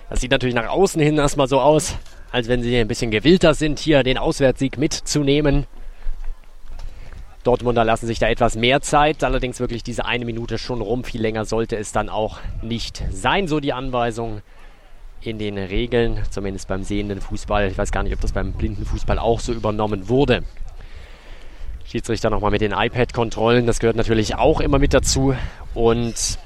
Das 0.10 0.22
sieht 0.22 0.32
natürlich 0.32 0.56
nach 0.56 0.70
außen 0.70 1.02
hin 1.02 1.18
erstmal 1.18 1.50
so 1.50 1.60
aus, 1.60 1.98
als 2.32 2.48
wenn 2.48 2.64
sie 2.64 2.78
ein 2.78 2.88
bisschen 2.88 3.12
gewillter 3.12 3.54
sind, 3.54 3.80
hier 3.80 4.02
den 4.04 4.18
Auswärtssieg 4.18 4.78
mitzunehmen. 4.78 5.68
Dortmunder 7.44 7.84
lassen 7.84 8.08
sich 8.08 8.18
da 8.18 8.30
etwas 8.30 8.56
mehr 8.56 8.80
Zeit, 8.80 9.26
allerdings 9.26 9.60
wirklich 9.60 9.84
diese 9.84 10.06
eine 10.06 10.24
Minute 10.24 10.58
schon 10.58 10.80
rum. 10.80 11.04
Viel 11.04 11.22
länger 11.22 11.44
sollte 11.44 11.76
es 11.76 11.92
dann 11.92 12.08
auch 12.08 12.40
nicht 12.62 13.04
sein, 13.12 13.50
so 13.50 13.60
die 13.60 13.74
Anweisung 13.74 14.42
in 15.20 15.38
den 15.38 15.58
Regeln, 15.58 16.24
zumindest 16.30 16.70
beim 16.70 16.84
sehenden 16.84 17.20
Fußball. 17.20 17.68
Ich 17.68 17.78
weiß 17.78 17.92
gar 17.92 18.04
nicht, 18.04 18.14
ob 18.14 18.22
das 18.22 18.32
beim 18.32 18.54
blinden 18.54 18.86
Fußball 18.86 19.20
auch 19.20 19.42
so 19.42 19.52
übernommen 19.52 20.08
wurde. 20.08 20.44
Schiedsrichter 21.86 22.30
nochmal 22.30 22.52
mit 22.52 22.62
den 22.62 22.72
iPad-Kontrollen, 22.72 23.66
das 23.66 23.80
gehört 23.80 23.98
natürlich 23.98 24.36
auch 24.36 24.62
immer 24.62 24.80
mit 24.80 24.94
dazu. 24.94 25.36
Und 25.74 26.38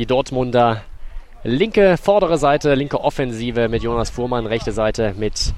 die 0.00 0.06
Dortmunder 0.06 0.80
linke 1.44 1.98
vordere 1.98 2.38
Seite, 2.38 2.74
linke 2.74 2.98
Offensive 3.04 3.68
mit 3.68 3.82
Jonas 3.82 4.08
Fuhrmann, 4.08 4.46
rechte 4.46 4.72
Seite 4.72 5.14
mit 5.18 5.52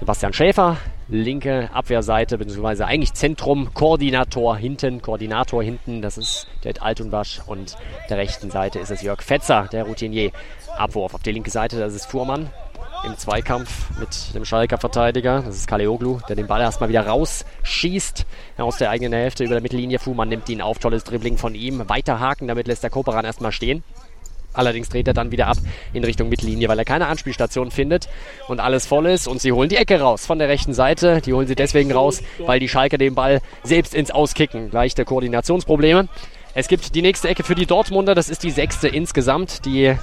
Sebastian 0.00 0.32
Schäfer, 0.32 0.76
linke 1.06 1.70
Abwehrseite, 1.72 2.36
beziehungsweise 2.36 2.84
eigentlich 2.84 3.12
Zentrum, 3.14 3.72
Koordinator 3.72 4.56
hinten, 4.56 5.02
Koordinator 5.02 5.62
hinten, 5.62 6.02
das 6.02 6.18
ist 6.18 6.48
der 6.64 6.82
Altunbasch 6.82 7.42
und 7.46 7.76
der 8.08 8.16
rechten 8.16 8.50
Seite 8.50 8.80
ist 8.80 8.90
es 8.90 9.02
Jörg 9.02 9.22
Fetzer, 9.22 9.68
der 9.70 9.84
Routinier. 9.84 10.32
Abwurf 10.76 11.14
auf 11.14 11.22
die 11.22 11.30
linke 11.30 11.50
Seite, 11.50 11.78
das 11.78 11.94
ist 11.94 12.06
Fuhrmann 12.06 12.50
im 13.04 13.16
Zweikampf 13.16 13.98
mit 13.98 14.34
dem 14.34 14.44
Schalker 14.44 14.78
Verteidiger. 14.78 15.42
Das 15.42 15.56
ist 15.56 15.66
Kaleoglu, 15.66 16.18
der 16.28 16.36
den 16.36 16.46
Ball 16.46 16.60
erstmal 16.60 16.88
wieder 16.88 17.06
rausschießt 17.06 18.26
aus 18.58 18.76
der 18.76 18.90
eigenen 18.90 19.12
Hälfte 19.12 19.44
über 19.44 19.54
der 19.54 19.62
Mittellinie. 19.62 19.98
Fuhrmann 19.98 20.28
nimmt 20.28 20.48
ihn 20.48 20.60
auf, 20.60 20.78
tolles 20.78 21.04
Dribbling 21.04 21.38
von 21.38 21.54
ihm. 21.54 21.88
Weiter 21.88 22.20
haken, 22.20 22.48
damit 22.48 22.66
lässt 22.66 22.82
der 22.82 22.90
Koperan 22.90 23.24
erstmal 23.24 23.52
stehen. 23.52 23.82
Allerdings 24.52 24.88
dreht 24.88 25.06
er 25.06 25.14
dann 25.14 25.30
wieder 25.30 25.46
ab 25.46 25.58
in 25.92 26.02
Richtung 26.02 26.28
Mittellinie, 26.28 26.68
weil 26.68 26.78
er 26.78 26.84
keine 26.84 27.06
Anspielstation 27.06 27.70
findet 27.70 28.08
und 28.48 28.58
alles 28.58 28.84
voll 28.84 29.06
ist. 29.06 29.28
Und 29.28 29.40
sie 29.40 29.52
holen 29.52 29.68
die 29.68 29.76
Ecke 29.76 30.00
raus 30.00 30.26
von 30.26 30.38
der 30.38 30.48
rechten 30.48 30.74
Seite. 30.74 31.20
Die 31.20 31.32
holen 31.32 31.46
sie 31.46 31.54
deswegen 31.54 31.92
raus, 31.92 32.22
weil 32.38 32.58
die 32.58 32.68
Schalker 32.68 32.98
den 32.98 33.14
Ball 33.14 33.40
selbst 33.62 33.94
ins 33.94 34.10
Auskicken. 34.10 34.70
Leichte 34.72 35.04
Koordinationsprobleme. 35.04 36.08
Es 36.52 36.66
gibt 36.66 36.96
die 36.96 37.02
nächste 37.02 37.28
Ecke 37.28 37.44
für 37.44 37.54
die 37.54 37.66
Dortmunder. 37.66 38.16
Das 38.16 38.28
ist 38.28 38.42
die 38.42 38.50
sechste 38.50 38.88
insgesamt. 38.88 39.64
Die 39.66 39.96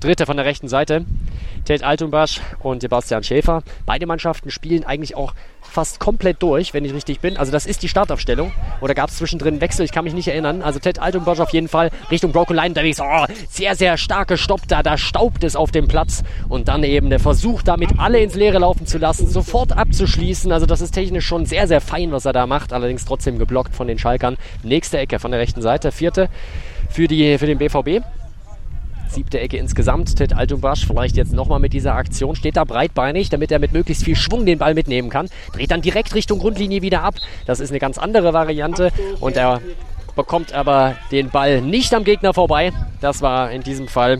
dritte 0.00 0.26
von 0.26 0.36
der 0.36 0.46
rechten 0.46 0.68
Seite. 0.68 1.04
Ted 1.64 1.82
Altumbasch 1.82 2.40
und 2.60 2.82
Sebastian 2.82 3.22
Schäfer. 3.22 3.62
Beide 3.86 4.06
Mannschaften 4.06 4.50
spielen 4.50 4.84
eigentlich 4.84 5.16
auch 5.16 5.34
fast 5.62 5.98
komplett 5.98 6.42
durch, 6.42 6.74
wenn 6.74 6.84
ich 6.84 6.92
richtig 6.92 7.20
bin. 7.20 7.36
Also 7.36 7.50
das 7.50 7.66
ist 7.66 7.82
die 7.82 7.88
Startaufstellung. 7.88 8.52
Oder 8.80 8.94
gab 8.94 9.08
es 9.08 9.16
zwischendrin 9.16 9.60
Wechsel? 9.60 9.84
Ich 9.84 9.92
kann 9.92 10.04
mich 10.04 10.14
nicht 10.14 10.28
erinnern. 10.28 10.62
Also 10.62 10.78
Ted 10.78 10.98
Altumbasch 11.00 11.40
auf 11.40 11.50
jeden 11.50 11.68
Fall 11.68 11.90
Richtung 12.10 12.32
Broken 12.32 12.54
Line 12.54 12.68
unterwegs. 12.68 13.00
Oh, 13.00 13.24
sehr, 13.48 13.74
sehr 13.74 13.96
starke 13.96 14.36
Stopp 14.36 14.68
da. 14.68 14.82
Da 14.82 14.98
staubt 14.98 15.42
es 15.42 15.56
auf 15.56 15.72
dem 15.72 15.88
Platz. 15.88 16.22
Und 16.48 16.68
dann 16.68 16.84
eben 16.84 17.10
der 17.10 17.18
Versuch, 17.18 17.62
damit 17.62 17.98
alle 17.98 18.20
ins 18.20 18.34
Leere 18.34 18.58
laufen 18.58 18.86
zu 18.86 18.98
lassen, 18.98 19.26
sofort 19.26 19.72
abzuschließen. 19.72 20.52
Also 20.52 20.66
das 20.66 20.80
ist 20.80 20.92
technisch 20.92 21.26
schon 21.26 21.46
sehr, 21.46 21.66
sehr 21.66 21.80
fein, 21.80 22.12
was 22.12 22.26
er 22.26 22.32
da 22.32 22.46
macht. 22.46 22.72
Allerdings 22.72 23.04
trotzdem 23.04 23.38
geblockt 23.38 23.74
von 23.74 23.88
den 23.88 23.98
Schalkern. 23.98 24.36
Nächste 24.62 24.98
Ecke 24.98 25.18
von 25.18 25.30
der 25.30 25.40
rechten 25.40 25.62
Seite. 25.62 25.92
Vierte 25.92 26.28
für, 26.90 27.08
die, 27.08 27.38
für 27.38 27.46
den 27.46 27.58
BVB 27.58 28.04
siebte 29.14 29.40
Ecke 29.40 29.56
insgesamt. 29.56 30.16
Ted 30.16 30.34
Altumbasch 30.34 30.86
vielleicht 30.86 31.16
jetzt 31.16 31.32
nochmal 31.32 31.60
mit 31.60 31.72
dieser 31.72 31.94
Aktion. 31.94 32.36
Steht 32.36 32.56
da 32.56 32.64
breitbeinig, 32.64 33.30
damit 33.30 33.50
er 33.52 33.58
mit 33.58 33.72
möglichst 33.72 34.04
viel 34.04 34.16
Schwung 34.16 34.44
den 34.44 34.58
Ball 34.58 34.74
mitnehmen 34.74 35.08
kann. 35.08 35.28
Dreht 35.52 35.70
dann 35.70 35.80
direkt 35.80 36.14
Richtung 36.14 36.38
Grundlinie 36.38 36.82
wieder 36.82 37.02
ab. 37.02 37.14
Das 37.46 37.60
ist 37.60 37.70
eine 37.70 37.78
ganz 37.78 37.98
andere 37.98 38.32
Variante. 38.32 38.90
Und 39.20 39.36
er 39.36 39.60
bekommt 40.16 40.52
aber 40.52 40.96
den 41.10 41.30
Ball 41.30 41.60
nicht 41.60 41.94
am 41.94 42.04
Gegner 42.04 42.34
vorbei. 42.34 42.72
Das 43.00 43.22
war 43.22 43.50
in 43.50 43.62
diesem 43.62 43.88
Fall 43.88 44.18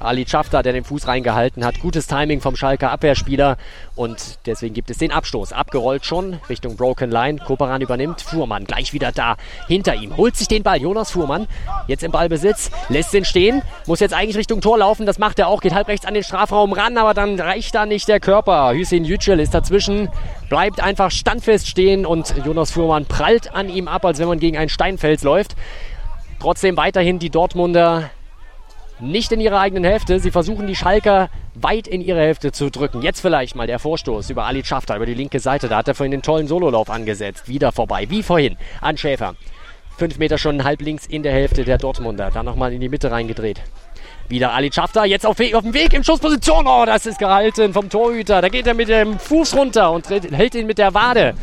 Ali 0.00 0.26
Schafter, 0.26 0.62
der 0.62 0.72
den 0.72 0.84
Fuß 0.84 1.06
reingehalten 1.06 1.64
hat. 1.64 1.80
Gutes 1.80 2.06
Timing 2.06 2.40
vom 2.40 2.56
Schalker 2.56 2.90
Abwehrspieler 2.90 3.58
und 3.96 4.38
deswegen 4.46 4.74
gibt 4.74 4.90
es 4.90 4.98
den 4.98 5.12
Abstoß. 5.12 5.52
Abgerollt 5.52 6.04
schon 6.06 6.40
Richtung 6.48 6.76
Broken 6.76 7.10
Line. 7.10 7.38
Koperan 7.38 7.82
übernimmt. 7.82 8.22
Fuhrmann 8.22 8.64
gleich 8.64 8.92
wieder 8.92 9.12
da. 9.12 9.36
Hinter 9.68 9.94
ihm 9.94 10.16
holt 10.16 10.36
sich 10.36 10.48
den 10.48 10.62
Ball. 10.62 10.80
Jonas 10.80 11.10
Fuhrmann 11.10 11.46
jetzt 11.86 12.02
im 12.02 12.12
Ballbesitz. 12.12 12.70
Lässt 12.88 13.12
ihn 13.14 13.24
stehen. 13.24 13.62
Muss 13.86 14.00
jetzt 14.00 14.14
eigentlich 14.14 14.36
Richtung 14.36 14.60
Tor 14.60 14.78
laufen. 14.78 15.06
Das 15.06 15.18
macht 15.18 15.38
er 15.38 15.48
auch. 15.48 15.60
Geht 15.60 15.74
halb 15.74 15.88
rechts 15.88 16.06
an 16.06 16.14
den 16.14 16.24
Strafraum 16.24 16.72
ran, 16.72 16.96
aber 16.96 17.14
dann 17.14 17.38
reicht 17.38 17.74
da 17.74 17.84
nicht 17.84 18.08
der 18.08 18.20
Körper. 18.20 18.72
Hüseyin 18.72 19.04
Yücel 19.04 19.38
ist 19.38 19.54
dazwischen. 19.54 20.08
Bleibt 20.48 20.80
einfach 20.80 21.10
standfest 21.10 21.68
stehen 21.68 22.06
und 22.06 22.34
Jonas 22.44 22.70
Fuhrmann 22.70 23.04
prallt 23.04 23.54
an 23.54 23.68
ihm 23.68 23.86
ab, 23.86 24.04
als 24.04 24.18
wenn 24.18 24.28
man 24.28 24.40
gegen 24.40 24.56
ein 24.56 24.68
Steinfels 24.68 25.22
läuft. 25.22 25.54
Trotzdem 26.40 26.76
weiterhin 26.78 27.18
die 27.18 27.28
Dortmunder 27.28 28.10
nicht 29.00 29.32
in 29.32 29.40
ihrer 29.40 29.60
eigenen 29.60 29.84
Hälfte. 29.84 30.20
Sie 30.20 30.30
versuchen 30.30 30.66
die 30.66 30.76
Schalker 30.76 31.30
weit 31.54 31.86
in 31.86 32.00
ihre 32.00 32.20
Hälfte 32.20 32.52
zu 32.52 32.70
drücken. 32.70 33.02
Jetzt 33.02 33.20
vielleicht 33.20 33.54
mal 33.54 33.66
der 33.66 33.78
Vorstoß 33.78 34.30
über 34.30 34.44
Ali 34.44 34.64
Schafter, 34.64 34.96
über 34.96 35.06
die 35.06 35.14
linke 35.14 35.40
Seite. 35.40 35.68
Da 35.68 35.78
hat 35.78 35.88
er 35.88 35.94
vorhin 35.94 36.12
den 36.12 36.22
tollen 36.22 36.46
Sololauf 36.46 36.90
angesetzt. 36.90 37.48
Wieder 37.48 37.72
vorbei, 37.72 38.06
wie 38.08 38.22
vorhin, 38.22 38.56
an 38.80 38.96
Schäfer. 38.96 39.34
Fünf 39.96 40.18
Meter 40.18 40.38
schon 40.38 40.64
halb 40.64 40.80
links 40.80 41.06
in 41.06 41.22
der 41.22 41.32
Hälfte 41.32 41.64
der 41.64 41.78
Dortmunder. 41.78 42.30
Dann 42.30 42.46
nochmal 42.46 42.72
in 42.72 42.80
die 42.80 42.88
Mitte 42.88 43.10
reingedreht. 43.10 43.60
Wieder 44.28 44.52
Ali 44.52 44.72
Schafter, 44.72 45.04
jetzt 45.04 45.26
auf, 45.26 45.40
auf, 45.40 45.62
dem 45.62 45.74
Weg 45.74 45.92
in 45.92 46.04
Schussposition. 46.04 46.66
Oh, 46.66 46.84
das 46.86 47.04
ist 47.04 47.18
gehalten 47.18 47.72
vom 47.72 47.90
Torhüter. 47.90 48.40
Da 48.40 48.48
geht 48.48 48.66
er 48.66 48.74
mit 48.74 48.88
dem 48.88 49.18
Fuß 49.18 49.56
runter 49.56 49.90
und 49.90 50.08
hält 50.08 50.54
ihn 50.54 50.66
mit 50.66 50.78
der 50.78 50.94
Wade. 50.94 51.34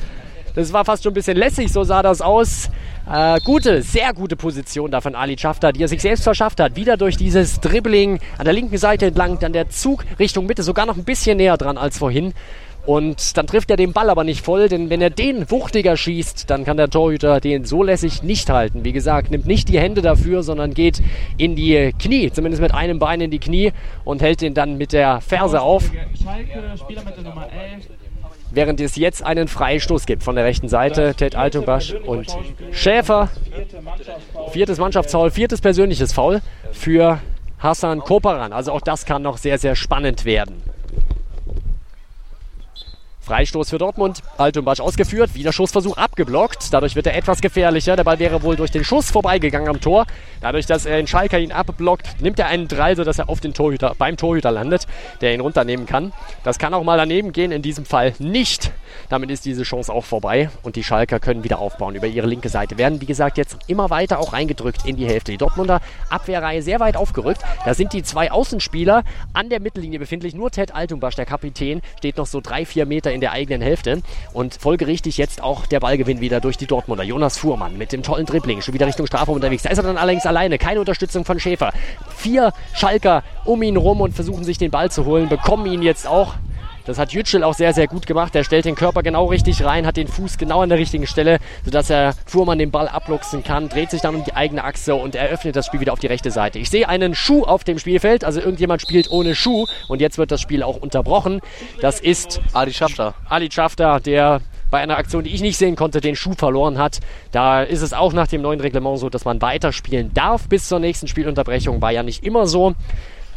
Das 0.57 0.73
war 0.73 0.85
fast 0.85 1.03
schon 1.03 1.11
ein 1.11 1.13
bisschen 1.13 1.37
lässig, 1.37 1.71
so 1.71 1.83
sah 1.83 2.01
das 2.01 2.19
aus. 2.19 2.71
Äh, 3.07 3.39
gute, 3.41 3.83
sehr 3.83 4.11
gute 4.11 4.35
Position 4.35 4.89
da 4.89 5.01
von 5.01 5.13
Ali 5.13 5.37
Schafter, 5.37 5.71
die 5.71 5.83
er 5.83 5.87
sich 5.87 6.01
selbst 6.01 6.23
verschafft 6.23 6.59
hat. 6.59 6.75
Wieder 6.75 6.97
durch 6.97 7.15
dieses 7.15 7.59
Dribbling 7.59 8.17
an 8.39 8.45
der 8.45 8.55
linken 8.55 8.79
Seite 8.79 9.05
entlang, 9.05 9.37
dann 9.37 9.53
der 9.53 9.69
Zug 9.69 10.03
Richtung 10.17 10.47
Mitte, 10.47 10.63
sogar 10.63 10.87
noch 10.87 10.97
ein 10.97 11.03
bisschen 11.03 11.37
näher 11.37 11.57
dran 11.57 11.77
als 11.77 11.99
vorhin. 11.99 12.33
Und 12.87 13.37
dann 13.37 13.45
trifft 13.45 13.69
er 13.69 13.77
den 13.77 13.93
Ball 13.93 14.09
aber 14.09 14.23
nicht 14.23 14.43
voll, 14.43 14.67
denn 14.67 14.89
wenn 14.89 14.99
er 14.99 15.11
den 15.11 15.51
wuchtiger 15.51 15.95
schießt, 15.95 16.49
dann 16.49 16.65
kann 16.65 16.77
der 16.77 16.89
Torhüter 16.89 17.39
den 17.39 17.65
so 17.65 17.83
lässig 17.83 18.23
nicht 18.23 18.49
halten. 18.49 18.83
Wie 18.83 18.93
gesagt, 18.93 19.29
nimmt 19.29 19.45
nicht 19.45 19.69
die 19.69 19.77
Hände 19.77 20.01
dafür, 20.01 20.41
sondern 20.41 20.73
geht 20.73 21.03
in 21.37 21.55
die 21.55 21.93
Knie, 21.99 22.31
zumindest 22.31 22.63
mit 22.63 22.73
einem 22.73 22.97
Bein 22.97 23.21
in 23.21 23.29
die 23.29 23.39
Knie 23.39 23.73
und 24.05 24.23
hält 24.23 24.41
den 24.41 24.55
dann 24.55 24.77
mit 24.77 24.91
der 24.91 25.21
Ferse 25.21 25.61
auf. 25.61 25.91
Schalke, 26.23 26.77
Spieler 26.79 27.03
mit 27.03 27.15
der 27.15 27.23
Nummer 27.25 27.47
11, 27.51 27.87
während 28.51 28.79
es 28.79 28.95
jetzt 28.95 29.23
einen 29.23 29.47
Freistoß 29.47 30.05
gibt 30.05 30.23
von 30.23 30.35
der 30.35 30.45
rechten 30.45 30.69
Seite. 30.69 31.13
Ted 31.15 31.35
Altumbasch 31.35 31.93
und 31.93 32.35
Schäfer. 32.71 33.29
Viertes 34.51 34.77
Mannschaftsfoul, 34.77 35.31
viertes 35.31 35.61
persönliches 35.61 36.13
Foul 36.13 36.41
für 36.71 37.19
Hassan 37.59 37.99
Koparan. 37.99 38.53
Also 38.53 38.71
auch 38.71 38.81
das 38.81 39.05
kann 39.05 39.21
noch 39.21 39.37
sehr, 39.37 39.57
sehr 39.57 39.75
spannend 39.75 40.25
werden. 40.25 40.61
Freistoß 43.27 43.69
für 43.69 43.77
Dortmund. 43.77 44.21
Altumbasch 44.37 44.79
ausgeführt. 44.79 45.35
Wieder 45.35 45.51
Schussversuch 45.51 45.97
abgeblockt. 45.97 46.73
Dadurch 46.73 46.95
wird 46.95 47.07
er 47.07 47.15
etwas 47.15 47.41
gefährlicher. 47.41 47.97
Der 47.97 48.05
Ball 48.05 48.19
wäre 48.19 48.41
wohl 48.41 48.55
durch 48.55 48.71
den 48.71 48.85
Schuss 48.85 49.11
vorbeigegangen 49.11 49.67
am 49.67 49.81
Tor. 49.81 50.05
Dadurch, 50.39 50.65
dass 50.65 50.85
er 50.85 50.97
in 50.97 51.07
Schalker 51.07 51.37
ihn 51.37 51.51
abblockt, 51.51 52.21
nimmt 52.21 52.39
er 52.39 52.47
einen 52.47 52.69
Drall, 52.69 52.95
sodass 52.95 53.19
er 53.19 53.27
auf 53.27 53.41
den 53.41 53.53
Torhüter, 53.53 53.95
beim 53.97 54.15
Torhüter 54.15 54.49
landet, 54.51 54.87
der 55.19 55.33
ihn 55.33 55.41
runternehmen 55.41 55.85
kann. 55.85 56.13
Das 56.45 56.57
kann 56.57 56.73
auch 56.73 56.85
mal 56.85 56.97
daneben 56.97 57.33
gehen. 57.33 57.51
In 57.51 57.61
diesem 57.61 57.85
Fall 57.85 58.13
nicht. 58.19 58.71
Damit 59.09 59.29
ist 59.29 59.43
diese 59.43 59.63
Chance 59.63 59.91
auch 59.91 60.05
vorbei. 60.05 60.49
Und 60.63 60.77
die 60.77 60.83
Schalker 60.83 61.19
können 61.19 61.43
wieder 61.43 61.59
aufbauen 61.59 61.95
über 61.95 62.07
ihre 62.07 62.27
linke 62.27 62.47
Seite. 62.47 62.77
Werden, 62.77 63.01
wie 63.01 63.05
gesagt, 63.05 63.37
jetzt 63.37 63.57
immer 63.67 63.89
weiter 63.89 64.19
auch 64.19 64.31
reingedrückt 64.31 64.85
in 64.85 64.95
die 64.95 65.05
Hälfte. 65.05 65.33
Die 65.33 65.37
Dortmunder 65.37 65.81
Abwehrreihe 66.09 66.61
sehr 66.61 66.79
weit 66.79 66.95
aufgerückt. 66.95 67.41
Da 67.65 67.73
sind 67.73 67.91
die 67.91 68.03
zwei 68.03 68.31
Außenspieler 68.31 69.03
an 69.33 69.49
der 69.49 69.59
Mittellinie 69.59 69.99
befindlich. 69.99 70.33
Nur 70.33 70.49
Ted 70.49 70.73
Altumbasch, 70.73 71.15
der 71.15 71.25
Kapitän, 71.25 71.81
steht 71.97 72.15
noch 72.15 72.25
so 72.25 72.39
drei, 72.39 72.65
vier 72.65 72.85
Meter 72.85 73.11
in 73.11 73.16
der 73.21 73.31
eigenen 73.31 73.61
Hälfte. 73.61 74.01
Und 74.33 74.55
folgerichtig 74.55 75.17
jetzt 75.17 75.41
auch 75.41 75.65
der 75.65 75.79
Ballgewinn 75.79 76.21
wieder 76.21 76.39
durch 76.39 76.57
die 76.57 76.67
Dortmunder. 76.67 77.03
Jonas 77.03 77.37
Fuhrmann 77.37 77.77
mit 77.77 77.91
dem 77.91 78.03
tollen 78.03 78.25
Dribbling, 78.25 78.61
schon 78.61 78.73
wieder 78.73 78.87
Richtung 78.87 79.07
Strafraum 79.07 79.35
unterwegs. 79.35 79.63
Da 79.63 79.69
ist 79.69 79.77
er 79.77 79.83
dann 79.83 79.97
allerdings 79.97 80.25
alleine, 80.25 80.57
keine 80.57 80.79
Unterstützung 80.79 81.25
von 81.25 81.39
Schäfer. 81.39 81.73
Vier 82.15 82.53
Schalker 82.73 83.23
um 83.45 83.61
ihn 83.63 83.77
rum 83.77 84.01
und 84.01 84.13
versuchen 84.13 84.43
sich 84.43 84.57
den 84.57 84.71
Ball 84.71 84.91
zu 84.91 85.05
holen, 85.05 85.29
bekommen 85.29 85.65
ihn 85.65 85.81
jetzt 85.81 86.07
auch. 86.07 86.35
Das 86.87 86.97
hat 86.97 87.11
Yücel 87.11 87.43
auch 87.43 87.53
sehr, 87.53 87.73
sehr 87.73 87.87
gut 87.87 88.07
gemacht. 88.07 88.33
Er 88.33 88.45
stellt 88.45 88.63
den 88.63 88.75
Körper 88.75 89.03
genau 89.03 89.25
richtig 89.25 89.63
rein, 89.65 89.85
hat 89.85 89.97
den 89.97 90.07
Fuß 90.07 90.37
genau 90.37 90.61
an 90.61 90.69
der 90.69 90.77
richtigen 90.77 91.05
Stelle, 91.05 91.39
sodass 91.65 91.89
er 91.89 92.13
Fuhrmann 92.25 92.59
den 92.59 92.71
Ball 92.71 92.87
abluchsen 92.87 93.43
kann, 93.43 93.67
dreht 93.67 93.91
sich 93.91 93.99
dann 93.99 94.15
um 94.15 94.23
die 94.23 94.33
eigene 94.33 94.63
Achse 94.63 94.95
und 94.95 95.13
eröffnet 95.13 95.57
das 95.57 95.65
Spiel 95.65 95.81
wieder 95.81 95.91
auf 95.91 95.99
die 95.99 96.07
rechte 96.07 96.31
Seite. 96.31 96.59
Ich 96.59 96.69
sehe 96.69 96.87
einen 96.87 97.13
Schuh 97.13 97.43
auf 97.43 97.65
dem 97.65 97.77
Spielfeld, 97.77 98.23
also 98.23 98.39
irgendjemand 98.39 98.81
spielt 98.81 99.11
ohne 99.11 99.35
Schuh 99.35 99.65
und 99.89 99.99
jetzt 99.99 100.17
wird 100.17 100.31
das 100.31 100.39
Spiel 100.39 100.63
auch 100.63 100.77
unterbrochen. 100.77 101.41
Das 101.81 101.99
ist 101.99 102.39
Ali 102.53 102.71
Schafter. 102.71 103.15
Ali 103.27 103.51
Schafter, 103.51 103.99
der 103.99 104.39
bei 104.71 104.79
einer 104.79 104.97
Aktion, 104.97 105.25
die 105.25 105.33
ich 105.33 105.41
nicht 105.41 105.57
sehen 105.57 105.75
konnte, 105.75 105.99
den 105.99 106.15
Schuh 106.15 106.33
verloren 106.33 106.77
hat. 106.77 106.99
Da 107.31 107.63
ist 107.63 107.81
es 107.81 107.91
auch 107.91 108.13
nach 108.13 108.27
dem 108.27 108.41
neuen 108.41 108.61
Reglement 108.61 108.97
so, 108.99 109.09
dass 109.09 109.25
man 109.25 109.41
weiterspielen 109.41 110.13
darf 110.13 110.47
bis 110.47 110.67
zur 110.67 110.79
nächsten 110.79 111.07
Spielunterbrechung. 111.07 111.81
War 111.81 111.91
ja 111.91 112.03
nicht 112.03 112.23
immer 112.23 112.47
so. 112.47 112.75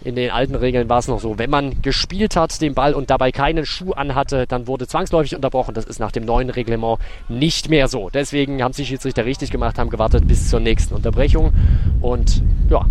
In 0.02 0.16
den 0.16 0.30
alten 0.30 0.54
Regeln 0.54 0.88
war 0.88 0.98
es 0.98 1.08
noch 1.08 1.20
so, 1.20 1.38
wenn 1.38 1.50
man 1.50 1.82
gespielt 1.82 2.34
hat, 2.34 2.60
den 2.62 2.74
Ball 2.74 2.94
und 2.94 3.10
dabei 3.10 3.32
keinen 3.32 3.66
Schuh 3.66 3.92
anhatte, 3.92 4.46
dann 4.46 4.66
wurde 4.66 4.86
zwangsläufig 4.86 5.34
unterbrochen. 5.34 5.74
Das 5.74 5.84
ist 5.84 6.00
nach 6.00 6.12
dem 6.12 6.24
neuen 6.24 6.48
Reglement 6.48 6.98
nicht 7.28 7.68
mehr 7.68 7.86
so. 7.86 8.08
Deswegen 8.08 8.62
haben 8.62 8.72
sich 8.72 8.88
Schiedsrichter 8.88 9.26
richtig 9.26 9.50
gemacht, 9.50 9.78
haben 9.78 9.90
gewartet 9.90 10.26
bis 10.26 10.48
zur 10.48 10.60
nächsten 10.60 10.94
Unterbrechung. 10.94 11.52
Und 12.00 12.42
ja, 12.70 12.86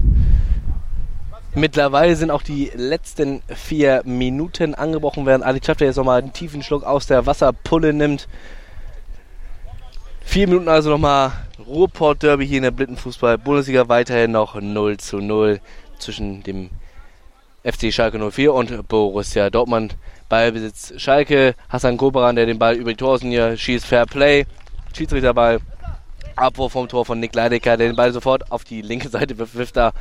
Mittlerweile 1.55 2.15
sind 2.15 2.29
auch 2.29 2.43
die 2.43 2.71
letzten 2.75 3.41
vier 3.47 4.03
Minuten 4.05 4.75
angebrochen, 4.75 5.25
während 5.25 5.43
Ali 5.43 5.59
Schafter 5.65 5.85
jetzt 5.85 5.95
nochmal 5.95 6.21
einen 6.21 6.31
tiefen 6.31 6.61
Schluck 6.61 6.83
aus 6.83 7.07
der 7.07 7.25
Wasserpulle 7.25 7.91
nimmt. 7.91 8.27
Vier 10.21 10.47
Minuten 10.47 10.67
also 10.67 10.91
nochmal 10.91 11.31
Ruhrport-Derby 11.65 12.45
hier 12.45 12.57
in 12.57 12.63
der 12.63 12.71
Blindenfußball-Bundesliga. 12.71 13.89
Weiterhin 13.89 14.31
noch 14.31 14.61
0 14.61 14.97
zu 14.97 15.17
0 15.17 15.59
zwischen 15.97 16.43
dem 16.43 16.69
FC 17.63 17.93
Schalke 17.93 18.19
04 18.19 18.53
und 18.53 18.87
Borussia 18.87 19.49
Dortmund. 19.49 19.97
Ballbesitz 20.29 20.93
Schalke, 20.97 21.55
Hassan 21.69 21.97
Koberan, 21.97 22.35
der 22.35 22.45
den 22.45 22.59
Ball 22.59 22.75
über 22.75 22.91
die 22.91 22.97
Torlinie 22.97 23.57
schießt, 23.57 23.85
Fair 23.85 24.05
Play, 24.05 24.45
Schiedsrichterball, 24.95 25.59
Abwurf 26.35 26.73
vom 26.73 26.87
Tor 26.87 27.05
von 27.05 27.19
Nick 27.19 27.35
Leidecker, 27.35 27.77
der 27.77 27.87
den 27.87 27.95
Ball 27.95 28.13
sofort 28.13 28.51
auf 28.51 28.63
die 28.63 28.81
linke 28.81 29.09
Seite 29.09 29.37
wirft 29.37 29.75
da. 29.75 29.91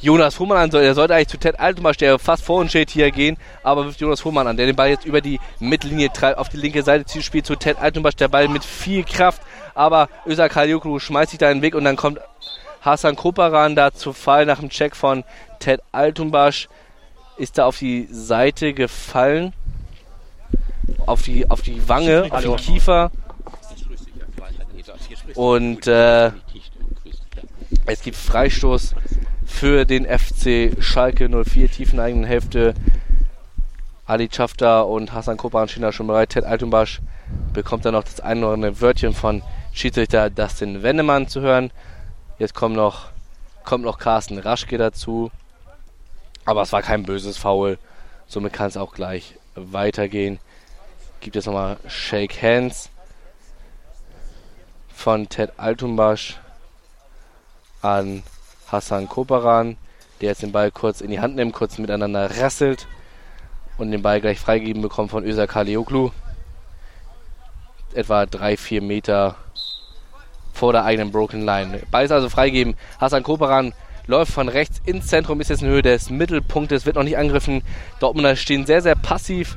Jonas 0.00 0.36
Fuhrmann 0.36 0.58
an. 0.58 0.70
Der 0.70 0.94
sollte 0.94 1.14
eigentlich 1.14 1.28
zu 1.28 1.38
Ted 1.38 1.58
Altenmarsch, 1.58 1.96
der 1.96 2.20
fast 2.20 2.44
vor 2.44 2.60
uns 2.60 2.70
steht, 2.70 2.90
hier 2.90 3.10
gehen, 3.10 3.36
aber 3.64 3.84
wirft 3.84 4.00
Jonas 4.00 4.20
Fuhrmann 4.20 4.46
an, 4.46 4.56
der 4.56 4.66
den 4.66 4.76
Ball 4.76 4.90
jetzt 4.90 5.04
über 5.04 5.20
die 5.20 5.40
Mittellinie 5.58 6.12
treibt, 6.12 6.38
auf 6.38 6.48
die 6.48 6.56
linke 6.56 6.84
Seite 6.84 7.04
zieht, 7.04 7.24
spielt 7.24 7.46
zu 7.46 7.56
Ted 7.56 7.78
Altenmarsch, 7.78 8.14
der 8.14 8.28
Ball 8.28 8.46
mit 8.46 8.64
viel 8.64 9.02
Kraft, 9.02 9.42
aber 9.74 10.08
Özak 10.24 10.52
Kalyoklu 10.52 11.00
schmeißt 11.00 11.30
sich 11.30 11.38
da 11.38 11.50
in 11.50 11.58
den 11.58 11.62
Weg 11.62 11.74
und 11.74 11.84
dann 11.84 11.96
kommt 11.96 12.20
Hasan 12.80 13.16
Koparan 13.16 13.74
da 13.74 13.92
zu 13.92 14.12
Fall 14.12 14.46
nach 14.46 14.60
dem 14.60 14.70
Check 14.70 14.94
von 14.94 15.24
Ted 15.58 15.80
Altumbasch 15.92 16.68
ist 17.36 17.58
da 17.58 17.66
auf 17.66 17.78
die 17.78 18.08
Seite 18.10 18.74
gefallen. 18.74 19.52
Auf 21.06 21.22
die, 21.22 21.48
auf 21.48 21.62
die 21.62 21.88
Wange, 21.88 22.28
auf 22.30 22.42
den 22.42 22.56
Kiefer. 22.56 23.10
Und 25.34 25.86
äh, 25.86 26.32
es 27.86 28.02
gibt 28.02 28.16
Freistoß 28.16 28.94
für 29.46 29.84
den 29.84 30.06
FC 30.06 30.82
Schalke 30.82 31.28
04, 31.28 31.70
tief 31.70 31.90
in 31.90 31.96
der 31.96 32.06
eigenen 32.06 32.24
Hälfte. 32.24 32.74
Ali 34.06 34.28
Schafter 34.32 34.86
und 34.86 35.12
Hassan 35.12 35.36
Kopan 35.36 35.68
stehen 35.68 35.82
da 35.82 35.92
schon 35.92 36.06
bereit. 36.06 36.30
Ted 36.30 36.44
Altumbasch 36.44 37.00
bekommt 37.52 37.84
dann 37.84 37.92
noch 37.92 38.04
das 38.04 38.20
ein 38.20 38.42
oder 38.42 38.54
andere 38.54 38.80
Wörtchen 38.80 39.12
von 39.12 39.42
Schiedsrichter 39.72 40.30
Dustin 40.30 40.82
Wennemann 40.82 41.28
zu 41.28 41.40
hören. 41.40 41.70
Jetzt 42.38 42.54
kommt 42.54 42.74
noch, 42.74 43.10
kommt 43.64 43.84
noch 43.84 43.98
Carsten 43.98 44.38
Raschke 44.38 44.78
dazu. 44.78 45.30
Aber 46.48 46.62
es 46.62 46.72
war 46.72 46.80
kein 46.80 47.02
böses 47.02 47.36
Foul. 47.36 47.76
Somit 48.26 48.54
kann 48.54 48.68
es 48.68 48.78
auch 48.78 48.94
gleich 48.94 49.34
weitergehen. 49.54 50.38
Gibt 51.20 51.36
es 51.36 51.44
nochmal 51.44 51.76
Shake 51.88 52.40
Hands 52.40 52.88
von 54.88 55.28
Ted 55.28 55.52
Altumbasch 55.58 56.40
an 57.82 58.22
Hassan 58.66 59.10
Koparan, 59.10 59.76
der 60.22 60.30
jetzt 60.30 60.40
den 60.40 60.52
Ball 60.52 60.70
kurz 60.70 61.02
in 61.02 61.10
die 61.10 61.20
Hand 61.20 61.36
nimmt, 61.36 61.52
kurz 61.52 61.76
miteinander 61.76 62.40
rasselt 62.40 62.88
und 63.76 63.90
den 63.90 64.00
Ball 64.00 64.22
gleich 64.22 64.40
freigegeben 64.40 64.80
bekommt 64.80 65.10
von 65.10 65.24
Özer 65.24 65.46
Kalioglu. 65.46 66.12
Etwa 67.92 68.24
drei, 68.24 68.56
vier 68.56 68.80
Meter 68.80 69.36
vor 70.54 70.72
der 70.72 70.86
eigenen 70.86 71.12
Broken 71.12 71.44
Line. 71.44 71.82
Ball 71.90 72.06
ist 72.06 72.10
also 72.10 72.30
freigegeben. 72.30 72.74
Hassan 72.98 73.22
Koparan 73.22 73.74
läuft 74.08 74.32
von 74.32 74.48
rechts 74.48 74.80
ins 74.84 75.06
Zentrum, 75.06 75.40
ist 75.40 75.50
jetzt 75.50 75.62
in 75.62 75.68
Höhe 75.68 75.82
des 75.82 76.10
Mittelpunktes, 76.10 76.86
wird 76.86 76.96
noch 76.96 77.04
nicht 77.04 77.18
angegriffen. 77.18 77.62
Dortmunder 78.00 78.34
stehen 78.34 78.66
sehr, 78.66 78.82
sehr 78.82 78.96
passiv. 78.96 79.56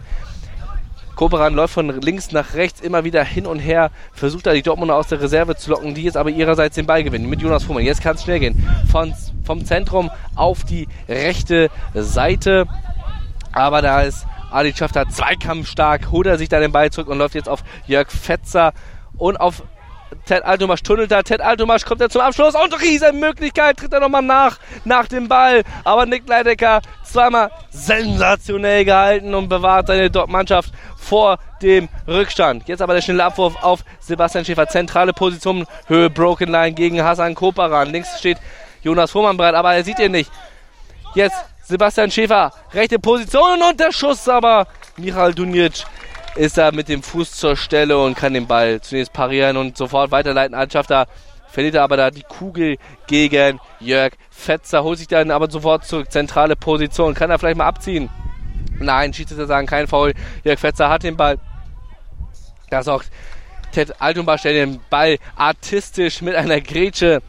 Koperan 1.16 1.54
läuft 1.54 1.74
von 1.74 2.02
links 2.02 2.32
nach 2.32 2.54
rechts 2.54 2.82
immer 2.82 3.04
wieder 3.04 3.24
hin 3.24 3.46
und 3.46 3.60
her, 3.60 3.92
versucht 4.14 4.46
da 4.46 4.54
die 4.54 4.62
Dortmunder 4.62 4.96
aus 4.96 5.08
der 5.08 5.22
Reserve 5.22 5.56
zu 5.56 5.72
locken, 5.72 5.94
die 5.94 6.04
jetzt 6.04 6.18
aber 6.18 6.30
ihrerseits 6.30 6.76
den 6.76 6.86
Ball 6.86 7.04
gewinnen 7.04 7.30
mit 7.30 7.42
Jonas 7.42 7.64
Fuhrmann. 7.64 7.86
Jetzt 7.86 8.02
kann 8.02 8.16
es 8.16 8.24
schnell 8.24 8.40
gehen. 8.40 8.68
Von, 8.92 9.14
vom 9.44 9.66
Zentrum 9.66 10.10
auf 10.36 10.64
die 10.64 10.88
rechte 11.08 11.70
Seite. 11.94 12.66
Aber 13.54 13.82
da 13.82 14.02
ist 14.02 14.26
Ali 14.52 14.74
Schafter 14.74 15.08
zweikampfstark, 15.08 16.12
holt 16.12 16.28
er 16.28 16.38
sich 16.38 16.50
da 16.50 16.60
den 16.60 16.72
Ball 16.72 16.90
zurück 16.92 17.08
und 17.08 17.18
läuft 17.18 17.36
jetzt 17.36 17.50
auf 17.50 17.64
Jörg 17.88 18.12
Fetzer 18.12 18.74
und 19.18 19.40
auf 19.40 19.64
Ted 20.26 20.44
Altomasch 20.44 20.84
tunnelt 20.84 21.12
da. 21.12 21.24
Ted 21.24 21.42
Altomasch 21.42 21.86
kommt 21.86 22.02
er 22.02 22.10
zum 22.10 22.22
Abschluss 22.22 22.56
und 22.56 22.82
riesen 22.82 23.20
Möglichkeit. 23.20 23.78
Tritt 23.78 23.94
er 23.94 24.00
nochmal 24.00 24.22
nach, 24.22 24.58
nach 24.86 25.08
dem 25.08 25.28
Ball. 25.28 25.64
Aber 25.84 26.06
Nick 26.06 26.28
Leidecker 26.28 26.82
zweimal 27.04 27.52
sensationell 27.70 28.86
gehalten 28.86 29.34
und 29.34 29.50
bewahrt 29.50 29.88
seine 29.88 30.10
Mannschaft 30.28 30.74
vor 30.98 31.40
dem 31.62 31.90
Rückstand. 32.08 32.68
Jetzt 32.68 32.82
aber 32.82 32.94
der 32.94 33.02
schnelle 33.02 33.26
Abwurf 33.26 33.56
auf 33.62 33.84
Sebastian 34.00 34.46
Schäfer. 34.46 34.68
Zentrale 34.68 35.14
Position, 35.14 35.66
Höhe 35.88 36.10
Broken 36.10 36.50
Line 36.50 36.74
gegen 36.74 37.04
Hassan 37.04 37.36
Koparan. 37.36 37.90
Links 37.90 38.20
steht 38.20 38.38
Jonas 38.84 39.12
Fuhrmann 39.12 39.38
bereit, 39.38 39.56
aber 39.56 39.74
er 39.74 39.84
sieht 39.84 40.00
ihn 40.00 40.12
nicht. 40.12 40.32
Jetzt 41.14 41.36
Sebastian 41.64 42.12
Schäfer, 42.12 42.52
rechte 42.74 43.00
Position 43.00 43.62
und 43.62 43.80
der 43.80 43.92
Schuss 43.92 44.28
aber 44.28 44.68
Michal 44.98 45.34
Dunic 45.34 45.86
ist 46.36 46.58
er 46.58 46.74
mit 46.74 46.88
dem 46.90 47.04
Fuß 47.04 47.34
zur 47.34 47.56
Stelle 47.56 47.98
und 47.98 48.16
kann 48.16 48.34
den 48.34 48.48
Ball 48.48 48.82
zunächst 48.82 49.14
parieren 49.14 49.58
und 49.58 49.78
sofort 49.78 50.12
weiterleiten. 50.12 50.56
Anschafter 50.56 51.08
verliert 51.50 51.76
er 51.76 51.84
aber 51.84 51.98
da 51.98 52.12
die 52.12 52.24
Kugel 52.24 52.78
gegen 53.08 53.60
Jörg 53.80 54.14
Fetzer, 54.30 54.84
holt 54.84 54.98
sich 54.98 55.08
dann 55.08 55.32
aber 55.32 55.50
sofort 55.50 55.86
zur 55.86 56.08
zentrale 56.08 56.56
Position. 56.56 57.14
Kann 57.14 57.30
er 57.30 57.40
vielleicht 57.40 57.58
mal 57.58 57.68
abziehen? 57.68 58.10
Nein, 58.80 59.14
Schiedsrichter 59.14 59.48
sagen 59.48 59.68
kein 59.68 59.88
Foul. 59.88 60.14
Jörg 60.44 60.60
Fetzer 60.60 60.90
hat 60.90 61.04
den 61.04 61.18
Ball. 61.18 61.38
Da 62.70 62.84
sorgt 62.84 63.12
Ted 63.72 64.02
Altumbar 64.02 64.38
stellt 64.38 64.56
den 64.56 64.80
Ball 64.90 65.18
artistisch 65.36 66.22
mit 66.22 66.36
einer 66.36 66.60
Grätsche 66.62 67.22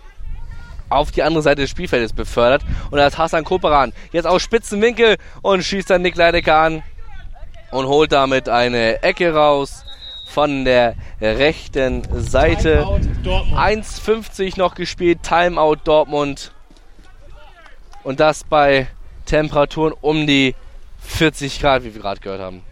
auf 0.89 1.11
die 1.11 1.23
andere 1.23 1.43
Seite 1.43 1.63
des 1.63 1.71
Spielfeldes 1.71 2.13
befördert. 2.13 2.63
Und 2.91 2.99
da 2.99 3.07
ist 3.07 3.19
Hassan 3.19 3.45
Koperan 3.45 3.93
jetzt 4.13 4.27
aus 4.27 4.43
spitzen 4.43 4.81
Winkel 4.83 5.17
und 5.41 5.65
schießt 5.65 5.91
dann 5.91 6.03
Nick 6.03 6.17
Leidecker 6.17 6.57
an 6.57 6.83
und 7.73 7.87
holt 7.87 8.13
damit 8.13 8.49
eine 8.49 9.03
Ecke 9.03 9.35
raus 9.35 9.85
von 10.27 10.65
der 10.65 10.95
rechten 11.21 12.03
Seite. 12.13 12.85
1,50 13.25 14.59
noch 14.59 14.75
gespielt, 14.75 15.23
Timeout 15.23 15.77
Dortmund. 15.85 16.53
Und 18.05 18.21
das 18.21 18.45
bei 18.45 18.89
Temperaturen 19.27 19.93
um 20.01 20.27
die 20.27 20.55
40 21.01 21.61
Grad, 21.61 21.85
wie 21.85 21.95
wir 21.95 22.01
gerade 22.01 22.21
gehört 22.21 22.41
haben. 22.41 22.63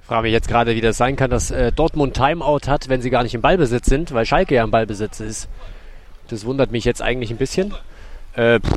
Ich 0.00 0.06
frage 0.06 0.22
mich 0.22 0.32
jetzt 0.32 0.48
gerade, 0.48 0.76
wie 0.76 0.80
das 0.80 0.96
sein 0.96 1.16
kann, 1.16 1.30
dass 1.30 1.50
äh, 1.50 1.72
Dortmund 1.72 2.14
Timeout 2.14 2.68
hat, 2.68 2.88
wenn 2.88 3.02
sie 3.02 3.10
gar 3.10 3.22
nicht 3.24 3.34
im 3.34 3.40
Ballbesitz 3.40 3.86
sind, 3.86 4.14
weil 4.14 4.24
Schalke 4.24 4.54
ja 4.54 4.62
im 4.62 4.70
Ballbesitz 4.70 5.20
ist. 5.20 5.48
Das 6.28 6.44
wundert 6.44 6.70
mich 6.70 6.84
jetzt 6.84 7.02
eigentlich 7.02 7.30
ein 7.30 7.36
bisschen. 7.36 7.74
Äh, 8.34 8.60
pff, 8.60 8.72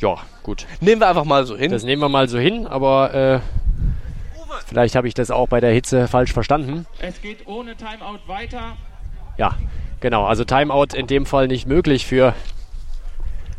ja, 0.00 0.16
gut. 0.42 0.66
Nehmen 0.80 1.00
wir 1.00 1.08
einfach 1.08 1.24
mal 1.24 1.46
so 1.46 1.56
hin. 1.56 1.70
Das 1.70 1.84
nehmen 1.84 2.02
wir 2.02 2.08
mal 2.08 2.28
so 2.28 2.38
hin, 2.38 2.66
aber 2.66 3.14
äh, 3.14 3.40
Vielleicht 4.66 4.96
habe 4.96 5.08
ich 5.08 5.14
das 5.14 5.30
auch 5.30 5.48
bei 5.48 5.60
der 5.60 5.72
Hitze 5.72 6.08
falsch 6.08 6.32
verstanden. 6.32 6.86
Es 7.00 7.20
geht 7.20 7.46
ohne 7.46 7.76
Timeout 7.76 8.20
weiter. 8.26 8.76
Ja, 9.36 9.56
genau. 10.00 10.24
Also 10.24 10.44
Timeout 10.44 10.94
in 10.94 11.06
dem 11.06 11.26
Fall 11.26 11.48
nicht 11.48 11.66
möglich 11.66 12.06
für, 12.06 12.34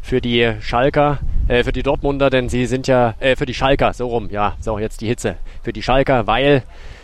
für 0.02 0.22
die 0.22 0.53
Schalker, 0.61 1.19
äh, 1.48 1.64
für 1.64 1.72
die 1.72 1.84
Dortmunder, 1.84 2.30
denn 2.30 2.49
sie 2.49 2.65
sind 2.65 2.88
ja, 2.88 3.14
äh, 3.19 3.36
für 3.36 3.45
die 3.45 3.53
Schalker, 3.53 3.94
so 3.94 4.07
rum, 4.07 4.30
ja, 4.32 4.56
so 4.60 4.80
jetzt 4.80 5.02
die 5.02 5.07
Hitze. 5.07 5.38
Für 5.64 5.73
die 5.73 5.84
Schalker, 5.84 6.27
weil 6.27 6.64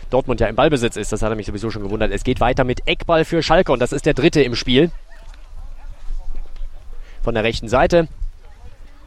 Dortmund 0.10 0.40
ja 0.40 0.48
im 0.48 0.56
Ballbesitz 0.56 0.98
ist. 0.98 1.12
Das 1.12 1.22
hat 1.22 1.30
er 1.30 1.36
mich 1.36 1.48
sowieso 1.48 1.72
schon 1.72 1.84
gewundert. 1.84 2.12
Es 2.12 2.24
geht 2.24 2.40
weiter 2.40 2.64
mit 2.64 2.88
Eckball 2.88 3.26
für 3.26 3.42
Schalke 3.42 3.72
und 3.72 3.80
das 3.80 3.94
ist 3.94 4.06
der 4.06 4.14
dritte 4.14 4.42
im 4.42 4.56
Spiel. 4.56 4.92
Von 7.24 7.34
der 7.34 7.44
rechten 7.44 7.68
Seite. 7.68 8.08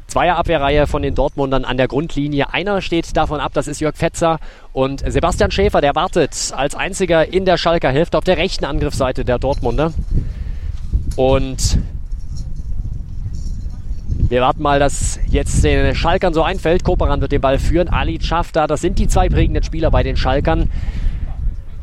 Zweierabwehrreihe 0.06 0.86
von 0.86 1.02
den 1.02 1.14
Dortmundern 1.14 1.64
an 1.64 1.76
der 1.76 1.88
Grundlinie. 1.88 2.52
Einer 2.52 2.80
steht 2.80 3.16
davon 3.16 3.40
ab, 3.40 3.52
das 3.54 3.66
ist 3.66 3.80
Jörg 3.80 3.96
Fetzer. 3.96 4.38
Und 4.72 5.02
Sebastian 5.06 5.50
Schäfer, 5.50 5.80
der 5.80 5.94
wartet 5.94 6.52
als 6.54 6.74
einziger 6.74 7.32
in 7.32 7.44
der 7.44 7.56
Schalker 7.56 7.90
Hälfte 7.90 8.18
auf 8.18 8.24
der 8.24 8.36
rechten 8.36 8.64
Angriffsseite 8.64 9.24
der 9.24 9.38
Dortmunder. 9.38 9.92
Und 11.16 11.78
wir 14.28 14.40
warten 14.40 14.62
mal, 14.62 14.78
dass 14.78 15.18
jetzt 15.28 15.62
den 15.62 15.94
Schalkern 15.94 16.34
so 16.34 16.42
einfällt. 16.42 16.82
Koperan 16.82 17.20
wird 17.20 17.32
den 17.32 17.40
Ball 17.40 17.58
führen. 17.58 17.88
Ali 17.88 18.18
Schafter, 18.20 18.66
das 18.66 18.80
sind 18.80 18.98
die 18.98 19.06
zwei 19.06 19.28
prägenden 19.28 19.62
Spieler 19.62 19.90
bei 19.90 20.02
den 20.02 20.16
Schalkern 20.16 20.70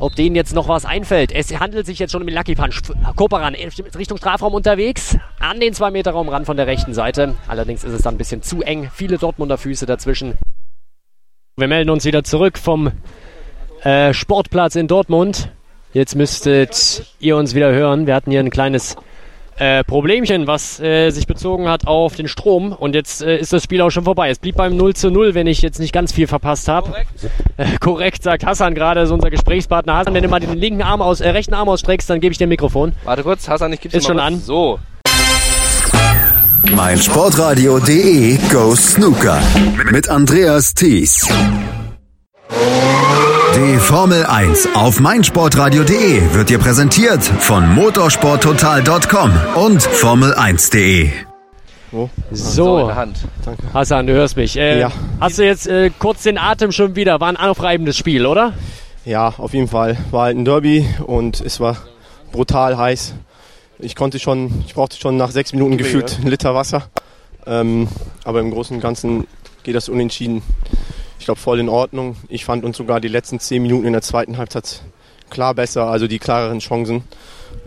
ob 0.02 0.16
denen 0.16 0.34
jetzt 0.34 0.52
noch 0.52 0.66
was 0.66 0.84
einfällt. 0.84 1.30
Es 1.30 1.58
handelt 1.60 1.86
sich 1.86 2.00
jetzt 2.00 2.10
schon 2.10 2.22
um 2.22 2.26
den 2.26 2.36
Lucky 2.36 2.56
Punch. 2.56 2.82
Koperan 3.14 3.54
Richtung 3.54 4.18
Strafraum 4.18 4.52
unterwegs, 4.52 5.16
an 5.38 5.60
den 5.60 5.72
2 5.72 5.92
Meter 5.92 6.10
Raum 6.10 6.28
ran 6.28 6.44
von 6.44 6.56
der 6.56 6.66
rechten 6.66 6.92
Seite. 6.92 7.36
Allerdings 7.46 7.84
ist 7.84 7.92
es 7.92 8.02
dann 8.02 8.16
ein 8.16 8.18
bisschen 8.18 8.42
zu 8.42 8.62
eng, 8.62 8.90
viele 8.92 9.16
Dortmunder 9.16 9.58
Füße 9.58 9.86
dazwischen. 9.86 10.38
Wir 11.56 11.68
melden 11.68 11.90
uns 11.90 12.04
wieder 12.04 12.24
zurück 12.24 12.58
vom 12.58 12.90
äh, 13.84 14.12
Sportplatz 14.12 14.74
in 14.74 14.88
Dortmund. 14.88 15.52
Jetzt 15.92 16.16
müsstet 16.16 17.06
ihr 17.20 17.36
uns 17.36 17.54
wieder 17.54 17.70
hören. 17.70 18.08
Wir 18.08 18.16
hatten 18.16 18.32
hier 18.32 18.40
ein 18.40 18.50
kleines 18.50 18.96
äh, 19.56 19.84
Problemchen, 19.84 20.46
was 20.46 20.80
äh, 20.80 21.10
sich 21.10 21.26
bezogen 21.26 21.68
hat 21.68 21.86
auf 21.86 22.16
den 22.16 22.28
Strom. 22.28 22.72
Und 22.72 22.94
jetzt 22.94 23.22
äh, 23.22 23.36
ist 23.36 23.52
das 23.52 23.64
Spiel 23.64 23.80
auch 23.80 23.90
schon 23.90 24.04
vorbei. 24.04 24.30
Es 24.30 24.38
blieb 24.38 24.56
beim 24.56 24.76
0 24.76 24.94
zu 24.94 25.10
0, 25.10 25.34
wenn 25.34 25.46
ich 25.46 25.62
jetzt 25.62 25.78
nicht 25.78 25.92
ganz 25.92 26.12
viel 26.12 26.26
verpasst 26.26 26.68
habe. 26.68 26.90
Korrekt. 26.90 27.10
Äh, 27.56 27.78
korrekt, 27.78 28.22
sagt 28.22 28.46
Hassan 28.46 28.74
gerade, 28.74 29.02
ist 29.02 29.10
unser 29.10 29.30
Gesprächspartner. 29.30 29.96
Hassan, 29.96 30.14
wenn 30.14 30.22
du 30.22 30.28
mal 30.28 30.40
den 30.40 30.56
linken 30.56 30.82
Arm 30.82 31.02
aus, 31.02 31.20
äh, 31.20 31.28
rechten 31.30 31.54
Arm 31.54 31.68
ausstreckst, 31.68 32.08
dann 32.08 32.20
gebe 32.20 32.32
ich 32.32 32.38
dir 32.38 32.46
Mikrofon. 32.46 32.92
Warte 33.04 33.22
kurz, 33.22 33.48
Hassan, 33.48 33.72
ich 33.72 33.80
gebe 33.80 33.96
es 33.96 34.04
schon 34.04 34.18
an. 34.18 34.38
So. 34.38 34.78
Mein 36.74 36.98
Sportradio.de 36.98 38.38
Go 38.50 38.74
Snooker 38.74 39.42
mit 39.90 40.08
Andreas 40.08 40.72
Thies. 40.72 41.28
Die 43.54 43.76
Formel 43.76 44.24
1 44.24 44.74
auf 44.74 44.98
meinsportradio.de 44.98 46.34
wird 46.34 46.48
dir 46.48 46.58
präsentiert 46.58 47.22
von 47.22 47.74
motorsporttotal.com 47.74 49.30
und 49.56 49.82
Formel1.de. 49.82 51.10
Oh. 51.92 52.08
So, 52.30 52.90
Hassan, 53.74 54.06
du 54.06 54.14
hörst 54.14 54.38
mich. 54.38 54.56
Äh, 54.56 54.80
ja. 54.80 54.90
Hast 55.20 55.38
du 55.38 55.44
jetzt 55.44 55.66
äh, 55.66 55.90
kurz 55.98 56.22
den 56.22 56.38
Atem 56.38 56.72
schon 56.72 56.96
wieder? 56.96 57.20
War 57.20 57.28
ein 57.28 57.36
aufreibendes 57.36 57.98
Spiel, 57.98 58.24
oder? 58.24 58.54
Ja, 59.04 59.34
auf 59.36 59.52
jeden 59.52 59.68
Fall. 59.68 59.98
War 60.10 60.24
halt 60.24 60.38
ein 60.38 60.46
Derby 60.46 60.86
und 61.04 61.42
es 61.42 61.60
war 61.60 61.76
brutal 62.32 62.78
heiß. 62.78 63.14
Ich 63.80 63.94
konnte 63.94 64.18
schon, 64.18 64.64
ich 64.66 64.74
brauchte 64.74 64.98
schon 64.98 65.18
nach 65.18 65.30
sechs 65.30 65.52
Minuten 65.52 65.76
gefühlt 65.76 66.16
einen 66.20 66.30
Liter 66.30 66.54
Wasser. 66.54 66.84
Ähm, 67.46 67.88
aber 68.24 68.40
im 68.40 68.50
Großen 68.50 68.74
und 68.74 68.80
Ganzen 68.80 69.26
geht 69.62 69.74
das 69.74 69.90
unentschieden 69.90 70.42
ich 71.22 71.26
glaube, 71.26 71.40
voll 71.40 71.60
in 71.60 71.68
Ordnung. 71.68 72.16
Ich 72.28 72.44
fand 72.44 72.64
uns 72.64 72.76
sogar 72.76 73.00
die 73.00 73.06
letzten 73.06 73.38
zehn 73.38 73.62
Minuten 73.62 73.86
in 73.86 73.92
der 73.92 74.02
zweiten 74.02 74.38
Halbzeit 74.38 74.82
klar 75.30 75.54
besser, 75.54 75.86
also 75.86 76.08
die 76.08 76.18
klareren 76.18 76.58
Chancen. 76.58 77.04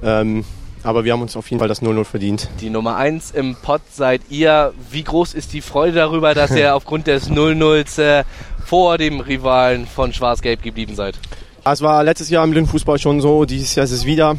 Ähm, 0.03 0.43
aber 0.83 1.05
wir 1.05 1.13
haben 1.13 1.21
uns 1.21 1.37
auf 1.37 1.49
jeden 1.49 1.59
Fall 1.59 1.69
das 1.69 1.81
0-0 1.81 2.03
verdient. 2.03 2.49
Die 2.59 2.69
Nummer 2.69 2.97
1 2.97 3.31
im 3.31 3.55
Pott 3.55 3.81
seid 3.89 4.23
ihr. 4.29 4.73
Wie 4.91 5.03
groß 5.03 5.33
ist 5.33 5.53
die 5.53 5.61
Freude 5.61 5.93
darüber, 5.93 6.33
dass 6.33 6.51
ihr 6.51 6.75
aufgrund 6.75 7.07
des 7.07 7.31
0-0s 7.31 8.01
äh, 8.01 8.23
vor 8.65 8.97
dem 8.97 9.21
Rivalen 9.21 9.87
von 9.87 10.11
Schwarz-Gelb 10.11 10.61
geblieben 10.61 10.93
seid? 10.93 11.17
Es 11.63 11.81
war 11.81 12.03
letztes 12.03 12.29
Jahr 12.29 12.43
im 12.43 12.51
Lindfußball 12.51 12.99
schon 12.99 13.21
so, 13.21 13.45
dieses 13.45 13.73
Jahr 13.73 13.85
ist 13.85 13.91
es 13.91 14.05
wieder. 14.05 14.35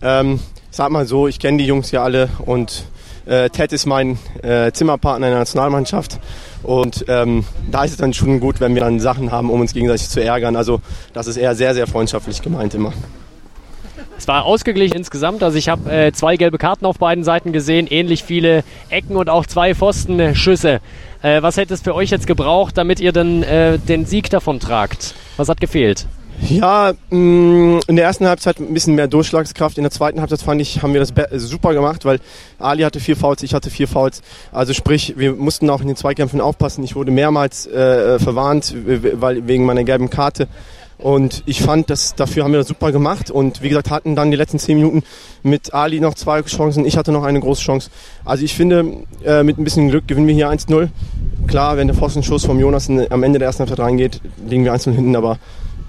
Ähm, 0.00 0.40
sag 0.70 0.90
mal 0.90 1.06
so, 1.06 1.28
ich 1.28 1.38
kenne 1.38 1.58
die 1.58 1.66
Jungs 1.66 1.90
ja 1.90 2.02
alle 2.02 2.30
und 2.46 2.86
äh, 3.26 3.50
Ted 3.50 3.72
ist 3.72 3.86
mein 3.86 4.18
äh, 4.42 4.72
Zimmerpartner 4.72 5.26
in 5.26 5.32
der 5.32 5.40
Nationalmannschaft. 5.40 6.18
Und 6.62 7.04
ähm, 7.08 7.44
da 7.70 7.84
ist 7.84 7.92
es 7.92 7.96
dann 7.96 8.14
schon 8.14 8.40
gut, 8.40 8.60
wenn 8.60 8.74
wir 8.74 8.82
dann 8.82 9.00
Sachen 9.00 9.30
haben, 9.32 9.50
um 9.50 9.60
uns 9.60 9.72
gegenseitig 9.72 10.08
zu 10.08 10.22
ärgern. 10.22 10.56
Also 10.56 10.80
das 11.12 11.26
ist 11.26 11.36
eher 11.36 11.54
sehr, 11.54 11.74
sehr 11.74 11.86
freundschaftlich 11.86 12.42
gemeint 12.42 12.74
immer. 12.74 12.92
Es 14.18 14.26
war 14.28 14.44
ausgeglichen 14.44 14.96
insgesamt. 14.96 15.42
Also 15.42 15.58
ich 15.58 15.68
habe 15.68 15.90
äh, 15.90 16.12
zwei 16.12 16.36
gelbe 16.36 16.58
Karten 16.58 16.86
auf 16.86 16.98
beiden 16.98 17.22
Seiten 17.22 17.52
gesehen, 17.52 17.86
ähnlich 17.86 18.24
viele 18.24 18.64
Ecken 18.88 19.16
und 19.16 19.28
auch 19.28 19.46
zwei 19.46 19.74
Pfostenschüsse. 19.74 20.80
Äh, 21.22 21.42
was 21.42 21.56
hätte 21.56 21.74
es 21.74 21.82
für 21.82 21.94
euch 21.94 22.10
jetzt 22.10 22.26
gebraucht, 22.26 22.78
damit 22.78 23.00
ihr 23.00 23.12
dann 23.12 23.42
äh, 23.42 23.78
den 23.78 24.06
Sieg 24.06 24.30
davon 24.30 24.58
tragt? 24.58 25.14
Was 25.36 25.48
hat 25.48 25.60
gefehlt? 25.60 26.06
Ja, 26.42 26.92
mh, 27.10 27.18
mm, 27.18 27.80
in 27.88 27.96
der 27.96 28.04
ersten 28.04 28.26
Halbzeit 28.26 28.58
ein 28.60 28.72
bisschen 28.74 28.94
mehr 28.94 29.08
Durchschlagskraft. 29.08 29.78
In 29.78 29.84
der 29.84 29.90
zweiten 29.90 30.20
Halbzeit 30.20 30.42
fand 30.42 30.60
ich, 30.60 30.82
haben 30.82 30.92
wir 30.92 31.00
das 31.00 31.12
super 31.42 31.74
gemacht, 31.74 32.04
weil 32.04 32.20
Ali 32.58 32.82
hatte 32.82 33.00
vier 33.00 33.16
Fouls, 33.16 33.42
ich 33.42 33.54
hatte 33.54 33.70
vier 33.70 33.88
Fouls. 33.88 34.22
Also 34.52 34.72
sprich, 34.72 35.14
wir 35.16 35.32
mussten 35.34 35.70
auch 35.70 35.80
in 35.80 35.86
den 35.86 35.96
Zweikämpfen 35.96 36.40
aufpassen. 36.40 36.84
Ich 36.84 36.94
wurde 36.94 37.10
mehrmals 37.10 37.66
äh, 37.66 38.18
verwarnt, 38.18 38.74
weil 38.84 39.46
wegen 39.48 39.64
meiner 39.64 39.84
gelben 39.84 40.10
Karte. 40.10 40.48
Und 40.98 41.42
ich 41.44 41.60
fand, 41.60 41.90
dass 41.90 42.14
dafür 42.14 42.44
haben 42.44 42.52
wir 42.52 42.58
das 42.58 42.68
super 42.68 42.90
gemacht. 42.90 43.30
Und 43.30 43.62
wie 43.62 43.68
gesagt, 43.68 43.90
hatten 43.90 44.16
dann 44.16 44.30
die 44.30 44.36
letzten 44.36 44.58
zehn 44.58 44.76
Minuten 44.78 45.02
mit 45.42 45.74
Ali 45.74 46.00
noch 46.00 46.14
zwei 46.14 46.42
Chancen. 46.42 46.86
Ich 46.86 46.96
hatte 46.96 47.12
noch 47.12 47.24
eine 47.24 47.40
große 47.40 47.62
Chance. 47.62 47.90
Also 48.24 48.44
ich 48.44 48.54
finde, 48.54 49.04
äh, 49.24 49.42
mit 49.42 49.58
ein 49.58 49.64
bisschen 49.64 49.90
Glück 49.90 50.08
gewinnen 50.08 50.26
wir 50.26 50.34
hier 50.34 50.48
1-0. 50.48 50.88
Klar, 51.46 51.76
wenn 51.76 51.86
der 51.86 51.96
Pfostenschuss 51.96 52.46
vom 52.46 52.58
Jonas 52.58 52.88
am 52.88 53.22
Ende 53.22 53.38
der 53.38 53.46
ersten 53.46 53.60
Halbzeit 53.60 53.80
reingeht, 53.80 54.20
liegen 54.48 54.64
wir 54.64 54.74
1-0 54.74 54.92
hinten. 54.92 55.16
Aber 55.16 55.38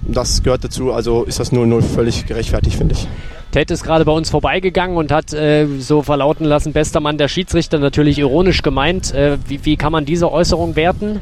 das 0.02 0.44
gehört 0.44 0.64
dazu. 0.64 0.94
Also 0.94 1.24
ist 1.24 1.40
das 1.40 1.52
0-0 1.52 1.82
völlig 1.82 2.26
gerechtfertigt, 2.26 2.78
finde 2.78 2.96
ich. 2.96 3.08
Ted 3.52 3.72
ist 3.72 3.84
gerade 3.84 4.06
bei 4.06 4.12
uns 4.12 4.30
vorbeigegangen 4.30 4.98
und 4.98 5.12
hat 5.12 5.34
äh, 5.34 5.66
so 5.80 6.02
verlauten 6.02 6.46
lassen, 6.46 6.74
bester 6.74 7.00
Mann 7.00 7.18
der 7.18 7.28
Schiedsrichter, 7.28 7.80
natürlich 7.80 8.20
ironisch 8.20 8.62
gemeint. 8.62 9.14
Äh, 9.14 9.38
wie, 9.48 9.64
wie 9.64 9.78
kann 9.78 9.92
man 9.92 10.06
diese 10.06 10.32
Äußerung 10.32 10.76
werten? 10.76 11.22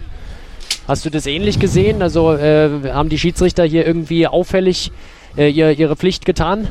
Hast 0.87 1.05
du 1.05 1.09
das 1.09 1.25
ähnlich 1.25 1.59
gesehen? 1.59 2.01
Also 2.01 2.33
äh, 2.33 2.91
haben 2.91 3.09
die 3.09 3.19
Schiedsrichter 3.19 3.63
hier 3.63 3.85
irgendwie 3.85 4.27
auffällig 4.27 4.91
äh, 5.37 5.49
ihr, 5.49 5.71
ihre 5.71 5.95
Pflicht 5.95 6.25
getan 6.25 6.67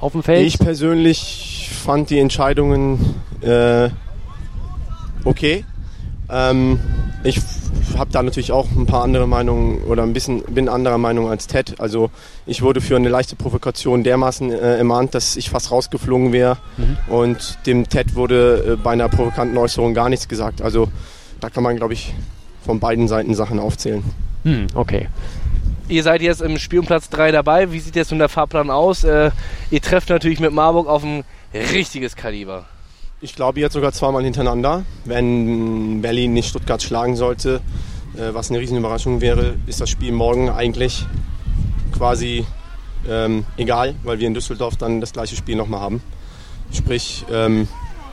auf 0.00 0.12
dem 0.12 0.22
Feld? 0.22 0.46
Ich 0.46 0.58
persönlich 0.58 1.70
fand 1.84 2.10
die 2.10 2.18
Entscheidungen 2.18 3.14
äh, 3.40 3.90
okay. 5.24 5.64
Ähm, 6.30 6.80
ich 7.22 7.40
habe 7.98 8.10
da 8.12 8.22
natürlich 8.22 8.52
auch 8.52 8.70
ein 8.70 8.86
paar 8.86 9.02
andere 9.02 9.26
Meinungen 9.26 9.82
oder 9.84 10.02
ein 10.02 10.12
bisschen 10.12 10.42
bin 10.42 10.68
anderer 10.68 10.98
Meinung 10.98 11.28
als 11.28 11.46
Ted. 11.46 11.80
Also 11.80 12.10
ich 12.46 12.62
wurde 12.62 12.80
für 12.80 12.96
eine 12.96 13.08
leichte 13.08 13.36
Provokation 13.36 14.04
dermaßen 14.04 14.50
äh, 14.50 14.78
ermahnt, 14.78 15.14
dass 15.14 15.36
ich 15.36 15.50
fast 15.50 15.70
rausgeflogen 15.70 16.32
wäre. 16.32 16.56
Mhm. 16.76 16.96
Und 17.12 17.58
dem 17.66 17.88
Ted 17.88 18.14
wurde 18.14 18.72
äh, 18.72 18.76
bei 18.76 18.92
einer 18.92 19.08
provokanten 19.08 19.56
Äußerung 19.58 19.94
gar 19.94 20.08
nichts 20.08 20.28
gesagt. 20.28 20.62
Also 20.62 20.88
da 21.40 21.50
kann 21.50 21.62
man, 21.62 21.76
glaube 21.76 21.94
ich, 21.94 22.14
von 22.64 22.80
beiden 22.80 23.08
Seiten 23.08 23.34
Sachen 23.34 23.58
aufzählen. 23.58 24.02
Hm, 24.44 24.68
okay. 24.74 25.08
Ihr 25.88 26.02
seid 26.02 26.22
jetzt 26.22 26.40
im 26.40 26.58
Spiel 26.58 26.78
um 26.78 26.86
Platz 26.86 27.08
3 27.10 27.32
dabei. 27.32 27.72
Wie 27.72 27.80
sieht 27.80 27.96
jetzt 27.96 28.12
nun 28.12 28.20
der 28.20 28.28
Fahrplan 28.28 28.70
aus? 28.70 29.04
Äh, 29.04 29.30
ihr 29.70 29.80
trefft 29.80 30.08
natürlich 30.08 30.40
mit 30.40 30.52
Marburg 30.52 30.86
auf 30.86 31.02
ein 31.02 31.24
richtiges 31.52 32.14
Kaliber. 32.14 32.66
Ich 33.22 33.34
glaube 33.34 33.60
jetzt 33.60 33.74
sogar 33.74 33.92
zweimal 33.92 34.24
hintereinander. 34.24 34.84
Wenn 35.04 36.00
Berlin 36.00 36.32
nicht 36.32 36.48
Stuttgart 36.48 36.82
schlagen 36.82 37.16
sollte, 37.16 37.60
äh, 38.16 38.32
was 38.32 38.48
eine 38.48 38.60
Riesenüberraschung 38.60 39.20
wäre, 39.20 39.56
ist 39.66 39.78
das 39.78 39.90
Spiel 39.90 40.10
morgen 40.10 40.48
eigentlich 40.48 41.04
quasi 41.92 42.46
ähm, 43.06 43.44
egal, 43.58 43.94
weil 44.04 44.20
wir 44.20 44.26
in 44.26 44.32
Düsseldorf 44.32 44.78
dann 44.78 45.02
das 45.02 45.12
gleiche 45.12 45.36
Spiel 45.36 45.54
nochmal 45.54 45.80
haben. 45.80 46.02
Sprich, 46.72 47.26
ähm, 47.30 47.68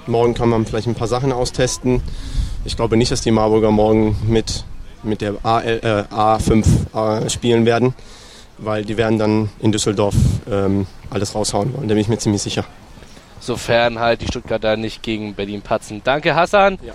morgen 0.07 0.33
kann 0.33 0.49
man 0.49 0.65
vielleicht 0.65 0.87
ein 0.87 0.95
paar 0.95 1.07
Sachen 1.07 1.31
austesten. 1.31 2.01
Ich 2.65 2.75
glaube 2.75 2.97
nicht, 2.97 3.09
dass 3.09 3.21
die 3.21 3.31
Marburger 3.31 3.71
morgen 3.71 4.17
mit, 4.27 4.65
mit 5.03 5.21
der 5.21 5.35
AL, 5.43 5.79
äh, 5.83 6.13
A5 6.13 7.23
äh, 7.23 7.29
spielen 7.29 7.65
werden, 7.65 7.93
weil 8.57 8.83
die 8.83 8.97
werden 8.97 9.17
dann 9.17 9.49
in 9.61 9.71
Düsseldorf 9.71 10.15
ähm, 10.51 10.85
alles 11.09 11.33
raushauen 11.33 11.73
wollen. 11.73 11.87
Da 11.87 11.93
bin 11.93 12.01
ich 12.01 12.09
mir 12.09 12.17
ziemlich 12.17 12.41
sicher. 12.41 12.65
Sofern 13.47 13.97
halt 13.99 14.19
die 14.19 14.27
Stuttgarter 14.27 14.75
nicht 14.75 15.01
gegen 15.01 15.33
Berlin 15.33 15.61
patzen. 15.61 16.01
Danke, 16.03 16.35
Hassan. 16.35 16.77
Ja. 16.85 16.91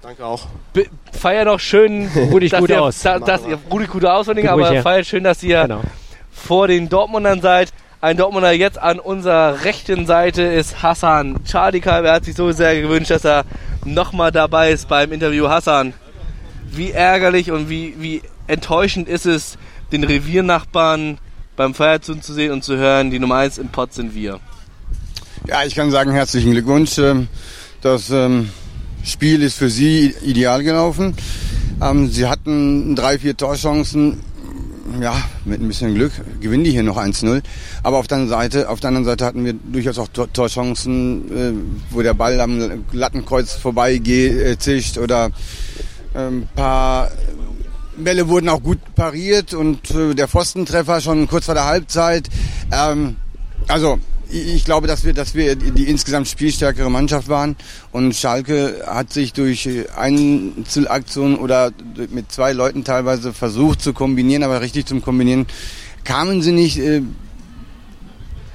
Danke 0.00 0.24
auch. 0.24 0.46
Be 0.72 0.86
feier 1.10 1.44
noch 1.44 1.58
schön. 1.58 2.08
Ruhig 2.30 2.52
gut 2.52 2.70
ihr, 2.70 2.80
aus. 2.80 3.02
Da, 3.02 3.18
dass 3.18 3.44
ihr, 3.44 3.58
ruhig 3.68 3.88
gut 3.88 4.04
aus, 4.04 4.28
aber 4.28 4.82
feiert 4.82 5.06
schön, 5.06 5.24
dass 5.24 5.42
ihr 5.42 5.62
genau. 5.62 5.80
vor 6.30 6.68
den 6.68 6.88
Dortmundern 6.88 7.40
seid. 7.40 7.72
Ein 8.00 8.16
Dortmunder 8.16 8.52
jetzt 8.52 8.78
an 8.78 9.00
unserer 9.00 9.64
rechten 9.64 10.06
Seite 10.06 10.42
ist 10.42 10.84
Hassan 10.84 11.40
Chadika. 11.44 11.98
Er 11.98 12.12
hat 12.12 12.26
sich 12.26 12.36
so 12.36 12.52
sehr 12.52 12.80
gewünscht, 12.80 13.10
dass 13.10 13.24
er 13.24 13.44
nochmal 13.84 14.30
dabei 14.30 14.70
ist 14.70 14.86
beim 14.86 15.10
Interview. 15.10 15.48
Hassan, 15.48 15.94
wie 16.70 16.92
ärgerlich 16.92 17.50
und 17.50 17.68
wie, 17.68 17.96
wie 17.98 18.22
enttäuschend 18.46 19.08
ist 19.08 19.26
es, 19.26 19.58
den 19.90 20.04
Reviernachbarn 20.04 21.18
beim 21.56 21.74
Feierzug 21.74 22.22
zu 22.22 22.34
sehen 22.34 22.52
und 22.52 22.62
zu 22.62 22.76
hören, 22.76 23.10
die 23.10 23.18
Nummer 23.18 23.38
1 23.38 23.58
im 23.58 23.70
Pott 23.70 23.92
sind 23.92 24.14
wir. 24.14 24.38
Ja, 25.48 25.64
ich 25.64 25.74
kann 25.74 25.90
sagen, 25.90 26.12
herzlichen 26.12 26.50
Glückwunsch. 26.50 26.98
Ähm, 26.98 27.26
das 27.80 28.10
ähm, 28.10 28.50
Spiel 29.02 29.42
ist 29.42 29.54
für 29.54 29.70
Sie 29.70 30.14
ideal 30.22 30.62
gelaufen. 30.62 31.14
Ähm, 31.80 32.10
Sie 32.10 32.26
hatten 32.26 32.94
drei, 32.94 33.18
vier 33.18 33.34
Torchancen 33.34 34.20
ja, 35.00 35.16
mit 35.46 35.62
ein 35.62 35.68
bisschen 35.68 35.94
Glück 35.94 36.12
gewinnen 36.42 36.64
die 36.64 36.72
hier 36.72 36.82
noch 36.82 36.98
1-0. 36.98 37.40
Aber 37.82 37.96
auf 37.96 38.06
der, 38.06 38.18
anderen 38.18 38.38
Seite, 38.38 38.68
auf 38.68 38.80
der 38.80 38.88
anderen 38.88 39.06
Seite 39.06 39.24
hatten 39.24 39.42
wir 39.42 39.54
durchaus 39.54 39.98
auch 39.98 40.08
Torchancen, 40.08 41.32
äh, 41.32 41.94
wo 41.94 42.02
der 42.02 42.12
Ball 42.12 42.38
am 42.42 42.84
Lattenkreuz 42.92 43.54
vorbeizischt 43.54 44.98
äh, 44.98 45.00
oder 45.00 45.30
ein 46.12 46.46
paar 46.54 47.10
Bälle 47.96 48.28
wurden 48.28 48.50
auch 48.50 48.62
gut 48.62 48.80
pariert 48.94 49.54
und 49.54 49.92
äh, 49.92 50.14
der 50.14 50.28
Pfostentreffer 50.28 51.00
schon 51.00 51.26
kurz 51.26 51.46
vor 51.46 51.54
der 51.54 51.64
Halbzeit. 51.64 52.28
Also 53.66 53.98
ich 54.30 54.64
glaube, 54.64 54.86
dass 54.86 55.04
wir, 55.04 55.14
dass 55.14 55.34
wir 55.34 55.56
die 55.56 55.84
insgesamt 55.84 56.28
spielstärkere 56.28 56.90
Mannschaft 56.90 57.28
waren 57.28 57.56
und 57.92 58.14
Schalke 58.14 58.82
hat 58.86 59.12
sich 59.12 59.32
durch 59.32 59.68
Einzelaktionen 59.96 61.38
oder 61.38 61.72
mit 62.10 62.30
zwei 62.30 62.52
Leuten 62.52 62.84
teilweise 62.84 63.32
versucht 63.32 63.80
zu 63.80 63.92
kombinieren, 63.92 64.42
aber 64.42 64.60
richtig 64.60 64.86
zum 64.86 65.02
Kombinieren 65.02 65.46
kamen 66.04 66.42
sie 66.42 66.52
nicht. 66.52 66.78
Äh, 66.78 67.02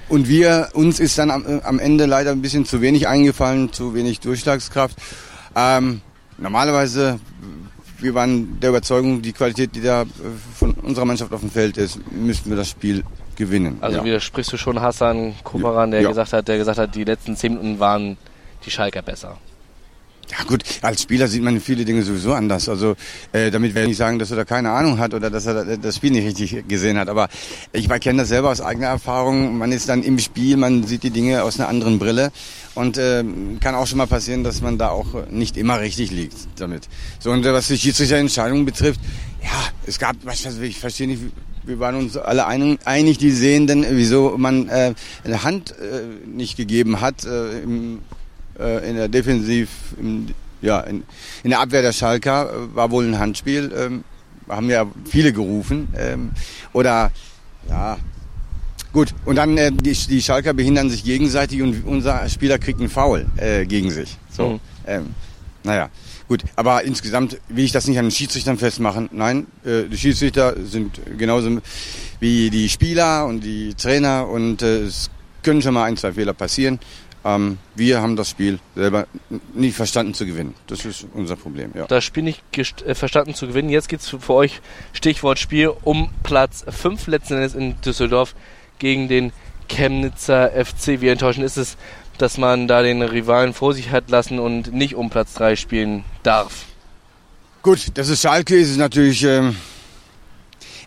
und 0.10 0.28
wir, 0.28 0.70
uns 0.74 1.00
ist 1.00 1.18
dann 1.18 1.32
am, 1.32 1.62
am 1.64 1.80
Ende 1.80 2.06
leider 2.06 2.32
ein 2.32 2.42
bisschen 2.42 2.66
zu 2.66 2.82
wenig 2.82 3.08
eingefallen, 3.08 3.74
zu 3.74 3.96
wenig 3.96 4.20
Durchschlagskraft. 4.20 4.98
Ähm, 5.56 6.02
normalerweise, 6.38 7.20
wir 8.00 8.14
waren 8.14 8.60
der 8.60 8.70
Überzeugung, 8.72 9.22
die 9.24 9.34
Qualität, 9.34 9.76
die 9.76 9.82
da 9.82 10.04
äh, 10.04 10.06
von 10.56 10.74
unserer 10.74 11.06
Mannschaft 11.06 11.34
auf 11.34 11.40
dem 11.40 11.50
Feld 11.50 11.78
ist, 11.78 12.00
müssten 12.12 12.50
wir 12.52 12.58
das 12.58 12.70
Spiel 12.70 13.04
gewinnen. 13.36 13.78
Also 13.82 14.00
ja. 14.00 14.04
widersprichst 14.04 14.54
du 14.54 14.58
schon 14.58 14.82
Hassan 14.82 15.36
Kumaran, 15.44 15.92
der 15.92 16.02
ja. 16.02 16.10
gesagt 16.10 16.34
hat, 16.34 16.48
der 16.48 16.58
gesagt 16.58 16.78
hat, 16.78 16.96
die 16.96 17.04
letzten 17.04 17.36
zehn 17.36 17.54
Minuten 17.54 17.80
waren 17.80 18.18
die 18.66 18.72
Schalker 18.72 19.02
besser. 19.02 19.38
Ja 20.32 20.44
gut, 20.46 20.64
als 20.82 21.04
Spieler 21.04 21.28
sieht 21.28 21.44
man 21.44 21.60
viele 21.60 21.86
Dinge 21.86 22.02
sowieso 22.02 22.34
anders. 22.34 22.70
Also 22.70 22.96
äh, 23.34 23.52
damit 23.52 23.76
werde 23.76 23.86
ich 23.86 23.90
nicht 23.90 23.98
sagen, 23.98 24.20
dass 24.20 24.32
er 24.32 24.38
da 24.38 24.46
keine 24.46 24.72
Ahnung 24.72 24.98
hat 24.98 25.14
oder 25.14 25.30
dass 25.30 25.46
er 25.46 25.78
das 25.78 25.98
Spiel 25.98 26.12
nicht 26.12 26.26
richtig 26.26 26.68
gesehen 26.68 26.98
hat. 26.98 27.10
Aber 27.10 27.28
ich 27.72 27.90
kenne 28.00 28.20
das 28.20 28.30
selber 28.30 28.50
aus 28.50 28.62
eigener 28.62 28.88
Erfahrung. 28.88 29.58
Man 29.58 29.72
ist 29.72 29.90
dann 29.90 30.02
im 30.02 30.18
Spiel, 30.20 30.58
man 30.58 30.84
sieht 30.84 31.04
die 31.04 31.12
Dinge 31.12 31.44
aus 31.44 31.60
einer 31.60 31.68
anderen 31.70 32.00
Brille 32.00 32.32
und 32.74 32.98
äh, 32.98 33.24
kann 33.60 33.76
auch 33.76 33.86
schon 33.86 33.98
mal 33.98 34.08
passieren, 34.08 34.44
dass 34.44 34.62
man 34.62 34.78
da 34.78 34.90
auch 34.90 35.28
nicht 35.30 35.58
immer 35.58 35.80
richtig 35.82 36.10
liegt 36.12 36.38
damit. 36.56 36.88
So 37.20 37.32
und 37.32 37.46
äh, 37.46 37.54
was 37.54 37.68
die 37.68 37.78
Schiedsrichterentscheidung 37.78 38.66
betrifft, 38.66 39.02
ja, 39.44 39.70
es 39.86 40.00
gab, 40.00 40.16
was, 40.24 40.46
ich 40.46 40.80
verstehe 40.80 41.08
nicht, 41.08 41.22
wir 41.64 41.80
waren 41.80 41.96
uns 41.96 42.18
alle 42.18 42.46
einig, 42.46 43.18
die 43.18 43.32
Sehenden, 43.32 43.86
wieso 43.90 44.38
man 44.38 44.70
äh, 44.70 44.94
eine 45.24 45.44
Hand 45.44 45.72
äh, 45.72 46.04
nicht 46.28 46.58
gegeben 46.58 47.02
hat 47.02 47.26
äh, 47.26 47.62
im, 47.62 48.00
äh, 48.60 48.90
in 48.90 48.96
der 48.96 49.08
Defensiv, 49.08 49.70
im, 50.00 50.28
ja, 50.62 50.80
in, 50.82 51.04
in, 51.44 51.52
der 51.52 51.60
Abwehr 51.60 51.82
der 51.82 51.94
Schalker 51.94 52.50
äh, 52.50 52.76
war 52.76 52.92
wohl 52.92 53.06
ein 53.06 53.20
Handspiel. 53.20 53.72
Ähm, 53.76 54.04
haben 54.50 54.70
ja 54.70 54.86
viele 55.06 55.34
gerufen. 55.34 55.88
Ähm, 55.98 56.32
oder 56.74 57.12
ja, 57.70 57.98
gut. 58.92 59.14
Und 59.26 59.38
dann 59.38 59.58
äh, 59.58 59.72
die, 59.72 59.94
die 59.94 60.22
Schalker 60.22 60.54
behindern 60.54 60.90
sich 60.90 61.04
gegenseitig 61.04 61.62
und 61.62 61.86
unser 61.86 62.28
Spieler 62.30 62.60
kriegt 62.60 62.80
einen 62.80 62.90
Foul 62.90 63.26
äh, 63.38 63.66
gegen 63.66 63.92
sich. 63.92 64.18
So. 64.32 64.50
Mhm. 64.50 64.60
Ähm, 64.86 65.16
naja. 65.64 65.90
Gut, 66.28 66.44
aber 66.56 66.84
insgesamt 66.84 67.38
will 67.50 67.66
ich 67.66 67.72
das 67.72 67.88
nicht 67.88 68.00
an 68.00 68.06
den 68.06 68.12
Schiedsrichtern 68.12 68.58
festmachen. 68.58 69.10
Nein, 69.12 69.48
äh, 69.66 69.84
die 69.84 69.98
Schiedsrichter 69.98 70.56
sind 70.64 71.00
genauso 71.18 71.60
wie 72.20 72.50
die 72.50 72.70
Spieler 72.70 73.26
und 73.26 73.42
die 73.42 73.74
Trainer 73.74 74.28
und 74.28 74.62
äh, 74.62 74.84
es 74.84 75.10
können 75.44 75.62
schon 75.62 75.74
mal 75.74 75.84
ein, 75.84 75.98
zwei 75.98 76.14
Fehler 76.14 76.34
passieren. 76.34 76.80
Ähm, 77.26 77.58
wir 77.76 78.02
haben 78.02 78.16
das 78.16 78.30
Spiel 78.30 78.60
selber 78.76 79.08
nicht 79.54 79.76
verstanden 79.76 80.14
zu 80.14 80.26
gewinnen. 80.26 80.56
Das 80.68 80.86
ist 80.86 81.06
unser 81.14 81.36
Problem. 81.36 81.72
Ja. 81.74 81.86
Das 81.88 82.04
Spiel 82.04 82.24
nicht 82.24 82.42
äh, 82.58 82.96
verstanden 82.96 83.34
zu 83.34 83.48
gewinnen. 83.48 83.70
Jetzt 83.70 83.88
geht 83.88 84.02
es 84.02 84.10
für 84.10 84.34
euch, 84.34 84.62
Stichwort 84.92 85.40
Spiel, 85.40 85.72
um 85.84 86.10
Platz 86.24 86.66
5 86.68 87.08
letzten 87.08 87.36
Endes 87.36 87.56
in 87.56 87.80
Düsseldorf 87.82 88.36
gegen 88.80 89.08
den 89.08 89.32
Chemnitzer 89.70 90.52
FC. 90.52 91.02
Wie 91.02 91.08
enttäuschend 91.08 91.46
ist 91.46 91.58
es, 91.58 91.78
dass 92.18 92.38
man 92.38 92.68
da 92.68 92.82
den 92.82 93.02
Rivalen 93.02 93.54
vor 93.54 93.74
sich 93.74 93.92
hat 93.92 94.10
lassen 94.10 94.40
und 94.40 94.74
nicht 94.74 94.96
um 94.96 95.10
Platz 95.10 95.34
3 95.34 95.56
spielen 95.56 96.04
darf. 96.24 96.66
Gut, 97.62 97.92
das 97.96 98.10
ist 98.10 98.22
Schalke, 98.22 98.56
ist 98.56 98.78
natürlich. 98.78 99.24
Ähm 99.24 99.56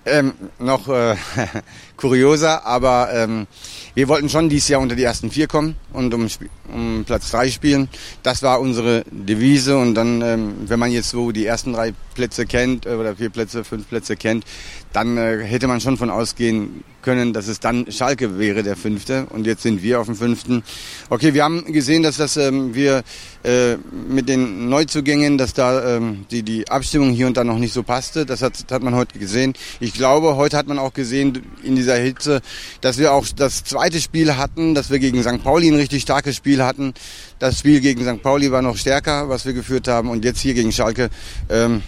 ähm, 0.07 0.35
noch 0.59 0.89
äh, 0.89 1.17
kurioser, 1.97 2.65
aber 2.65 3.11
ähm, 3.13 3.47
wir 3.95 4.09
wollten 4.09 4.29
schon 4.29 4.49
dieses 4.49 4.69
Jahr 4.69 4.81
unter 4.81 4.95
die 4.95 5.03
ersten 5.03 5.31
vier 5.31 5.49
kommen 5.49 5.77
und 5.93 6.15
um, 6.15 6.29
um 6.73 7.05
Platz 7.05 7.31
drei 7.31 7.51
spielen. 7.51 7.89
Das 8.23 8.43
war 8.43 8.61
unsere 8.61 9.05
Devise 9.11 9.77
und 9.77 9.95
dann, 9.95 10.23
ähm, 10.23 10.55
wenn 10.67 10.79
man 10.79 10.93
jetzt 10.93 11.11
so 11.11 11.33
die 11.33 11.45
ersten 11.45 11.73
drei 11.73 11.93
Plätze 12.17 12.47
kennt 12.47 12.87
äh, 12.87 12.91
oder 12.91 13.15
vier 13.15 13.31
Plätze, 13.31 13.63
fünf 13.63 13.89
Plätze 13.89 14.17
kennt, 14.17 14.45
dann 14.93 15.17
äh, 15.17 15.45
hätte 15.45 15.69
man 15.69 15.81
schon 15.81 15.97
von 15.97 16.11
ausgehen 16.11 16.83
können, 17.07 17.33
dass 17.33 17.47
es 17.47 17.61
dann 17.61 17.93
Schalke 17.93 18.37
wäre, 18.37 18.65
der 18.65 18.75
Fünfte. 18.75 19.27
Und 19.31 19.47
jetzt 19.47 19.63
sind 19.63 19.81
wir 19.81 20.01
auf 20.01 20.07
dem 20.07 20.17
Fünften. 20.17 20.65
Okay, 21.09 21.35
wir 21.35 21.45
haben 21.45 21.73
gesehen, 21.73 22.03
dass 22.03 22.17
das 22.17 22.37
ähm, 22.37 22.75
wir 22.75 23.05
äh, 23.45 23.77
mit 23.93 24.29
den 24.29 24.69
Neuzugängen, 24.69 25.39
dass 25.39 25.55
da 25.55 25.97
ähm, 25.97 26.27
die, 26.33 26.43
die 26.43 26.69
Abstimmung 26.69 27.11
hier 27.11 27.29
und 27.29 27.37
da 27.37 27.45
noch 27.45 27.59
nicht 27.59 27.73
so 27.73 27.85
passte. 27.85 28.27
Das 28.27 28.43
hat, 28.43 28.55
hat 28.73 28.83
man 28.83 28.97
heute 28.97 29.21
gesehen. 29.21 29.53
Ich 29.79 29.95
glaube, 29.95 30.35
heute 30.35 30.57
hat 30.57 30.67
man 30.67 30.81
auch 30.81 30.93
gesehen 30.93 31.43
in 31.63 31.77
dieser 31.77 31.97
Hitze, 31.97 32.41
dass 32.81 32.99
wir 32.99 33.13
auch 33.13 33.27
das 33.37 33.63
zweite 33.63 34.01
Spiel 34.01 34.37
hatten, 34.37 34.75
dass 34.75 34.91
wir 34.91 34.99
gegen 34.99 35.23
St. 35.23 35.45
Pauli 35.45 35.69
ein 35.69 35.77
richtig 35.77 36.03
starkes 36.03 36.35
Spiel 36.35 36.65
hatten. 36.65 36.93
Das 37.39 37.61
Spiel 37.61 37.81
gegen 37.81 38.03
St. 38.03 38.21
Pauli 38.21 38.51
war 38.51 38.63
noch 38.63 38.77
stärker, 38.77 39.29
was 39.29 39.47
wir 39.47 39.53
geführt 39.53 39.87
haben. 39.87 40.11
Und 40.11 40.25
jetzt 40.25 40.41
hier 40.41 40.55
gegen 40.55 40.73
Schalke, 40.73 41.11
ähm, 41.51 41.83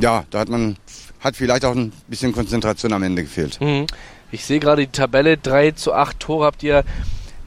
ja, 0.00 0.24
da 0.30 0.40
hat 0.40 0.48
man 0.48 0.76
hat 1.20 1.36
vielleicht 1.36 1.64
auch 1.64 1.74
ein 1.74 1.92
bisschen 2.06 2.32
Konzentration 2.32 2.92
am 2.92 3.02
Ende 3.02 3.22
gefehlt. 3.22 3.60
Mhm. 3.60 3.86
Ich 4.30 4.44
sehe 4.44 4.60
gerade 4.60 4.86
die 4.86 4.92
Tabelle, 4.92 5.36
3 5.36 5.72
zu 5.72 5.92
8 5.92 6.20
Tore 6.20 6.46
habt 6.46 6.62
ihr. 6.62 6.84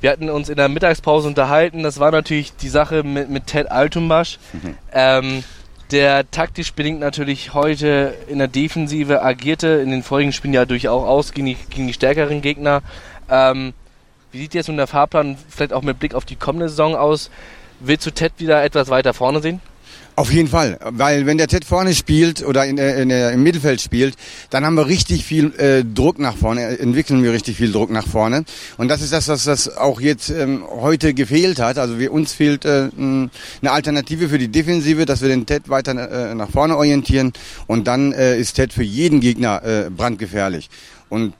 Wir 0.01 0.09
hatten 0.09 0.29
uns 0.29 0.49
in 0.49 0.55
der 0.55 0.67
Mittagspause 0.67 1.27
unterhalten. 1.27 1.83
Das 1.83 1.99
war 1.99 2.11
natürlich 2.11 2.55
die 2.55 2.69
Sache 2.69 3.03
mit, 3.03 3.29
mit 3.29 3.47
Ted 3.47 3.71
Altumbasch. 3.71 4.39
Mhm. 4.51 4.75
Ähm, 4.91 5.43
der 5.91 6.29
taktisch 6.31 6.73
bedingt 6.73 6.99
natürlich 6.99 7.53
heute 7.53 8.15
in 8.27 8.39
der 8.39 8.47
Defensive 8.47 9.21
agierte, 9.21 9.67
in 9.67 9.91
den 9.91 10.03
vorigen 10.03 10.31
Spielen 10.31 10.53
ja 10.53 10.65
durchaus 10.65 11.05
aus 11.05 11.33
gegen 11.33 11.47
die, 11.47 11.57
gegen 11.69 11.87
die 11.87 11.93
stärkeren 11.93 12.41
Gegner. 12.41 12.81
Ähm, 13.29 13.73
wie 14.31 14.39
sieht 14.39 14.53
jetzt 14.53 14.67
nun 14.67 14.77
der 14.77 14.87
Fahrplan 14.87 15.37
vielleicht 15.49 15.73
auch 15.73 15.81
mit 15.81 15.99
Blick 15.99 16.15
auf 16.15 16.25
die 16.25 16.37
kommende 16.37 16.69
Saison 16.69 16.95
aus? 16.95 17.29
Willst 17.79 18.05
du 18.05 18.11
Ted 18.11 18.33
wieder 18.37 18.63
etwas 18.63 18.89
weiter 18.89 19.13
vorne 19.13 19.41
sehen? 19.41 19.59
Auf 20.15 20.31
jeden 20.31 20.49
Fall, 20.49 20.77
weil 20.83 21.25
wenn 21.25 21.37
der 21.37 21.47
Ted 21.47 21.63
vorne 21.63 21.95
spielt 21.95 22.45
oder 22.45 22.65
in, 22.65 22.77
in, 22.77 23.09
im 23.09 23.43
Mittelfeld 23.43 23.79
spielt, 23.79 24.15
dann 24.49 24.65
haben 24.65 24.75
wir 24.75 24.87
richtig 24.87 25.23
viel 25.23 25.53
äh, 25.57 25.85
Druck 25.85 26.19
nach 26.19 26.35
vorne, 26.35 26.79
entwickeln 26.79 27.23
wir 27.23 27.31
richtig 27.31 27.55
viel 27.55 27.71
Druck 27.71 27.89
nach 27.89 28.05
vorne. 28.05 28.43
Und 28.77 28.89
das 28.89 29.01
ist 29.01 29.13
das, 29.13 29.29
was 29.29 29.45
das 29.45 29.77
auch 29.77 30.01
jetzt 30.01 30.29
ähm, 30.29 30.63
heute 30.69 31.13
gefehlt 31.13 31.59
hat. 31.59 31.77
Also 31.77 31.97
wir, 31.97 32.11
uns 32.11 32.33
fehlt 32.33 32.65
äh, 32.65 32.89
eine 32.97 33.29
Alternative 33.63 34.27
für 34.27 34.37
die 34.37 34.49
Defensive, 34.49 35.05
dass 35.05 35.21
wir 35.21 35.29
den 35.29 35.45
Ted 35.45 35.69
weiter 35.69 35.93
äh, 36.31 36.35
nach 36.35 36.49
vorne 36.49 36.75
orientieren 36.75 37.31
und 37.67 37.87
dann 37.87 38.11
äh, 38.11 38.37
ist 38.37 38.55
Ted 38.55 38.73
für 38.73 38.83
jeden 38.83 39.21
Gegner 39.21 39.63
äh, 39.63 39.89
brandgefährlich. 39.89 40.69
Und 41.07 41.33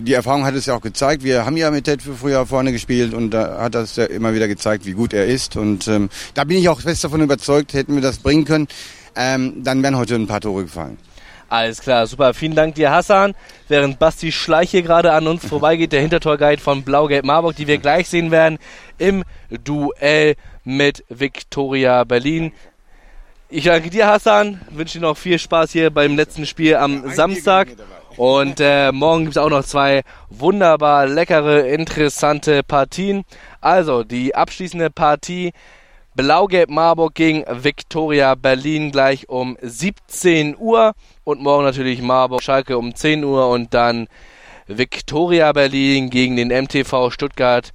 die 0.00 0.12
Erfahrung 0.12 0.44
hat 0.44 0.54
es 0.54 0.66
ja 0.66 0.74
auch 0.74 0.80
gezeigt. 0.80 1.22
Wir 1.22 1.46
haben 1.46 1.56
ja 1.56 1.70
mit 1.70 1.84
Ted 1.84 2.02
früher 2.02 2.46
vorne 2.46 2.72
gespielt 2.72 3.14
und 3.14 3.30
da 3.30 3.60
hat 3.60 3.74
das 3.74 3.96
ja 3.96 4.04
immer 4.04 4.34
wieder 4.34 4.48
gezeigt, 4.48 4.86
wie 4.86 4.92
gut 4.92 5.12
er 5.12 5.26
ist. 5.26 5.56
Und 5.56 5.88
ähm, 5.88 6.08
da 6.34 6.44
bin 6.44 6.58
ich 6.58 6.68
auch 6.68 6.80
fest 6.80 7.04
davon 7.04 7.20
überzeugt, 7.20 7.74
hätten 7.74 7.94
wir 7.94 8.02
das 8.02 8.18
bringen 8.18 8.44
können, 8.44 8.68
ähm, 9.16 9.62
dann 9.62 9.82
wären 9.82 9.96
heute 9.96 10.14
ein 10.16 10.26
paar 10.26 10.40
Tore 10.40 10.62
gefallen. 10.64 10.98
Alles 11.48 11.80
klar, 11.80 12.06
super. 12.06 12.34
Vielen 12.34 12.54
Dank 12.54 12.74
dir, 12.74 12.90
Hassan. 12.90 13.34
Während 13.68 13.98
Basti 13.98 14.32
Schleich 14.32 14.70
hier 14.70 14.82
gerade 14.82 15.12
an 15.12 15.26
uns 15.26 15.46
vorbeigeht, 15.46 15.92
der 15.92 16.00
Hintertorguide 16.00 16.60
von 16.60 16.82
Blau-Gelb 16.82 17.24
Marburg, 17.24 17.54
die 17.54 17.66
wir 17.66 17.78
gleich 17.78 18.08
sehen 18.08 18.30
werden 18.30 18.58
im 18.98 19.24
Duell 19.62 20.34
mit 20.64 21.04
Viktoria 21.08 22.04
Berlin. 22.04 22.52
Ich 23.48 23.64
danke 23.64 23.90
dir, 23.90 24.08
Hassan. 24.08 24.60
Wünsche 24.70 24.98
dir 24.98 25.02
noch 25.02 25.16
viel 25.16 25.38
Spaß 25.38 25.70
hier 25.70 25.90
beim 25.90 26.16
letzten 26.16 26.44
Spiel 26.46 26.76
am 26.76 27.08
Samstag. 27.14 27.68
Und 28.16 28.60
äh, 28.60 28.92
morgen 28.92 29.24
gibt 29.24 29.36
es 29.36 29.42
auch 29.42 29.50
noch 29.50 29.64
zwei 29.64 30.02
wunderbar 30.30 31.06
leckere, 31.06 31.66
interessante 31.66 32.62
Partien. 32.62 33.24
Also 33.60 34.04
die 34.04 34.34
abschließende 34.34 34.90
Partie 34.90 35.52
Blau-Gelb 36.14 36.70
Marburg 36.70 37.14
gegen 37.14 37.44
Viktoria 37.48 38.36
Berlin 38.36 38.92
gleich 38.92 39.28
um 39.28 39.58
17 39.60 40.56
Uhr. 40.56 40.94
Und 41.24 41.40
morgen 41.40 41.64
natürlich 41.64 42.02
Marburg 42.02 42.42
Schalke 42.42 42.78
um 42.78 42.94
10 42.94 43.24
Uhr 43.24 43.48
und 43.48 43.74
dann 43.74 44.06
Viktoria 44.68 45.50
Berlin 45.52 46.08
gegen 46.08 46.36
den 46.36 46.48
MTV 46.48 47.10
Stuttgart, 47.10 47.72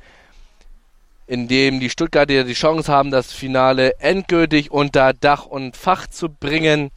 in 1.28 1.50
dem 1.50 1.82
die 1.82 1.90
Stuttgarter 1.90 2.46
die 2.46 2.54
Chance 2.54 2.90
haben, 2.90 3.12
das 3.12 3.34
Finale 3.34 4.00
endgültig 4.00 4.72
unter 4.72 5.12
Dach 5.12 5.46
und 5.46 5.76
Fach 5.76 6.08
zu 6.08 6.30
bringen. 6.30 6.92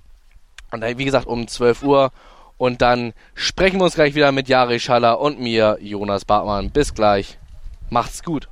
Und 0.70 0.82
dann, 0.82 0.97
wie 0.97 1.05
gesagt, 1.05 1.27
um 1.27 1.48
12 1.48 1.82
Uhr. 1.82 2.12
Und 2.62 2.80
dann 2.80 3.12
sprechen 3.34 3.80
wir 3.80 3.86
uns 3.86 3.97
gleich 3.97 4.14
wieder 4.14 4.30
mit 4.30 4.48
Jari 4.48 4.78
Schaller 4.78 5.18
und 5.18 5.40
mir, 5.40 5.78
Jonas 5.80 6.24
Bartmann. 6.24 6.70
Bis 6.70 6.94
gleich. 6.94 7.36
Macht's 7.90 8.22
gut. 8.22 8.47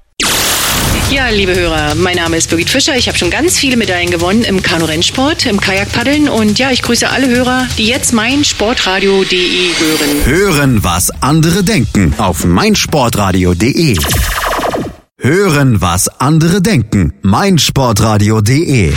Ja, 1.13 1.29
liebe 1.29 1.55
Hörer, 1.55 1.95
mein 1.95 2.17
Name 2.17 2.37
ist 2.37 2.51
Birgit 2.51 2.71
Fischer. 2.71 2.97
Ich 2.97 3.07
habe 3.07 3.17
schon 3.17 3.31
ganz 3.31 3.57
viele 3.57 3.77
Medaillen 3.77 4.11
gewonnen 4.11 4.43
im 4.43 4.65
Kanu-Rennsport, 4.65 5.47
im 5.47 5.61
Kajakpaddeln 5.61 6.29
und 6.29 6.59
ja, 6.59 6.73
ich 6.73 6.83
grüße 6.83 7.09
alle 7.09 7.29
Hörer, 7.29 7.69
die 7.79 7.87
jetzt 7.87 8.13
mein 8.13 8.43
Sportradio.de 8.43 9.71
hören. 9.79 10.25
Hören, 10.25 10.83
was 10.83 11.13
andere 11.23 11.63
denken 11.63 12.13
auf 12.19 12.45
meinsportradio.de. 12.45 13.97
Hören, 15.19 15.81
was 15.81 16.09
andere 16.21 16.61
denken. 16.61 17.13
meinsportradio.de. 17.23 18.93